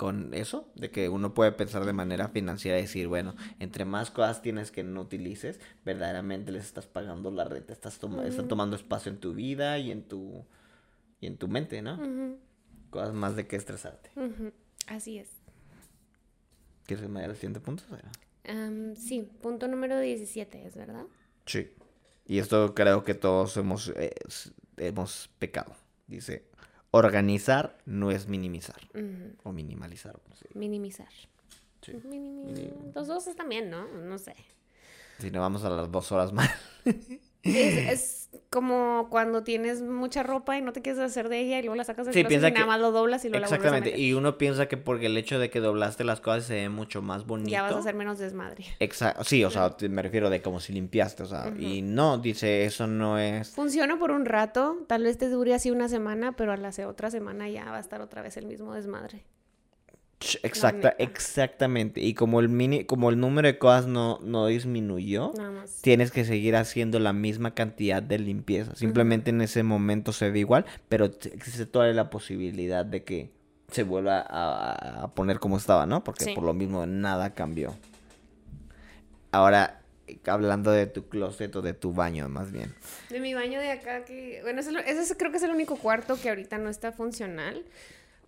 con 0.00 0.32
eso, 0.32 0.66
de 0.76 0.90
que 0.90 1.10
uno 1.10 1.34
puede 1.34 1.52
pensar 1.52 1.84
de 1.84 1.92
manera 1.92 2.28
financiera 2.28 2.78
y 2.78 2.82
decir, 2.82 3.06
bueno, 3.06 3.34
entre 3.58 3.84
más 3.84 4.10
cosas 4.10 4.40
tienes 4.40 4.70
que 4.70 4.82
no 4.82 5.02
utilices, 5.02 5.60
verdaderamente 5.84 6.52
les 6.52 6.64
estás 6.64 6.86
pagando 6.86 7.30
la 7.30 7.44
renta, 7.44 7.74
estás 7.74 8.00
están 8.24 8.48
tomando 8.48 8.76
espacio 8.76 9.12
en 9.12 9.20
tu 9.20 9.34
vida 9.34 9.78
y 9.78 9.90
en 9.90 10.02
tu 10.04 10.46
y 11.20 11.26
en 11.26 11.36
tu 11.36 11.48
mente, 11.48 11.82
¿no? 11.82 11.98
Cosas 12.88 13.12
más 13.12 13.36
de 13.36 13.46
que 13.46 13.56
estresarte. 13.56 14.10
Así 14.86 15.18
es. 15.18 15.28
¿Quieres 16.86 17.02
que 17.02 17.12
me 17.12 17.20
diga 17.20 17.32
el 17.32 17.36
siguiente 17.36 17.60
punto? 17.60 17.84
Sí, 18.96 19.28
punto 19.42 19.68
número 19.68 20.00
17, 20.00 20.66
¿es 20.66 20.76
verdad? 20.76 21.04
Sí. 21.44 21.74
Y 22.24 22.38
esto 22.38 22.74
creo 22.74 23.04
que 23.04 23.12
todos 23.12 23.54
hemos, 23.58 23.92
eh, 23.96 24.14
hemos 24.78 25.28
pecado. 25.38 25.76
Dice, 26.06 26.48
organizar 26.92 27.78
no 27.86 28.10
es 28.10 28.26
minimizar. 28.28 28.80
O 29.44 29.52
minimalizar. 29.52 30.18
Minimizar. 30.54 31.08
Sí. 31.82 31.92
Minimi- 31.92 32.44
Minim- 32.46 32.92
Los 32.94 33.06
dos 33.06 33.26
están 33.26 33.48
bien, 33.48 33.70
¿no? 33.70 33.86
No 33.88 34.18
sé. 34.18 34.34
Si 35.18 35.30
no 35.30 35.40
vamos 35.40 35.64
a 35.64 35.70
las 35.70 35.90
dos 35.90 36.10
horas 36.12 36.32
más. 36.32 36.50
Es, 37.42 37.76
es 38.32 38.40
como 38.50 39.08
cuando 39.10 39.42
tienes 39.42 39.80
mucha 39.80 40.22
ropa 40.22 40.58
y 40.58 40.62
no 40.62 40.72
te 40.72 40.82
quieres 40.82 41.00
hacer 41.00 41.28
de 41.28 41.40
ella 41.40 41.58
y 41.58 41.62
luego 41.62 41.76
la 41.76 41.84
sacas 41.84 42.06
del 42.06 42.14
Sí, 42.14 42.22
piensa 42.24 42.48
y 42.48 42.52
nada 42.52 42.64
que- 42.64 42.68
más 42.68 42.80
lo 42.80 42.92
doblas 42.92 43.24
y 43.24 43.28
luego 43.28 43.44
Exactamente. 43.44 43.90
la 43.92 43.96
Y 43.98 44.12
uno 44.12 44.36
piensa 44.38 44.66
que 44.66 44.76
porque 44.76 45.06
el 45.06 45.16
hecho 45.16 45.38
de 45.38 45.50
que 45.50 45.60
doblaste 45.60 46.04
las 46.04 46.20
cosas 46.20 46.44
se 46.44 46.54
ve 46.54 46.68
mucho 46.68 47.00
más 47.02 47.26
bonito. 47.26 47.50
Ya 47.50 47.62
vas 47.62 47.72
a 47.72 47.78
hacer 47.78 47.94
menos 47.94 48.18
desmadre. 48.18 48.64
Exacto. 48.78 49.24
Sí, 49.24 49.42
o 49.44 49.50
sea, 49.50 49.74
me 49.88 50.02
refiero 50.02 50.30
de 50.30 50.42
como 50.42 50.60
si 50.60 50.72
limpiaste, 50.72 51.22
o 51.22 51.26
sea, 51.26 51.52
y 51.58 51.82
no, 51.82 52.18
dice, 52.18 52.64
eso 52.66 52.86
no 52.86 53.18
es... 53.18 53.50
Funciona 53.50 53.98
por 53.98 54.10
un 54.10 54.26
rato, 54.26 54.84
tal 54.86 55.04
vez 55.04 55.16
te 55.18 55.28
dure 55.28 55.54
así 55.54 55.70
una 55.70 55.88
semana, 55.88 56.32
pero 56.36 56.52
a 56.52 56.56
la 56.56 56.70
otra 56.86 57.10
semana 57.10 57.48
ya 57.48 57.64
va 57.70 57.78
a 57.78 57.80
estar 57.80 58.00
otra 58.00 58.22
vez 58.22 58.36
el 58.36 58.46
mismo 58.46 58.74
desmadre. 58.74 59.24
Exacta, 60.42 60.94
exactamente. 60.98 62.00
Y 62.02 62.12
como 62.14 62.40
el 62.40 62.48
mini, 62.50 62.84
como 62.84 63.08
el 63.08 63.18
número 63.18 63.48
de 63.48 63.58
cosas 63.58 63.86
no, 63.86 64.18
no 64.22 64.46
disminuyó, 64.46 65.32
Nada 65.36 65.50
más. 65.50 65.80
tienes 65.80 66.10
que 66.10 66.24
seguir 66.24 66.56
haciendo 66.56 66.98
la 66.98 67.12
misma 67.14 67.54
cantidad 67.54 68.02
de 68.02 68.18
limpieza. 68.18 68.74
Simplemente 68.76 69.30
en 69.30 69.40
ese 69.40 69.62
momento 69.62 70.12
se 70.12 70.30
ve 70.30 70.40
igual, 70.40 70.66
pero 70.88 71.06
existe 71.06 71.64
toda 71.64 71.90
la 71.92 72.10
posibilidad 72.10 72.84
de 72.84 73.02
que 73.02 73.30
se 73.70 73.82
vuelva 73.82 74.24
a, 74.28 75.08
poner 75.14 75.38
como 75.38 75.56
estaba, 75.56 75.86
¿no? 75.86 76.04
Porque 76.04 76.24
Sí. 76.24 76.34
por 76.34 76.44
lo 76.44 76.52
mismo 76.52 76.84
nada 76.86 77.34
cambió. 77.34 77.74
Ahora, 79.32 79.80
hablando 80.26 80.70
de 80.72 80.86
tu 80.86 81.08
closet 81.08 81.54
o 81.56 81.62
de 81.62 81.72
tu 81.72 81.92
baño, 81.92 82.28
más 82.28 82.52
bien. 82.52 82.74
De 83.08 83.20
mi 83.20 83.32
baño 83.32 83.60
de 83.60 83.70
acá, 83.70 84.04
que. 84.04 84.40
Bueno, 84.42 84.60
ese, 84.60 84.70
ese 84.86 85.00
es- 85.00 85.14
creo 85.16 85.30
que 85.30 85.36
es 85.38 85.42
el 85.44 85.50
único 85.52 85.76
cuarto 85.76 86.18
que 86.20 86.28
ahorita 86.28 86.58
no 86.58 86.68
está 86.68 86.92
funcional. 86.92 87.64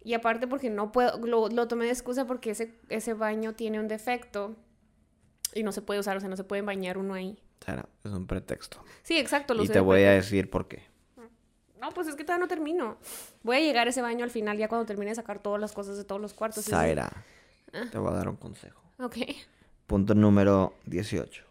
Y 0.05 0.15
aparte, 0.15 0.47
porque 0.47 0.69
no 0.71 0.91
puedo. 0.93 1.19
Lo, 1.27 1.49
lo 1.49 1.69
tomé 1.69 1.85
de 1.87 1.93
excusa 1.93 2.27
porque 2.27 2.51
ese, 2.51 2.75
ese 2.89 3.15
baño 3.15 3.55
tiene 3.55 3.79
un 3.79 3.89
defecto 3.89 4.57
y 5.55 5.63
no 5.63 5.71
se 5.73 5.83
puede 5.83 6.01
usar, 6.01 6.17
o 6.17 6.21
sea, 6.21 6.29
no 6.29 6.37
se 6.37 6.45
puede 6.45 6.63
bañar 6.63 6.99
uno 6.99 7.15
ahí. 7.15 7.39
Sara, 7.65 7.89
es 8.05 8.11
un 8.11 8.27
pretexto. 8.27 8.83
Sí, 9.03 9.17
exacto. 9.19 9.55
Lo 9.55 9.63
Y 9.63 9.69
te 9.69 9.79
voy 9.81 10.03
a 10.03 10.11
decir 10.13 10.51
por 10.51 10.67
qué. 10.67 10.83
No, 11.81 11.91
pues 11.91 12.07
es 12.09 12.15
que 12.15 12.25
todavía 12.25 12.45
no 12.45 12.49
termino. 12.49 12.97
Voy 13.43 13.57
a 13.57 13.61
llegar 13.61 13.87
a 13.87 13.91
ese 13.91 14.03
baño 14.03 14.25
al 14.25 14.31
final, 14.31 14.57
ya 14.57 14.69
cuando 14.69 14.87
termine 14.87 15.11
de 15.11 15.15
sacar 15.17 15.41
todas 15.41 15.61
las 15.61 15.73
cosas 15.73 15.97
de 15.97 16.05
todos 16.05 16.21
los 16.21 16.33
cuartos. 16.35 16.65
Zaira, 16.65 17.11
Ah. 17.73 17.85
te 17.91 17.99
voy 17.99 18.13
a 18.13 18.17
dar 18.17 18.29
un 18.29 18.37
consejo. 18.37 18.81
Ok. 18.99 19.17
Punto 19.87 20.15
número 20.15 20.75
18. 20.87 21.45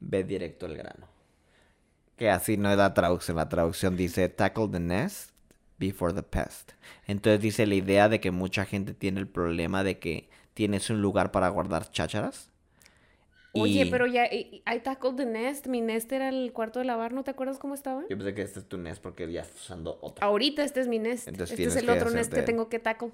Ve 0.00 0.24
directo 0.24 0.66
al 0.66 0.76
grano. 0.76 1.06
Que 2.16 2.28
así 2.30 2.56
no 2.56 2.70
es 2.70 2.76
la 2.76 2.92
traducción. 2.94 3.36
La 3.36 3.48
traducción 3.48 3.96
dice 3.96 4.28
tackle 4.28 4.68
the 4.68 4.80
nest 4.80 5.30
before 5.78 6.12
the 6.14 6.22
pest. 6.22 6.72
Entonces 7.06 7.40
dice 7.40 7.66
la 7.66 7.74
idea 7.74 8.08
de 8.08 8.20
que 8.20 8.30
mucha 8.30 8.64
gente 8.64 8.94
tiene 8.94 9.20
el 9.20 9.28
problema 9.28 9.82
de 9.84 9.98
que 9.98 10.28
tienes 10.54 10.88
un 10.90 11.02
lugar 11.02 11.30
para 11.32 11.48
guardar 11.48 11.90
chácharas. 11.90 12.50
Oye, 13.56 13.84
y- 13.84 13.90
pero 13.90 14.06
ya, 14.06 14.26
I 14.32 14.62
tackled 14.82 15.14
the 15.16 15.26
nest. 15.26 15.68
Mi 15.68 15.80
nest 15.80 16.10
era 16.10 16.28
el 16.28 16.52
cuarto 16.52 16.80
de 16.80 16.84
lavar, 16.86 17.12
¿no 17.12 17.22
te 17.22 17.30
acuerdas 17.30 17.58
cómo 17.58 17.74
estaba? 17.74 18.02
Yo 18.10 18.16
pensé 18.16 18.34
que 18.34 18.42
este 18.42 18.58
es 18.60 18.66
tu 18.68 18.78
nest 18.78 19.00
porque 19.00 19.30
ya 19.30 19.42
estás 19.42 19.62
usando 19.62 19.98
otro. 20.02 20.26
Ahorita 20.26 20.64
este 20.64 20.80
es 20.80 20.88
mi 20.88 20.98
nest. 20.98 21.28
Entonces 21.28 21.58
este 21.58 21.68
es 21.70 21.76
el 21.76 21.88
otro 21.90 22.10
nest 22.10 22.32
que 22.32 22.42
tengo 22.42 22.68
que 22.68 22.78
tackle. 22.80 23.12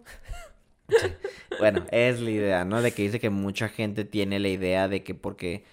Bueno, 1.59 1.85
es 1.91 2.21
la 2.21 2.31
idea, 2.31 2.65
¿no? 2.65 2.83
De 2.83 2.93
que 2.93 3.03
dice 3.03 3.21
que 3.21 3.31
mucha 3.31 3.69
gente 3.69 4.05
tiene 4.05 4.39
la 4.41 4.49
idea 4.49 4.89
de 4.89 5.03
que 5.05 5.15
porque 5.15 5.65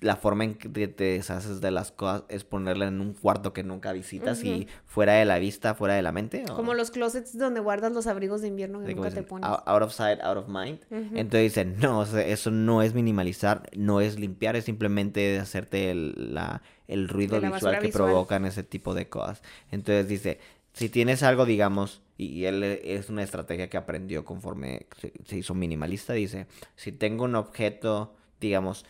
la 0.00 0.16
forma 0.16 0.44
en 0.44 0.54
que 0.56 0.68
te 0.88 1.04
deshaces 1.04 1.60
de 1.62 1.70
las 1.70 1.90
cosas 1.90 2.24
es 2.28 2.44
ponerla 2.44 2.86
en 2.86 3.00
un 3.00 3.14
cuarto 3.14 3.54
que 3.54 3.62
nunca 3.62 3.92
visitas 3.92 4.44
y 4.44 4.68
fuera 4.84 5.14
de 5.14 5.24
la 5.24 5.38
vista, 5.38 5.74
fuera 5.74 5.94
de 5.94 6.02
la 6.02 6.12
mente. 6.12 6.44
o- 6.50 6.54
Como 6.54 6.74
los 6.74 6.90
closets 6.90 7.36
donde 7.38 7.60
guardas 7.60 7.92
los 7.92 8.06
abrigos 8.06 8.42
de 8.42 8.48
invierno 8.48 8.80
que 8.80 8.88
de 8.88 8.94
nunca 8.94 9.10
te 9.10 9.22
pones. 9.22 9.48
out, 9.48 9.82
of 9.82 9.92
sight, 9.92 10.20
out 10.20 10.36
of 10.36 10.48
mind. 10.48 10.80
Entonces 10.90 11.42
dicen, 11.54 11.76
no, 11.80 12.00
o 12.00 12.06
sea, 12.06 12.20
eso 12.26 12.50
no 12.50 12.82
es 12.82 12.92
minimalizar, 12.92 13.70
no 13.74 14.02
es 14.02 14.18
limpiar, 14.18 14.54
es 14.56 14.64
simplemente 14.66 15.38
hacerte 15.38 15.90
el, 15.90 16.34
la, 16.34 16.60
el 16.88 17.08
ruido 17.08 17.40
la 17.40 17.50
visual 17.50 17.78
que 17.78 17.86
visual. 17.86 18.04
provocan 18.10 18.44
ese 18.44 18.62
tipo 18.62 18.92
de 18.92 19.08
cosas. 19.08 19.42
Entonces 19.70 20.08
dice, 20.08 20.38
si 20.74 20.90
tienes 20.90 21.22
algo, 21.22 21.46
digamos, 21.46 22.02
y, 22.18 22.44
él 22.44 22.62
es 22.62 23.08
una 23.08 23.22
estrategia 23.22 23.70
que 23.70 23.78
aprendió 23.78 24.26
conforme 24.26 24.86
se, 25.00 25.12
se 25.24 25.38
hizo 25.38 25.54
minimalista, 25.54 26.12
dice, 26.12 26.46
si 26.74 26.92
tengo 26.92 27.24
un 27.24 27.34
objeto, 27.34 28.14
digamos, 28.40 28.84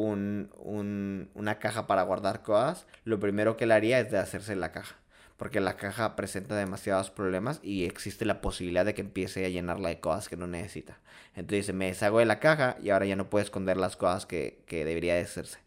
un, 0.00 0.50
un, 0.58 1.30
una 1.34 1.58
caja 1.58 1.86
para 1.86 2.02
guardar 2.02 2.42
cosas, 2.42 2.86
lo 3.04 3.18
primero 3.20 3.56
que 3.56 3.66
le 3.66 3.74
haría 3.74 4.00
es 4.00 4.10
de 4.10 4.18
hacerse 4.18 4.56
la 4.56 4.72
caja. 4.72 4.96
Porque 5.36 5.60
la 5.60 5.76
caja 5.78 6.16
presenta 6.16 6.54
demasiados 6.54 7.10
problemas 7.10 7.60
y 7.62 7.86
existe 7.86 8.26
la 8.26 8.42
posibilidad 8.42 8.84
de 8.84 8.92
que 8.92 9.00
empiece 9.00 9.44
a 9.46 9.48
llenarla 9.48 9.88
de 9.88 9.98
cosas 10.00 10.28
que 10.28 10.36
no 10.36 10.46
necesita. 10.46 10.98
Entonces 11.34 11.72
me 11.74 11.86
deshago 11.86 12.18
de 12.18 12.26
la 12.26 12.40
caja 12.40 12.76
y 12.82 12.90
ahora 12.90 13.06
ya 13.06 13.16
no 13.16 13.30
puede 13.30 13.44
esconder 13.46 13.78
las 13.78 13.96
cosas 13.96 14.26
que, 14.26 14.62
que 14.66 14.84
debería 14.84 15.14
de 15.14 15.22
hacerse. 15.22 15.58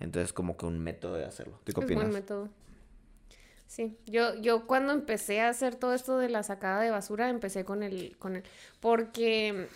Entonces 0.00 0.32
como 0.32 0.56
que 0.56 0.66
un 0.66 0.80
método 0.80 1.14
de 1.14 1.24
hacerlo. 1.26 1.60
¿Tú 1.64 1.72
qué 1.72 1.80
Es 1.80 1.84
opinas? 1.84 2.04
buen 2.04 2.14
método. 2.14 2.48
Sí, 3.66 3.96
yo, 4.06 4.34
yo 4.40 4.66
cuando 4.66 4.92
empecé 4.92 5.40
a 5.40 5.48
hacer 5.48 5.76
todo 5.76 5.94
esto 5.94 6.18
de 6.18 6.28
la 6.28 6.42
sacada 6.42 6.80
de 6.82 6.90
basura, 6.90 7.30
empecé 7.30 7.64
con 7.64 7.82
el, 7.82 8.16
con 8.18 8.36
el, 8.36 8.42
porque, 8.80 9.68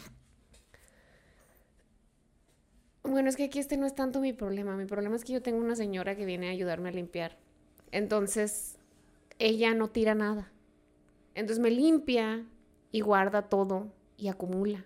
bueno, 3.08 3.28
es 3.28 3.36
que 3.36 3.44
aquí 3.44 3.58
este 3.58 3.76
no 3.76 3.86
es 3.86 3.94
tanto 3.94 4.20
mi 4.20 4.32
problema, 4.32 4.76
mi 4.76 4.86
problema 4.86 5.16
es 5.16 5.24
que 5.24 5.32
yo 5.32 5.42
tengo 5.42 5.58
una 5.58 5.76
señora 5.76 6.16
que 6.16 6.24
viene 6.24 6.48
a 6.48 6.52
ayudarme 6.52 6.88
a 6.88 6.92
limpiar, 6.92 7.36
entonces 7.92 8.78
ella 9.38 9.74
no 9.74 9.88
tira 9.88 10.14
nada, 10.14 10.50
entonces 11.34 11.62
me 11.62 11.70
limpia 11.70 12.46
y 12.92 13.00
guarda 13.00 13.42
todo 13.48 13.92
y 14.16 14.28
acumula. 14.28 14.84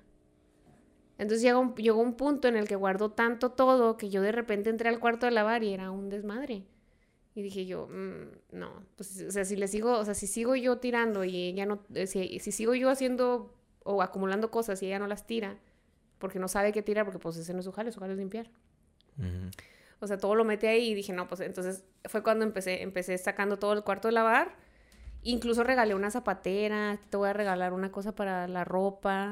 Entonces 1.18 1.42
llegó 1.42 1.60
un, 1.60 1.74
llegó 1.74 2.00
un 2.00 2.14
punto 2.14 2.48
en 2.48 2.56
el 2.56 2.66
que 2.66 2.76
guardó 2.76 3.10
tanto 3.10 3.50
todo 3.52 3.96
que 3.96 4.08
yo 4.08 4.22
de 4.22 4.32
repente 4.32 4.70
entré 4.70 4.88
al 4.88 5.00
cuarto 5.00 5.26
de 5.26 5.32
lavar 5.32 5.62
y 5.62 5.72
era 5.74 5.90
un 5.90 6.08
desmadre. 6.08 6.64
Y 7.34 7.42
dije 7.42 7.66
yo, 7.66 7.88
"Mm, 7.88 8.58
no, 8.58 8.70
pues, 8.96 9.22
o 9.28 9.30
sea, 9.30 9.44
si 9.44 9.56
le 9.56 9.68
sigo, 9.68 9.92
o 9.98 10.04
sea, 10.04 10.14
si 10.14 10.26
sigo 10.26 10.56
yo 10.56 10.78
tirando 10.78 11.24
y 11.24 11.36
ella 11.48 11.66
no, 11.66 11.80
eh, 11.94 12.06
si, 12.06 12.38
si 12.40 12.52
sigo 12.52 12.74
yo 12.74 12.90
haciendo 12.90 13.54
o 13.84 14.02
acumulando 14.02 14.50
cosas 14.50 14.82
y 14.82 14.86
ella 14.86 14.98
no 14.98 15.06
las 15.08 15.26
tira, 15.26 15.58
porque 16.20 16.38
no 16.38 16.46
sabe 16.46 16.70
qué 16.72 16.82
tirar, 16.82 17.04
porque 17.04 17.18
pues 17.18 17.36
ese 17.36 17.52
no 17.52 17.58
es 17.58 17.64
su 17.64 17.72
jale, 17.72 17.90
su 17.90 17.98
jale 17.98 18.12
es 18.12 18.18
limpiar. 18.20 18.48
Ujú. 19.18 19.50
O 19.98 20.06
sea, 20.06 20.16
todo 20.18 20.34
lo 20.36 20.44
mete 20.44 20.68
ahí 20.68 20.90
y 20.90 20.94
dije, 20.94 21.12
no, 21.12 21.26
pues 21.26 21.40
entonces 21.40 21.84
fue 22.04 22.22
cuando 22.22 22.44
empecé, 22.44 22.82
empecé 22.82 23.18
sacando 23.18 23.58
todo 23.58 23.72
el 23.72 23.82
cuarto 23.82 24.06
de 24.08 24.12
lavar. 24.12 24.54
Incluso 25.22 25.64
regalé 25.64 25.94
una 25.94 26.10
zapatera, 26.10 26.98
te 27.10 27.16
voy 27.18 27.28
a 27.28 27.32
regalar 27.34 27.74
una 27.74 27.92
cosa 27.92 28.14
para 28.14 28.48
la 28.48 28.64
ropa. 28.64 29.30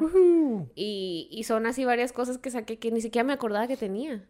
Y, 0.74 1.28
y 1.30 1.44
son 1.44 1.64
así 1.66 1.84
varias 1.86 2.12
cosas 2.12 2.36
que 2.36 2.50
saqué 2.50 2.78
que 2.78 2.90
ni 2.90 3.00
siquiera 3.00 3.24
me 3.24 3.32
acordaba 3.32 3.66
que 3.66 3.76
tenía. 3.78 4.26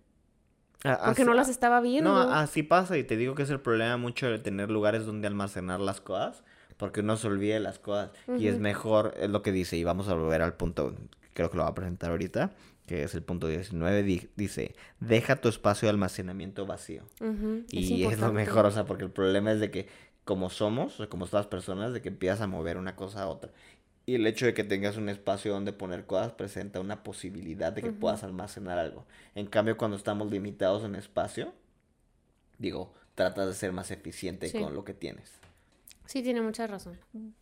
Ah, 0.85 1.01
Porque 1.07 1.23
así- 1.23 1.25
no 1.29 1.35
las 1.35 1.49
estaba 1.49 1.81
viendo. 1.81 2.13
No, 2.13 2.21
así 2.33 2.63
pasa 2.63 2.97
y 2.97 3.03
te 3.03 3.17
digo 3.17 3.35
que 3.35 3.43
es 3.43 3.51
el 3.51 3.61
problema 3.61 3.97
mucho 3.97 4.29
de 4.31 4.39
tener 4.39 4.71
lugares 4.71 5.07
donde 5.07 5.27
almacenar 5.27 5.81
las 5.81 6.01
cosas, 6.01 6.45
porque 6.77 7.01
uno 7.01 7.17
se 7.17 7.27
olvida 7.27 7.55
de 7.55 7.61
las 7.61 7.81
cosas 7.81 8.11
y 8.39 8.47
es 8.47 8.61
mejor, 8.61 9.15
es 9.19 9.29
lo 9.29 9.43
que 9.43 9.51
dice, 9.51 9.77
y 9.77 9.83
vamos 9.83 10.09
a 10.09 10.15
volver 10.15 10.43
al 10.43 10.55
punto, 10.55 10.95
creo 11.39 11.51
que 11.53 11.57
lo 11.57 11.63
va 11.63 11.69
a 11.69 11.75
presentar 11.75 12.11
ahorita, 12.11 12.51
que 12.85 13.05
es 13.05 13.15
el 13.15 13.23
punto 13.23 13.47
19, 13.47 14.03
di- 14.03 14.29
dice, 14.35 14.75
deja 14.99 15.37
tu 15.41 15.49
espacio 15.49 15.87
de 15.87 15.91
almacenamiento 15.91 16.67
vacío. 16.67 17.05
Y 17.71 18.03
es, 18.03 18.19
lo 18.19 18.33
mejor, 18.33 18.67
o 18.67 18.73
sea, 18.73 18.85
porque 18.87 19.05
el 19.05 19.11
problema 19.13 19.53
es 19.53 19.61
de 19.61 19.71
que 19.71 19.87
como 20.25 20.51
somos, 20.51 20.99
o 20.99 21.09
como 21.09 21.27
estas 21.27 21.47
personas, 21.47 21.93
de 21.93 22.03
que 22.03 22.09
empiezas 22.09 22.41
a 22.41 22.49
mover 22.49 22.77
una 22.77 22.97
cosa 22.97 23.23
a 23.23 23.29
otra. 23.29 23.53
Y 24.05 24.17
el 24.17 24.27
hecho 24.27 24.47
de 24.47 24.53
que 24.55 24.65
tengas 24.65 24.97
un 24.97 25.09
espacio 25.09 25.53
donde 25.53 25.73
poner 25.73 26.07
cosas 26.07 26.33
presenta 26.33 26.81
una 26.81 27.05
posibilidad 27.05 27.73
de 27.73 27.83
que 27.83 27.93
puedas 27.93 28.25
almacenar 28.25 28.79
algo. 28.81 29.07
En 29.37 29.47
cambio, 29.47 29.77
cuando 29.77 29.97
estamos 29.97 30.29
limitados 30.29 30.83
en 30.83 30.97
espacio, 30.97 31.53
digo, 32.59 32.93
tratas 33.15 33.47
de 33.47 33.55
ser 33.55 33.73
más 33.73 33.91
eficiente 33.93 34.49
Sí. 34.49 34.59
con 34.59 34.75
lo 34.75 34.85
que 34.85 34.93
tienes. 34.95 35.39
Sí, 36.07 36.23
tiene 36.23 36.41
mucha 36.41 36.67
razón. 36.67 36.99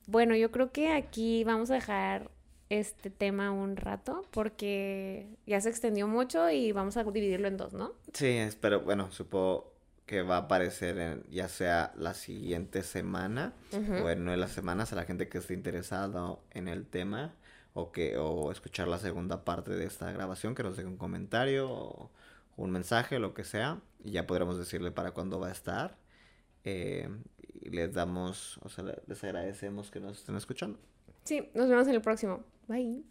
Bueno, 0.06 0.34
yo 0.36 0.50
creo 0.50 0.70
que 0.72 0.92
aquí 0.92 1.44
vamos 1.44 1.70
a 1.70 1.74
dejar 1.74 2.30
este 2.68 3.10
tema 3.10 3.50
un 3.52 3.76
rato 3.76 4.22
porque 4.32 5.28
ya 5.46 5.60
se 5.60 5.68
extendió 5.68 6.08
mucho 6.08 6.50
y 6.50 6.72
vamos 6.72 6.96
a 6.96 7.04
dividirlo 7.04 7.46
en 7.48 7.56
dos, 7.56 7.72
¿no? 7.72 7.92
Sí, 8.12 8.26
espero, 8.26 8.80
bueno, 8.80 9.10
supongo 9.12 9.72
que 10.04 10.22
va 10.22 10.36
a 10.36 10.40
aparecer 10.40 10.98
en, 10.98 11.24
ya 11.30 11.48
sea 11.48 11.92
la 11.96 12.14
siguiente 12.14 12.82
semana 12.82 13.52
o 13.72 14.10
en 14.10 14.22
una 14.22 14.32
de 14.32 14.36
las 14.36 14.52
semanas 14.52 14.92
a 14.92 14.96
la 14.96 15.04
gente 15.04 15.28
que 15.28 15.38
esté 15.38 15.54
interesado 15.54 16.40
en 16.52 16.68
el 16.68 16.86
tema 16.86 17.34
o 17.74 17.90
que 17.92 18.16
o 18.16 18.50
escuchar 18.52 18.88
la 18.88 18.98
segunda 18.98 19.44
parte 19.44 19.72
de 19.72 19.84
esta 19.84 20.10
grabación 20.12 20.54
que 20.54 20.62
nos 20.62 20.76
deje 20.76 20.88
un 20.88 20.96
comentario 20.96 21.68
o 21.70 22.10
un 22.56 22.70
mensaje 22.70 23.18
lo 23.18 23.34
que 23.34 23.44
sea 23.44 23.80
y 24.04 24.12
ya 24.12 24.26
podremos 24.26 24.58
decirle 24.58 24.90
para 24.92 25.10
cuándo 25.12 25.38
va 25.40 25.48
a 25.48 25.52
estar 25.52 25.96
Eh, 26.64 27.08
y 27.62 27.70
les 27.70 27.92
damos 27.94 28.58
o 28.64 28.68
sea 28.68 28.82
le- 28.84 29.02
les 29.06 29.22
agradecemos 29.22 29.90
que 29.90 30.00
nos 30.00 30.18
estén 30.18 30.34
escuchando 30.36 30.78
Sí, 31.24 31.48
nos 31.54 31.68
vemos 31.68 31.86
en 31.88 31.94
el 31.94 32.00
próximo. 32.02 32.44
Bye. 32.68 33.02